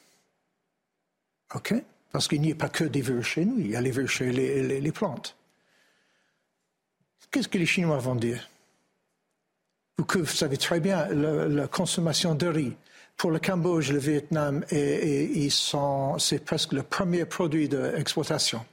OK? 1.55 1.73
Parce 2.13 2.29
qu'il 2.29 2.39
n'y 2.39 2.53
a 2.53 2.55
pas 2.55 2.69
que 2.69 2.85
des 2.85 3.01
virus 3.01 3.25
chez 3.25 3.43
nous, 3.43 3.59
il 3.59 3.71
y 3.71 3.75
a 3.75 3.81
les 3.81 3.91
virus 3.91 4.11
chez 4.11 4.31
les, 4.31 4.91
plantes. 4.93 5.35
Qu'est-ce 7.31 7.49
que 7.49 7.57
les 7.57 7.65
Chinois 7.65 7.97
vont 7.97 8.15
dire? 8.15 8.49
Vous, 9.97 10.25
savez 10.25 10.55
très 10.55 10.79
bien 10.79 11.07
la, 11.09 11.67
consommation 11.67 12.33
de 12.33 12.47
riz. 12.47 12.77
Pour 13.21 13.29
le 13.29 13.37
Cambodge, 13.37 13.91
le 13.91 13.99
Vietnam, 13.99 14.65
et, 14.71 15.47
c'est 16.17 16.43
presque 16.43 16.73
le 16.73 16.81
premier 16.81 17.25
produit 17.25 17.69
d'exploitation. 17.69 18.65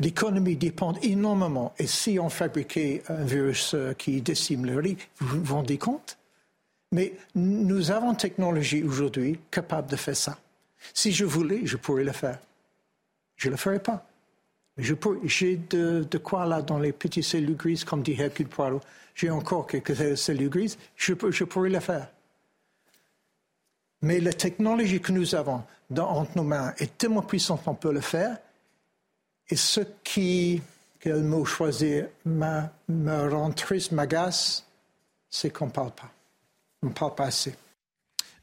L'économie 0.00 0.56
dépend 0.56 0.94
énormément. 1.02 1.74
Et 1.78 1.86
si 1.86 2.18
on 2.18 2.30
fabriquait 2.30 3.02
un 3.06 3.22
virus 3.22 3.74
euh, 3.74 3.92
qui 3.92 4.22
décime 4.22 4.64
le 4.64 4.78
riz, 4.78 4.96
vous 5.18 5.44
vous 5.44 5.56
rendez 5.56 5.76
compte? 5.76 6.16
Mais 6.92 7.12
nous 7.34 7.90
avons 7.90 8.14
technologie 8.14 8.82
aujourd'hui 8.82 9.38
capable 9.50 9.90
de 9.90 9.96
faire 9.96 10.16
ça. 10.16 10.38
Si 10.94 11.12
je 11.12 11.26
voulais, 11.26 11.66
je 11.66 11.76
pourrais 11.76 12.04
le 12.04 12.12
faire. 12.12 12.38
Je 13.36 13.48
ne 13.48 13.50
le 13.50 13.58
ferai 13.58 13.78
pas. 13.78 14.06
J'ai 14.78 15.56
de, 15.56 16.16
quoi 16.16 16.46
là 16.46 16.62
dans 16.62 16.78
les 16.78 16.94
petites 16.94 17.24
cellules 17.24 17.56
grises, 17.56 17.84
comme 17.84 18.02
dit 18.02 18.16
Hercule 18.18 18.48
Poirot. 18.48 18.80
J'ai 19.14 19.28
encore 19.28 19.66
quelques 19.66 20.16
cellules 20.16 20.48
grises. 20.48 20.78
Je, 20.96 21.12
pourrais 21.12 21.68
le 21.68 21.80
faire. 21.80 22.08
Mais 24.04 24.20
la 24.20 24.34
technologie 24.34 25.00
que 25.00 25.12
nous 25.12 25.34
avons 25.34 25.62
dans, 25.88 26.06
entre 26.10 26.36
nos 26.36 26.42
mains 26.42 26.74
est 26.76 26.98
tellement 26.98 27.22
puissante 27.22 27.64
qu'on 27.64 27.74
peut 27.74 27.90
le 27.90 28.02
faire. 28.02 28.36
Et 29.48 29.56
ce 29.56 29.80
qui, 30.02 30.60
quel 31.00 31.22
mot 31.22 31.46
choisir, 31.46 32.08
me, 32.26 32.64
me 32.88 33.30
rend 33.30 33.50
triste, 33.52 33.92
m'agace, 33.92 34.66
c'est 35.30 35.48
qu'on 35.48 35.66
ne 35.66 35.70
parle 35.70 35.92
pas. 35.92 36.10
On 36.82 36.88
ne 36.88 36.92
parle 36.92 37.14
pas 37.14 37.24
assez. 37.24 37.54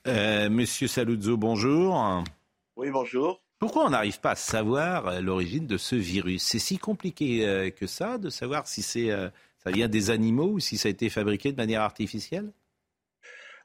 Euh, 0.07 0.49
Monsieur 0.49 0.88
Saluzzo, 0.88 1.38
bonjour. 1.38 2.24
Oui, 2.76 2.89
bonjour. 2.89 3.39
Pourquoi 3.59 3.86
on 3.86 3.91
n'arrive 3.91 4.20
pas 4.20 4.32
à 4.32 4.36
savoir 4.36 5.09
euh, 5.09 5.22
l'origine 5.22 5.68
de 5.68 5.78
ce 5.78 5.95
virus? 5.95 6.41
C'est 6.41 6.57
si 6.57 6.80
compliqué 6.80 7.47
euh, 7.47 7.70
que 7.70 7.86
ça 7.86 8.18
de 8.18 8.32
savoir 8.32 8.68
si 8.68 8.82
c'est, 8.82 9.12
ça 9.64 9.70
vient 9.70 9.88
des 9.88 10.09
animaux 10.09 10.53
ou 10.53 10.59
si 10.59 10.80
ça 10.80 10.88
a 10.88 10.89
été 10.89 11.07
fabriqué 11.09 11.51
de 11.51 11.57
manière 11.57 11.84
artificielle? 11.84 12.51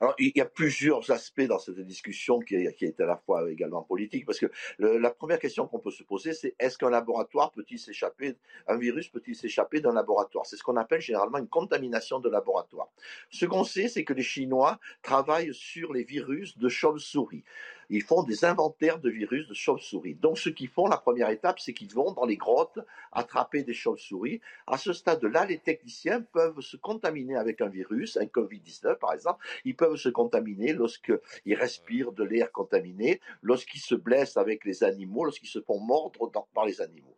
Alors, 0.01 0.15
il 0.19 0.33
y 0.35 0.41
a 0.41 0.45
plusieurs 0.45 1.11
aspects 1.11 1.43
dans 1.43 1.59
cette 1.59 1.81
discussion 1.81 2.41
qui, 2.41 2.55
est 2.55 3.01
à 3.01 3.07
la 3.07 3.17
fois 3.17 3.51
également 3.51 3.83
politique, 3.83 4.27
parce 4.27 4.39
que 4.39 4.47
la 4.79 5.11
première 5.11 5.39
question 5.39 5.67
qu'on 5.67 5.79
peut 5.79 5.91
se 5.91 6.03
poser, 6.03 6.33
c'est 6.33 6.55
est-ce 6.59 6.77
qu'un 6.79 6.91
laboratoire 6.91 7.53
peut-il 7.53 7.79
s'échapper, 7.79 8.37
un 8.67 8.77
virus 8.77 9.09
peut-il 9.09 9.35
s'échapper 9.35 9.81
d'un 9.81 9.93
laboratoire? 9.93 10.47
C'est 10.47 10.57
ce 10.57 10.63
qu'on 10.63 10.77
appelle 10.77 11.01
généralement 11.01 11.39
une 11.39 11.49
contamination 11.49 12.21
de 12.21 12.29
laboratoire. 12.29 12.89
Ce 13.31 13.47
qu'on 13.47 13.65
sait, 13.65 13.89
c'est 13.89 14.05
que 14.05 14.13
les 14.13 14.23
Chinois 14.23 14.79
travaillent 15.03 15.55
sur 15.55 15.93
les 15.93 16.05
virus 16.05 16.59
de 16.59 16.69
chauve-souris 16.69 17.45
ils 17.91 18.03
font 18.03 18.23
des 18.23 18.45
inventaires 18.45 18.99
de 18.99 19.11
virus 19.11 19.47
de 19.49 19.55
chauve-souris. 19.55 20.15
Donc, 20.15 20.39
ce 20.39 20.49
qu'ils 20.49 20.69
font, 20.69 20.87
la 20.87 20.97
première 20.97 21.31
étape, 21.31 21.61
c'est 21.61 21.73
qu'ils 21.73 21.93
vont 21.93 22.13
dans 22.13 22.25
les 22.25 22.37
grottes 22.37 22.79
attraper 23.13 23.63
des 23.63 23.75
chauves-souris. 23.75 24.41
À 24.67 24.79
ce 24.79 24.93
stade-là, 24.93 25.47
les 25.47 25.59
techniciens 25.59 26.23
peuvent 26.23 26.61
se 26.61 26.77
contaminer 26.77 27.37
avec 27.37 27.61
un 27.61 27.69
virus, 27.69 28.17
un 28.17 28.25
Covid-19 28.25 28.99
par 28.99 29.13
exemple. 29.13 29.45
Ils 29.65 29.77
peuvent 29.77 29.97
se 29.97 30.09
contaminer 30.09 30.73
lorsqu'ils 30.73 31.55
respirent 31.55 32.13
de 32.13 32.25
l'air 32.25 32.53
contaminé, 32.53 33.21
lorsqu'ils 33.43 33.81
se 33.81 33.95
blessent 33.95 34.37
avec 34.37 34.65
les 34.65 34.85
animaux, 34.85 35.25
lorsqu'ils 35.25 35.49
se 35.49 35.61
font 35.61 35.81
mordre 35.81 36.31
par 36.55 36.67
les 36.67 36.81
animaux. 36.81 37.17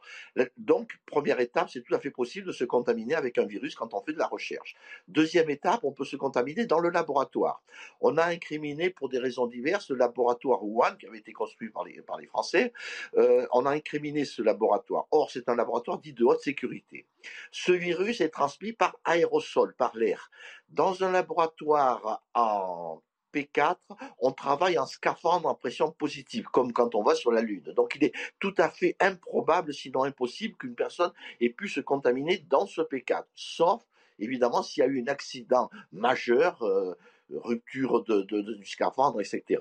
Donc, 0.57 0.99
première 1.07 1.41
étape, 1.41 1.69
c'est 1.71 1.83
tout 1.83 1.95
à 1.95 2.01
fait 2.01 2.11
possible 2.11 2.47
de 2.47 2.53
se 2.53 2.64
contaminer 2.64 3.14
avec 3.14 3.39
un 3.39 3.47
virus 3.47 3.75
quand 3.75 3.95
on 3.95 4.03
fait 4.03 4.12
de 4.12 4.19
la 4.19 4.27
recherche. 4.27 4.77
Deuxième 5.09 5.51
étape, 5.51 5.81
on 5.85 5.93
peut 5.93 6.05
se 6.05 6.16
contaminer 6.16 6.66
dans 6.66 6.79
le 6.79 6.91
laboratoire. 6.91 7.62
On 8.01 8.16
a 8.16 8.25
incriminé 8.25 8.91
pour 8.91 9.09
des 9.09 9.19
raisons 9.19 9.47
diverses 9.47 9.91
le 9.91 9.97
laboratoire 9.97 10.57
Wuhan, 10.64 10.96
qui 10.96 11.06
avait 11.06 11.18
été 11.18 11.32
construit 11.32 11.70
par 11.70 11.84
les, 11.84 12.00
par 12.02 12.18
les 12.18 12.26
Français, 12.26 12.72
euh, 13.16 13.46
on 13.52 13.66
a 13.66 13.70
incriminé 13.70 14.24
ce 14.24 14.42
laboratoire. 14.42 15.06
Or, 15.11 15.30
c'est 15.30 15.48
un 15.48 15.56
laboratoire 15.56 15.98
dit 15.98 16.12
de 16.12 16.24
haute 16.24 16.40
sécurité. 16.40 17.06
Ce 17.50 17.72
virus 17.72 18.20
est 18.20 18.30
transmis 18.30 18.72
par 18.72 18.96
aérosol, 19.04 19.74
par 19.74 19.96
l'air. 19.96 20.30
Dans 20.68 21.02
un 21.02 21.11
laboratoire 21.11 22.22
en 22.34 23.02
P4, 23.32 23.76
on 24.20 24.32
travaille 24.32 24.78
en 24.78 24.86
scaphandre 24.86 25.48
en 25.48 25.54
pression 25.54 25.90
positive, 25.90 26.46
comme 26.46 26.72
quand 26.72 26.94
on 26.94 27.02
va 27.02 27.14
sur 27.14 27.32
la 27.32 27.42
Lune. 27.42 27.72
Donc 27.76 27.94
il 27.96 28.04
est 28.04 28.14
tout 28.38 28.54
à 28.59 28.68
fait 28.68 28.96
improbable, 29.00 29.74
sinon 29.74 30.04
impossible, 30.04 30.56
qu'une 30.56 30.74
personne 30.74 31.12
ait 31.40 31.50
pu 31.50 31.68
se 31.68 31.80
contaminer 31.80 32.38
dans 32.48 32.66
ce 32.66 32.80
P4, 32.80 33.24
sauf 33.34 33.82
évidemment 34.18 34.62
s'il 34.62 34.82
y 34.82 34.86
a 34.86 34.88
eu 34.88 35.02
un 35.02 35.09
accident 35.09 35.70
majeur. 35.92 36.62
Euh, 36.62 36.94
rupture 37.31 38.05
de, 38.05 38.22
du 38.22 38.64
scaphandre, 38.64 39.20
etc. 39.20 39.61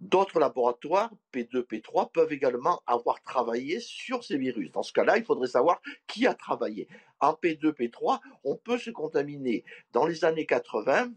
D'autres 0.00 0.38
laboratoires, 0.38 1.10
P2, 1.32 1.62
P3, 1.62 2.10
peuvent 2.12 2.32
également 2.32 2.82
avoir 2.86 3.22
travaillé 3.22 3.80
sur 3.80 4.24
ces 4.24 4.36
virus. 4.36 4.70
Dans 4.72 4.82
ce 4.82 4.92
cas-là, 4.92 5.18
il 5.18 5.24
faudrait 5.24 5.48
savoir 5.48 5.80
qui 6.06 6.26
a 6.26 6.34
travaillé. 6.34 6.88
En 7.20 7.32
P2, 7.32 7.72
P3, 7.72 8.20
on 8.44 8.56
peut 8.56 8.78
se 8.78 8.90
contaminer. 8.90 9.64
Dans 9.92 10.06
les 10.06 10.24
années 10.24 10.46
80, 10.46 11.12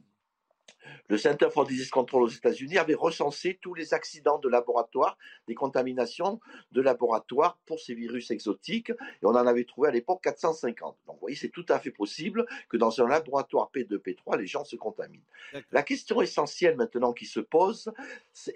le 1.08 1.18
Center 1.18 1.50
for 1.52 1.66
Disease 1.66 1.90
Control 1.90 2.24
aux 2.24 2.30
États-Unis 2.30 2.78
avait 2.78 2.94
recensé 2.94 3.60
tous 3.62 3.74
les 3.74 3.94
accidents 3.94 4.40
de 4.40 4.50
laboratoire, 4.50 5.18
des 5.48 5.56
contaminations 5.56 6.40
de 6.72 6.82
laboratoire 6.82 7.58
pour 7.66 7.80
ces 7.80 7.94
virus 7.94 8.32
exotiques, 8.32 8.90
et 8.90 9.26
on 9.26 9.30
en 9.30 9.48
avait 9.48 9.66
trouvé 9.66 9.90
à 9.90 9.92
l'époque 9.92 10.22
450. 10.24 10.98
Donc 11.06 11.16
vous 11.16 11.22
voyez, 11.22 11.36
c'est 11.36 11.50
tout 11.50 11.66
à 11.70 11.80
fait 11.80 11.92
possible 11.92 12.46
que 12.70 12.78
dans 12.78 13.02
un 13.02 13.08
laboratoire 13.08 13.70
P2, 13.74 13.98
P3, 13.98 14.38
les 14.38 14.48
gens 14.48 14.64
se 14.64 14.76
contaminent. 14.76 15.24
La 15.72 15.84
question 15.84 16.22
essentielle 16.22 16.76
maintenant 16.76 17.14
qui 17.14 17.26
se 17.26 17.40
pose 17.40 17.92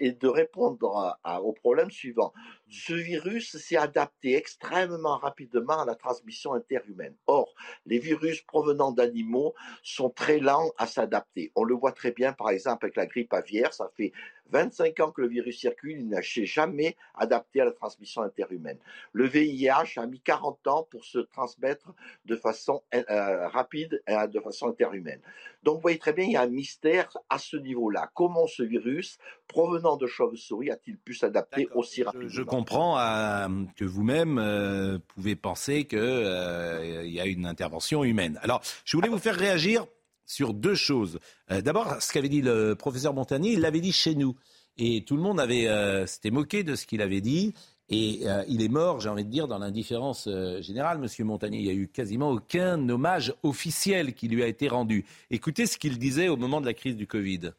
est 0.00 0.20
de 0.20 0.28
répondre 0.28 1.16
au 1.42 1.52
problème 1.52 1.90
suivant. 1.90 2.32
Ce 2.68 2.92
virus 2.92 3.56
s'est 3.56 3.76
adapté 3.76 4.34
extrêmement 4.36 5.18
rapidement 5.18 5.80
à 5.80 5.84
la 5.84 5.94
transmission 5.94 6.54
interhumaine. 6.54 7.14
Or, 7.26 7.54
les 7.86 7.98
virus 7.98 8.42
provenant 8.42 8.92
d'animaux 8.92 9.54
sont 9.82 10.10
très 10.10 10.38
lents 10.38 10.72
à 10.76 10.86
s'adapter. 10.86 11.52
On 11.54 11.64
le 11.64 11.74
voit 11.74 11.92
très 11.92 12.12
bien, 12.12 12.17
par 12.36 12.50
exemple, 12.50 12.86
avec 12.86 12.96
la 12.96 13.06
grippe 13.06 13.32
aviaire. 13.32 13.72
Ça 13.72 13.90
fait 13.96 14.12
25 14.50 15.00
ans 15.00 15.10
que 15.10 15.20
le 15.20 15.28
virus 15.28 15.60
circule, 15.60 15.98
il 15.98 16.08
n'a 16.08 16.20
jamais 16.22 16.96
adapté 17.14 17.60
à 17.60 17.64
la 17.64 17.72
transmission 17.72 18.22
interhumaine. 18.22 18.78
Le 19.12 19.26
VIH 19.26 19.96
a 19.96 20.06
mis 20.06 20.20
40 20.20 20.66
ans 20.68 20.88
pour 20.90 21.04
se 21.04 21.18
transmettre 21.18 21.92
de 22.24 22.36
façon 22.36 22.82
euh, 22.94 23.48
rapide 23.48 24.02
et 24.06 24.14
de 24.28 24.40
façon 24.40 24.68
interhumaine. 24.68 25.20
Donc 25.62 25.76
vous 25.76 25.82
voyez 25.82 25.98
très 25.98 26.12
bien, 26.12 26.24
il 26.24 26.32
y 26.32 26.36
a 26.36 26.42
un 26.42 26.46
mystère 26.46 27.16
à 27.28 27.38
ce 27.38 27.56
niveau-là. 27.56 28.10
Comment 28.14 28.46
ce 28.46 28.62
virus, 28.62 29.18
provenant 29.48 29.96
de 29.96 30.06
chauve-souris, 30.06 30.70
a-t-il 30.70 30.96
pu 30.96 31.14
s'adapter 31.14 31.68
aussi 31.74 32.02
rapidement 32.02 32.28
je, 32.28 32.42
comprends 32.42 32.98
euh, 32.98 33.48
que 33.76 33.84
vous-même 33.84 34.38
euh, 34.38 34.98
pouvez 35.08 35.36
penser 35.36 35.84
qu'il 35.86 35.98
y 35.98 37.20
a 37.20 37.26
une 37.26 37.46
intervention 37.46 38.04
humaine. 38.04 38.38
Alors, 38.42 38.62
je 38.84 38.96
voulais 38.96 39.08
vous 39.08 39.18
faire 39.18 39.34
réagir 39.34 39.86
sur 40.28 40.54
deux 40.54 40.76
choses. 40.76 41.18
Euh, 41.50 41.60
D'abord, 41.60 42.00
ce 42.00 42.12
qu'avait 42.12 42.28
dit 42.28 42.42
le 42.42 42.74
professeur 42.76 43.12
Montagnier, 43.14 43.54
il 43.54 43.60
l'avait 43.60 43.80
dit 43.80 43.90
chez 43.92 44.14
nous. 44.14 44.36
Et 44.76 45.02
tout 45.04 45.16
le 45.16 45.22
monde 45.22 45.40
avait 45.40 45.66
euh, 45.66 46.06
s'était 46.06 46.30
moqué 46.30 46.62
de 46.62 46.76
ce 46.76 46.86
qu'il 46.86 47.02
avait 47.02 47.20
dit. 47.20 47.52
Et 47.88 48.20
euh, 48.26 48.44
il 48.48 48.62
est 48.62 48.68
mort, 48.68 49.00
j'ai 49.00 49.08
envie 49.08 49.24
de 49.24 49.30
dire, 49.30 49.48
dans 49.48 49.58
l'indifférence 49.58 50.26
euh, 50.28 50.60
générale, 50.60 50.98
Monsieur 50.98 51.24
Montagnier. 51.24 51.58
Il 51.58 51.64
n'y 51.64 51.70
a 51.70 51.74
eu 51.74 51.88
quasiment 51.88 52.30
aucun 52.30 52.86
hommage 52.88 53.34
officiel 53.42 54.12
qui 54.14 54.28
lui 54.28 54.42
a 54.42 54.46
été 54.46 54.68
rendu. 54.68 55.04
Écoutez 55.30 55.66
ce 55.66 55.78
qu'il 55.78 55.98
disait 55.98 56.28
au 56.28 56.36
moment 56.36 56.60
de 56.60 56.66
la 56.66 56.74
crise 56.74 56.94
du 56.96 57.06
Covid. 57.08 57.50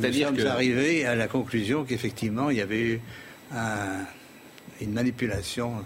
Nous 0.00 0.12
sommes 0.12 0.46
arrivés 0.46 1.04
à 1.04 1.14
la 1.14 1.28
conclusion 1.28 1.84
qu'effectivement, 1.84 2.50
il 2.50 2.56
y 2.56 2.60
avait 2.62 2.80
eu 2.80 3.00
un- 3.52 4.04
une 4.80 4.92
manipulation 4.92 5.84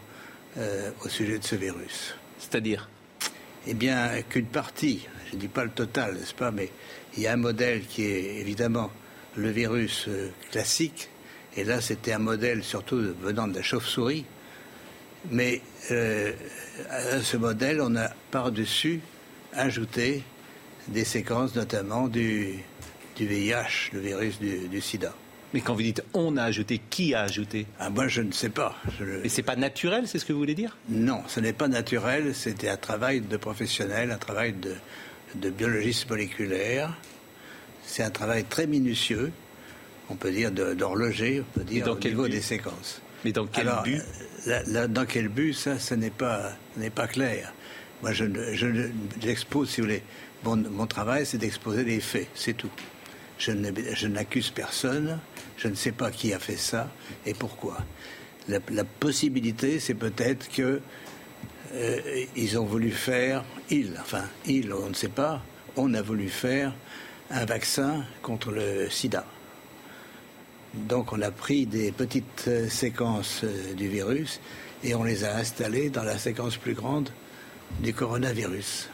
au 1.04 1.08
sujet 1.08 1.38
de 1.38 1.44
ce 1.44 1.56
virus. 1.56 2.14
C'est-à-dire? 2.38 2.90
Eh 3.66 3.72
bien, 3.74 4.20
qu'une 4.28 4.46
partie, 4.46 5.08
je 5.32 5.36
ne 5.36 5.40
dis 5.40 5.48
pas 5.48 5.64
le 5.64 5.70
total, 5.70 6.14
n'est-ce 6.14 6.34
pas, 6.34 6.50
mais 6.50 6.70
il 7.16 7.22
y 7.22 7.26
a 7.26 7.32
un 7.32 7.36
modèle 7.36 7.86
qui 7.86 8.04
est 8.04 8.36
évidemment 8.36 8.90
le 9.36 9.50
virus 9.50 10.04
euh, 10.08 10.28
classique, 10.50 11.08
et 11.56 11.64
là, 11.64 11.80
c'était 11.80 12.12
un 12.12 12.18
modèle 12.18 12.62
surtout 12.62 13.00
venant 13.20 13.48
de 13.48 13.54
la 13.54 13.62
chauve-souris, 13.62 14.26
mais 15.30 15.60
euh, 15.90 16.32
à 16.90 17.20
ce 17.20 17.36
modèle, 17.38 17.80
on 17.80 17.96
a 17.96 18.10
par-dessus 18.30 19.00
ajouté 19.54 20.22
des 20.88 21.04
séquences, 21.04 21.54
notamment 21.54 22.08
du, 22.08 22.58
du 23.16 23.26
VIH, 23.26 23.90
le 23.92 24.00
virus 24.00 24.38
du, 24.38 24.68
du 24.68 24.80
sida. 24.80 25.14
Mais 25.54 25.60
quand 25.60 25.74
vous 25.74 25.82
dites 25.82 26.02
on 26.14 26.36
a 26.38 26.44
ajouté, 26.44 26.80
qui 26.90 27.14
a 27.14 27.22
ajouté? 27.22 27.66
Ah, 27.78 27.90
Moi, 27.90 28.08
je 28.08 28.22
ne 28.22 28.32
sais 28.32 28.48
pas. 28.48 28.74
Mais 29.22 29.28
c'est 29.28 29.42
pas 29.42 29.56
naturel, 29.56 30.08
c'est 30.08 30.18
ce 30.18 30.24
que 30.24 30.32
vous 30.32 30.38
voulez 30.38 30.54
dire? 30.54 30.76
Non, 30.88 31.22
ce 31.28 31.40
n'est 31.40 31.52
pas 31.52 31.68
naturel. 31.68 32.34
C'était 32.34 32.70
un 32.70 32.78
travail 32.78 33.20
de 33.20 33.36
professionnel, 33.36 34.10
un 34.10 34.16
travail 34.18 34.54
de, 34.54 34.74
de 35.36 35.50
biologiste 35.50 36.08
moléculaire. 36.08 36.96
C'est 37.84 38.02
un 38.02 38.10
travail 38.10 38.44
très 38.44 38.66
minutieux, 38.66 39.32
on 40.08 40.14
peut 40.16 40.30
dire 40.30 40.50
d'horloger, 40.52 41.40
on 41.40 41.58
peut 41.58 41.64
dire 41.64 41.86
dans 41.86 41.92
au 41.92 41.96
quel 41.96 42.12
niveau 42.12 42.24
but 42.24 42.30
des 42.30 42.40
séquences. 42.40 43.00
Mais 43.24 43.32
dans 43.32 43.46
quel 43.46 43.68
Alors, 43.68 43.82
but 43.82 44.00
là- 44.46 44.62
là, 44.66 44.88
Dans 44.88 45.06
quel 45.06 45.28
but 45.28 45.52
Ça, 45.54 45.78
ce 45.78 45.94
n'est 45.94 46.10
pas, 46.10 46.52
pas 46.94 47.06
clair. 47.06 47.52
Moi, 48.02 48.12
je, 48.12 48.24
je 48.54 48.66
si 49.34 49.46
vous 49.52 49.64
voulez, 49.78 50.02
mon, 50.44 50.56
mon 50.56 50.86
travail, 50.86 51.24
c'est 51.24 51.38
d'exposer 51.38 51.84
les 51.84 52.00
faits, 52.00 52.28
c'est 52.34 52.54
tout. 52.56 52.70
Je 53.38 54.06
n'accuse 54.06 54.50
personne, 54.50 55.18
je 55.56 55.68
ne 55.68 55.74
sais 55.74 55.92
pas 55.92 56.10
qui 56.10 56.32
a 56.32 56.38
fait 56.38 56.56
ça 56.56 56.88
et 57.26 57.34
pourquoi. 57.34 57.78
La, 58.48 58.58
la 58.70 58.84
possibilité, 58.84 59.78
c'est 59.80 59.94
peut-être 59.94 60.48
que 60.52 60.80
euh, 61.74 62.24
ils 62.36 62.58
ont 62.58 62.64
voulu 62.64 62.90
faire, 62.90 63.44
ils, 63.70 63.96
enfin, 64.00 64.24
ils, 64.46 64.72
on 64.72 64.90
ne 64.90 64.94
sait 64.94 65.08
pas, 65.08 65.42
on 65.76 65.94
a 65.94 66.02
voulu 66.02 66.28
faire 66.28 66.74
un 67.30 67.44
vaccin 67.46 68.04
contre 68.20 68.50
le 68.50 68.90
sida. 68.90 69.24
Donc 70.74 71.12
on 71.12 71.20
a 71.22 71.30
pris 71.30 71.66
des 71.66 71.92
petites 71.92 72.44
euh, 72.48 72.68
séquences 72.68 73.40
euh, 73.44 73.74
du 73.74 73.88
virus 73.88 74.40
et 74.84 74.94
on 74.94 75.04
les 75.04 75.24
a 75.24 75.36
installées 75.36 75.90
dans 75.90 76.02
la 76.02 76.18
séquence 76.18 76.56
plus 76.56 76.74
grande 76.74 77.10
du 77.80 77.94
coronavirus. 77.94 78.91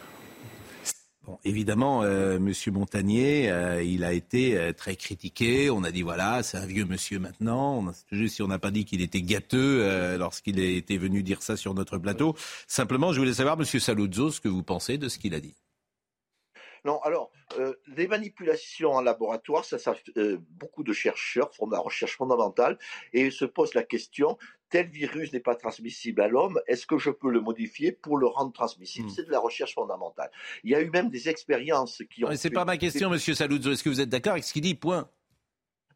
Évidemment, 1.45 2.03
euh, 2.03 2.39
Monsieur 2.39 2.73
Montagnier, 2.73 3.51
euh, 3.51 3.83
il 3.83 4.05
a 4.05 4.13
été 4.13 4.57
euh, 4.57 4.73
très 4.73 4.97
critiqué. 4.97 5.71
On 5.71 5.85
a 5.85 5.91
dit 5.91 6.03
voilà, 6.03 6.43
c'est 6.43 6.57
un 6.59 6.67
vieux 6.67 6.85
monsieur 6.85 7.19
maintenant. 7.19 7.79
On 7.79 7.89
a, 7.89 7.93
juste 8.11 8.37
si 8.37 8.43
on 8.43 8.49
n'a 8.49 8.59
pas 8.59 8.71
dit 8.71 8.85
qu'il 8.85 9.03
était 9.03 9.23
gâteux 9.23 9.81
euh, 9.83 10.19
lorsqu'il 10.19 10.59
était 10.59 10.97
venu 10.97 11.23
dire 11.23 11.43
ça 11.43 11.57
sur 11.57 11.75
notre 11.75 11.99
plateau. 11.99 12.35
Simplement, 12.67 13.13
je 13.13 13.21
voulais 13.21 13.35
savoir, 13.35 13.57
Monsieur 13.57 13.81
Saluzzo, 13.81 14.31
ce 14.31 14.41
que 14.41 14.49
vous 14.49 14.63
pensez 14.63 14.99
de 14.99 15.09
ce 15.09 15.19
qu'il 15.19 15.35
a 15.35 15.41
dit. 15.41 15.55
Non, 16.85 17.01
alors, 17.03 17.33
les 17.97 18.07
manipulations 18.07 18.93
en 18.93 19.03
laboratoire, 19.03 19.65
ça, 19.65 19.79
ça 19.79 19.95
beaucoup 20.51 20.85
de 20.85 20.93
chercheurs 20.93 21.53
font 21.53 21.67
de 21.67 21.73
la 21.73 21.81
recherche 21.81 22.17
fondamentale 22.17 22.79
et 23.13 23.33
se 23.33 23.45
posent 23.45 23.75
la 23.75 23.83
question 23.83 24.39
tel 24.71 24.89
virus 24.89 25.33
n'est 25.33 25.41
pas 25.41 25.55
transmissible 25.55 26.21
à 26.21 26.29
l'homme, 26.29 26.61
est-ce 26.67 26.87
que 26.87 26.99
je 26.99 27.11
peux 27.11 27.31
le 27.31 27.41
modifier 27.41 27.93
pour 27.93 28.19
le 28.19 28.27
rendre 28.27 28.53
transmissible? 28.53 29.09
C'est 29.11 29.27
de 29.27 29.31
la 29.31 29.41
recherche 29.41 29.75
fondamentale. 29.75 30.31
Il 30.65 30.71
y 30.71 30.75
a 30.75 30.81
eu 30.81 30.91
même 30.91 31.11
des 31.11 31.29
expériences 31.29 32.03
qui 32.11 32.25
ont. 32.25 32.29
Mais 32.29 32.37
c'est 32.37 32.51
pas 32.51 32.65
ma 32.65 32.77
question, 32.77 33.11
Monsieur 33.11 33.35
Saluzzo. 33.35 33.73
Est-ce 33.73 33.83
que 33.83 33.89
vous 33.89 34.01
êtes 34.01 34.09
d'accord 34.09 34.33
avec 34.33 34.45
ce 34.45 34.53
qu'il 34.53 34.63
dit? 34.63 34.75
Point. 34.75 35.09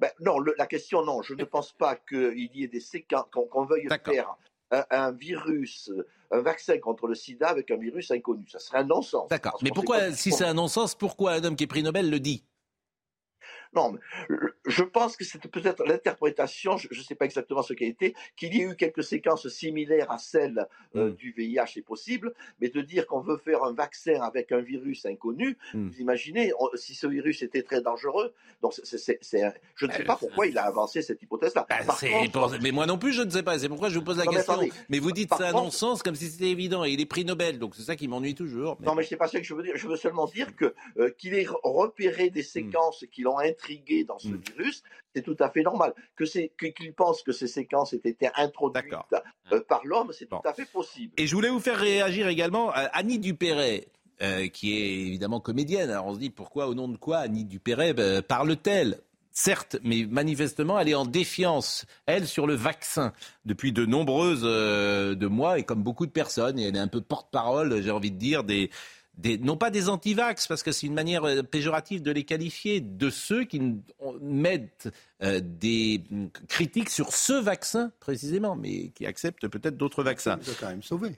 Ben, 0.00 0.10
non, 0.20 0.38
le- 0.38 0.54
la 0.58 0.66
question, 0.66 1.04
non, 1.04 1.22
je 1.22 1.34
ne 1.34 1.44
pense 1.44 1.72
pas 1.72 1.96
qu'il 1.96 2.50
y 2.54 2.64
ait 2.64 2.68
des 2.68 2.80
séquences, 2.80 3.26
qu'on 3.30 3.64
veuille 3.64 3.86
faire 4.04 4.36
un, 4.70 4.84
un 4.90 5.12
virus, 5.12 5.92
un 6.30 6.40
vaccin 6.40 6.78
contre 6.78 7.06
le 7.06 7.14
sida 7.14 7.48
avec 7.48 7.70
un 7.70 7.76
virus 7.76 8.10
inconnu. 8.10 8.48
Ça 8.48 8.58
serait 8.58 8.78
un 8.78 8.84
non-sens. 8.84 9.28
D'accord. 9.28 9.58
Mais 9.62 9.70
pourquoi, 9.72 10.10
si 10.12 10.32
c'est 10.32 10.44
un 10.44 10.54
non-sens, 10.54 10.94
pourquoi 10.94 11.32
un 11.32 11.44
homme 11.44 11.56
qui 11.56 11.64
est 11.64 11.68
prix 11.68 11.82
Nobel 11.82 12.10
le 12.10 12.18
dit? 12.18 12.42
Non, 13.74 13.92
mais 13.92 13.98
le- 14.28 14.54
je 14.66 14.82
pense 14.82 15.16
que 15.16 15.24
c'est 15.24 15.40
peut-être 15.48 15.84
l'interprétation, 15.84 16.76
je 16.76 16.88
ne 16.98 17.02
sais 17.04 17.14
pas 17.14 17.24
exactement 17.24 17.62
ce 17.62 17.72
qui 17.72 17.84
a 17.84 17.88
été, 17.88 18.14
qu'il 18.36 18.54
y 18.54 18.60
ait 18.60 18.64
eu 18.64 18.76
quelques 18.76 19.02
séquences 19.02 19.48
similaires 19.48 20.10
à 20.10 20.18
celles 20.18 20.66
euh, 20.94 21.08
Hmm. 21.10 21.14
du 21.14 21.32
VIH 21.32 21.78
est 21.78 21.82
possible, 21.86 22.34
mais 22.60 22.68
de 22.68 22.82
dire 22.82 23.06
qu'on 23.06 23.20
veut 23.20 23.38
faire 23.38 23.64
un 23.64 23.72
vaccin 23.72 24.20
avec 24.20 24.52
un 24.52 24.60
virus 24.60 25.06
inconnu, 25.06 25.56
Hmm. 25.72 25.88
vous 25.88 26.00
imaginez, 26.00 26.52
on- 26.60 26.68
si 26.74 26.94
ce 26.94 27.06
virus 27.06 27.42
était 27.42 27.62
très 27.62 27.80
dangereux, 27.80 28.34
donc 28.60 28.74
c'est- 28.74 28.98
c'est- 28.98 29.18
c'est 29.22 29.42
je 29.74 29.86
ne 29.86 29.92
sais 29.92 30.04
pas 30.04 30.16
pourquoi 30.16 30.46
il 30.46 30.58
a 30.58 30.64
avancé 30.64 31.00
cette 31.00 31.22
hypothèse-là. 31.22 31.66
Bah, 31.68 31.94
C'est 31.98 32.10
Mais 32.60 32.72
moi 32.72 32.84
non 32.86 32.98
plus, 32.98 33.12
je 33.14 33.22
ne 33.22 33.30
sais 33.30 33.42
pas. 33.42 33.58
C'est 33.58 33.68
pourquoi 33.68 33.88
je 33.88 33.98
vous 33.98 34.04
pose 34.04 34.18
la 34.18 34.24
Non, 34.24 34.32
mais 34.32 34.36
question. 34.36 34.52
attendez. 34.54 34.72
Mais 34.90 34.98
vous 34.98 35.12
dites 35.12 35.30
c'est 35.36 35.44
un 35.44 35.52
contre- 35.52 35.64
non-sens 35.64 36.02
comme 36.02 36.14
si 36.14 36.26
c'était 36.26 36.50
évident. 36.50 36.84
Et 36.84 36.90
il 36.90 37.00
est 37.00 37.06
prix 37.06 37.24
Nobel, 37.24 37.58
donc 37.58 37.74
c'est 37.74 37.82
ça 37.82 37.96
qui 37.96 38.06
m'ennuie 38.06 38.34
toujours. 38.34 38.76
Mais- 38.80 38.86
Non, 38.86 38.94
mais 38.94 39.02
c'est 39.04 39.16
pas 39.16 39.28
ça 39.28 39.38
que 39.38 39.44
je 39.46 39.54
veux 39.54 39.62
dire. 39.62 39.76
Je 39.76 39.88
veux 39.88 39.96
seulement 39.96 40.26
dire 40.26 40.54
que 40.56 40.74
euh, 40.98 41.10
qu'il 41.16 41.34
ait 41.34 41.46
repéré 41.62 42.28
des 42.30 42.42
séquences 42.42 43.04
qui 43.10 43.22
l'ont 43.22 43.38
intrigué 43.38 43.61
dans 44.06 44.18
ce 44.18 44.28
virus, 44.28 44.82
c'est 45.14 45.22
tout 45.22 45.36
à 45.40 45.50
fait 45.50 45.62
normal. 45.62 45.94
Que 46.16 46.24
c'est 46.24 46.50
que- 46.56 46.66
qu'il 46.66 46.92
pense 46.92 47.22
que 47.22 47.32
ces 47.32 47.46
séquences 47.46 47.92
aient 47.92 48.00
été 48.04 48.28
introduites 48.36 48.92
euh, 49.52 49.60
par 49.68 49.84
l'homme, 49.84 50.12
c'est 50.12 50.26
tout 50.26 50.40
à 50.44 50.52
fait 50.52 50.66
possible. 50.70 51.12
Et 51.16 51.26
je 51.26 51.34
voulais 51.34 51.48
vous 51.48 51.60
faire 51.60 51.78
réagir 51.78 52.28
également 52.28 52.70
à 52.70 52.80
Annie 52.92 53.18
Dupéret, 53.18 53.88
euh, 54.22 54.48
qui 54.48 54.72
est 54.76 54.90
évidemment 55.06 55.40
comédienne. 55.40 55.90
Alors 55.90 56.06
on 56.06 56.14
se 56.14 56.18
dit 56.18 56.30
pourquoi, 56.30 56.66
au 56.68 56.74
nom 56.74 56.88
de 56.88 56.96
quoi 56.96 57.18
Annie 57.18 57.44
Dupéret 57.44 57.94
euh, 57.98 58.22
parle-t-elle? 58.22 58.98
Certes, 59.34 59.78
mais 59.82 60.04
manifestement, 60.04 60.78
elle 60.78 60.90
est 60.90 60.94
en 60.94 61.06
défiance, 61.06 61.86
elle, 62.04 62.26
sur 62.28 62.46
le 62.46 62.52
vaccin, 62.54 63.14
depuis 63.46 63.72
de 63.72 63.86
nombreuses 63.86 64.42
euh, 64.44 65.14
de 65.14 65.26
mois, 65.26 65.58
et 65.58 65.62
comme 65.62 65.82
beaucoup 65.82 66.04
de 66.04 66.10
personnes, 66.10 66.58
et 66.58 66.64
elle 66.68 66.76
est 66.76 66.80
un 66.80 66.86
peu 66.86 67.00
porte-parole, 67.00 67.80
j'ai 67.80 67.90
envie 67.90 68.10
de 68.10 68.18
dire, 68.18 68.44
des, 68.44 68.68
des, 69.18 69.38
non 69.38 69.56
pas 69.56 69.70
des 69.70 69.88
antivax, 69.88 70.46
parce 70.46 70.62
que 70.62 70.72
c'est 70.72 70.86
une 70.86 70.94
manière 70.94 71.24
euh, 71.24 71.42
péjorative 71.42 72.02
de 72.02 72.10
les 72.10 72.24
qualifier, 72.24 72.80
de 72.80 73.10
ceux 73.10 73.44
qui 73.44 73.60
mettent 74.20 74.88
euh, 75.22 75.40
des 75.42 76.02
critiques 76.48 76.90
sur 76.90 77.12
ce 77.12 77.34
vaccin 77.34 77.92
précisément, 78.00 78.56
mais 78.56 78.88
qui 78.90 79.06
acceptent 79.06 79.48
peut-être 79.48 79.76
d'autres 79.76 80.02
vaccins. 80.02 80.38
A 80.38 80.54
quand 80.58 80.68
même 80.68 80.82
sauvés. 80.82 81.16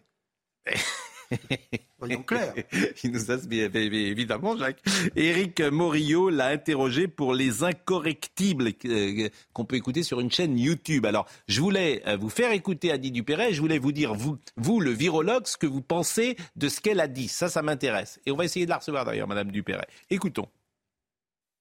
Il 3.04 3.10
nous 3.10 3.30
a 3.30 3.36
bien, 3.36 3.68
bien, 3.68 3.80
évidemment, 3.80 4.56
Jacques. 4.56 4.82
Éric 5.16 5.60
Morillo 5.60 6.28
l'a 6.28 6.48
interrogé 6.48 7.08
pour 7.08 7.34
les 7.34 7.62
incorrectibles 7.62 8.72
euh, 8.84 9.28
qu'on 9.52 9.64
peut 9.64 9.76
écouter 9.76 10.02
sur 10.02 10.20
une 10.20 10.30
chaîne 10.30 10.58
YouTube. 10.58 11.06
Alors, 11.06 11.26
je 11.48 11.60
voulais 11.60 12.02
euh, 12.06 12.16
vous 12.16 12.28
faire 12.28 12.52
écouter 12.52 12.90
Adi 12.90 13.10
Dupéret. 13.10 13.52
Je 13.52 13.60
voulais 13.60 13.78
vous 13.78 13.92
dire, 13.92 14.14
vous, 14.14 14.38
vous, 14.56 14.80
le 14.80 14.90
virologue, 14.90 15.46
ce 15.46 15.56
que 15.56 15.66
vous 15.66 15.82
pensez 15.82 16.36
de 16.56 16.68
ce 16.68 16.80
qu'elle 16.80 17.00
a 17.00 17.08
dit. 17.08 17.28
Ça, 17.28 17.48
ça 17.48 17.62
m'intéresse. 17.62 18.20
Et 18.26 18.32
on 18.32 18.36
va 18.36 18.44
essayer 18.44 18.66
de 18.66 18.70
la 18.70 18.78
recevoir 18.78 19.04
d'ailleurs, 19.04 19.28
Madame 19.28 19.50
Dupéret. 19.50 19.86
Écoutons. 20.10 20.48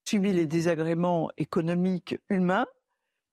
subi 0.05 0.33
les 0.33 0.45
désagréments 0.45 1.29
économiques 1.37 2.17
humains, 2.29 2.65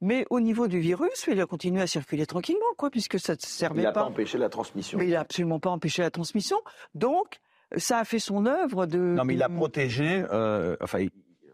mais 0.01 0.26
au 0.30 0.40
niveau 0.40 0.66
du 0.68 0.80
virus, 0.80 1.28
il 1.30 1.40
a 1.40 1.46
continué 1.46 1.82
à 1.82 1.86
circuler 1.86 2.26
tranquillement, 2.26 2.64
quoi, 2.76 2.90
puisque 2.90 3.18
ça 3.20 3.34
ne 3.34 3.38
servait 3.40 3.80
Il 3.82 3.84
n'a 3.84 3.92
pas. 3.92 4.01
pas 4.03 4.07
empêché 4.07 4.38
la 4.38 4.48
transmission. 4.48 4.98
Mais 4.98 5.07
il 5.07 5.12
n'a 5.12 5.20
absolument 5.20 5.61
pas 5.61 5.70
empêché 5.70 6.03
la 6.03 6.11
transmission. 6.11 6.57
Donc, 6.94 7.40
ça 7.76 7.98
a 7.98 8.05
fait 8.05 8.18
son 8.18 8.46
œuvre 8.46 8.86
de. 8.86 8.98
Non, 8.98 9.24
mais 9.24 9.34
il 9.34 9.42
a 9.42 9.48
protégé. 9.48 10.24
euh, 10.32 10.76
enfin, 10.80 11.07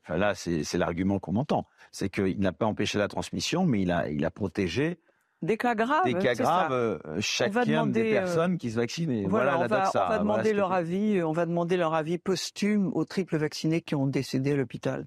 là, 0.08 0.34
c'est 0.34 0.64
c'est 0.64 0.78
l'argument 0.78 1.18
qu'on 1.18 1.36
entend. 1.36 1.66
C'est 1.92 2.08
qu'il 2.08 2.38
n'a 2.40 2.52
pas 2.52 2.66
empêché 2.66 2.98
la 2.98 3.08
transmission, 3.08 3.64
mais 3.66 3.82
il 3.82 3.90
a, 3.90 4.08
il 4.08 4.24
a 4.24 4.30
protégé 4.30 4.98
Des 5.42 5.56
cas 5.56 5.74
graves. 5.74 6.04
des 6.04 6.14
cas 6.14 6.34
graves 6.34 6.68
ça. 6.70 6.74
euh, 6.74 6.98
chacun 7.20 7.64
demander, 7.64 8.02
des 8.02 8.10
euh, 8.14 8.20
personnes 8.20 8.58
qui 8.58 8.70
se 8.70 8.76
vaccinent. 8.76 9.26
Voilà, 9.28 9.56
voilà, 9.56 9.68
la 9.68 9.90
on, 9.90 9.98
va, 9.98 10.16
on 10.16 10.18
demander 10.22 10.52
leur 10.52 10.72
avis. 10.72 11.22
On 11.22 11.32
va 11.32 11.46
demander 11.46 11.76
leur 11.76 11.94
avis 11.94 12.18
posthume 12.18 12.90
aux 12.94 13.04
triples 13.04 13.36
vaccinés 13.38 13.80
qui 13.80 13.94
ont 13.94 14.06
décédé 14.06 14.52
à 14.52 14.56
l'hôpital. 14.56 15.06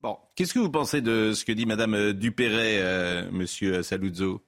Bon, 0.00 0.16
qu'est-ce 0.36 0.54
que 0.54 0.60
vous 0.60 0.70
pensez 0.70 1.00
de 1.00 1.32
ce 1.32 1.44
que 1.44 1.50
dit 1.50 1.66
Madame 1.66 2.12
Dupéret, 2.12 2.80
euh, 2.80 3.28
Monsieur 3.32 3.82
Saluzzo? 3.82 4.40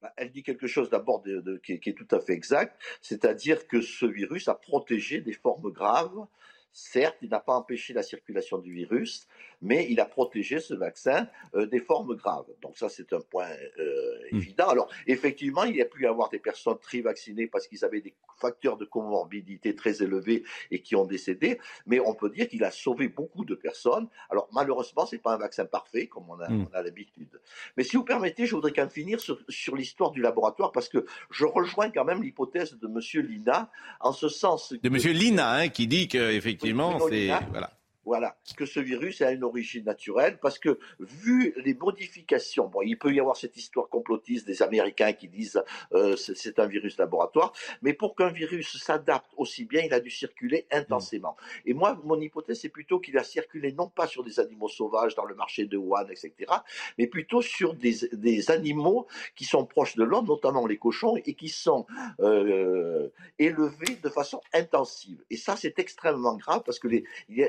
Bah, 0.00 0.10
Elle 0.16 0.30
dit 0.30 0.42
quelque 0.42 0.66
chose 0.66 0.88
d'abord 0.88 1.22
qui 1.62 1.72
est 1.72 1.96
tout 1.96 2.16
à 2.16 2.20
fait 2.20 2.32
exact, 2.32 2.80
c'est-à-dire 3.02 3.66
que 3.66 3.82
ce 3.82 4.06
virus 4.06 4.48
a 4.48 4.54
protégé 4.54 5.20
des 5.20 5.34
formes 5.34 5.70
graves. 5.70 6.26
Certes, 6.72 7.18
il 7.20 7.28
n'a 7.28 7.40
pas 7.40 7.54
empêché 7.54 7.92
la 7.92 8.02
circulation 8.02 8.56
du 8.56 8.72
virus, 8.72 9.28
mais 9.62 9.86
il 9.90 10.00
a 10.00 10.04
protégé 10.04 10.60
ce 10.60 10.74
vaccin 10.74 11.28
euh, 11.54 11.66
des 11.66 11.80
formes 11.80 12.14
graves. 12.16 12.46
Donc 12.62 12.76
ça, 12.76 12.88
c'est 12.88 13.12
un 13.12 13.20
point 13.20 13.48
euh, 13.78 14.16
Hmm. 14.32 14.38
évident. 14.38 14.68
Alors, 14.68 14.88
effectivement, 15.06 15.64
il 15.64 15.76
y 15.76 15.82
a 15.82 15.84
pu 15.84 16.02
y 16.02 16.06
avoir 16.06 16.28
des 16.30 16.38
personnes 16.38 16.78
très 16.78 17.00
vaccinées 17.00 17.46
parce 17.46 17.66
qu'ils 17.68 17.84
avaient 17.84 18.00
des 18.00 18.14
facteurs 18.40 18.76
de 18.76 18.84
comorbidité 18.84 19.74
très 19.74 20.02
élevés 20.02 20.42
et 20.70 20.80
qui 20.80 20.96
ont 20.96 21.04
décédé, 21.04 21.58
mais 21.86 22.00
on 22.00 22.14
peut 22.14 22.30
dire 22.30 22.48
qu'il 22.48 22.64
a 22.64 22.70
sauvé 22.70 23.08
beaucoup 23.08 23.44
de 23.44 23.54
personnes. 23.54 24.08
Alors, 24.30 24.48
malheureusement, 24.52 25.06
c'est 25.06 25.18
pas 25.18 25.34
un 25.34 25.38
vaccin 25.38 25.64
parfait, 25.64 26.06
comme 26.06 26.28
on 26.28 26.40
a, 26.40 26.48
a 26.76 26.82
l'habitude. 26.82 27.40
Mais 27.76 27.84
si 27.84 27.96
vous 27.96 28.04
permettez, 28.04 28.46
je 28.46 28.54
voudrais 28.54 28.72
quand 28.72 28.82
même 28.82 28.90
finir 28.90 29.20
sur, 29.20 29.38
sur 29.48 29.76
l'histoire 29.76 30.10
du 30.10 30.20
laboratoire 30.20 30.72
parce 30.72 30.88
que 30.88 31.06
je 31.30 31.44
rejoins 31.44 31.90
quand 31.90 32.04
même 32.04 32.22
l'hypothèse 32.22 32.78
de 32.78 32.88
Monsieur 32.88 33.22
Lina 33.22 33.70
en 34.00 34.12
ce 34.12 34.28
sens 34.28 34.72
De 34.72 34.88
Monsieur 34.88 35.12
Lina, 35.12 35.52
hein, 35.52 35.68
qui 35.68 35.86
dit 35.86 36.08
qu'effectivement, 36.08 36.96
Bruno 36.96 37.08
c'est. 37.08 37.20
Lina. 37.20 37.42
Voilà. 37.50 37.72
Voilà, 38.06 38.36
que 38.56 38.66
ce 38.66 38.80
virus 38.80 39.20
a 39.20 39.32
une 39.32 39.42
origine 39.44 39.84
naturelle, 39.84 40.38
parce 40.40 40.60
que 40.60 40.78
vu 41.00 41.52
les 41.56 41.74
modifications, 41.74 42.68
bon, 42.68 42.80
il 42.82 42.96
peut 42.98 43.12
y 43.12 43.20
avoir 43.20 43.36
cette 43.36 43.56
histoire 43.56 43.88
complotiste 43.88 44.46
des 44.46 44.62
Américains 44.62 45.12
qui 45.12 45.28
disent 45.28 45.62
euh, 45.92 46.16
c'est 46.16 46.58
un 46.60 46.66
virus 46.66 46.98
laboratoire, 46.98 47.52
mais 47.82 47.94
pour 47.94 48.14
qu'un 48.14 48.30
virus 48.30 48.78
s'adapte 48.82 49.30
aussi 49.36 49.64
bien, 49.64 49.82
il 49.84 49.92
a 49.92 50.00
dû 50.00 50.10
circuler 50.10 50.66
intensément. 50.70 51.36
Et 51.64 51.74
moi, 51.74 52.00
mon 52.04 52.20
hypothèse, 52.20 52.60
c'est 52.60 52.68
plutôt 52.68 53.00
qu'il 53.00 53.18
a 53.18 53.24
circulé 53.24 53.72
non 53.72 53.88
pas 53.88 54.06
sur 54.06 54.22
des 54.24 54.38
animaux 54.40 54.68
sauvages 54.68 55.16
dans 55.16 55.24
le 55.24 55.34
marché 55.34 55.66
de 55.66 55.76
Wuhan, 55.76 56.06
etc., 56.08 56.52
mais 56.98 57.08
plutôt 57.08 57.42
sur 57.42 57.74
des, 57.74 57.96
des 58.12 58.50
animaux 58.52 59.06
qui 59.34 59.44
sont 59.44 59.66
proches 59.66 59.96
de 59.96 60.04
l'homme, 60.04 60.26
notamment 60.26 60.66
les 60.66 60.78
cochons, 60.78 61.16
et 61.16 61.34
qui 61.34 61.48
sont 61.48 61.86
euh, 62.20 63.08
élevés 63.38 63.96
de 64.02 64.08
façon 64.08 64.40
intensive. 64.52 65.22
Et 65.30 65.36
ça, 65.36 65.56
c'est 65.56 65.78
extrêmement 65.78 66.36
grave 66.36 66.62
parce 66.64 66.78
que 66.78 66.88
les, 66.88 67.04
a- 67.42 67.48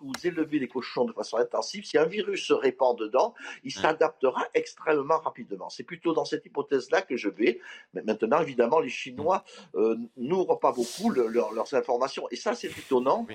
lorsque 0.00 0.18
vous 0.20 0.26
élevez 0.26 0.58
les 0.58 0.68
cochons 0.68 1.04
de 1.04 1.12
façon 1.12 1.36
intensive, 1.38 1.84
si 1.84 1.98
un 1.98 2.04
virus 2.04 2.44
se 2.46 2.52
répand 2.52 2.96
dedans, 2.98 3.34
il 3.64 3.70
s'adaptera 3.72 4.44
extrêmement 4.54 5.18
rapidement. 5.18 5.68
C'est 5.70 5.82
plutôt 5.84 6.12
dans 6.12 6.24
cette 6.24 6.44
hypothèse-là 6.46 7.02
que 7.02 7.16
je 7.16 7.28
vais. 7.28 7.60
Mais 7.94 8.02
maintenant, 8.02 8.40
évidemment, 8.40 8.80
les 8.80 8.88
Chinois 8.88 9.44
euh, 9.74 9.96
n'ouvrent 10.16 10.58
pas 10.58 10.72
beaucoup 10.72 11.10
le- 11.10 11.26
leur- 11.28 11.52
leurs 11.52 11.72
informations. 11.74 12.26
Et 12.30 12.36
ça, 12.36 12.54
c'est 12.54 12.68
étonnant. 12.78 13.26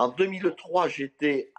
En 0.00 0.08
2003, 0.08 0.88
j'étais 0.88 1.52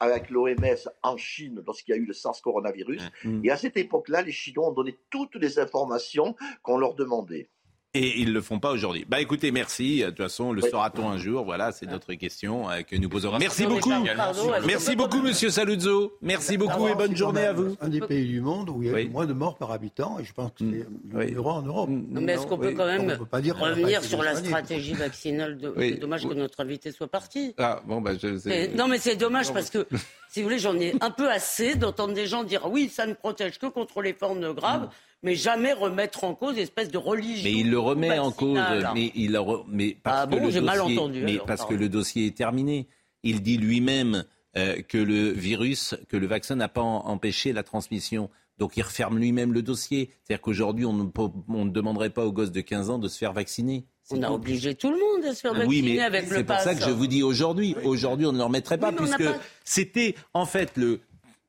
avec 0.00 0.30
l'OMS 0.30 0.88
en 1.02 1.16
Chine 1.16 1.62
lorsqu'il 1.66 1.94
y 1.94 1.98
a 1.98 2.00
eu 2.00 2.06
le 2.06 2.12
SARS 2.12 2.40
coronavirus. 2.42 3.02
Mm. 3.24 3.44
Et 3.44 3.50
à 3.50 3.56
cette 3.56 3.76
époque-là, 3.76 4.22
les 4.22 4.32
Chinois 4.32 4.68
ont 4.68 4.72
donné 4.72 4.98
toutes 5.10 5.34
les 5.36 5.58
informations 5.58 6.34
qu'on 6.62 6.78
leur 6.78 6.94
demandait. 6.94 7.48
Et 7.94 8.20
ils 8.20 8.32
le 8.32 8.40
font 8.40 8.58
pas 8.58 8.70
aujourd'hui. 8.72 9.04
Bah 9.06 9.20
écoutez, 9.20 9.50
merci. 9.50 10.00
De 10.00 10.06
toute 10.06 10.16
façon, 10.16 10.52
le 10.52 10.62
saura-t-on 10.62 11.10
un 11.10 11.18
jour? 11.18 11.44
Voilà, 11.44 11.72
c'est 11.72 11.84
notre 11.84 12.14
question 12.14 12.70
euh, 12.70 12.80
que 12.80 12.96
nous 12.96 13.10
poserons. 13.10 13.38
Merci 13.38 13.66
beaucoup. 13.66 13.90
Pardon, 13.90 14.50
Merci 14.66 14.96
beaucoup, 14.96 15.20
Monsieur 15.20 15.50
Saluzzo. 15.50 16.16
Merci 16.22 16.56
beaucoup 16.56 16.88
et 16.88 16.94
bonne 16.94 17.14
journée 17.14 17.44
à 17.44 17.52
vous. 17.52 17.76
Un 17.82 17.90
des 17.90 18.00
pays 18.00 18.26
du 18.26 18.40
monde 18.40 18.70
où 18.70 18.82
il 18.82 18.90
y 18.90 18.94
a 18.94 19.08
moins 19.10 19.26
de 19.26 19.34
morts 19.34 19.58
par 19.58 19.72
habitant, 19.72 20.18
et 20.18 20.24
je 20.24 20.32
pense 20.32 20.52
que 20.52 20.60
c'est 20.60 20.86
le 21.14 21.24
numéro 21.26 21.50
un 21.50 21.54
en 21.56 21.62
Europe. 21.62 21.90
Mais 21.90 22.32
est-ce 22.32 22.46
qu'on 22.46 22.56
peut 22.56 22.72
quand 22.72 22.86
même 22.86 23.10
On 23.14 23.18
peut 23.18 23.26
pas 23.26 23.42
dire 23.42 23.58
revenir 23.58 24.02
sur 24.02 24.22
la 24.22 24.36
stratégie 24.36 24.94
vaccinale 24.94 25.58
de... 25.58 25.74
Oui. 25.76 25.90
C'est 25.92 26.00
dommage 26.00 26.26
que 26.26 26.32
notre 26.32 26.60
invité 26.60 26.92
soit 26.92 27.08
parti. 27.08 27.54
Ah 27.58 27.82
bon, 27.84 28.00
bah 28.00 28.12
je. 28.20 28.38
C'est- 28.38 28.74
non, 28.74 28.88
mais 28.88 28.96
c'est 28.96 29.16
dommage 29.16 29.52
parce 29.52 29.68
que, 29.68 29.86
si 30.30 30.40
vous 30.40 30.44
voulez, 30.44 30.58
j'en 30.58 30.78
ai 30.80 30.94
un 31.02 31.10
peu 31.10 31.30
assez 31.30 31.74
d'entendre 31.74 32.14
des 32.14 32.26
gens 32.26 32.42
dire 32.42 32.62
oui, 32.70 32.88
ça 32.88 33.04
ne 33.06 33.12
protège 33.12 33.58
que 33.58 33.66
contre 33.66 34.00
les 34.00 34.14
formes 34.14 34.54
graves, 34.54 34.88
mais 35.22 35.34
jamais 35.34 35.72
remettre 35.72 36.24
en 36.24 36.34
cause 36.34 36.58
espèce 36.58 36.90
de 36.90 36.98
religion. 36.98 37.44
Mais 37.44 37.52
il 37.56 37.70
le 37.70 37.78
remet 37.78 38.18
en 38.18 38.30
cause. 38.32 38.58
Mais 38.94 39.12
il 39.14 39.32
re- 39.32 39.64
mais 39.68 39.96
parce 40.02 40.22
Ah 40.22 40.26
que 40.26 40.30
bon, 40.36 40.44
le 40.46 40.50
j'ai 40.50 40.60
mal 40.60 40.78
dossier- 40.78 40.98
entendu, 40.98 41.22
Mais 41.22 41.32
alors, 41.34 41.46
parce 41.46 41.64
que 41.64 41.74
le 41.74 41.88
dossier 41.88 42.26
est 42.26 42.36
terminé. 42.36 42.88
Il 43.22 43.42
dit 43.42 43.56
lui-même 43.56 44.24
euh, 44.56 44.82
que 44.82 44.98
le 44.98 45.30
virus, 45.30 45.94
que 46.08 46.16
le 46.16 46.26
vaccin 46.26 46.56
n'a 46.56 46.68
pas 46.68 46.82
empêché 46.82 47.52
la 47.52 47.62
transmission. 47.62 48.28
Donc 48.58 48.76
il 48.76 48.82
referme 48.82 49.18
lui-même 49.18 49.52
le 49.52 49.62
dossier. 49.62 50.10
C'est-à-dire 50.24 50.42
qu'aujourd'hui, 50.42 50.84
on 50.84 50.92
ne, 50.92 51.04
peut- 51.04 51.30
on 51.48 51.64
ne 51.64 51.70
demanderait 51.70 52.10
pas 52.10 52.24
aux 52.26 52.32
gosses 52.32 52.52
de 52.52 52.60
15 52.60 52.90
ans 52.90 52.98
de 52.98 53.08
se 53.08 53.16
faire 53.16 53.32
vacciner. 53.32 53.86
C'est 54.02 54.18
On 54.18 54.22
a 54.24 54.30
obligé 54.30 54.74
tout 54.74 54.90
le 54.90 54.98
monde 54.98 55.24
à 55.24 55.34
se 55.34 55.40
faire 55.40 55.54
vacciner 55.54 55.68
Oui, 55.82 55.82
mais 55.96 56.00
avec 56.02 56.24
c'est 56.26 56.38
le 56.38 56.44
pour 56.44 56.56
pass. 56.56 56.64
ça 56.64 56.74
que 56.74 56.82
je 56.84 56.90
vous 56.90 57.06
dis 57.06 57.22
aujourd'hui. 57.22 57.74
Aujourd'hui, 57.84 58.26
on 58.26 58.32
ne 58.32 58.38
le 58.38 58.44
remettrait 58.44 58.76
pas, 58.76 58.90
Oui, 58.90 58.96
puisque 58.98 59.24
pas- 59.24 59.38
c'était 59.64 60.16
en 60.34 60.44
fait 60.44 60.72
le. 60.76 61.00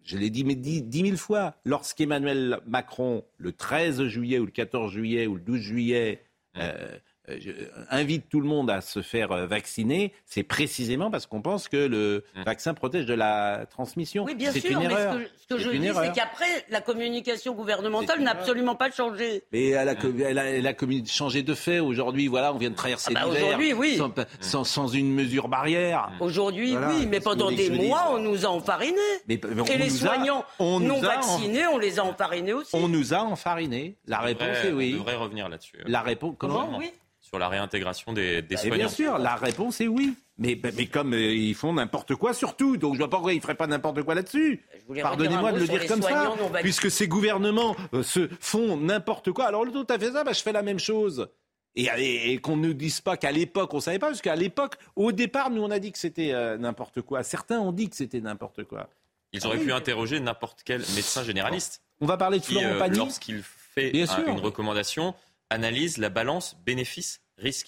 Je 0.04 0.18
l'ai 0.18 0.30
dit 0.30 0.44
mais 0.44 0.56
dix 0.56 1.04
mille 1.04 1.18
fois. 1.18 1.56
Lorsqu'Emmanuel 1.66 2.60
Macron, 2.68 3.24
le 3.38 3.52
13 3.52 4.04
juillet 4.08 4.40
ou 4.40 4.46
le 4.46 4.52
14 4.52 4.92
juillet 4.92 5.28
ou 5.28 5.36
le 5.36 5.42
12 5.42 5.60
juillet, 5.60 6.24
euh, 6.58 6.98
je- 7.40 7.52
invite 7.90 8.30
tout 8.30 8.40
le 8.42 8.48
monde 8.48 8.70
à 8.70 8.82
se 8.82 9.02
faire 9.02 9.32
euh, 9.32 9.46
vacciner, 9.48 10.14
c'est 10.26 10.44
précisément 10.44 11.12
parce 11.12 11.26
qu'on 11.26 11.42
pense 11.42 11.68
que 11.68 11.78
le 11.78 12.24
vaccin 12.46 12.74
protège 12.74 13.06
de 13.06 13.14
la 13.14 13.66
transmission. 13.70 14.24
Oui, 14.26 14.36
bien 14.36 14.52
c'est 14.52 14.60
sûr, 14.62 14.72
une 14.72 14.88
mais 14.88 14.94
erreur. 14.94 15.14
ce 15.14 15.18
que, 15.20 15.30
ce 15.42 15.48
que 15.48 15.58
je 15.60 15.70
dis, 15.78 15.90
c'est 15.94 16.12
qu'après, 16.14 16.66
la 16.70 16.82
communication 16.82 17.54
gouvernementale 17.54 18.22
n'a 18.22 18.32
absolument 18.32 18.76
pas 18.76 18.92
changé. 18.92 19.44
Mais 19.52 19.70
elle 19.70 19.90
a, 19.90 19.96
elle 20.26 20.38
a, 20.40 20.46
elle 20.46 20.68
a 20.68 20.74
commis- 20.74 21.06
changé 21.08 21.44
de 21.44 21.54
fait. 21.54 21.80
Aujourd'hui, 21.80 22.28
voilà, 22.28 22.54
on 22.54 22.58
vient 22.58 22.70
de 22.70 22.76
traverser 22.76 23.14
Ah 23.16 23.22
bah 23.26 23.26
l'hiver 23.34 23.48
aujourd'hui, 23.48 23.74
oui. 23.74 23.98
sans, 23.98 24.12
sans, 24.40 24.64
sans 24.64 24.88
une 24.88 25.14
mesure 25.14 25.48
barrière. 25.48 26.12
Aujourd'hui, 26.20 26.72
Voilà, 26.72 26.90
oui, 26.90 27.06
mais 27.08 27.20
pendant 27.20 27.52
des 27.52 27.70
mois, 27.70 28.10
on 28.12 28.20
nous 28.20 28.46
a 28.46 28.50
enfarinés. 28.50 28.98
Mais- 29.28 29.40
mais 29.56 29.62
on 29.62 29.66
Et 29.66 29.78
les 29.78 29.86
a- 30.04 30.08
soignants 30.08 30.46
on 30.60 30.80
non 30.80 30.96
a 30.96 30.98
en- 30.98 31.02
vaccinés, 31.02 31.68
on 31.68 31.78
les 31.78 32.00
a 32.00 32.04
enfarinés 32.04 32.54
aussi. 32.54 32.72
On 32.76 32.88
nous 32.88 33.14
a 33.14 33.20
enfarinés. 33.20 33.96
La 34.08 34.22
On 34.22 34.26
réponse 34.26 34.58
est 34.64 34.72
oui. 34.72 34.92
On 34.96 35.00
devrait 35.00 35.16
revenir 35.16 35.50
là-dessus. 35.50 35.78
La 35.86 36.02
réponse, 36.02 36.36
comment 36.38 36.78
oui. 36.78 36.92
Sur 37.34 37.40
la 37.40 37.50
réintégration 37.50 38.14
des, 38.14 38.44
des 38.44 38.54
Et 38.54 38.58
soignants. 38.58 38.76
bien 38.76 38.88
sûr, 38.90 39.18
la 39.18 39.36
réponse 39.36 39.82
est 39.82 39.88
oui. 39.88 40.14
Mais, 40.38 40.60
mais 40.78 40.86
comme 40.86 41.14
euh, 41.16 41.34
ils 41.34 41.56
font 41.56 41.74
n'importe 41.74 42.14
quoi 42.14 42.32
sur 42.36 42.56
tout, 42.56 42.78
donc 42.78 42.94
je 42.94 43.00
vois 43.00 43.10
pas 43.10 43.18
pourquoi 43.18 43.34
ils 43.34 43.42
feraient 43.42 43.56
pas 43.56 43.66
n'importe 43.66 44.04
quoi 44.04 44.14
là-dessus. 44.14 44.62
Pardonnez-moi 45.02 45.52
de 45.52 45.60
le 45.60 45.68
dire 45.68 45.86
comme 45.88 46.04
ça, 46.04 46.32
puisque 46.62 46.92
ces 46.92 47.08
gouvernements 47.08 47.76
euh, 47.96 48.04
se 48.04 48.30
font 48.40 48.78
n'importe 48.78 49.32
quoi. 49.32 49.46
Alors 49.46 49.66
l'autre 49.66 49.94
a 49.96 49.98
fait 49.98 50.12
ça, 50.12 50.24
bah, 50.24 50.32
je 50.34 50.42
fais 50.44 50.52
la 50.52 50.62
même 50.62 50.78
chose. 50.80 51.28
Et, 51.76 51.86
et- 51.98 52.34
et 52.34 52.38
qu'on 52.38 52.56
ne 52.56 52.72
dise 52.72 53.02
pas 53.02 53.18
qu'à 53.18 53.32
l'époque 53.32 53.74
on 53.74 53.80
savait 53.80 53.98
pas, 53.98 54.08
parce 54.10 54.22
qu'à 54.22 54.36
l'époque, 54.36 54.76
au 54.96 55.12
départ, 55.12 55.50
nous 55.50 55.64
on 55.64 55.72
a 55.72 55.80
dit 55.80 55.92
que 55.92 55.98
c'était 55.98 56.34
euh, 56.34 56.56
n'importe 56.60 57.02
quoi. 57.02 57.24
Certains 57.24 57.60
ont 57.60 57.72
dit 57.72 57.90
que 57.90 57.96
c'était 57.96 58.22
n'importe 58.22 58.64
quoi. 58.66 58.90
Ils 59.32 59.44
auraient 59.48 59.56
Ah 59.58 59.60
oui. 59.60 59.66
pu 59.66 59.74
interroger 59.74 60.20
n'importe 60.20 60.62
quel 60.64 60.82
médecin 60.82 61.24
généraliste. 61.24 61.82
On 62.00 62.06
va 62.06 62.18
parler 62.18 62.38
de 62.40 62.44
Florent 62.46 62.66
euh, 62.74 62.78
Pagny. 62.78 63.00
Lorsqu'il 63.00 63.42
fait 63.44 63.92
un- 64.04 64.26
une 64.28 64.40
recommandation, 64.40 65.16
analyse 65.50 65.98
la 65.98 66.10
balance 66.10 66.56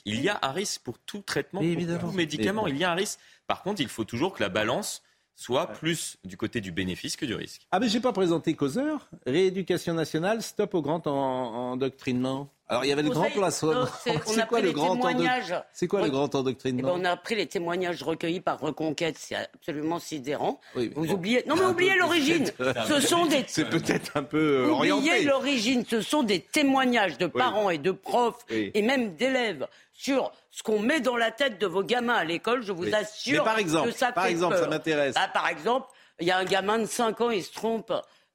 Il 0.05 0.21
y 0.21 0.29
a 0.29 0.39
un 0.41 0.51
risque 0.51 0.81
pour 0.83 0.99
tout 0.99 1.21
traitement, 1.21 1.61
Mais 1.61 1.67
pour 1.73 1.81
évidemment. 1.81 1.99
tout 2.11 2.11
médicament. 2.15 2.67
Il 2.67 2.77
y 2.77 2.83
a 2.83 2.91
un 2.91 2.95
risque. 2.95 3.19
Par 3.47 3.63
contre, 3.63 3.81
il 3.81 3.87
faut 3.87 4.03
toujours 4.05 4.33
que 4.33 4.41
la 4.43 4.49
balance 4.49 5.01
soit 5.35 5.67
plus 5.67 6.17
du 6.23 6.37
côté 6.37 6.61
du 6.61 6.71
bénéfice 6.71 7.17
que 7.17 7.25
du 7.25 7.35
risque. 7.35 7.67
Ah 7.71 7.79
mais 7.79 7.89
j'ai 7.89 7.99
pas 7.99 8.13
présenté 8.13 8.53
causeur. 8.53 9.09
Rééducation 9.25 9.93
nationale, 9.93 10.41
stop 10.41 10.73
au 10.75 10.81
grand 10.81 11.05
en- 11.07 11.71
endoctrinement. 11.73 12.53
Alors 12.67 12.83
il 12.83 12.87
y 12.87 12.91
avait 12.91 13.03
le 13.03 13.09
grand 13.11 13.29
plan 13.29 13.49
c'est- 13.51 13.65
on 13.67 14.45
quoi 14.47 14.57
pris 14.57 14.61
le 14.63 14.71
grand 14.71 14.95
témoignages. 14.95 15.53
C'est 15.71 15.87
quoi 15.87 16.01
le 16.01 16.07
Re- 16.07 16.11
grand 16.11 16.25
Eh 16.25 16.31
ben, 16.31 16.39
endoctrinement 16.39 16.91
on 16.93 17.05
a 17.05 17.11
appris 17.11 17.35
les 17.35 17.45
témoignages 17.45 18.01
recueillis 18.01 18.39
par 18.41 18.59
Reconquête, 18.59 19.17
c'est 19.19 19.35
absolument 19.35 19.99
sidérant. 19.99 20.59
Oui, 20.75 20.91
Vous 20.95 21.05
bon. 21.05 21.13
oubliez 21.13 21.43
Non, 21.47 21.55
mais 21.55 21.65
oubliez 21.65 21.95
l'origine. 21.99 22.51
Ce 22.87 22.99
sont 23.01 23.27
des 23.27 23.43
C'est 23.47 23.69
peut-être 23.69 24.17
un 24.17 24.23
peu 24.23 24.63
euh, 24.65 24.69
Oubliez 24.71 24.91
orienté. 24.93 25.23
l'origine, 25.25 25.85
ce 25.87 26.01
sont 26.01 26.23
des 26.23 26.39
témoignages 26.39 27.17
de 27.19 27.27
parents 27.27 27.69
et 27.69 27.77
de 27.77 27.91
profs 27.91 28.43
Oui. 28.49 28.71
et 28.73 28.81
même 28.81 29.15
d'élèves 29.15 29.67
sur 29.93 30.31
ce 30.49 30.63
qu'on 30.63 30.79
met 30.79 30.99
dans 31.01 31.17
la 31.17 31.29
tête 31.31 31.59
de 31.59 31.67
vos 31.67 31.83
gamins 31.83 32.15
à 32.15 32.23
l'école. 32.23 32.63
Je 32.63 32.71
vous 32.71 32.93
assure 32.95 33.43
Mais 33.43 33.49
par 33.49 33.59
exemple, 33.59 33.91
que 33.91 33.95
ça 33.97 34.11
par 34.11 34.23
fait 34.25 34.31
exemple, 34.31 34.55
peur. 34.55 34.63
ça 34.63 34.69
m'intéresse. 34.69 35.13
Bah, 35.15 35.29
par 35.31 35.47
exemple, 35.49 35.87
il 36.19 36.27
y 36.27 36.31
a 36.31 36.37
un 36.37 36.45
gamin 36.45 36.79
de 36.79 36.85
5 36.85 37.21
ans, 37.21 37.29
il 37.29 37.43
se 37.43 37.53
trompe 37.53 37.93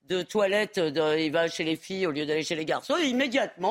de 0.09 0.23
toilette, 0.23 0.79
de- 0.79 1.19
il 1.19 1.33
va 1.33 1.49
chez 1.49 1.65
les 1.65 1.77
filles 1.77 2.07
au 2.07 2.11
lieu 2.11 2.27
d'aller 2.27 2.43
chez 2.43 2.55
les 2.57 2.65
garçons, 2.65 2.97
et 2.97 3.07
immédiatement, 3.07 3.71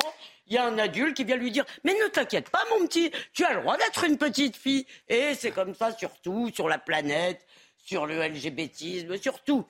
il 0.50 0.56
y 0.56 0.58
a 0.58 0.66
un 0.66 0.78
adulte 0.78 1.16
qui 1.16 1.24
vient 1.24 1.38
lui 1.38 1.52
dire 1.52 1.66
Mais 1.84 1.94
ne 1.94 2.08
t'inquiète 2.08 2.50
pas, 2.50 2.62
mon 2.78 2.86
petit, 2.88 3.12
tu 3.34 3.46
as 3.46 3.54
le 3.54 3.62
droit 3.62 3.78
d'être 3.78 4.04
une 4.04 4.18
petite 4.18 4.56
fille. 4.56 4.86
Et 5.08 5.34
c'est 5.36 5.52
comme 5.52 5.74
ça 5.76 5.92
sur 5.98 6.12
tout, 6.22 6.50
sur 6.54 6.68
la 6.68 6.78
planète, 6.78 7.46
sur 7.78 8.06
le 8.06 8.16
LGBTisme, 8.22 9.18
sur 9.18 9.42
tout. 9.44 9.66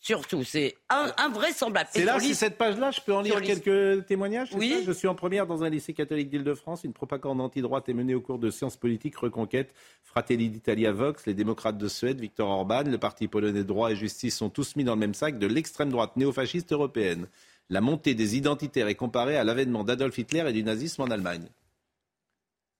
Surtout, 0.00 0.44
c'est 0.44 0.76
un- 0.90 1.14
invraisemblable. 1.16 1.88
C'est 1.90 2.04
là, 2.04 2.20
c'est 2.20 2.34
cette 2.34 2.58
page-là, 2.58 2.90
je 2.90 3.00
peux 3.00 3.14
en 3.14 3.22
lire 3.22 3.40
quelques 3.40 4.04
témoignages 4.04 4.50
Oui. 4.52 4.70
ça? 4.70 4.82
Je 4.86 4.92
suis 4.92 5.08
en 5.08 5.14
première 5.14 5.46
dans 5.46 5.64
un 5.64 5.70
lycée 5.70 5.94
catholique 5.94 6.28
d'Île-de-France. 6.28 6.84
Une 6.84 6.92
propagande 6.92 7.40
anti-droite 7.40 7.88
est 7.88 7.94
menée 7.94 8.14
au 8.14 8.20
cours 8.20 8.38
de 8.38 8.50
sciences 8.50 8.76
politiques, 8.76 9.16
Reconquête, 9.16 9.72
Fratelli 10.02 10.50
d'Italia 10.50 10.92
Vox, 10.92 11.24
les 11.24 11.32
démocrates 11.32 11.78
de 11.78 11.88
Suède, 11.88 12.20
Viktor 12.20 12.46
Orban, 12.50 12.82
le 12.82 12.98
parti 12.98 13.28
polonais 13.28 13.64
droit 13.64 13.92
et 13.92 13.96
justice 13.96 14.36
sont 14.36 14.50
tous 14.50 14.76
mis 14.76 14.84
dans 14.84 14.92
le 14.92 15.00
même 15.00 15.14
sac 15.14 15.38
de 15.38 15.46
l'extrême 15.46 15.88
droite 15.88 16.16
néofasciste 16.16 16.72
européenne. 16.72 17.26
La 17.70 17.80
montée 17.80 18.14
des 18.14 18.36
identitaires 18.36 18.88
est 18.88 18.94
comparée 18.94 19.36
à 19.36 19.44
l'avènement 19.44 19.84
d'Adolf 19.84 20.16
Hitler 20.18 20.44
et 20.48 20.52
du 20.52 20.62
nazisme 20.62 21.02
en 21.02 21.06
Allemagne. 21.10 21.46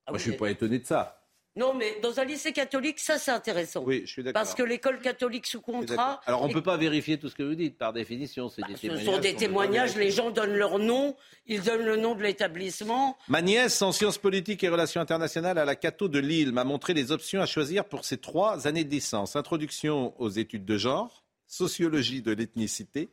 Ah 0.07 0.13
Moi, 0.13 0.15
oui, 0.15 0.19
je 0.19 0.23
suis 0.23 0.31
mais- 0.33 0.37
pas 0.37 0.51
étonné 0.51 0.79
de 0.79 0.87
ça. 0.87 1.21
Non, 1.57 1.73
mais 1.73 2.01
dans 2.03 2.19
un 2.19 2.25
lycée 2.25 2.53
catholique, 2.53 2.99
ça 2.99 3.17
c'est 3.17 3.31
intéressant. 3.31 3.85
Oui, 3.85 4.03
je 4.05 4.11
suis 4.11 4.23
d'accord. 4.25 4.43
Parce 4.43 4.57
que 4.57 4.65
l'école 4.65 4.99
catholique 5.01 5.47
sous 5.47 5.59
suis 5.59 5.65
contrat. 5.65 6.21
Alors, 6.27 6.43
on 6.43 6.49
ne 6.49 6.53
peut 6.53 6.65
pas 6.65 6.77
vérifier 6.77 7.17
tout 7.17 7.29
ce 7.29 7.37
que 7.37 7.45
vous 7.45 7.55
dites, 7.55 7.79
par 7.79 7.93
définition. 7.93 8.49
Des 8.49 8.63
Bah, 8.63 8.69
ce 8.75 8.81
témoignages. 8.81 9.05
sont 9.07 9.21
des 9.21 9.35
témoignages, 9.37 9.97
les 9.97 10.11
gens 10.11 10.31
donnent 10.33 10.57
leur 10.57 10.81
nom, 10.81 11.15
ils 11.47 11.63
donnent 11.63 11.85
le 11.85 11.97
nom 11.97 12.17
de 12.17 12.25
l'établissement. 12.25 13.17
Ma 13.29 13.41
nièce 13.41 13.81
en 13.83 13.93
sciences 13.93 14.19
politiques 14.19 14.65
et 14.65 14.69
relations 14.69 15.01
internationales 15.01 15.57
à 15.57 15.65
la 15.65 15.77
Cato 15.77 16.09
de 16.09 16.19
Lille 16.19 16.51
m'a 16.51 16.65
montré 16.65 16.93
les 16.93 17.13
options 17.13 17.41
à 17.41 17.47
choisir 17.47 17.85
pour 17.85 18.05
ses 18.05 18.19
trois 18.19 18.67
années 18.67 18.83
de 18.85 18.91
licence. 18.91 19.37
Introduction 19.37 20.13
aux 20.21 20.31
études 20.31 20.65
de 20.65 20.77
genre, 20.77 21.23
sociologie 21.47 22.21
de 22.21 22.33
l'ethnicité, 22.33 23.11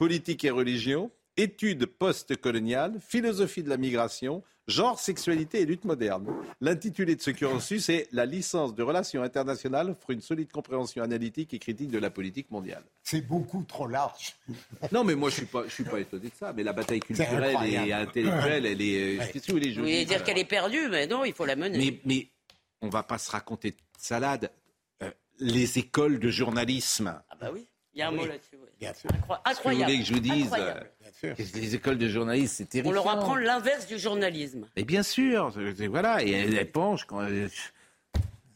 politique 0.00 0.46
et 0.46 0.50
religion, 0.50 1.10
études 1.36 1.84
post-coloniales, 1.84 2.94
philosophie 3.06 3.62
de 3.62 3.68
la 3.68 3.76
migration, 3.76 4.42
genre, 4.66 4.98
sexualité 4.98 5.60
et 5.60 5.66
lutte 5.66 5.84
moderne. 5.84 6.26
L'intitulé 6.62 7.16
de 7.16 7.20
ce 7.20 7.30
cursus 7.30 7.84
c'est 7.84 8.08
La 8.10 8.24
licence 8.24 8.74
de 8.74 8.82
relations 8.82 9.22
internationales 9.22 9.94
pour 10.00 10.12
une 10.12 10.22
solide 10.22 10.50
compréhension 10.50 11.02
analytique 11.02 11.52
et 11.52 11.58
critique 11.58 11.90
de 11.90 11.98
la 11.98 12.08
politique 12.08 12.50
mondiale. 12.50 12.82
C'est 13.02 13.20
beaucoup 13.20 13.62
trop 13.64 13.86
large. 13.86 14.36
Non, 14.90 15.04
mais 15.04 15.14
moi, 15.14 15.28
je 15.28 15.34
ne 15.34 15.38
suis, 15.40 15.46
pas, 15.46 15.64
je 15.68 15.74
suis 15.74 15.84
pas 15.84 16.00
étonné 16.00 16.30
de 16.30 16.34
ça. 16.34 16.54
Mais 16.54 16.62
la 16.62 16.72
bataille 16.72 17.00
culturelle 17.00 17.58
et 17.66 17.92
intellectuelle, 17.92 18.64
elle 18.64 18.80
est. 18.80 19.18
Ouais. 19.18 19.32
Vous 19.48 19.82
voulez 19.82 20.06
dire 20.06 20.24
qu'elle 20.24 20.38
est 20.38 20.46
perdue, 20.46 20.88
mais 20.88 21.06
non, 21.06 21.26
il 21.26 21.34
faut 21.34 21.44
la 21.44 21.56
mener. 21.56 21.76
Mais, 21.76 22.00
mais 22.06 22.28
on 22.80 22.86
ne 22.86 22.90
va 22.90 23.02
pas 23.02 23.18
se 23.18 23.30
raconter 23.30 23.72
de 23.72 23.76
salade. 23.98 24.50
Euh, 25.02 25.10
les 25.40 25.78
écoles 25.78 26.18
de 26.18 26.30
journalisme. 26.30 27.20
Ah, 27.28 27.36
bah 27.38 27.50
oui, 27.52 27.66
il 27.92 27.98
y 27.98 28.02
a 28.02 28.08
un 28.08 28.12
mot 28.12 28.24
là-dessus. 28.24 28.56
oui. 28.56 28.69
Bien 28.80 28.94
sûr. 28.94 29.10
Incroyable. 29.44 29.62
Que 29.62 29.68
vous 29.68 29.84
voulez 29.84 29.98
que 29.98 30.04
je 30.06 30.14
vous 30.14 30.20
dise 30.20 30.50
euh, 31.24 31.34
Les 31.54 31.74
écoles 31.74 31.98
de 31.98 32.08
journalisme, 32.08 32.54
c'est 32.56 32.68
terrible. 32.68 32.88
On 32.88 32.92
leur 32.92 33.08
apprend 33.08 33.36
l'inverse 33.36 33.86
du 33.86 33.98
journalisme. 33.98 34.66
Et 34.76 34.84
bien 34.84 35.02
sûr, 35.02 35.52
voilà, 35.90 36.22
et 36.24 36.30
elle, 36.30 36.56
elle 36.56 36.70
penche 36.70 37.04
quand 37.04 37.22
elle- 37.26 37.50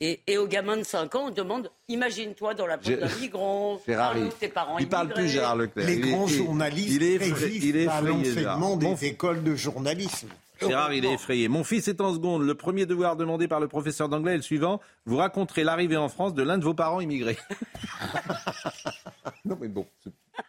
Et, 0.00 0.20
et 0.26 0.38
aux 0.38 0.46
gamins 0.48 0.76
de 0.78 0.82
5 0.82 1.14
ans, 1.14 1.26
on 1.26 1.30
demande 1.30 1.70
imagine-toi 1.88 2.54
dans 2.54 2.66
la 2.66 2.78
peau 2.78 2.90
d'un 2.90 3.08
migrant, 3.20 3.80
Gérard, 3.86 4.12
parle 4.14 4.28
tes 4.40 4.48
parents 4.48 4.78
il 4.78 4.88
parle 4.88 5.06
immigrés. 5.06 5.22
plus, 5.22 5.30
Gérard 5.30 5.56
Leclerc. 5.56 5.86
Les 5.86 5.94
Il 5.96 6.06
est- 6.06 6.10
grands 6.10 6.26
il- 6.26 6.34
journalistes 6.34 6.88
il 6.90 7.02
est 7.02 7.14
effrayé- 7.14 7.68
est 7.78 7.88
à 7.88 7.98
effrayé, 8.00 8.08
l'enseignement 8.08 8.76
des 8.76 9.04
écoles 9.04 9.42
de 9.44 9.54
journalisme. 9.54 10.28
Gérard, 10.60 10.92
il 10.94 11.04
est 11.04 11.12
effrayé. 11.12 11.48
Mon 11.48 11.62
fils 11.64 11.88
est 11.88 12.00
en 12.00 12.14
seconde. 12.14 12.42
Le 12.42 12.54
premier 12.54 12.86
devoir 12.86 13.16
demandé 13.16 13.46
par 13.48 13.60
le 13.60 13.68
professeur 13.68 14.08
d'anglais 14.08 14.32
est 14.32 14.36
le 14.36 14.42
suivant. 14.42 14.80
Vous 15.04 15.16
raconterez 15.16 15.64
l'arrivée 15.64 15.96
en 15.98 16.08
France 16.08 16.32
de 16.32 16.42
l'un 16.42 16.56
de 16.58 16.64
vos 16.64 16.74
parents 16.74 17.00
immigrés. 17.00 17.36
non, 19.48 19.58
mais 19.60 19.68
bon, 19.68 19.86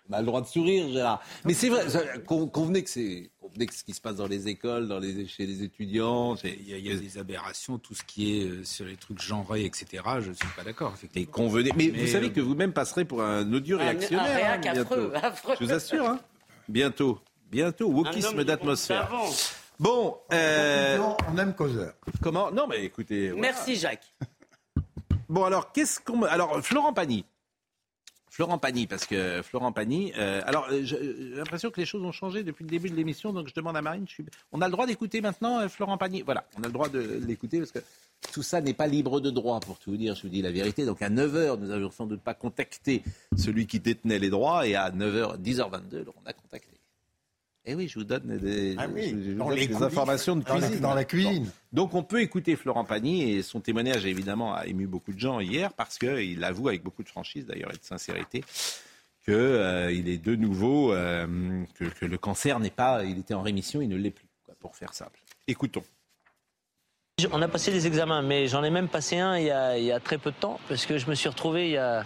on 0.10 0.14
a 0.14 0.20
le 0.20 0.26
droit 0.26 0.42
de 0.42 0.48
sourire, 0.48 0.90
Gérard. 0.90 1.22
Mais 1.44 1.54
c'est 1.54 1.70
vrai, 1.70 1.86
convenez 2.26 2.84
que 2.84 2.90
c'est 2.90 3.30
convenez 3.42 3.68
que 3.68 3.74
ce 3.76 3.84
qui 3.84 3.94
se 3.94 4.02
passe 4.02 4.16
dans 4.16 4.28
les 4.28 4.48
écoles, 4.48 4.88
dans 4.88 5.00
les, 5.00 5.28
chez 5.28 5.46
les 5.46 5.64
étudiants, 5.64 6.36
Il 6.44 6.68
y, 6.70 6.74
a, 6.74 6.78
il 6.78 6.88
y 6.88 6.92
a 6.92 6.96
des 6.96 7.18
aberrations, 7.18 7.78
tout 7.78 7.94
ce 7.94 8.04
qui 8.04 8.40
est 8.40 8.46
euh, 8.46 8.64
sur 8.64 8.86
les 8.86 8.96
trucs 8.98 9.22
genrés, 9.22 9.66
etc. 9.66 10.04
Je 10.22 10.30
ne 10.30 10.34
suis 10.34 10.48
pas 10.56 10.64
d'accord, 10.64 10.94
Et 11.14 11.26
convenez. 11.26 11.72
Mais, 11.76 11.90
vous 11.90 12.08
savez 12.08 12.28
euh, 12.28 12.30
que 12.32 12.42
vous-même 12.42 12.74
passerez 12.74 13.06
pour 13.06 13.22
un 13.22 13.52
odieux 13.54 13.78
Un- 13.78 13.82
un 13.82 13.84
réactionnaire. 13.90 14.36
réac 14.36 14.66
hein, 14.66 14.74
affreux. 14.82 15.14
Je 15.60 15.66
vous 15.66 15.72
assure. 15.74 16.06
Hein. 16.10 16.20
Bientôt. 16.68 17.20
Bientôt. 17.52 17.86
Un 17.86 17.96
homme 17.98 18.06
Wokisme 18.06 18.44
d'atmosphère. 18.44 19.12
Bon. 19.80 20.18
euh, 20.34 20.98
On 21.32 21.38
aime 21.38 21.54
causeur. 21.54 21.94
comment? 22.24 22.50
Non, 22.52 22.66
mais 22.68 22.84
écoutez. 22.84 23.30
voilà. 23.30 23.42
Merci 23.42 23.76
Jacques. 23.76 24.14
Bon, 25.30 25.44
alors, 25.44 25.72
qu'est-ce 25.72 26.00
qu'on. 26.00 26.18
me- 26.18 26.28
Alors, 26.28 26.60
Florent 26.62 26.94
Pagny. 26.94 27.26
Florent 28.36 28.58
Pagny, 28.58 28.86
parce 28.86 29.06
que 29.06 29.42
Florent 29.44 29.72
Pagny. 29.72 30.12
euh, 30.18 30.42
alors, 30.46 30.68
euh, 30.70 30.82
j'ai 30.84 31.00
l'impression 31.38 31.72
que 31.72 31.80
les 31.80 31.86
choses 31.86 32.04
ont 32.04 32.12
changé 32.12 32.44
depuis 32.44 32.66
le 32.66 32.70
début 32.70 32.90
de 32.90 32.96
l'émission, 32.96 33.32
donc 33.32 33.48
je 33.48 33.54
demande 33.54 33.78
à 33.78 33.82
Marine. 33.82 34.06
On 34.52 34.60
a 34.60 34.66
le 34.66 34.74
droit 34.74 34.86
d'écouter 34.86 35.22
maintenant 35.22 35.62
euh, 35.62 35.70
Florent 35.70 35.98
Pagny? 35.98 36.22
Voilà, 36.22 36.44
on 36.60 36.64
a 36.64 36.66
le 36.68 36.74
droit 36.74 36.90
de 36.90 37.00
l'écouter 37.26 37.60
parce 37.60 37.72
que 37.72 37.80
tout 38.34 38.44
ça 38.44 38.60
n'est 38.60 38.74
pas 38.74 38.88
libre 38.88 39.22
de 39.22 39.30
droit, 39.30 39.62
pour 39.62 39.80
tout 39.80 39.92
vous 39.92 39.96
dire. 39.96 40.16
Je 40.16 40.24
vous 40.24 40.28
dis 40.28 40.42
la 40.42 40.52
vérité. 40.52 40.84
Donc, 40.86 41.02
à 41.02 41.10
9h, 41.10 41.58
nous 41.62 41.68
n'avions 41.68 41.92
sans 41.92 42.08
doute 42.08 42.20
pas 42.20 42.34
contacté 42.34 43.04
celui 43.38 43.68
qui 43.68 43.80
détenait 43.80 44.20
les 44.20 44.30
droits, 44.30 44.68
et 44.68 44.76
à 44.76 44.92
9h, 44.92 45.40
10h22, 45.40 46.04
on 46.08 46.30
a 46.30 46.34
contacté. 46.34 46.75
Et 47.68 47.74
oui, 47.74 47.88
je 47.88 47.98
vous 47.98 48.06
donne 48.06 48.38
des, 48.38 48.76
Ah 48.78 48.86
oui, 48.94 49.10
je- 49.10 49.32
je 49.32 49.36
donne 49.38 49.56
des 49.56 49.74
informations 49.76 50.36
de 50.36 50.44
Dans 50.44 50.54
la- 50.56 50.60
cuisine. 50.62 50.80
dans 50.82 50.94
la 50.94 51.04
cuisine. 51.04 51.52
Donc 51.74 51.96
on 51.96 52.04
peut 52.04 52.22
écouter 52.22 52.56
Florent 52.56 52.86
Pagny 52.86 53.32
et 53.34 53.42
son 53.42 53.60
témoignage 53.60 54.06
évidemment 54.06 54.54
a 54.54 54.68
ému 54.68 54.86
beaucoup 54.86 55.12
de 55.14 55.20
gens 55.20 55.40
hier 55.40 55.74
parce 55.74 55.98
qu'il 55.98 56.44
avoue 56.44 56.68
avec 56.70 56.84
beaucoup 56.84 57.02
de 57.04 57.10
franchise 57.10 57.46
d'ailleurs 57.48 57.72
et 57.74 57.78
de 57.78 57.84
sincérité 57.84 58.44
qu'il 59.26 59.34
est 60.08 60.24
de 60.24 60.36
nouveau 60.36 60.94
euh, 60.94 61.64
que, 61.80 61.86
que 61.86 62.06
le 62.06 62.18
cancer 62.20 62.60
n'est 62.60 62.70
pas, 62.70 63.04
il 63.04 63.18
était 63.18 63.34
en 63.34 63.42
rémission, 63.42 63.82
il 63.82 63.90
ne 63.90 63.96
l'est 63.98 64.12
plus, 64.12 64.28
quoi, 64.46 64.54
pour 64.60 64.76
faire 64.76 64.94
simple. 64.94 65.20
Écoutons. 65.48 65.84
On 67.32 67.42
a 67.42 67.48
passé 67.48 67.72
des 67.72 67.88
examens, 67.88 68.22
mais 68.22 68.48
j'en 68.48 68.64
ai 68.64 68.70
même 68.70 68.90
passé 68.90 69.18
un 69.18 69.38
il 69.40 69.46
y, 69.46 69.50
a, 69.52 69.78
il 69.80 69.86
y 69.86 69.92
a 69.92 70.00
très 70.00 70.20
peu 70.20 70.30
de 70.30 70.36
temps, 70.36 70.60
parce 70.70 70.86
que 70.86 71.00
je 71.00 71.10
me 71.10 71.16
suis 71.16 71.30
retrouvé 71.30 71.66
il 71.70 71.72
y 71.72 71.78
a, 71.78 72.06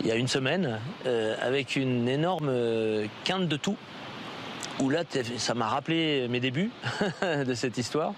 il 0.00 0.06
y 0.06 0.12
a 0.12 0.14
une 0.14 0.28
semaine 0.28 0.78
euh, 1.06 1.34
avec 1.40 1.74
une 1.74 2.06
énorme 2.08 2.48
euh, 2.50 3.06
quinte 3.24 3.48
de 3.48 3.56
tout, 3.56 3.76
où 4.82 4.90
là, 4.90 5.04
ça 5.38 5.54
m'a 5.54 5.68
rappelé 5.68 6.26
mes 6.28 6.40
débuts 6.40 6.70
de 7.22 7.54
cette 7.54 7.78
histoire. 7.78 8.14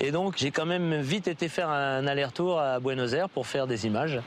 Et 0.00 0.10
donc, 0.10 0.34
j'ai 0.36 0.50
quand 0.50 0.66
même 0.66 1.00
vite 1.00 1.26
été 1.26 1.48
faire 1.48 1.70
un 1.70 2.06
aller-retour 2.06 2.60
à 2.60 2.80
Buenos 2.80 3.14
Aires 3.14 3.30
pour 3.30 3.46
faire 3.46 3.66
des 3.66 3.86
images. 3.86 4.20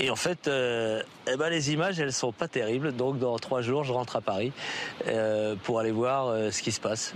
Et 0.00 0.10
en 0.10 0.16
fait, 0.16 0.48
euh, 0.48 1.02
eh 1.30 1.36
ben, 1.36 1.50
les 1.50 1.72
images, 1.72 1.98
elles 2.00 2.12
sont 2.12 2.32
pas 2.32 2.48
terribles. 2.48 2.92
Donc, 2.92 3.18
dans 3.18 3.36
trois 3.38 3.62
jours, 3.62 3.84
je 3.84 3.92
rentre 3.92 4.16
à 4.16 4.20
Paris 4.20 4.52
euh, 5.06 5.54
pour 5.62 5.78
aller 5.78 5.92
voir 5.92 6.28
euh, 6.28 6.50
ce 6.50 6.62
qui 6.62 6.72
se 6.72 6.80
passe. 6.80 7.14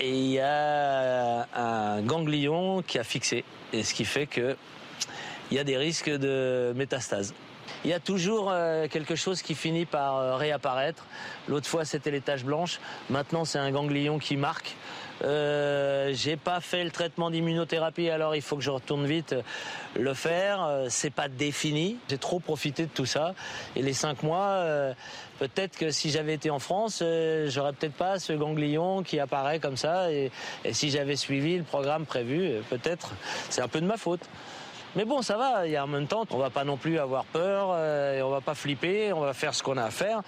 Et 0.00 0.10
il 0.10 0.30
y 0.30 0.40
a 0.40 1.46
un 1.54 2.00
ganglion 2.02 2.82
qui 2.82 2.98
a 2.98 3.04
fixé, 3.04 3.44
et 3.72 3.82
ce 3.84 3.92
qui 3.94 4.04
fait 4.04 4.26
que 4.26 4.56
il 5.50 5.56
y 5.56 5.60
a 5.60 5.64
des 5.64 5.76
risques 5.76 6.10
de 6.10 6.72
métastase. 6.74 7.34
Il 7.84 7.90
y 7.90 7.94
a 7.94 8.00
toujours 8.00 8.50
euh, 8.50 8.86
quelque 8.88 9.16
chose 9.16 9.42
qui 9.42 9.54
finit 9.54 9.86
par 9.86 10.16
euh, 10.16 10.36
réapparaître. 10.36 11.04
L'autre 11.48 11.66
fois, 11.66 11.84
c'était 11.84 12.12
les 12.12 12.20
taches 12.20 12.44
blanches. 12.44 12.78
Maintenant, 13.10 13.44
c'est 13.44 13.58
un 13.58 13.70
ganglion 13.70 14.18
qui 14.18 14.36
marque. 14.36 14.76
Euh, 15.24 16.10
j'ai 16.14 16.36
pas 16.36 16.60
fait 16.60 16.82
le 16.82 16.90
traitement 16.90 17.30
d'immunothérapie, 17.30 18.08
alors 18.08 18.34
il 18.34 18.42
faut 18.42 18.56
que 18.56 18.62
je 18.62 18.70
retourne 18.70 19.06
vite 19.06 19.34
euh, 19.34 19.42
le 19.94 20.14
faire. 20.14 20.86
C'est 20.88 21.10
pas 21.10 21.28
défini. 21.28 21.96
J'ai 22.08 22.18
trop 22.18 22.40
profité 22.40 22.84
de 22.84 22.90
tout 22.90 23.06
ça. 23.06 23.34
Et 23.76 23.82
les 23.82 23.92
cinq 23.92 24.22
mois, 24.22 24.64
peut-être 25.38 25.76
que 25.76 25.90
si 25.90 26.10
j'avais 26.10 26.34
été 26.34 26.50
en 26.50 26.58
France, 26.58 27.00
euh, 27.02 27.48
j'aurais 27.50 27.72
peut-être 27.72 27.94
pas 27.94 28.18
ce 28.18 28.32
ganglion 28.32 29.02
qui 29.02 29.18
apparaît 29.18 29.58
comme 29.58 29.76
ça. 29.76 30.10
Et, 30.10 30.30
et 30.64 30.72
si 30.72 30.90
j'avais 30.90 31.16
suivi 31.16 31.58
le 31.58 31.64
programme 31.64 32.06
prévu, 32.06 32.60
peut-être, 32.70 33.10
c'est 33.50 33.60
un 33.60 33.68
peu 33.68 33.80
de 33.80 33.86
ma 33.86 33.96
faute. 33.96 34.22
Mais 34.96 35.04
bon, 35.04 35.22
ça 35.22 35.36
va. 35.36 35.60
A 35.60 35.84
en 35.84 35.86
même 35.86 36.06
temps, 36.06 36.24
on 36.30 36.38
va 36.38 36.50
pas 36.50 36.64
non 36.64 36.76
plus 36.76 36.98
avoir 36.98 37.24
peur 37.24 37.70
euh, 37.72 38.18
et 38.18 38.22
on 38.22 38.30
va 38.30 38.40
pas 38.40 38.54
flipper. 38.54 39.12
On 39.12 39.20
va 39.20 39.32
faire 39.32 39.54
ce 39.54 39.62
qu'on 39.62 39.76
a 39.76 39.84
à 39.84 39.90
faire. 39.90 40.22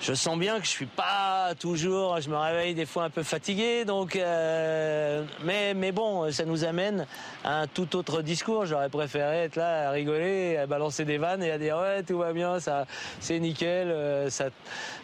Je 0.00 0.14
sens 0.14 0.38
bien 0.38 0.58
que 0.58 0.64
je 0.64 0.70
suis 0.70 0.86
pas 0.86 1.52
toujours. 1.58 2.18
Je 2.22 2.30
me 2.30 2.36
réveille 2.36 2.74
des 2.74 2.86
fois 2.86 3.04
un 3.04 3.10
peu 3.10 3.22
fatigué, 3.22 3.84
donc. 3.84 4.16
euh, 4.16 5.22
mais 5.44 5.74
mais 5.74 5.92
bon, 5.92 6.32
ça 6.32 6.46
nous 6.46 6.64
amène 6.64 7.06
à 7.44 7.60
un 7.60 7.66
tout 7.66 7.96
autre 7.96 8.22
discours. 8.22 8.64
J'aurais 8.64 8.88
préféré 8.88 9.44
être 9.44 9.56
là 9.56 9.88
à 9.88 9.90
rigoler, 9.90 10.56
à 10.56 10.66
balancer 10.66 11.04
des 11.04 11.18
vannes 11.18 11.42
et 11.42 11.50
à 11.50 11.58
dire 11.58 11.76
ouais 11.76 12.02
tout 12.02 12.16
va 12.16 12.32
bien, 12.32 12.60
ça 12.60 12.86
c'est 13.20 13.38
nickel, 13.40 13.90
euh, 13.90 14.30
ça, 14.30 14.46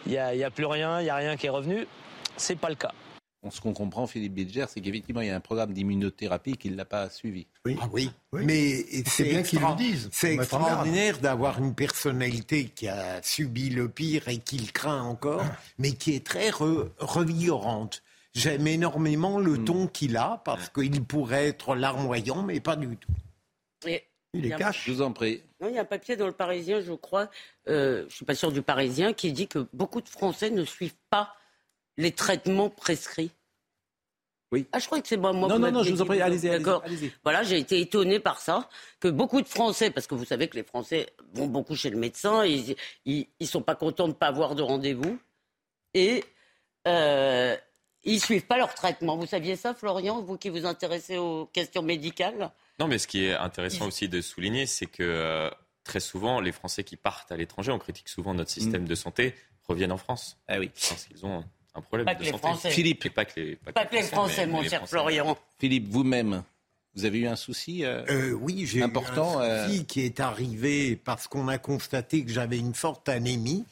il 0.07 0.13
y 0.13 0.17
a, 0.17 0.33
y 0.33 0.43
a 0.43 0.49
plus 0.49 0.65
rien, 0.65 0.99
il 0.99 1.05
y 1.05 1.11
a 1.11 1.15
rien 1.15 1.37
qui 1.37 1.45
est 1.45 1.51
revenu. 1.51 1.87
C'est 2.35 2.57
pas 2.57 2.69
le 2.69 2.75
cas. 2.75 2.91
Ce 3.49 3.61
qu'on 3.61 3.71
comprend, 3.73 4.07
Philippe 4.07 4.33
Bilger, 4.33 4.65
c'est 4.67 4.81
qu'effectivement, 4.81 5.21
il 5.21 5.27
y 5.27 5.29
a 5.29 5.35
un 5.35 5.39
programme 5.39 5.71
d'immunothérapie 5.71 6.57
qu'il 6.57 6.75
n'a 6.75 6.83
pas 6.85 7.09
suivi. 7.09 7.47
Ah 7.79 7.87
oui, 7.93 8.09
mais 8.33 8.83
c'est 9.05 9.23
bien 9.23 9.41
qu'ils 9.43 9.59
le 9.61 9.75
disent. 9.77 10.09
C'est 10.11 10.33
extraordinaire 10.33 11.19
d'avoir 11.19 11.59
une 11.59 11.73
personnalité 11.73 12.65
qui 12.65 12.87
a 12.89 13.21
subi 13.23 13.69
le 13.69 13.87
pire 13.89 14.27
et 14.27 14.39
qui 14.39 14.57
le 14.57 14.71
craint 14.71 15.01
encore, 15.03 15.45
mais 15.77 15.91
qui 15.93 16.13
est 16.15 16.25
très 16.25 16.49
re- 16.49 16.89
revigorante. 16.99 18.03
J'aime 18.33 18.67
énormément 18.67 19.39
Hmm. 19.39 19.45
le 19.45 19.63
ton 19.63 19.87
qu'il 19.87 20.17
a 20.17 20.41
parce 20.43 20.69
qu'il 20.69 21.03
pourrait 21.05 21.47
être 21.47 21.75
larmoyant, 21.75 22.43
mais 22.43 22.59
pas 22.59 22.75
du 22.75 22.97
tout. 22.97 23.11
Et 23.87 24.03
Il 24.33 24.45
est 24.45 24.51
a- 24.53 24.57
cash. 24.57 24.83
Je 24.87 24.91
vous 24.91 25.01
en 25.01 25.13
prie. 25.13 25.41
Non, 25.61 25.69
il 25.69 25.75
y 25.75 25.77
a 25.77 25.81
un 25.81 25.85
papier 25.85 26.17
dans 26.17 26.27
le 26.27 26.33
Parisien, 26.33 26.81
je 26.81 26.91
crois, 26.93 27.29
euh, 27.69 28.05
je 28.09 28.15
suis 28.15 28.25
pas 28.25 28.35
sûr 28.35 28.51
du 28.51 28.61
Parisien, 28.61 29.13
qui 29.13 29.31
dit 29.31 29.47
que 29.47 29.67
beaucoup 29.73 30.01
de 30.01 30.09
Français 30.09 30.49
ne 30.49 30.65
suivent 30.65 30.93
pas 31.09 31.33
les 31.97 32.11
traitements 32.11 32.69
prescrits. 32.69 33.31
Oui. 34.51 34.65
Ah, 34.71 34.79
je 34.79 34.85
crois 34.85 35.01
que 35.01 35.07
c'est 35.07 35.17
moi. 35.17 35.33
moi 35.33 35.49
Non, 35.49 35.59
non, 35.59 35.71
non, 35.71 35.83
je 35.83 35.91
vous 35.91 36.01
en 36.01 36.05
prie, 36.05 36.21
allez-y, 36.21 36.47
allez-y, 36.47 36.63
D'accord. 36.63 36.81
allez-y. 36.85 37.11
Voilà, 37.23 37.43
j'ai 37.43 37.57
été 37.57 37.81
étonné 37.81 38.19
par 38.19 38.39
ça, 38.39 38.69
que 39.01 39.09
beaucoup 39.09 39.41
de 39.41 39.47
Français, 39.47 39.91
parce 39.91 40.07
que 40.07 40.15
vous 40.15 40.23
savez 40.23 40.47
que 40.47 40.55
les 40.55 40.63
Français 40.63 41.07
vont 41.33 41.47
beaucoup 41.47 41.75
chez 41.75 41.89
le 41.89 41.97
médecin, 41.97 42.45
ils, 42.45 42.75
ils, 43.05 43.27
ils 43.41 43.47
sont 43.47 43.61
pas 43.61 43.75
contents 43.75 44.05
de 44.05 44.13
ne 44.13 44.17
pas 44.17 44.27
avoir 44.27 44.55
de 44.55 44.61
rendez-vous, 44.61 45.19
et 45.93 46.23
euh, 46.87 47.57
ils 48.03 48.21
suivent 48.21 48.45
pas 48.45 48.57
leur 48.57 48.73
traitement. 48.73 49.17
Vous 49.17 49.25
saviez 49.25 49.57
ça, 49.57 49.73
Florian, 49.73 50.21
vous 50.21 50.37
qui 50.37 50.47
vous 50.47 50.65
intéressez 50.65 51.17
aux 51.17 51.47
questions 51.47 51.81
médicales? 51.81 52.51
Non, 52.79 52.87
mais 52.87 52.99
ce 52.99 53.07
qui 53.07 53.25
est 53.25 53.33
intéressant 53.33 53.87
aussi 53.87 54.07
de 54.07 54.21
souligner, 54.21 54.65
c'est 54.65 54.85
que 54.85 55.03
euh, 55.03 55.49
très 55.83 55.99
souvent, 55.99 56.39
les 56.39 56.53
Français 56.53 56.85
qui 56.85 56.95
partent 56.95 57.33
à 57.33 57.37
l'étranger, 57.37 57.73
on 57.73 57.79
critique 57.79 58.07
souvent 58.07 58.33
notre 58.33 58.51
système 58.51 58.85
de 58.85 58.95
santé, 58.95 59.35
reviennent 59.67 59.91
en 59.91 59.97
France. 59.97 60.37
Ah 60.47 60.59
oui. 60.59 60.71
Parce 60.89 61.03
qu'ils 61.05 61.25
ont 61.25 61.43
un 61.77 61.81
problème 61.81 62.05
Pas 62.05 62.15
de 62.15 62.19
que 62.19 62.25
les. 62.25 62.37
Français. 62.37 62.69
Philippe. 62.71 63.05
Et 63.05 63.09
pas 63.09 63.25
que 63.25 63.39
les, 63.39 63.55
Pas 63.55 63.85
que 63.85 63.95
les 63.95 64.03
Français, 64.03 64.45
mais- 64.45 64.51
mon 64.51 64.61
mais 64.61 64.69
cher 64.69 64.79
Français. 64.79 64.91
Florian. 64.91 65.37
Philippe, 65.59 65.87
vous-même, 65.89 66.43
vous 66.95 67.05
avez 67.05 67.19
eu 67.19 67.27
un 67.27 67.35
souci 67.35 67.85
euh, 67.85 68.03
Euh, 68.09 68.31
oui, 68.31 68.65
j'ai 68.65 68.81
important, 68.81 69.39
eu 69.39 69.43
un 69.43 69.47
euh, 69.47 69.67
souci 69.67 69.85
qui 69.85 70.01
est 70.01 70.19
arrivé 70.19 70.95
parce 70.95 71.27
qu'on 71.27 71.47
a 71.47 71.57
constaté 71.57 72.23
que 72.25 72.31
j'avais 72.31 72.57
une 72.57 72.73
forte 72.73 73.07
anémie. 73.09 73.65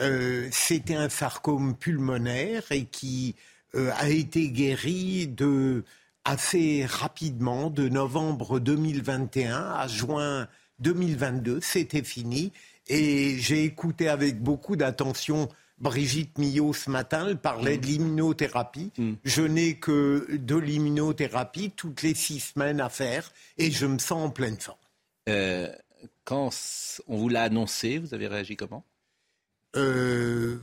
Euh, 0.00 0.48
C'était 0.52 0.94
un 0.94 1.08
sarcome 1.08 1.74
pulmonaire 1.74 2.62
et 2.70 2.84
qui 2.84 3.34
euh, 3.74 3.90
a 3.98 4.08
été 4.08 4.48
guéri 4.50 5.26
de 5.26 5.84
assez 6.24 6.84
rapidement, 6.86 7.68
de 7.70 7.88
novembre 7.88 8.60
2021 8.60 9.56
à 9.76 9.88
juin 9.88 10.46
2022. 10.80 11.60
C'était 11.62 12.02
fini. 12.04 12.52
Et 12.86 13.36
j'ai 13.38 13.64
écouté 13.64 14.08
avec 14.08 14.40
beaucoup 14.40 14.76
d'attention 14.76 15.48
Brigitte 15.80 16.38
Millot 16.38 16.72
ce 16.72 16.90
matin, 16.90 17.26
elle 17.28 17.36
parlait 17.38 17.76
Mm. 17.76 17.80
de 17.80 17.86
l'immunothérapie. 17.86 18.90
Je 19.24 19.42
n'ai 19.42 19.74
que 19.76 20.26
de 20.30 20.56
l'immunothérapie 20.56 21.70
toutes 21.76 22.02
les 22.02 22.14
six 22.14 22.40
semaines 22.40 22.80
à 22.80 22.88
faire 22.88 23.30
et 23.58 23.70
je 23.70 23.86
me 23.86 23.98
sens 23.98 24.26
en 24.26 24.30
pleine 24.30 24.58
forme. 24.58 24.78
Euh, 25.28 25.68
quand 26.24 26.50
on 27.06 27.16
vous 27.16 27.28
l'a 27.28 27.42
annoncé, 27.44 27.98
vous 27.98 28.14
avez 28.14 28.26
réagi 28.26 28.56
comment? 28.56 28.84
Euh, 29.76 30.58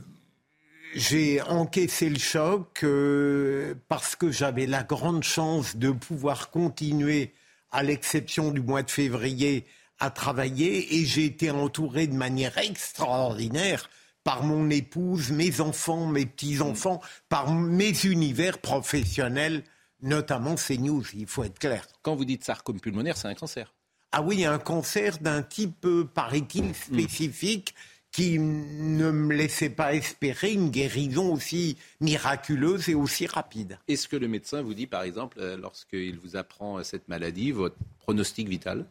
j'ai 0.94 1.40
encaissé 1.42 2.08
le 2.08 2.18
choc 2.18 2.80
euh, 2.82 3.74
parce 3.88 4.16
que 4.16 4.30
j'avais 4.30 4.66
la 4.66 4.82
grande 4.82 5.22
chance 5.22 5.76
de 5.76 5.90
pouvoir 5.90 6.50
continuer, 6.50 7.32
à 7.70 7.82
l'exception 7.82 8.50
du 8.50 8.60
mois 8.60 8.82
de 8.82 8.90
février, 8.90 9.64
à 9.98 10.10
travailler 10.10 10.96
et 10.96 11.04
j'ai 11.04 11.24
été 11.24 11.50
entouré 11.50 12.06
de 12.06 12.14
manière 12.14 12.56
extraordinaire 12.58 13.88
par 14.26 14.42
mon 14.42 14.68
épouse, 14.70 15.30
mes 15.30 15.60
enfants, 15.60 16.08
mes 16.08 16.26
petits-enfants, 16.26 17.00
par 17.28 17.54
mes 17.54 17.92
univers 18.02 18.58
professionnels, 18.58 19.62
notamment 20.02 20.56
CNews, 20.56 21.04
il 21.14 21.28
faut 21.28 21.44
être 21.44 21.60
clair. 21.60 21.86
Quand 22.02 22.16
vous 22.16 22.24
dites 22.24 22.42
sarcome 22.42 22.80
pulmonaire, 22.80 23.16
c'est 23.16 23.28
un 23.28 23.36
cancer. 23.36 23.72
Ah 24.10 24.22
oui, 24.22 24.44
un 24.44 24.58
cancer 24.58 25.18
d'un 25.18 25.42
type, 25.42 25.84
euh, 25.84 26.02
paraît-il, 26.12 26.74
spécifique 26.74 27.76
qui 28.10 28.40
ne 28.40 29.12
me 29.12 29.32
laissait 29.32 29.70
pas 29.70 29.94
espérer 29.94 30.52
une 30.52 30.70
guérison 30.70 31.32
aussi 31.32 31.76
miraculeuse 32.00 32.88
et 32.88 32.96
aussi 32.96 33.28
rapide. 33.28 33.78
Est-ce 33.86 34.08
que 34.08 34.16
le 34.16 34.26
médecin 34.26 34.60
vous 34.60 34.74
dit, 34.74 34.88
par 34.88 35.04
exemple, 35.04 35.38
euh, 35.38 35.56
lorsqu'il 35.56 36.18
vous 36.18 36.34
apprend 36.34 36.78
euh, 36.78 36.82
cette 36.82 37.06
maladie, 37.06 37.52
votre 37.52 37.76
pronostic 38.00 38.48
vital? 38.48 38.86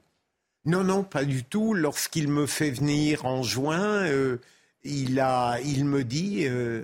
Non, 0.63 0.85
non, 0.85 1.03
pas 1.03 1.25
du 1.25 1.43
tout. 1.43 1.73
Lorsqu'il 1.73 2.29
me 2.29 2.45
fait 2.45 2.71
venir 2.71 3.25
en 3.25 3.43
juin, 3.43 4.05
euh, 4.05 4.37
il, 4.85 5.19
a, 5.19 5.59
il 5.65 5.83
me 5.85 6.03
dit 6.03 6.45
euh, 6.45 6.83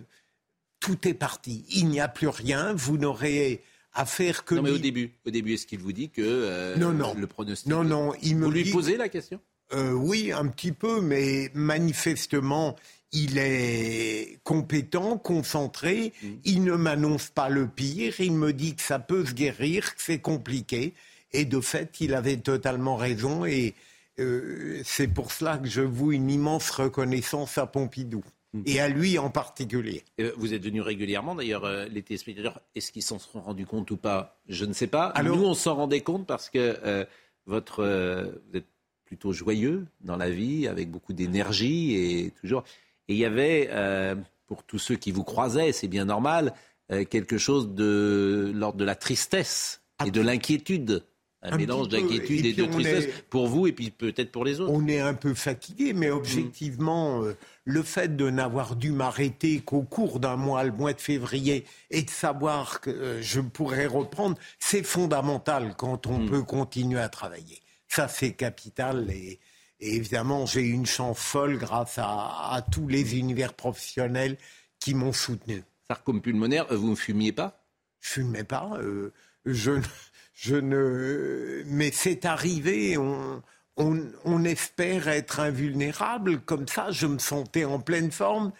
tout 0.79 1.07
est 1.07 1.13
parti, 1.13 1.63
il 1.69 1.87
n'y 1.87 1.99
a 1.99 2.07
plus 2.07 2.27
rien, 2.27 2.73
vous 2.73 2.97
n'aurez 2.97 3.61
à 3.93 4.05
faire 4.05 4.45
que. 4.45 4.55
Non, 4.55 4.61
mais 4.63 4.71
au 4.71 4.77
début, 4.77 5.11
au 5.25 5.29
début, 5.31 5.53
est-ce 5.53 5.67
qu'il 5.67 5.79
vous 5.79 5.91
dit 5.93 6.09
que 6.09 6.21
euh, 6.21 6.75
Non, 6.77 6.91
non. 6.91 7.13
le 7.13 7.27
pronostic 7.27 7.67
Non, 7.67 7.83
non, 7.83 8.13
il 8.21 8.37
me 8.37 8.45
Vous 8.45 8.51
lui 8.51 8.63
dit- 8.63 8.71
posez 8.71 8.97
la 8.97 9.09
question 9.09 9.39
Euh, 9.73 9.91
oui, 9.93 10.31
un 10.31 10.47
petit 10.47 10.71
peu, 10.71 11.01
mais 11.01 11.49
manifestement, 11.53 12.75
il 13.11 13.37
est 13.37 14.39
compétent, 14.43 15.17
concentré. 15.17 16.13
Mm. 16.23 16.27
Il 16.45 16.63
ne 16.63 16.75
m'annonce 16.75 17.29
pas 17.29 17.49
le 17.49 17.67
pire. 17.67 18.19
Il 18.19 18.33
me 18.33 18.53
dit 18.53 18.75
que 18.75 18.81
ça 18.81 18.99
peut 18.99 19.25
se 19.25 19.33
guérir, 19.33 19.95
que 19.95 20.01
c'est 20.01 20.19
compliqué. 20.19 20.93
Et 21.33 21.45
de 21.45 21.59
fait, 21.61 21.99
il 21.99 22.13
avait 22.13 22.37
totalement 22.37 22.95
raison. 22.95 23.45
Et 23.45 23.75
euh, 24.21 24.81
c'est 24.83 25.07
pour 25.07 25.31
cela 25.31 25.57
que 25.57 25.67
je 25.67 25.81
voue 25.81 26.11
une 26.11 26.29
immense 26.29 26.69
reconnaissance 26.69 27.57
à 27.57 27.65
Pompidou. 27.65 28.23
Mm. 28.53 28.61
Et 28.65 28.79
à 28.79 28.89
lui 28.89 29.17
en 29.17 29.29
particulier. 29.29 30.03
Euh, 30.19 30.31
Vous 30.37 30.53
êtes 30.53 30.63
venu 30.63 30.81
régulièrement, 30.81 31.35
d'ailleurs, 31.35 31.63
euh, 31.65 31.85
les 31.85 32.01
téléspectateurs, 32.01 32.59
est-ce 32.75 32.91
qu'ils 32.91 33.03
s'en 33.03 33.17
sont 33.19 33.41
rendus 33.41 33.65
compte 33.65 33.89
ou 33.91 33.97
pas? 33.97 34.39
Je 34.49 34.65
ne 34.65 34.73
sais 34.73 34.87
pas. 34.87 35.05
Alors- 35.05 35.37
Nous, 35.37 35.43
on 35.43 35.53
s'en 35.53 35.75
rendait 35.75 36.01
compte 36.01 36.27
parce 36.27 36.49
que 36.49 36.77
euh, 36.83 37.05
votre, 37.45 37.83
vous 38.49 38.57
êtes 38.57 38.67
plutôt 39.05 39.31
joyeux 39.31 39.85
dans 40.01 40.17
la 40.17 40.29
vie, 40.29 40.67
avec 40.67 40.89
beaucoup 40.91 41.13
d'énergie 41.13 41.95
et 41.95 42.31
toujours. 42.31 42.63
Et 43.07 43.13
il 43.13 43.19
y 43.19 43.25
avait, 43.25 43.69
pour 44.47 44.63
tous 44.63 44.79
ceux 44.79 44.95
qui 44.95 45.11
vous 45.11 45.23
croisaient, 45.23 45.73
c'est 45.73 45.89
bien 45.89 46.05
normal, 46.05 46.53
quelque 47.09 47.37
chose 47.37 47.73
de 47.73 48.51
l'ordre 48.55 48.77
de 48.77 48.85
la 48.85 48.95
tristesse 48.95 49.81
et 50.05 50.11
de 50.11 50.21
l'inquiétude. 50.21 51.03
Un, 51.43 51.53
Un 51.53 51.57
mélange 51.57 51.87
d'inquiétude 51.89 52.45
Et 52.45 52.53
de 52.53 52.65
tristesse 52.65 53.05
est- 53.05 53.21
pour 53.29 53.47
vous 53.47 53.65
et 53.65 53.71
puis 53.71 53.89
peut-être 53.89 54.31
pour 54.31 54.45
les 54.45 54.59
autres. 54.59 54.71
On 54.71 54.87
est 54.87 54.99
un 54.99 55.15
peu 55.15 55.33
fatigué, 55.33 55.91
mais 55.93 56.11
objectivement, 56.11 57.23
euh, 57.23 57.35
le 57.65 57.81
fait 57.83 58.15
de 58.15 58.29
n'avoir 58.29 58.75
dû 58.75 58.91
m'arrêter 58.91 59.59
qu'au 59.61 59.81
cours 59.81 60.19
d'un 60.19 60.35
mois, 60.35 60.63
le 60.63 60.71
mois 60.71 60.93
de 60.93 61.01
février, 61.01 61.65
et 61.89 62.03
de 62.03 62.09
savoir 62.11 62.79
que 62.79 62.91
euh, 62.91 63.21
je 63.23 63.41
pourrais 63.41 63.87
reprendre, 63.87 64.37
c'est 64.59 64.83
fondamental 64.83 65.73
quand 65.77 66.05
on 66.05 66.27
peut 66.27 66.43
continuer 66.43 66.99
à 66.99 67.09
travailler. 67.09 67.59
Ça, 67.87 68.07
c'est 68.07 68.33
capital. 68.33 69.09
Et, 69.09 69.39
et 69.79 69.95
évidemment, 69.95 70.45
j'ai 70.45 70.61
eu 70.61 70.73
une 70.73 70.85
chance 70.85 71.17
folle 71.19 71.57
grâce 71.57 71.97
à, 71.97 72.53
à 72.53 72.61
tous 72.61 72.87
les 72.87 73.17
univers 73.17 73.53
professionnels 73.55 74.37
qui 74.79 74.93
m'ont 74.93 75.11
soutenu. 75.13 75.63
Sarcome 75.87 76.21
pulmonaire, 76.21 76.67
vous 76.69 76.91
ne 76.91 76.95
fumiez 76.95 77.31
pas? 77.31 77.63
Je 77.99 78.09
fumais 78.09 78.43
pas. 78.43 78.69
euh, 78.79 79.11
je, 79.45 79.71
je 80.41 80.55
ne. 80.55 81.61
Mais 81.67 81.91
c'est 81.93 82.25
arrivé. 82.25 82.97
On, 82.97 83.43
on, 83.77 84.43
espère 84.43 85.07
être 85.07 85.39
invulnérable. 85.39 86.41
Comme 86.41 86.67
ça, 86.67 86.89
je 86.89 87.05
me 87.05 87.19
sentais 87.19 87.63
en 87.63 87.79
pleine 87.79 88.11
forme. 88.11 88.51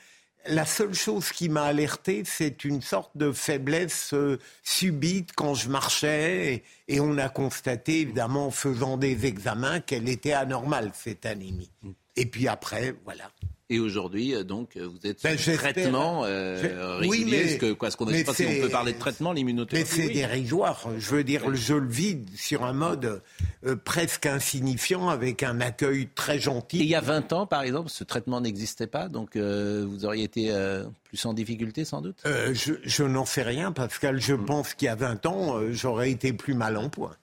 La 0.48 0.66
seule 0.66 0.94
chose 0.94 1.32
qui 1.32 1.50
m'a 1.50 1.64
alerté, 1.64 2.24
c'est 2.26 2.66
une 2.66 2.82
sorte 2.82 3.16
de 3.16 3.32
faiblesse 3.32 4.14
euh, 4.14 4.40
subite 4.64 5.32
quand 5.36 5.54
je 5.56 5.70
marchais. 5.70 6.64
Et, 6.88 6.96
et 6.96 7.00
on 7.00 7.18
a 7.18 7.30
constaté, 7.30 8.02
évidemment, 8.02 8.48
en 8.48 8.52
faisant 8.52 8.98
des 8.98 9.26
examens, 9.26 9.80
qu'elle 9.80 10.08
était 10.08 10.34
anormale, 10.34 10.92
cette 10.94 11.26
anémie. 11.26 11.72
Et 12.16 12.26
puis 12.28 12.48
après, 12.48 12.96
voilà. 13.06 13.32
Et 13.74 13.80
aujourd'hui, 13.80 14.36
euh, 14.36 14.44
donc, 14.44 14.76
euh, 14.76 14.86
vous 14.86 15.08
êtes 15.08 15.24
Ben, 15.24 15.38
j'espère- 15.38 15.72
traitement 15.74 16.24
euh, 16.26 17.00
oui, 17.08 17.26
mais- 17.26 17.38
Est-ce 17.38 17.58
que, 17.58 17.72
quoi, 17.72 17.90
ce 17.90 17.96
qu'on 17.96 18.06
ne 18.06 18.12
mais 18.12 18.26
pas 18.26 18.34
si 18.34 18.46
on 18.46 18.62
peut 18.62 18.68
parler 18.70 18.92
de 18.92 19.00
traitement, 19.00 19.30
Mais 19.32 19.38
l'immunothérapie 19.40 19.90
c'est 19.90 20.08
oui. 20.08 20.14
dérisoire. 20.14 20.90
Je 20.98 21.10
veux 21.16 21.24
dire, 21.24 21.56
je 21.56 21.74
le 21.76 21.88
vis 21.88 22.18
sur 22.36 22.66
un 22.66 22.74
mode 22.74 23.22
euh, 23.66 23.78
presque 23.78 24.26
insignifiant 24.26 25.08
avec 25.08 25.42
un 25.42 25.62
accueil 25.62 26.10
très 26.14 26.38
gentil. 26.38 26.80
Et 26.82 26.84
il 26.84 26.90
y 26.90 26.96
a 26.96 27.00
20 27.02 27.32
ans, 27.32 27.48
par 27.48 27.62
exemple, 27.62 27.90
ce 27.90 28.04
traitement 28.04 28.42
n'existait 28.42 28.88
pas, 28.88 29.08
donc 29.08 29.38
euh, 29.38 29.86
vous 29.88 30.04
auriez 30.04 30.26
été 30.26 30.52
euh, 30.52 30.84
plus 31.06 31.26
en 31.26 31.34
difficulté 31.34 31.86
sans 31.86 32.02
doute? 32.02 32.18
Euh, 32.26 32.54
je 32.54 32.74
je 32.84 33.04
n'en 33.04 33.26
sais 33.26 33.44
rien, 33.44 33.72
Pascal. 33.72 34.20
Je 34.20 34.34
Mm. 34.34 34.46
pense 34.46 34.74
qu'il 34.74 34.88
y 34.88 34.90
a 34.90 34.96
20 34.96 35.26
ans, 35.26 35.56
euh, 35.58 35.72
j'aurais 35.72 36.12
été 36.12 36.34
plus 36.34 36.56
mal 36.56 36.76
en 36.76 36.90
point. 36.90 37.16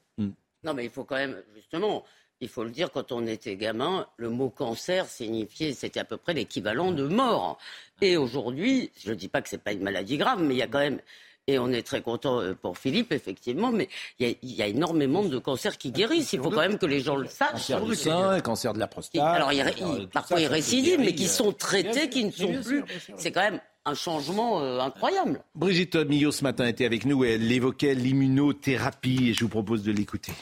Non, 0.64 0.74
mais 0.74 0.84
il 0.86 0.90
faut 0.90 1.04
quand 1.04 1.14
même, 1.14 1.36
justement, 1.54 2.04
il 2.40 2.48
faut 2.48 2.62
le 2.65 2.70
dire, 2.70 2.90
quand 2.93 3.10
on 3.12 3.27
était 3.27 3.56
gamin, 3.56 4.06
le 4.16 4.31
mot 4.31 4.48
cancer 4.48 5.06
signifiait, 5.06 5.73
c'était 5.73 6.01
à 6.01 6.05
peu 6.05 6.16
près 6.16 6.35
l'équivalent 6.35 6.93
de 6.93 7.05
mort. 7.06 7.59
Et 8.01 8.16
aujourd'hui, 8.16 8.90
je 9.05 9.10
ne 9.10 9.15
dis 9.16 9.28
pas 9.28 9.43
que 9.43 9.48
c'est 9.48 9.62
pas 9.62 9.73
une 9.73 9.82
maladie 9.82 10.16
grave, 10.19 10.43
mais 10.43 10.55
il 10.55 10.59
y 10.59 10.62
a 10.62 10.69
quand 10.69 10.78
même, 10.78 11.01
et 11.48 11.59
on 11.59 11.69
est 11.73 11.82
très 11.82 12.02
content 12.02 12.40
euh, 12.40 12.55
pour 12.55 12.77
Philippe, 12.78 13.10
effectivement, 13.10 13.73
mais 13.73 13.89
il 14.20 14.28
y 14.28 14.31
a, 14.31 14.35
il 14.43 14.52
y 14.55 14.62
a 14.62 14.66
énormément 14.66 15.24
de 15.24 15.39
cancers 15.39 15.78
qui 15.78 15.90
guérissent. 15.90 16.32
Il 16.35 16.40
faut 16.40 16.51
quand 16.51 16.60
même 16.60 16.78
que 16.78 16.86
les 16.86 17.01
gens 17.01 17.16
le 17.16 17.27
sachent. 17.27 17.51
Cancer 17.52 17.81
du 17.85 17.94
sein, 17.97 18.40
cancer 18.40 18.73
de 18.74 18.78
la 18.78 18.86
prostate. 18.86 19.20
Alors, 19.23 19.52
il, 19.52 19.65
il- 19.98 20.09
parfois 20.09 20.40
ils 20.40 20.47
récidivent, 20.47 21.01
mais 21.01 21.15
qui 21.15 21.27
sont 21.27 21.52
traités, 21.52 22.09
qui 22.09 22.24
ne 22.24 22.31
sont 22.31 22.52
plus. 22.62 22.85
C'est 23.16 23.32
quand 23.32 23.40
même 23.51 23.60
un 23.86 23.94
changement 23.94 24.60
euh, 24.62 24.78
incroyable. 24.81 25.40
Brigitte 25.55 25.97
Millot 25.97 26.31
ce 26.31 26.44
matin 26.44 26.66
était 26.66 26.85
avec 26.85 27.06
nous 27.06 27.24
et 27.24 27.31
elle 27.36 27.51
évoquait 27.51 27.94
l'immunothérapie 27.94 29.31
et 29.31 29.35
je 29.35 29.40
vous 29.40 29.48
propose 29.48 29.82
de 29.82 29.93
l'écouter. 29.93 30.32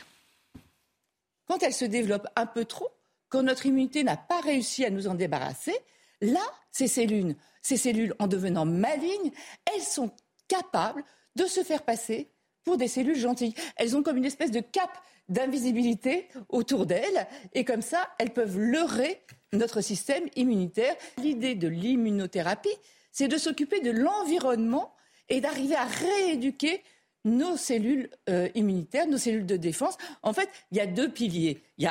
Quand 1.46 1.62
elle 1.62 1.74
se 1.74 1.84
développe 1.84 2.26
un 2.36 2.46
peu 2.46 2.64
trop, 2.64 2.90
quand 3.28 3.42
notre 3.42 3.66
immunité 3.66 4.04
n'a 4.04 4.16
pas 4.16 4.40
réussi 4.40 4.84
à 4.84 4.90
nous 4.90 5.08
en 5.08 5.14
débarrasser, 5.14 5.76
là, 6.20 6.42
ces 6.70 6.88
cellules, 6.88 7.36
ces 7.62 7.76
cellules, 7.76 8.14
en 8.18 8.26
devenant 8.26 8.64
malignes, 8.64 9.32
elles 9.74 9.82
sont 9.82 10.10
capables 10.48 11.04
de 11.34 11.46
se 11.46 11.62
faire 11.62 11.82
passer 11.82 12.30
pour 12.64 12.76
des 12.76 12.88
cellules 12.88 13.18
gentilles. 13.18 13.54
Elles 13.76 13.96
ont 13.96 14.02
comme 14.02 14.16
une 14.16 14.24
espèce 14.24 14.50
de 14.50 14.60
cape 14.60 14.98
d'invisibilité 15.28 16.28
autour 16.48 16.86
d'elles, 16.86 17.26
et 17.52 17.64
comme 17.64 17.82
ça, 17.82 18.08
elles 18.18 18.32
peuvent 18.32 18.58
leurrer 18.58 19.24
notre 19.52 19.80
système 19.80 20.28
immunitaire. 20.36 20.94
L'idée 21.18 21.54
de 21.54 21.68
l'immunothérapie, 21.68 22.76
c'est 23.10 23.28
de 23.28 23.38
s'occuper 23.38 23.80
de 23.80 23.90
l'environnement 23.90 24.94
et 25.28 25.40
d'arriver 25.40 25.74
à 25.74 25.84
rééduquer 25.84 26.82
nos 27.26 27.56
cellules 27.56 28.08
euh, 28.30 28.48
immunitaires, 28.54 29.06
nos 29.06 29.18
cellules 29.18 29.44
de 29.44 29.56
défense. 29.56 29.98
En 30.22 30.32
fait, 30.32 30.48
il 30.70 30.78
y 30.78 30.80
a 30.80 30.86
deux 30.86 31.10
piliers. 31.10 31.62
Il 31.76 31.84
y 31.84 31.86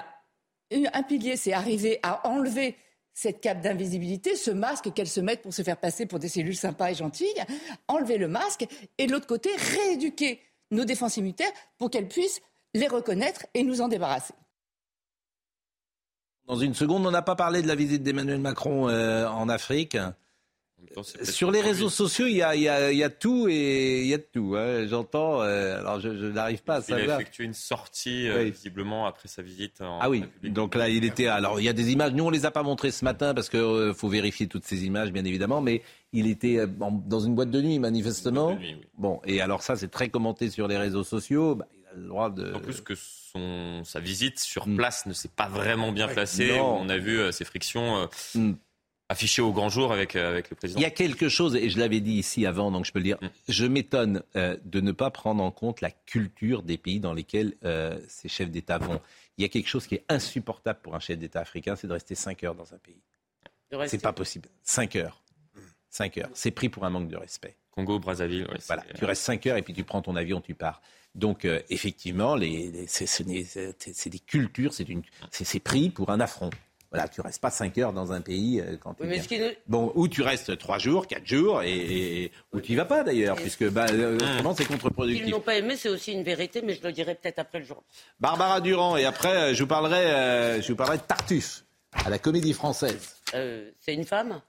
a 0.88 0.92
un 0.94 1.04
pilier, 1.04 1.36
c'est 1.36 1.54
arriver 1.54 2.00
à 2.02 2.28
enlever 2.28 2.76
cette 3.14 3.40
cape 3.40 3.62
d'invisibilité, 3.62 4.36
ce 4.36 4.52
masque 4.52 4.92
qu'elles 4.94 5.08
se 5.08 5.22
mettent 5.22 5.42
pour 5.42 5.54
se 5.54 5.62
faire 5.62 5.78
passer 5.78 6.06
pour 6.06 6.20
des 6.20 6.28
cellules 6.28 6.56
sympas 6.56 6.92
et 6.92 6.96
gentilles, 6.96 7.28
enlever 7.88 8.18
le 8.18 8.28
masque, 8.28 8.66
et 8.98 9.08
de 9.08 9.12
l'autre 9.12 9.28
côté, 9.28 9.50
rééduquer 9.56 10.42
nos 10.72 10.84
défenses 10.84 11.18
immunitaires 11.18 11.52
pour 11.78 11.90
qu'elles 11.90 12.10
puissent 12.10 12.42
les 12.74 12.88
reconnaître 12.88 13.46
et 13.54 13.64
nous 13.64 13.82
en 13.82 13.88
débarrasser. 13.88 14.34
Dans 16.46 16.58
une 16.58 16.74
seconde, 16.74 17.06
on 17.06 17.12
n'a 17.12 17.22
pas 17.22 17.36
parlé 17.36 17.62
de 17.62 17.68
la 17.68 17.76
visite 17.76 18.04
d'Emmanuel 18.04 18.40
Macron 18.40 18.90
euh, 18.90 19.28
en 19.28 19.50
Afrique. 19.50 19.98
Sur 21.24 21.52
les 21.52 21.62
réseaux 21.62 21.90
sociaux, 21.90 22.28
il 22.28 22.36
y 22.38 22.42
a, 22.42 22.56
il 22.56 22.62
y 22.64 22.70
a- 22.70 22.92
il 22.92 22.98
y 22.98 23.04
a 23.04 23.10
tout 23.10 23.48
et 23.50 24.02
il 24.02 24.08
y 24.08 24.14
a 24.14 24.18
de 24.18 24.28
tout. 24.32 24.56
hein. 24.58 24.86
J'entends, 24.88 25.42
euh, 25.42 25.80
alors 25.80 26.00
je, 26.00 26.10
je 26.16 26.26
n'arrive 26.28 26.64
pas 26.64 26.76
à 26.76 26.82
Il 26.88 26.94
a 26.94 26.98
savoir. 27.00 27.20
effectué 27.20 27.44
une 27.44 27.54
sortie, 27.54 28.28
euh, 28.28 28.44
Oui. 28.44 28.52
visiblement, 28.52 29.06
après 29.06 29.28
sa 29.28 29.42
visite 29.42 29.82
en 29.82 30.00
Ah 30.00 30.10
oui, 30.10 30.24
donc 30.44 30.76
là 30.76 30.90
il 30.90 31.04
était. 31.06 31.28
Alors 31.28 31.60
il 31.60 31.64
y 31.64 31.70
a 31.70 31.74
des 31.74 31.92
images. 31.92 32.14
Nous 32.14 32.24
on 32.24 32.30
les 32.30 32.46
a 32.46 32.52
pas 32.52 32.64
montrées 32.64 32.92
ce 32.92 33.04
matin 33.06 33.34
parce 33.34 33.50
que 33.50 33.58
euh, 33.58 33.94
faut 33.94 34.10
vérifier 34.10 34.48
toutes 34.48 34.66
ces 34.66 34.86
images 34.86 35.12
bien 35.12 35.26
évidemment. 35.26 35.62
Mais 35.62 35.82
il 36.14 36.28
était 36.28 36.66
dans 36.68 37.20
une 37.20 37.36
boîte 37.36 37.52
de 37.52 37.62
nuit 37.62 37.80
manifestement. 37.80 38.58
Bon 38.98 39.22
et 39.26 39.42
alors 39.42 39.62
ça 39.64 39.76
c'est 39.76 39.90
très 39.92 40.10
commenté 40.10 40.50
sur 40.50 40.68
les 40.68 40.78
réseaux 40.78 41.04
sociaux. 41.04 41.56
Bah, 41.56 41.68
il 41.74 41.86
a 41.88 42.02
le 42.02 42.08
droit 42.08 42.30
de. 42.30 42.54
En 42.54 42.60
plus 42.60 42.82
que 42.82 42.94
son, 42.96 43.84
sa 43.84 44.00
visite 44.00 44.40
sur 44.40 44.66
place 44.76 45.06
ne 45.06 45.14
s'est 45.14 45.30
pas 45.36 45.48
vraiment 45.50 45.92
bien 45.92 46.08
passée. 46.08 46.52
Mm. 46.54 46.58
non. 46.58 46.78
On 46.82 46.90
a 46.90 46.98
vu 46.98 47.20
ces 47.32 47.46
frictions 47.46 47.98
euh, 47.98 48.06
Mm. 48.36 48.54
Affichées 49.10 49.42
au 49.42 49.52
grand 49.52 49.70
jour 49.70 49.92
avec, 49.94 50.16
euh, 50.16 50.30
avec 50.32 50.50
le 50.50 50.56
président. 50.56 50.80
Il 50.80 50.84
y 50.84 50.86
a 50.86 50.90
quelque 50.92 51.30
chose, 51.30 51.56
et 51.56 51.70
je 51.70 51.78
l'avais 51.80 52.00
dit 52.00 52.14
ici 52.14 52.46
avant, 52.46 52.72
donc 52.72 52.86
je 52.86 52.92
peux 52.92 53.00
le 53.00 53.04
dire, 53.04 53.20
je 53.48 53.66
m'étonne 53.66 54.24
euh, 54.36 54.58
de 54.66 54.82
ne 54.82 54.92
pas 54.92 55.12
prendre 55.12 55.44
en 55.44 55.52
compte 55.52 55.82
la 55.82 55.92
culture 55.92 56.64
des 56.64 56.78
pays 56.78 57.00
dans 57.00 57.14
lesquels 57.14 57.54
euh, 57.64 58.00
ces 58.08 58.28
chefs 58.30 58.50
d'État 58.50 58.78
vont. 58.80 59.00
Il 59.38 59.42
y 59.44 59.46
a 59.46 59.50
quelque 59.50 59.68
chose 59.68 59.86
qui 59.86 59.96
est 59.96 60.06
insupportable 60.10 60.80
pour 60.82 60.96
un 60.96 61.00
chef 61.00 61.20
d'État 61.20 61.42
africain, 61.42 61.76
c'est 61.76 61.88
de 61.88 61.94
rester 61.94 62.16
5 62.16 62.44
heures 62.44 62.56
dans 62.56 62.74
un 62.74 62.78
pays. 62.78 63.02
Rester- 63.72 63.98
C'est 63.98 64.02
pas 64.04 64.14
possible. 64.14 64.48
5 64.64 64.96
heures. 64.96 65.22
5 65.90 66.18
heures. 66.18 66.30
C'est 66.34 66.52
pris 66.52 66.70
pour 66.70 66.86
un 66.86 66.90
manque 66.90 67.08
de 67.10 67.18
respect. 67.18 67.56
Congo, 67.72 68.00
Brazzaville. 68.00 68.44
ouais, 68.50 68.58
Voilà, 68.68 68.84
tu 68.98 69.04
restes 69.06 69.22
5 69.24 69.46
heures 69.48 69.58
et 69.58 69.62
puis 69.62 69.74
tu 69.74 69.84
prends 69.84 70.02
ton 70.02 70.16
avion, 70.16 70.40
tu 70.42 70.54
pars. 70.56 70.82
Donc 71.14 71.46
euh, 71.46 71.62
effectivement, 71.70 72.36
les, 72.36 72.70
les- 72.72 72.88
c'est, 72.88 74.10
des 74.10 74.20
cultures, 74.20 74.74
c'est, 74.74 74.88
une, 74.90 75.02
c'est, 75.32 75.44
c'est 75.46 75.60
pris 75.60 75.90
pour 75.90 76.10
un 76.10 76.20
affront. 76.20 76.50
Voilà, 76.96 77.08
tu 77.10 77.22
restes 77.22 77.42
pas 77.42 77.50
5 77.50 77.78
heures 77.78 77.94
dans 77.94 78.12
un 78.12 78.22
pays 78.22 78.60
euh, 78.62 78.78
quand 78.80 78.94
tu 78.94 79.04
Oui, 79.04 79.20
viens. 79.20 79.52
Bon, 79.68 79.92
ou 79.96 80.08
tu 80.08 80.22
restes 80.22 80.58
3 80.58 80.78
jours, 80.80 81.08
4 81.08 81.26
jours, 81.26 81.62
et, 81.64 81.74
et- 82.24 82.32
ou 82.54 82.60
tu 82.62 82.72
y 82.74 82.76
vas 82.76 82.86
pas 82.86 83.04
d'ailleurs, 83.04 83.36
puisque 83.36 83.70
bah, 83.70 83.86
euh, 83.92 84.16
autrement 84.16 84.56
c'est 84.56 84.66
contre-productif. 84.66 85.28
n'ont 85.28 85.40
pas 85.42 85.56
aimé, 85.56 85.76
c'est 85.76 85.90
aussi 85.90 86.12
une 86.14 86.24
vérité, 86.24 86.62
mais 86.64 86.74
je 86.74 86.84
le 86.84 86.92
dirai 86.92 87.16
peut-être 87.16 87.40
après 87.40 87.60
le 87.60 87.66
jour. 87.66 87.84
Barbara 88.20 88.62
Durand, 88.62 88.98
et 88.98 89.06
après 89.06 89.52
euh, 89.52 89.54
je 89.54 89.62
vous 89.64 89.68
parlerai, 89.68 90.06
euh, 90.12 90.62
je 90.62 90.68
vous 90.72 90.76
parlerai 90.78 90.98
de 90.98 91.04
Tartuffe 91.04 91.64
à 92.06 92.10
la 92.10 92.20
Comédie 92.20 92.54
Française. 92.54 93.16
Euh, 93.34 93.70
c'est 93.80 93.94
une 93.94 94.06
femme? 94.06 94.42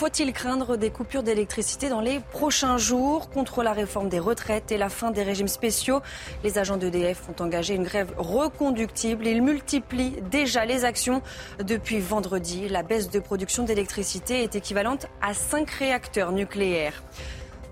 Faut-il 0.00 0.32
craindre 0.32 0.78
des 0.78 0.88
coupures 0.88 1.22
d'électricité 1.22 1.90
dans 1.90 2.00
les 2.00 2.20
prochains 2.20 2.78
jours 2.78 3.28
contre 3.28 3.62
la 3.62 3.74
réforme 3.74 4.08
des 4.08 4.18
retraites 4.18 4.72
et 4.72 4.78
la 4.78 4.88
fin 4.88 5.10
des 5.10 5.22
régimes 5.22 5.46
spéciaux? 5.46 6.00
Les 6.42 6.56
agents 6.56 6.78
d'EDF 6.78 7.28
ont 7.28 7.42
engagé 7.42 7.74
une 7.74 7.84
grève 7.84 8.10
reconductible. 8.16 9.26
Ils 9.26 9.42
multiplient 9.42 10.16
déjà 10.30 10.64
les 10.64 10.86
actions. 10.86 11.20
Depuis 11.62 11.98
vendredi, 11.98 12.66
la 12.66 12.82
baisse 12.82 13.10
de 13.10 13.18
production 13.20 13.64
d'électricité 13.64 14.42
est 14.42 14.56
équivalente 14.56 15.04
à 15.20 15.34
5 15.34 15.68
réacteurs 15.68 16.32
nucléaires. 16.32 17.02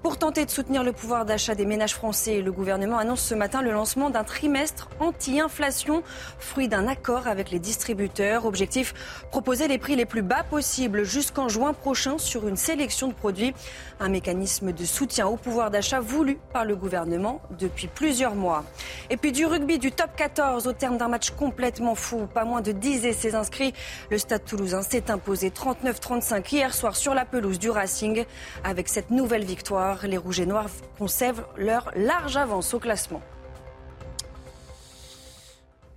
Pour 0.03 0.17
tenter 0.17 0.45
de 0.45 0.51
soutenir 0.51 0.85
le 0.85 0.93
pouvoir 0.93 1.25
d'achat 1.25 1.57
des 1.57 1.67
ménages 1.67 1.95
français, 1.95 2.41
le 2.41 2.53
gouvernement 2.53 2.99
annonce 2.99 3.21
ce 3.21 3.35
matin 3.35 3.63
le 3.63 3.73
lancement 3.73 4.11
d'un 4.11 4.23
trimestre 4.23 4.89
anti-inflation, 5.01 6.03
fruit 6.39 6.69
d'un 6.69 6.87
accord 6.87 7.27
avec 7.27 7.51
les 7.51 7.59
distributeurs. 7.59 8.47
Objectif, 8.47 8.95
proposer 9.31 9.67
les 9.67 9.77
prix 9.77 9.97
les 9.97 10.07
plus 10.07 10.23
bas 10.23 10.45
possibles 10.45 11.05
jusqu'en 11.05 11.49
juin 11.49 11.73
prochain 11.73 12.17
sur 12.17 12.47
une 12.47 12.57
sélection 12.57 13.09
de 13.09 13.13
produits. 13.13 13.55
Un 13.99 14.09
mécanisme 14.09 14.73
de 14.73 14.85
soutien 14.85 15.27
au 15.27 15.37
pouvoir 15.37 15.71
d'achat 15.71 15.99
voulu 15.99 16.39
par 16.53 16.65
le 16.65 16.77
gouvernement 16.77 17.41
depuis 17.59 17.89
plusieurs 17.89 18.37
mois. 18.37 18.65
Et 19.11 19.17
puis 19.17 19.33
du 19.33 19.47
rugby 19.47 19.79
du 19.79 19.91
top 19.91 20.11
14 20.17 20.69
au 20.69 20.73
terme 20.73 20.97
d'un 20.97 21.09
match 21.09 21.31
complètement 21.31 21.97
fou. 21.97 22.29
Pas 22.33 22.45
moins 22.45 22.61
de 22.61 22.71
10 22.71 23.05
essais 23.05 23.35
inscrits. 23.35 23.75
Le 24.11 24.19
stade 24.19 24.45
toulousain 24.45 24.83
s'est 24.83 25.11
imposé 25.11 25.51
39-35 25.51 26.55
hier 26.55 26.73
soir 26.73 26.95
sur 26.95 27.15
la 27.15 27.25
pelouse 27.25 27.59
du 27.59 27.69
Racing. 27.69 28.25
Avec 28.63 28.89
cette 28.89 29.11
nouvelle 29.11 29.45
victoire, 29.45 29.88
les 30.05 30.17
Rouges 30.17 30.41
et 30.41 30.47
Noirs 30.47 30.71
conservent 30.99 31.47
leur 31.57 31.91
large 31.97 32.37
avance 32.37 32.75
au 32.75 32.79
classement. 32.79 33.23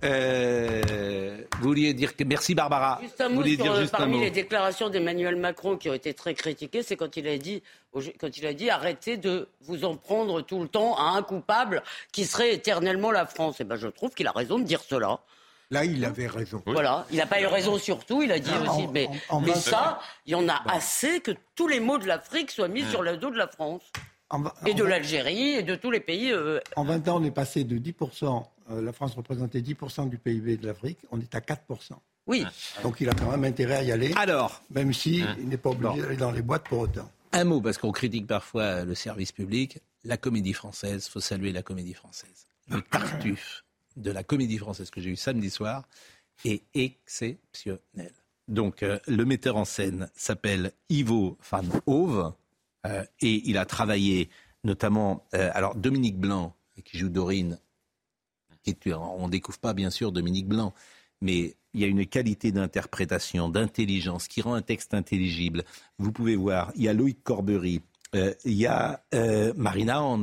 Euh, 0.04 1.44
vous 1.60 1.68
vouliez 1.68 1.94
dire 1.94 2.16
que 2.16 2.24
merci 2.24 2.54
Barbara. 2.56 2.98
Juste 3.02 3.20
un 3.20 3.28
Vous 3.28 3.34
mot 3.34 3.40
vouliez 3.42 3.54
sur, 3.54 3.64
dire 3.64 3.74
euh, 3.74 3.84
un 3.84 3.88
parmi 3.88 4.16
mot. 4.16 4.22
les 4.22 4.30
déclarations 4.30 4.88
d'Emmanuel 4.88 5.36
Macron 5.36 5.76
qui 5.76 5.88
ont 5.88 5.94
été 5.94 6.12
très 6.12 6.34
critiquées, 6.34 6.82
c'est 6.82 6.96
quand 6.96 7.16
il 7.16 7.28
a 7.28 7.38
dit, 7.38 7.62
quand 8.18 8.36
il 8.36 8.46
a 8.46 8.52
dit 8.52 8.68
arrêtez 8.68 9.16
de 9.16 9.48
vous 9.60 9.84
en 9.84 9.94
prendre 9.96 10.40
tout 10.42 10.60
le 10.60 10.66
temps 10.66 10.96
à 10.96 11.16
un 11.16 11.22
coupable 11.22 11.82
qui 12.10 12.24
serait 12.24 12.52
éternellement 12.52 13.12
la 13.12 13.26
France. 13.26 13.60
Et 13.60 13.64
ben 13.64 13.76
je 13.76 13.86
trouve 13.86 14.10
qu'il 14.10 14.26
a 14.26 14.32
raison 14.32 14.58
de 14.58 14.64
dire 14.64 14.80
cela. 14.82 15.20
Là, 15.72 15.84
il 15.86 16.04
avait 16.04 16.26
raison. 16.26 16.62
Voilà, 16.66 17.06
il 17.10 17.16
n'a 17.16 17.26
pas 17.26 17.40
eu 17.40 17.46
raison 17.46 17.78
sur 17.78 18.04
tout, 18.04 18.22
il 18.22 18.30
a 18.30 18.38
dit 18.38 18.50
En- 18.50 18.62
aussi, 18.76 18.86
mais, 18.88 19.08
en- 19.30 19.36
en 19.36 19.40
mais 19.40 19.52
vingt- 19.52 19.60
ça, 19.60 20.00
il 20.26 20.32
y 20.32 20.34
en 20.34 20.46
a 20.48 20.62
assez 20.70 21.20
que 21.20 21.30
tous 21.54 21.66
les 21.66 21.80
mots 21.80 21.96
de 21.98 22.06
l'Afrique 22.06 22.50
soient 22.50 22.68
mis 22.68 22.84
sur 22.84 23.02
le 23.02 23.16
dos 23.16 23.30
de 23.30 23.38
la 23.38 23.48
France. 23.48 23.82
Et 24.66 24.72
en 24.72 24.74
de 24.74 24.84
l'Algérie, 24.84 25.50
et 25.56 25.62
de 25.62 25.74
tous 25.74 25.90
les 25.90 26.00
pays. 26.00 26.30
euh, 26.30 26.60
En 26.76 26.84
20 26.84 27.08
ans, 27.08 27.20
on 27.20 27.24
est 27.24 27.30
passé 27.30 27.64
de 27.64 27.78
10%, 27.78 28.46
euh, 28.70 28.82
la 28.82 28.92
France 28.92 29.14
représentait 29.14 29.60
10% 29.62 30.06
du 30.08 30.18
PIB 30.18 30.58
de 30.58 30.66
l'Afrique, 30.66 30.98
on 31.10 31.18
est 31.20 31.34
à 31.34 31.40
4%. 31.40 31.94
Oui. 32.26 32.44
Donc 32.82 33.00
il 33.00 33.08
a 33.08 33.12
quand 33.14 33.30
même 33.30 33.44
intérêt 33.44 33.76
à 33.76 33.82
y 33.82 33.92
aller. 33.92 34.12
Alors 34.16 34.62
Même 34.70 34.92
si 34.92 35.24
il 35.38 35.48
n'est 35.48 35.56
pas 35.56 35.70
obligé 35.70 36.00
d'aller 36.02 36.16
dans 36.16 36.30
les 36.30 36.42
boîtes 36.42 36.64
pour 36.64 36.80
autant. 36.80 37.10
Un 37.32 37.44
mot, 37.44 37.60
parce 37.62 37.78
qu'on 37.78 37.92
critique 37.92 38.26
parfois 38.26 38.84
le 38.84 38.94
service 38.94 39.32
public. 39.32 39.78
La 40.04 40.16
comédie 40.18 40.52
française, 40.52 41.08
faut 41.08 41.20
saluer 41.20 41.50
la 41.52 41.62
comédie 41.62 41.94
française. 41.94 42.46
Le 42.68 42.80
tartuffe 42.82 43.64
de 43.96 44.10
la 44.10 44.22
comédie 44.22 44.58
française 44.58 44.90
que 44.90 45.00
j'ai 45.00 45.10
eu 45.10 45.16
samedi 45.16 45.50
soir 45.50 45.86
est 46.44 46.64
exceptionnel. 46.74 48.12
Donc, 48.48 48.82
euh, 48.82 48.98
le 49.06 49.24
metteur 49.24 49.56
en 49.56 49.64
scène 49.64 50.10
s'appelle 50.14 50.72
Ivo 50.88 51.38
van 51.50 51.62
Hove 51.86 52.34
euh, 52.86 53.04
et 53.20 53.48
il 53.48 53.56
a 53.56 53.64
travaillé 53.64 54.28
notamment, 54.64 55.26
euh, 55.34 55.50
alors 55.54 55.74
Dominique 55.74 56.18
Blanc, 56.18 56.54
qui 56.84 56.98
joue 56.98 57.08
Dorine, 57.08 57.58
on 58.86 59.26
ne 59.26 59.30
découvre 59.30 59.58
pas 59.58 59.72
bien 59.74 59.90
sûr 59.90 60.12
Dominique 60.12 60.46
Blanc, 60.46 60.72
mais 61.20 61.56
il 61.74 61.80
y 61.80 61.84
a 61.84 61.88
une 61.88 62.06
qualité 62.06 62.52
d'interprétation, 62.52 63.48
d'intelligence 63.48 64.28
qui 64.28 64.40
rend 64.40 64.54
un 64.54 64.62
texte 64.62 64.94
intelligible. 64.94 65.64
Vous 65.98 66.12
pouvez 66.12 66.36
voir, 66.36 66.70
il 66.76 66.82
y 66.82 66.88
a 66.88 66.92
Loïc 66.92 67.24
Corbery, 67.24 67.80
il 68.12 68.52
y 68.52 68.66
a 68.66 69.02
Marina 69.56 70.00
Hans 70.00 70.22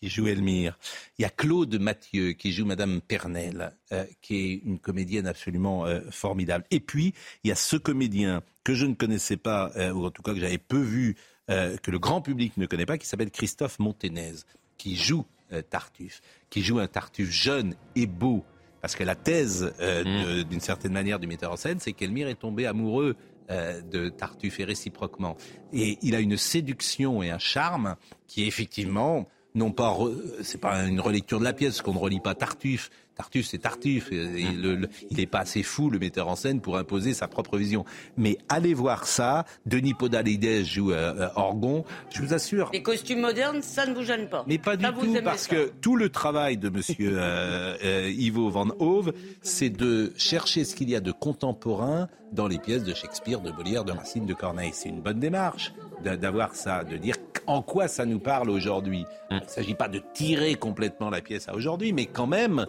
qui 0.00 0.08
joue 0.08 0.28
Elmire, 0.28 0.78
il 1.18 1.22
y 1.22 1.24
a 1.26 1.30
Claude 1.30 1.78
Mathieu 1.78 2.32
qui 2.32 2.52
joue 2.52 2.64
Madame 2.64 3.00
Pernel, 3.02 3.72
euh, 3.92 4.04
qui 4.22 4.36
est 4.36 4.62
une 4.64 4.78
comédienne 4.78 5.26
absolument 5.26 5.84
euh, 5.86 6.00
formidable. 6.10 6.64
Et 6.70 6.80
puis, 6.80 7.12
il 7.44 7.48
y 7.48 7.52
a 7.52 7.54
ce 7.56 7.76
comédien 7.76 8.42
que 8.64 8.74
je 8.74 8.86
ne 8.86 8.94
connaissais 8.94 9.36
pas, 9.36 9.70
euh, 9.76 9.92
ou 9.92 10.06
en 10.06 10.10
tout 10.10 10.22
cas 10.22 10.32
que 10.32 10.40
j'avais 10.40 10.58
peu 10.58 10.80
vu, 10.80 11.16
que 11.48 11.90
le 11.90 11.98
grand 11.98 12.22
public 12.22 12.56
ne 12.58 12.66
connaît 12.66 12.86
pas, 12.86 12.96
qui 12.96 13.08
s'appelle 13.08 13.32
Christophe 13.32 13.80
Monténez, 13.80 14.34
qui 14.78 14.94
joue 14.94 15.26
Tartuffe, 15.68 16.20
qui 16.48 16.62
joue 16.62 16.78
un 16.78 16.86
Tartuffe 16.86 17.30
jeune 17.32 17.74
et 17.96 18.06
beau. 18.06 18.44
Parce 18.80 18.94
que 18.94 19.02
la 19.02 19.16
thèse, 19.16 19.74
de- 19.80 20.42
d'une 20.44 20.60
certaine 20.60 20.92
manière, 20.92 21.18
du 21.18 21.26
metteur 21.26 21.50
en 21.50 21.56
scène, 21.56 21.80
c'est 21.80 21.92
qu'Elmire 21.92 22.28
est 22.28 22.36
tombé 22.38 22.66
amoureux 22.66 23.16
de 23.48 24.10
Tartuffe 24.10 24.60
et 24.60 24.64
réciproquement. 24.64 25.36
Et 25.72 25.98
il 26.02 26.14
a 26.14 26.20
une 26.20 26.36
séduction 26.36 27.20
et 27.20 27.30
un 27.30 27.40
charme 27.40 27.96
qui 28.28 28.44
effectivement 28.44 29.26
non 29.54 29.72
pas, 29.72 29.88
re- 29.90 30.14
c'est 30.42 30.60
pas 30.60 30.84
une 30.84 31.00
relecture 31.00 31.38
de 31.38 31.44
la 31.44 31.52
pièce, 31.52 31.82
qu'on 31.82 31.94
ne 31.94 31.98
relit 31.98 32.20
pas 32.20 32.34
Tartuffe. 32.34 32.90
Tartuffe, 33.16 33.46
c'est 33.48 33.58
Tartuffe. 33.58 34.08
Il 34.12 34.86
n'est 35.16 35.26
pas 35.26 35.40
assez 35.40 35.62
fou, 35.62 35.90
le 35.90 35.98
metteur 35.98 36.28
en 36.28 36.36
scène, 36.36 36.60
pour 36.60 36.78
imposer 36.78 37.12
sa 37.12 37.28
propre 37.28 37.58
vision. 37.58 37.84
Mais 38.16 38.38
allez 38.48 38.72
voir 38.72 39.06
ça. 39.06 39.44
Denis 39.66 39.92
Podalides 39.92 40.64
joue 40.64 40.92
euh, 40.92 41.14
euh, 41.18 41.28
Orgon. 41.36 41.84
Je 42.14 42.22
vous 42.22 42.32
assure, 42.32 42.70
Les 42.72 42.82
costumes 42.82 43.20
modernes, 43.20 43.60
ça 43.60 43.84
ne 43.86 43.94
vous 43.94 44.04
gêne 44.04 44.28
pas. 44.30 44.44
mais 44.46 44.56
pas 44.58 44.76
du 44.76 44.84
Ça, 44.84 44.92
tout, 44.92 45.14
parce 45.22 45.42
ça. 45.42 45.54
que 45.54 45.70
tout 45.82 45.96
le 45.96 46.08
travail 46.08 46.56
de 46.56 46.70
Monsieur 46.70 47.10
euh, 47.18 47.76
euh, 47.84 48.10
Ivo 48.16 48.48
Van 48.48 48.68
Hove, 48.78 49.12
c'est 49.42 49.68
de 49.70 50.14
chercher 50.16 50.64
ce 50.64 50.74
qu'il 50.74 50.88
y 50.88 50.96
a 50.96 51.00
de 51.00 51.12
contemporain 51.12 52.08
dans 52.32 52.46
les 52.46 52.58
pièces 52.58 52.84
de 52.84 52.94
Shakespeare, 52.94 53.40
de 53.40 53.50
Molière, 53.50 53.84
de 53.84 53.92
Racine, 53.92 54.24
de 54.24 54.34
Corneille. 54.34 54.70
C'est 54.72 54.88
une 54.88 55.02
bonne 55.02 55.18
démarche 55.20 55.72
d'avoir 56.04 56.54
ça, 56.54 56.84
de 56.84 56.96
dire 56.96 57.16
en 57.46 57.62
quoi 57.62 57.88
ça 57.88 58.04
nous 58.06 58.20
parle 58.20 58.50
aujourd'hui. 58.50 59.04
Il 59.30 59.36
ne 59.36 59.40
s'agit 59.46 59.74
pas 59.74 59.88
de 59.88 60.00
tirer 60.14 60.54
complètement 60.54 61.10
la 61.10 61.20
pièce 61.20 61.48
à 61.48 61.54
aujourd'hui, 61.54 61.92
mais 61.92 62.06
quand 62.06 62.26
même 62.26 62.66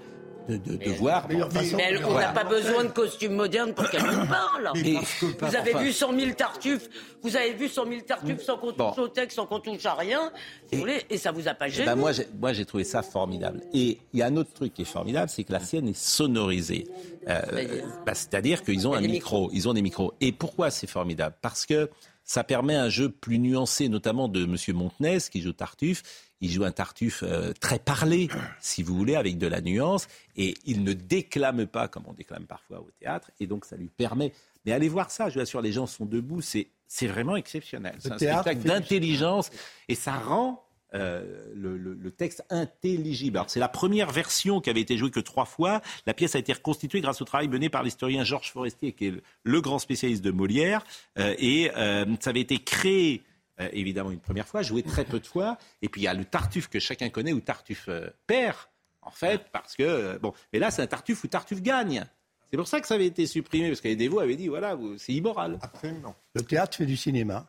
de, 0.50 0.58
de, 0.58 0.76
de 0.76 0.90
voir. 0.92 1.28
Mais 1.30 1.38
elle- 1.80 2.04
on 2.04 2.16
n'a 2.18 2.30
pas 2.32 2.44
besoin 2.44 2.84
de 2.84 2.90
costumes 2.90 3.36
modernes 3.36 3.74
pour 3.74 3.88
qu'elle 3.90 4.02
nous 4.04 4.26
parle. 4.26 4.72
Mais 4.76 4.96
vous 5.40 5.56
avez 5.56 5.76
enfin- 5.76 5.84
vu 5.84 5.92
100 5.94 6.18
000 6.20 6.32
tartuffes, 6.34 6.90
vous 7.22 7.36
avez 7.38 7.54
vu 7.54 7.68
100 7.70 7.86
000 7.86 8.02
tartuffes 8.02 8.42
sans 8.42 8.58
qu'on 8.58 8.72
touche 8.72 8.98
au 8.98 9.08
texte, 9.08 9.36
sans 9.36 9.46
qu'on 9.46 9.60
touche 9.60 9.86
à 9.86 9.94
rien, 9.94 10.32
si 10.68 10.76
vous 10.76 10.82
voulez, 10.82 11.04
et 11.12 11.18
ça 11.18 11.32
vous 11.32 11.48
a 11.48 11.54
pas 11.54 11.68
Eh 11.68 11.72
gêné. 11.72 11.86
ben, 11.86 11.96
moi, 11.96 12.12
j'ai, 12.12 12.28
moi, 12.40 12.54
j'ai 12.54 12.66
trouvé 12.66 12.84
ça 12.84 13.04
formidable. 13.04 13.62
Et 13.72 14.00
il 14.14 14.20
y 14.20 14.24
a 14.24 14.26
un 14.26 14.36
autre 14.36 14.52
truc 14.54 14.74
qui 14.74 14.82
est 14.82 14.86
formidable, 14.86 15.30
c'est 15.30 15.44
que 15.44 15.54
la 15.54 15.60
scène 15.60 15.88
est 15.88 15.96
sonorisée. 15.98 16.88
Euh, 17.30 17.40
bah, 18.06 18.16
c'est-à-dire 18.16 18.64
qu'ils 18.64 18.88
ont 18.88 18.94
un 18.94 19.02
micro, 19.02 19.52
ils 19.54 19.70
ont 19.70 19.74
des 19.74 19.84
micros. 19.84 20.14
Et 20.22 20.32
pourquoi 20.32 20.72
c'est 20.72 20.88
formidable? 20.88 21.36
Parce 21.42 21.68
que 21.68 21.88
ça 22.24 22.44
permet 22.44 22.76
un 22.76 22.90
jeu 22.90 23.10
plus 23.10 23.40
nuancé, 23.40 23.90
notamment 23.90 24.28
de 24.28 24.46
Monsieur 24.46 24.74
Montenez 24.74 25.18
qui 25.32 25.42
joue 25.42 25.54
Tartuffe. 25.54 26.04
Il 26.40 26.50
joue 26.50 26.64
un 26.64 26.72
Tartuffe 26.72 27.24
euh, 27.24 27.54
très 27.60 27.78
parlé, 27.78 28.30
si 28.60 28.84
vous 28.84 28.96
voulez, 28.96 29.16
avec 29.16 29.38
de 29.38 29.48
la 29.48 29.62
nuance. 29.62 30.08
Et 30.36 30.56
il 30.66 30.84
ne 30.84 30.94
déclame 30.94 31.68
pas 31.68 31.88
comme 31.88 32.04
on 32.08 32.14
déclame 32.14 32.46
parfois 32.46 32.80
au 32.80 32.90
théâtre. 33.00 33.30
Et 33.40 33.48
donc, 33.48 33.66
ça 33.66 33.76
lui 33.76 33.90
permet. 33.90 34.34
Mais 34.66 34.72
allez 34.72 34.90
voir 34.90 35.12
ça, 35.12 35.30
je 35.30 35.36
vous 35.36 35.42
assure, 35.42 35.62
les 35.62 35.72
gens 35.72 35.86
sont 35.86 36.06
debout. 36.06 36.42
C'est, 36.42 36.68
c'est 36.88 37.08
vraiment 37.08 37.36
exceptionnel. 37.36 37.96
C'est 38.00 38.12
un 38.12 38.18
théâtre 38.18 38.42
spectacle 38.42 38.68
d'intelligence. 38.68 39.52
Et 39.88 39.96
ça 39.96 40.14
rend 40.14 40.64
euh, 40.94 41.46
le, 41.56 42.12
texte 42.12 42.44
intelligible. 42.50 43.38
Alors, 43.38 43.50
c'est 43.50 43.60
la 43.60 43.70
première 43.70 44.12
version 44.12 44.60
qui 44.60 44.70
avait 44.70 44.82
été 44.82 44.98
jouée 44.98 45.10
que 45.10 45.22
trois 45.22 45.46
fois. 45.46 45.82
La 46.06 46.14
pièce 46.14 46.36
a 46.36 46.40
été 46.40 46.52
reconstituée 46.52 47.00
grâce 47.00 47.22
au 47.22 47.26
travail 47.26 47.48
mené 47.48 47.70
par 47.70 47.84
l'historien 47.84 48.24
Georges 48.24 48.52
Forestier, 48.52 48.92
qui 48.92 49.08
est 49.08 49.14
le, 49.44 49.62
grand 49.62 49.80
spécialiste 49.80 50.22
de 50.22 50.32
Molière. 50.32 50.84
Euh, 51.18 51.34
et 51.40 51.72
euh, 51.78 52.06
ça 52.20 52.32
avait 52.32 52.42
été 52.42 52.60
créé 52.60 53.24
évidemment 53.74 54.10
une 54.10 54.20
première 54.20 54.48
fois, 54.48 54.64
joué 54.64 54.82
très 54.82 55.06
peu 55.06 55.20
de 55.20 55.28
fois. 55.28 55.58
Et 55.84 55.90
puis 55.90 56.02
il 56.02 56.04
y 56.06 56.08
a 56.08 56.16
le 56.16 56.26
Tartuffe 56.26 56.68
que 56.68 56.80
chacun 56.80 57.10
connaît, 57.10 57.32
ou 57.32 57.42
Tartuffe 57.42 57.90
perd, 58.26 58.58
en 59.04 59.12
fait, 59.12 59.44
parce 59.52 59.76
que 59.76 60.18
bon. 60.18 60.34
Mais 60.52 60.58
là, 60.58 60.72
c'est 60.72 60.82
un 60.82 60.88
Tartuffe 60.88 61.24
où 61.24 61.28
Tartuffe 61.28 61.62
gagne. 61.62 62.04
C'est 62.50 62.58
pour 62.58 62.68
ça 62.68 62.82
que 62.82 62.88
ça 62.88 62.96
avait 62.96 63.06
été 63.06 63.28
supprimé, 63.28 63.68
parce 63.68 63.80
qu'Aidez-vous 63.82 64.20
avait 64.20 64.36
dit 64.36 64.48
voilà, 64.48 64.76
c'est 64.98 65.14
immoral. 65.14 65.60
Absolument. 65.62 66.16
Le 66.34 66.42
théâtre 66.42 66.76
fait 66.76 66.88
du 66.88 66.98
cinéma. 66.98 67.48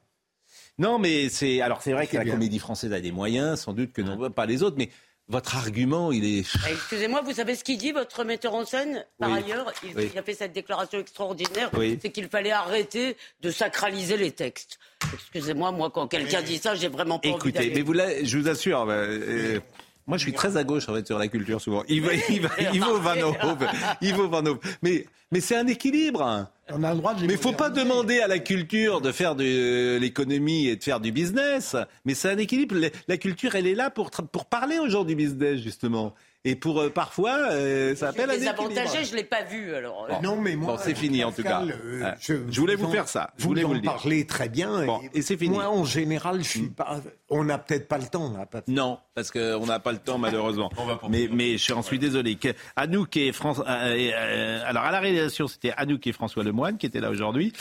Non, 0.78 0.98
mais 0.98 1.28
c'est 1.28 1.60
alors 1.60 1.82
c'est 1.82 1.92
vrai 1.92 2.06
que 2.06 2.16
la 2.16 2.24
bien. 2.24 2.34
comédie 2.34 2.58
française 2.58 2.92
a 2.92 3.00
des 3.00 3.12
moyens, 3.12 3.60
sans 3.60 3.72
doute 3.72 3.92
que 3.92 4.02
non 4.02 4.30
pas 4.30 4.46
les 4.46 4.62
autres, 4.62 4.76
mais 4.78 4.88
votre 5.28 5.56
argument, 5.56 6.10
il 6.12 6.24
est. 6.24 6.44
Eh, 6.68 6.72
Excusez-moi, 6.72 7.22
vous 7.22 7.32
savez 7.34 7.54
ce 7.54 7.62
qu'il 7.62 7.78
dit, 7.78 7.92
votre 7.92 8.24
metteur 8.24 8.54
en 8.54 8.64
scène? 8.64 9.04
Par 9.18 9.30
Oui. 9.30 9.38
ailleurs, 9.38 9.72
il, 9.84 9.96
Oui. 9.96 10.10
il 10.12 10.18
a 10.18 10.22
fait 10.22 10.34
cette 10.34 10.52
déclaration 10.52 10.98
extraordinaire, 10.98 11.70
Oui. 11.74 11.98
c'est 12.02 12.10
qu'il 12.10 12.28
fallait 12.28 12.50
arrêter 12.50 13.16
de 13.40 13.50
sacraliser 13.50 14.16
les 14.16 14.32
textes. 14.32 14.78
Excusez-moi, 15.14 15.70
moi, 15.72 15.90
quand 15.90 16.08
quelqu'un 16.08 16.42
dit 16.42 16.58
ça, 16.58 16.74
j'ai 16.74 16.88
vraiment 16.88 17.18
pas 17.18 17.28
Écoutez, 17.28 17.72
mais 17.74 17.82
vous 17.82 17.94
je 17.94 18.38
vous 18.38 18.48
assure, 18.48 18.80
euh, 18.88 19.06
euh, 19.06 19.60
moi 20.06 20.18
je 20.18 20.22
suis 20.24 20.32
très 20.32 20.56
à 20.56 20.64
gauche 20.64 20.88
en 20.88 20.94
fait 20.94 21.06
sur 21.06 21.18
la 21.18 21.28
culture 21.28 21.60
souvent. 21.60 21.84
Ivo, 21.88 22.10
Ivo, 22.28 22.48
Ivo 22.72 22.98
Van 22.98 23.20
Hove, 23.20 23.66
Ivo 24.00 24.28
Van 24.28 24.44
Hove. 24.46 24.58
Mais, 24.82 25.06
mais 25.30 25.40
c'est 25.40 25.56
un 25.56 25.66
équilibre. 25.66 26.46
On 26.68 26.82
a 26.82 26.92
le 26.92 26.98
droit 26.98 27.14
de 27.14 27.26
Mais 27.26 27.34
il 27.34 27.38
faut 27.38 27.52
pas 27.52 27.70
demander 27.70 28.20
à 28.20 28.26
la 28.28 28.38
culture 28.38 29.00
de 29.00 29.12
faire 29.12 29.34
de 29.34 29.98
l'économie 30.00 30.68
et 30.68 30.76
de 30.76 30.82
faire 30.82 31.00
du 31.00 31.12
business. 31.12 31.76
Mais 32.04 32.14
c'est 32.14 32.30
un 32.30 32.38
équilibre. 32.38 32.76
La- 33.08 33.16
culture, 33.16 33.54
elle 33.54 33.66
est 33.66 33.74
là 33.74 33.90
pour, 33.90 34.10
pour 34.10 34.46
parler 34.46 34.78
aux 34.78 34.88
gens 34.88 35.04
du 35.04 35.14
business, 35.14 35.60
justement. 35.60 36.14
Et 36.44 36.56
pour 36.56 36.80
euh, 36.80 36.90
parfois, 36.90 37.38
euh, 37.52 37.94
ça 37.94 38.08
appelle 38.08 38.28
Les 38.30 38.34
équilibre. 38.44 38.62
avantagés, 38.62 39.04
je 39.04 39.14
l'ai 39.14 39.22
pas 39.22 39.44
vu, 39.44 39.72
alors. 39.76 40.08
euh. 40.10 40.14
Non, 40.24 40.34
mais 40.40 40.56
moi, 40.56 40.72
Bon, 40.74 40.80
c'est 40.82 40.94
fini 40.96 41.22
en 41.22 41.30
tout 41.30 41.44
cas. 41.44 41.62
Euh, 41.62 42.10
je, 42.20 42.34
Je 42.50 42.60
voulais 42.60 42.74
vous 42.74 42.86
en- 42.86 42.90
faire 42.90 43.06
ça. 43.06 43.30
Je 43.38 43.44
Vous 43.44 43.50
voulais 43.50 43.62
vous 43.62 43.70
en 43.70 43.74
le 43.74 43.80
dire. 43.80 43.92
parlez 43.94 44.26
très 44.26 44.48
bien. 44.48 44.84
Bon, 44.84 45.00
et 45.14 45.22
c'est 45.22 45.36
fini. 45.36 45.54
Moi, 45.54 45.68
en 45.68 45.84
général, 45.84 46.38
je 46.42 46.48
suis 46.48 46.68
pas. 46.70 47.00
On 47.30 47.44
n'a 47.44 47.58
peut-être 47.58 47.86
pas 47.86 47.98
le 47.98 48.06
temps. 48.06 48.32
Là, 48.36 48.46
Non, 48.66 48.98
parce 49.14 49.30
qu'on 49.30 49.64
n'a 49.66 49.78
pas 49.78 49.92
le 49.92 49.98
temps 49.98 50.18
malheureusement. 50.18 50.68
mais, 51.08 51.28
mais 51.32 51.58
je 51.58 51.72
en 51.74 51.82
suis 51.82 52.00
désolé. 52.00 52.34
Que 52.34 52.48
Anouk 52.74 53.16
et 53.16 53.30
François. 53.30 53.68
alors 53.68 54.82
à 54.82 54.90
la 54.90 54.98
réalisation, 54.98 55.46
c'était 55.46 55.72
Anouk 55.76 56.04
et 56.08 56.12
François 56.12 56.42
Lemoine 56.42 56.76
qui 56.76 56.86
étaient 56.86 57.00
là 57.00 57.10
aujourd'hui. 57.10 57.52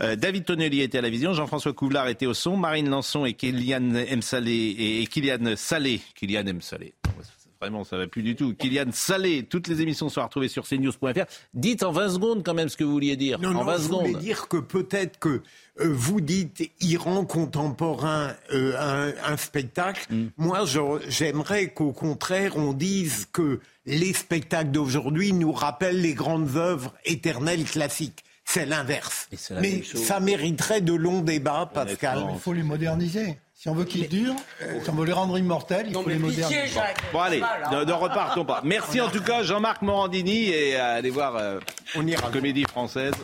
Euh, 0.00 0.16
David 0.16 0.46
Tonnelier 0.46 0.84
était 0.84 0.96
à 0.98 1.02
la 1.02 1.10
vision, 1.10 1.34
Jean-François 1.34 1.74
Couvlar 1.74 2.08
était 2.08 2.24
au 2.26 2.32
son, 2.34 2.56
Marine 2.56 2.88
Lançon 2.88 3.26
et 3.26 3.34
Kylian 3.34 3.94
M. 3.94 4.22
Salé 4.22 4.52
et, 4.52 5.02
et 5.02 5.06
Kylian 5.06 5.54
Salé. 5.56 6.00
Kylian 6.14 6.46
M. 6.46 6.62
Salé. 6.62 6.94
Vraiment, 7.62 7.84
ça 7.84 7.96
va 7.96 8.08
plus 8.08 8.24
du 8.24 8.34
tout. 8.34 8.54
Kylian 8.54 8.86
Salé, 8.90 9.44
toutes 9.44 9.68
les 9.68 9.80
émissions 9.82 10.08
sont 10.08 10.20
retrouvées 10.20 10.48
sur 10.48 10.66
cnews.fr. 10.66 11.26
Dites 11.54 11.84
en 11.84 11.92
20 11.92 12.08
secondes 12.08 12.42
quand 12.44 12.54
même 12.54 12.68
ce 12.68 12.76
que 12.76 12.82
vous 12.82 12.90
vouliez 12.90 13.14
dire. 13.14 13.38
Non, 13.38 13.50
en 13.50 13.52
non, 13.52 13.62
20 13.64 13.76
je 13.76 13.82
secondes. 13.82 14.06
voulais 14.08 14.18
dire 14.18 14.48
que 14.48 14.56
peut-être 14.56 15.20
que 15.20 15.28
euh, 15.28 15.92
vous 15.92 16.20
dites 16.20 16.72
Iran 16.80 17.24
contemporain, 17.24 18.34
euh, 18.52 18.74
un, 18.80 19.32
un 19.32 19.36
spectacle. 19.36 20.12
Hmm. 20.12 20.30
Moi, 20.38 20.64
j'aimerais 21.06 21.68
qu'au 21.68 21.92
contraire, 21.92 22.56
on 22.56 22.72
dise 22.72 23.28
que 23.32 23.60
les 23.86 24.12
spectacles 24.12 24.72
d'aujourd'hui 24.72 25.32
nous 25.32 25.52
rappellent 25.52 26.00
les 26.00 26.14
grandes 26.14 26.56
œuvres 26.56 26.92
éternelles 27.04 27.62
classiques. 27.62 28.24
C'est 28.44 28.66
l'inverse. 28.66 29.28
Mais 29.60 29.84
ça 29.84 30.18
mériterait 30.18 30.80
de 30.80 30.94
longs 30.94 31.20
débats, 31.20 31.70
Pascal. 31.72 32.26
Il 32.34 32.40
faut 32.40 32.52
les 32.54 32.64
moderniser. 32.64 33.38
Si 33.62 33.68
on 33.68 33.74
veut 33.74 33.84
qu'ils 33.84 34.08
durent, 34.08 34.34
si 34.82 34.90
on 34.90 34.94
veut 34.94 35.06
les 35.06 35.12
rendre 35.12 35.38
immortels, 35.38 35.86
il 35.86 35.94
faut 35.94 36.08
les 36.08 36.18
moderniser. 36.18 36.80
Bon 37.12 37.20
allez, 37.20 37.40
ne, 37.70 37.84
ne 37.84 37.92
repartons 37.92 38.44
pas. 38.44 38.60
Merci 38.64 39.00
en 39.00 39.08
tout 39.08 39.22
cas 39.22 39.44
Jean-Marc 39.44 39.82
Morandini 39.82 40.48
et 40.48 40.74
euh, 40.74 40.96
allez 40.96 41.10
voir 41.10 41.36
euh, 41.36 41.60
la 41.94 42.16
comédie 42.32 42.64
française 42.64 43.14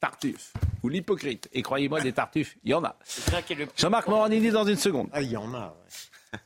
Tartuffe 0.00 0.52
ou 0.82 0.88
l'hypocrite. 0.88 1.48
Et 1.52 1.62
croyez-moi, 1.62 2.00
des 2.00 2.12
Tartuffes, 2.12 2.56
il 2.64 2.72
y 2.72 2.74
en 2.74 2.82
a. 2.82 2.96
Jean-Marc 3.76 4.08
Morandini 4.08 4.50
dans 4.50 4.64
une 4.64 4.78
seconde. 4.78 5.10
Ah, 5.12 5.22
il 5.22 5.30
y 5.30 5.36
en 5.36 5.54
a. 5.54 5.76
ouais. 6.32 6.40